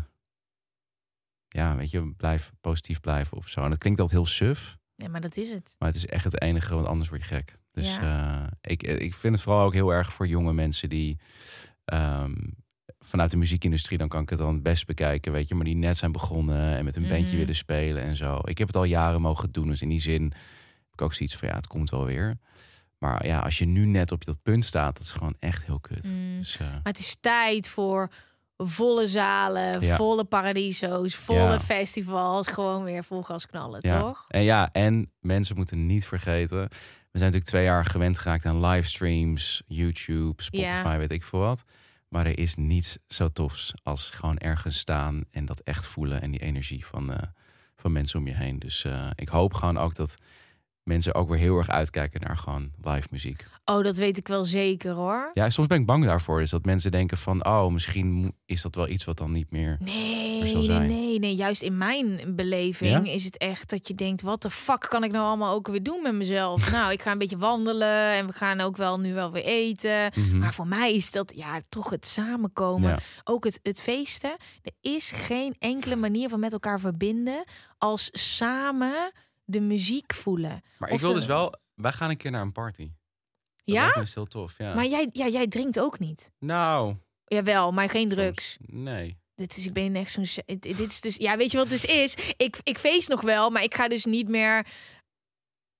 ja, 1.47 1.75
weet 1.75 1.89
je, 1.91 2.13
blijf 2.17 2.51
positief 2.61 2.99
blijven 2.99 3.37
of 3.37 3.47
zo. 3.47 3.63
En 3.63 3.69
dat 3.69 3.79
klinkt 3.79 3.99
altijd 3.99 4.17
heel 4.19 4.27
suf. 4.29 4.77
Ja, 5.01 5.07
maar 5.09 5.21
dat 5.21 5.37
is 5.37 5.51
het. 5.51 5.75
Maar 5.79 5.87
het 5.87 5.97
is 5.97 6.05
echt 6.05 6.23
het 6.23 6.41
enige, 6.41 6.73
want 6.75 6.87
anders 6.87 7.09
word 7.09 7.21
je 7.21 7.27
gek. 7.27 7.57
Dus 7.71 7.95
Ja. 7.95 8.41
eh, 8.41 8.71
ik, 8.71 8.83
ik 8.83 9.13
vind 9.15 9.33
het 9.33 9.43
vooral 9.43 9.65
ook 9.65 9.73
heel 9.73 9.93
erg 9.93 10.13
voor 10.13 10.27
jonge 10.27 10.53
mensen 10.53 10.89
die 10.89 11.17
ehm, 11.85 12.35
vanuit 12.99 13.31
de 13.31 13.37
muziekindustrie, 13.37 13.97
dan 13.97 14.07
kan 14.07 14.21
ik 14.21 14.29
het 14.29 14.39
dan 14.39 14.53
het 14.53 14.63
best 14.63 14.85
bekijken, 14.85 15.31
weet 15.31 15.47
je, 15.47 15.55
maar 15.55 15.65
die 15.65 15.75
net 15.75 15.97
zijn 15.97 16.11
begonnen 16.11 16.77
en 16.77 16.83
met 16.85 16.95
een 16.95 17.07
bandje 17.07 17.27
Mhm. 17.27 17.37
willen 17.37 17.55
spelen 17.55 18.03
en 18.03 18.15
zo. 18.15 18.39
Ik 18.43 18.57
heb 18.57 18.67
het 18.67 18.75
al 18.75 18.83
jaren 18.83 19.21
mogen 19.21 19.51
doen, 19.51 19.67
dus 19.67 19.81
in 19.81 19.89
die 19.89 20.01
zin 20.01 20.23
heb 20.23 20.93
ik 20.93 21.01
ook 21.01 21.13
zoiets 21.13 21.35
van 21.35 21.47
ja, 21.47 21.55
het 21.55 21.67
komt 21.67 21.89
wel 21.89 22.05
weer. 22.05 22.37
Maar 22.97 23.25
ja, 23.25 23.39
als 23.39 23.57
je 23.57 23.65
nu 23.65 23.85
net 23.85 24.11
op 24.11 24.25
dat 24.25 24.41
punt 24.41 24.65
staat, 24.65 24.93
dat 24.97 25.03
is 25.05 25.11
gewoon 25.11 25.35
echt 25.39 25.65
heel 25.65 25.79
kut. 25.79 26.03
Mm. 26.03 26.37
Dus, 26.37 26.57
eh, 26.57 26.67
Maar 26.67 26.79
het 26.83 26.99
is 26.99 27.17
tijd 27.19 27.67
voor 27.69 28.11
volle 28.63 29.07
zalen, 29.07 29.81
Ja. 29.81 29.95
volle 29.95 30.23
paradiso's, 30.23 31.15
volle 31.15 31.39
Ja. 31.39 31.59
festivals. 31.59 32.47
Gewoon 32.47 32.83
weer 32.83 33.03
vol 33.03 33.23
gas 33.23 33.45
knallen, 33.45 33.79
ja. 33.83 33.99
toch? 33.99 34.25
En 34.27 34.41
ja, 34.43 34.69
en 34.71 35.11
mensen 35.19 35.55
moeten 35.55 35.85
niet 35.85 36.05
vergeten, 36.07 36.57
we 37.11 37.17
zijn 37.19 37.31
natuurlijk 37.31 37.45
twee 37.45 37.63
jaar 37.63 37.85
gewend 37.85 38.17
geraakt 38.17 38.45
aan 38.45 38.65
livestreams, 38.65 39.61
YouTube, 39.67 40.43
Spotify, 40.43 40.97
weet 40.97 41.11
ik 41.11 41.23
veel 41.23 41.39
wat. 41.39 41.63
Maar 42.07 42.25
er 42.25 42.39
is 42.39 42.55
niets 42.55 42.97
zo 43.07 43.29
tofs 43.31 43.73
als 43.83 44.09
gewoon 44.09 44.37
ergens 44.37 44.77
staan 44.79 45.23
en 45.31 45.45
dat 45.45 45.59
echt 45.59 45.87
voelen 45.87 46.21
en 46.21 46.31
die 46.31 46.41
energie 46.41 46.85
van, 46.85 47.13
eh, 47.13 47.17
van 47.75 47.91
mensen 47.91 48.19
om 48.19 48.27
je 48.27 48.33
heen. 48.35 48.59
Dus 48.59 48.83
eh, 48.83 49.07
ik 49.15 49.29
hoop 49.29 49.53
gewoon 49.53 49.77
ook 49.77 49.95
dat 49.95 50.15
mensen 50.89 51.15
ook 51.15 51.29
weer 51.29 51.37
heel 51.37 51.57
erg 51.57 51.69
uitkijken 51.69 52.21
naar 52.21 52.37
gewoon 52.37 52.71
live 52.83 53.07
muziek. 53.11 53.45
Oh, 53.65 53.83
dat 53.83 53.97
weet 53.97 54.17
ik 54.17 54.27
wel 54.27 54.45
zeker 54.45 54.91
hoor. 54.91 55.29
Ja, 55.33 55.49
soms 55.49 55.67
ben 55.67 55.79
ik 55.79 55.85
bang 55.85 56.05
daarvoor. 56.05 56.39
Dus 56.39 56.49
dat 56.49 56.65
mensen 56.65 56.91
denken 56.91 57.17
van, 57.17 57.45
oh, 57.45 57.67
misschien 57.71 58.35
is 58.45 58.61
dat 58.61 58.75
wel 58.75 58.87
iets 58.87 59.05
wat 59.05 59.17
dan 59.17 59.31
niet 59.31 59.51
meer... 59.51 59.77
Nee, 59.79 60.47
zal 60.47 60.63
zijn. 60.63 60.87
nee, 60.87 61.19
nee. 61.19 61.35
Juist 61.35 61.61
in 61.61 61.77
mijn 61.77 62.19
beleving 62.35 62.91
Ja? 62.91 63.13
is 63.13 63.23
het 63.23 63.37
echt 63.37 63.69
dat 63.69 63.87
je 63.87 63.93
denkt: 63.95 64.21
wat 64.21 64.41
de 64.41 64.49
fuck 64.49 64.85
kan 64.89 65.03
ik 65.03 65.11
nou 65.11 65.25
allemaal 65.25 65.53
ook 65.53 65.67
weer 65.67 65.83
doen 65.83 66.01
met 66.01 66.13
mezelf? 66.13 66.71
nou, 66.71 66.91
ik 66.91 67.01
ga 67.01 67.11
een 67.11 67.17
beetje 67.17 67.37
wandelen 67.37 68.13
en 68.13 68.27
we 68.27 68.33
gaan 68.33 68.59
ook 68.59 68.77
wel 68.77 68.99
nu 68.99 69.13
wel 69.13 69.31
weer 69.31 69.43
eten. 69.43 70.11
Mhm. 70.15 70.37
Maar 70.37 70.53
voor 70.53 70.67
mij 70.67 70.93
is 70.93 71.11
dat 71.11 71.31
ja, 71.35 71.61
toch 71.69 71.89
het 71.89 72.05
samenkomen. 72.05 72.89
Ja. 72.89 72.99
Ook 73.23 73.43
het, 73.43 73.59
het 73.63 73.81
feesten. 73.81 74.35
Er 74.61 74.73
is 74.81 75.11
geen 75.11 75.55
enkele 75.59 75.95
manier 75.95 76.29
van 76.29 76.39
met 76.39 76.53
elkaar 76.53 76.79
verbinden 76.79 77.43
als 77.77 78.09
samen 78.11 79.11
de 79.51 79.59
muziek 79.61 80.13
voelen. 80.13 80.61
Maar 80.77 80.89
Of 80.89 80.95
ik 80.95 81.01
wil 81.01 81.09
de- 81.09 81.15
dus 81.17 81.25
wel... 81.25 81.53
Wij 81.73 81.91
gaan 81.91 82.09
een 82.09 82.17
keer 82.17 82.31
naar 82.31 82.41
een 82.41 82.51
party. 82.51 82.83
Dat 83.55 83.75
Ja? 83.75 83.81
lijkt 83.81 83.95
me 83.95 84.01
dus 84.01 84.13
heel 84.13 84.25
tof, 84.25 84.57
ja. 84.57 84.73
Maar 84.73 84.85
jij, 84.85 85.09
ja, 85.11 85.27
jij 85.27 85.47
drinkt 85.47 85.79
ook 85.79 85.99
niet. 85.99 86.31
Nou... 86.39 86.95
Jawel, 87.25 87.71
maar 87.71 87.89
geen 87.89 88.01
soms- 88.11 88.13
drugs. 88.13 88.57
Nee. 88.61 89.17
Dit 89.35 89.57
is, 89.57 89.65
ik 89.65 89.73
ben 89.73 89.95
echt 89.95 90.11
zo'n. 90.11 90.43
Dit 90.59 90.79
is 90.79 91.01
dus. 91.01 91.15
Ja, 91.15 91.37
weet 91.37 91.51
je 91.51 91.57
wat 91.57 91.71
het 91.71 91.81
dus 91.81 91.91
is? 91.91 92.33
Ik, 92.37 92.57
ik 92.63 92.77
feest 92.77 93.09
nog 93.09 93.21
wel, 93.21 93.49
maar 93.49 93.63
ik 93.63 93.75
ga 93.75 93.87
dus 93.87 94.05
niet 94.05 94.27
meer 94.27 94.67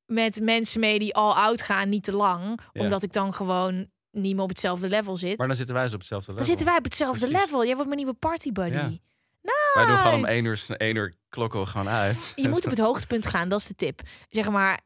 met 0.05 0.41
mensen 0.41 0.79
mee 0.79 0.99
die 0.99 1.15
al 1.15 1.35
oud 1.35 1.61
gaan, 1.61 1.89
niet 1.89 2.03
te 2.03 2.11
lang. 2.11 2.59
Ja. 2.71 2.81
Omdat 2.81 3.03
ik 3.03 3.13
dan 3.13 3.33
gewoon 3.33 3.89
niet 4.11 4.33
meer 4.33 4.43
op 4.43 4.49
hetzelfde 4.49 4.89
level 4.89 5.15
zit. 5.15 5.37
Maar 5.37 5.47
dan 5.47 5.55
zitten 5.55 5.75
wij 5.75 5.83
dus 5.83 5.93
op 5.93 5.99
hetzelfde 5.99 6.25
dan 6.27 6.35
level. 6.35 6.49
zitten 6.49 6.67
wij 6.67 6.77
op 6.77 6.83
hetzelfde 6.83 7.25
Precies. 7.27 7.43
level. 7.45 7.59
Jij 7.65 7.73
wordt 7.75 7.89
mijn 7.89 8.01
nieuwe 8.03 8.17
party 8.19 8.51
buddy. 8.51 8.99
Ja. 9.41 9.51
Wij 9.73 9.85
doen 9.85 9.97
gewoon 9.97 10.13
om 10.13 10.19
Nice. 10.21 10.31
één 10.33 10.45
uur, 10.45 10.65
één 10.77 10.95
uur 10.95 11.15
klokken 11.29 11.59
we 11.59 11.65
gewoon 11.65 11.87
uit. 11.89 12.31
Je 12.35 12.49
moet 12.49 12.63
op 12.65 12.69
het 12.75 12.79
hoogtepunt 12.79 13.25
gaan, 13.25 13.49
dat 13.49 13.59
is 13.59 13.67
de 13.67 13.75
tip. 13.75 14.01
Zeg 14.29 14.49
maar, 14.49 14.79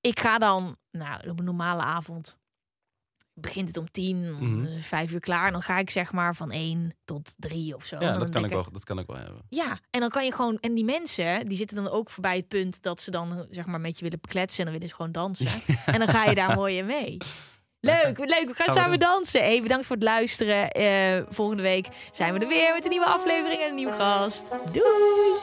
ik 0.00 0.20
ga 0.20 0.38
dan, 0.38 0.76
nou, 0.90 1.28
op 1.30 1.38
een 1.38 1.44
normale 1.44 1.82
avond 1.82 2.38
begint 3.40 3.68
het 3.68 3.76
om 3.76 3.90
tien, 3.90 4.34
om 4.40 4.60
Mhm. 4.60 4.80
vijf 4.80 5.12
uur 5.12 5.20
klaar. 5.20 5.52
Dan 5.52 5.62
ga 5.62 5.78
ik 5.78 5.90
zeg 5.90 6.12
maar 6.12 6.34
van 6.36 6.50
één 6.50 6.96
tot 7.04 7.34
drie 7.36 7.74
of 7.74 7.84
zo. 7.84 7.98
Ja, 8.00 8.18
dat 8.18 8.30
kan, 8.30 8.44
ik 8.44 8.50
wel, 8.50 8.66
dat 8.72 8.84
kan 8.84 8.98
ik 8.98 9.06
wel 9.06 9.16
hebben. 9.16 9.42
Ja, 9.48 9.78
en 9.90 10.00
dan 10.00 10.08
kan 10.08 10.24
je 10.24 10.32
gewoon. 10.32 10.58
En 10.60 10.74
die 10.74 10.84
mensen, 10.84 11.46
die 11.46 11.56
zitten 11.56 11.76
dan 11.76 11.88
ook 11.90 12.10
voorbij 12.10 12.36
het 12.36 12.48
punt 12.48 12.82
dat 12.82 13.00
ze 13.00 13.10
dan 13.10 13.46
zeg 13.50 13.66
maar 13.66 13.80
met 13.80 13.96
je 13.98 14.02
willen 14.04 14.20
bekletsen 14.20 14.58
en 14.58 14.64
dan 14.64 14.72
willen 14.72 14.88
ze 14.88 14.94
gewoon 14.94 15.12
dansen. 15.12 15.62
En 15.94 15.98
dan 15.98 16.08
ga 16.08 16.24
je 16.24 16.34
daar 16.34 16.54
mooi 16.54 16.76
in 16.76 16.86
mee. 16.86 17.16
Leuk, 17.80 18.18
leuk. 18.18 18.28
We 18.28 18.28
gaan 18.28 18.54
Gaan 18.54 18.66
we 18.66 18.72
samen 18.80 18.98
doen. 18.98 19.08
dansen. 19.08 19.40
Hey, 19.40 19.62
bedankt 19.62 19.86
voor 19.86 19.96
het 19.96 20.04
luisteren. 20.04 20.70
Eh, 20.70 21.22
volgende 21.28 21.62
week 21.62 21.86
zijn 22.10 22.32
we 22.34 22.38
er 22.40 22.48
weer 22.48 22.72
met 22.74 22.84
een 22.84 22.90
nieuwe 22.90 23.06
aflevering 23.06 23.60
en 23.60 23.68
een 23.68 23.74
nieuwe 23.74 23.92
gast. 23.96 24.44
Doei! 24.72 25.34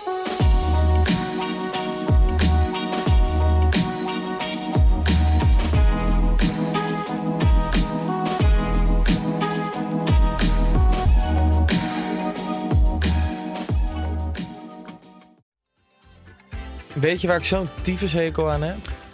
Weet 16.93 17.21
je 17.21 17.27
waar 17.27 17.37
ik 17.37 17.43
zo'n 17.43 17.69
tyfushekel 17.81 18.51
aan 18.51 18.61
heb? 18.61 18.77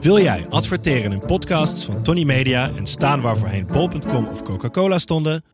Wil 0.00 0.18
jij 0.18 0.46
adverteren 0.48 1.12
in 1.12 1.18
podcasts 1.18 1.84
van 1.84 2.02
Tony 2.02 2.24
Media 2.24 2.70
en 2.76 2.86
staan 2.86 3.20
waar 3.20 3.36
voorheen 3.36 3.66
bol.com 3.66 4.26
of 4.26 4.42
Coca-Cola 4.42 4.98
stonden? 4.98 5.44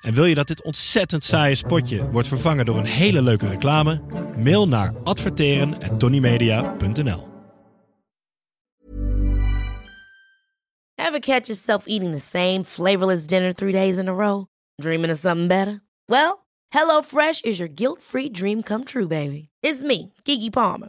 En 0.00 0.14
wil 0.14 0.24
je 0.24 0.34
dat 0.34 0.46
dit 0.46 0.62
ontzettend 0.62 1.24
saaie 1.24 1.54
spotje 1.54 2.10
wordt 2.10 2.28
vervangen 2.28 2.64
door 2.64 2.78
een 2.78 2.84
hele 2.84 3.22
leuke 3.22 3.48
reclame? 3.48 4.00
Mail 4.36 4.68
naar 4.68 4.92
adverteren@tonymedia.nl. 5.04 7.28
Ever 10.94 11.20
catch 11.20 11.46
yourself 11.46 11.86
eating 11.86 12.12
the 12.12 12.18
same 12.18 12.64
flavorless 12.64 13.26
dinner 13.26 13.54
three 13.54 13.72
days 13.72 13.96
in 13.96 14.08
a 14.08 14.12
row? 14.12 14.44
Dreaming 14.76 15.12
of 15.12 15.18
something 15.18 15.48
better? 15.48 15.82
Well, 16.04 16.38
HelloFresh 16.68 17.40
is 17.40 17.58
your 17.58 17.72
guilt-free 17.74 18.30
dream 18.30 18.62
come 18.62 18.84
true, 18.84 19.06
baby. 19.06 19.48
It's 19.60 19.82
me, 19.82 20.12
Kiki 20.22 20.50
Palmer. 20.50 20.88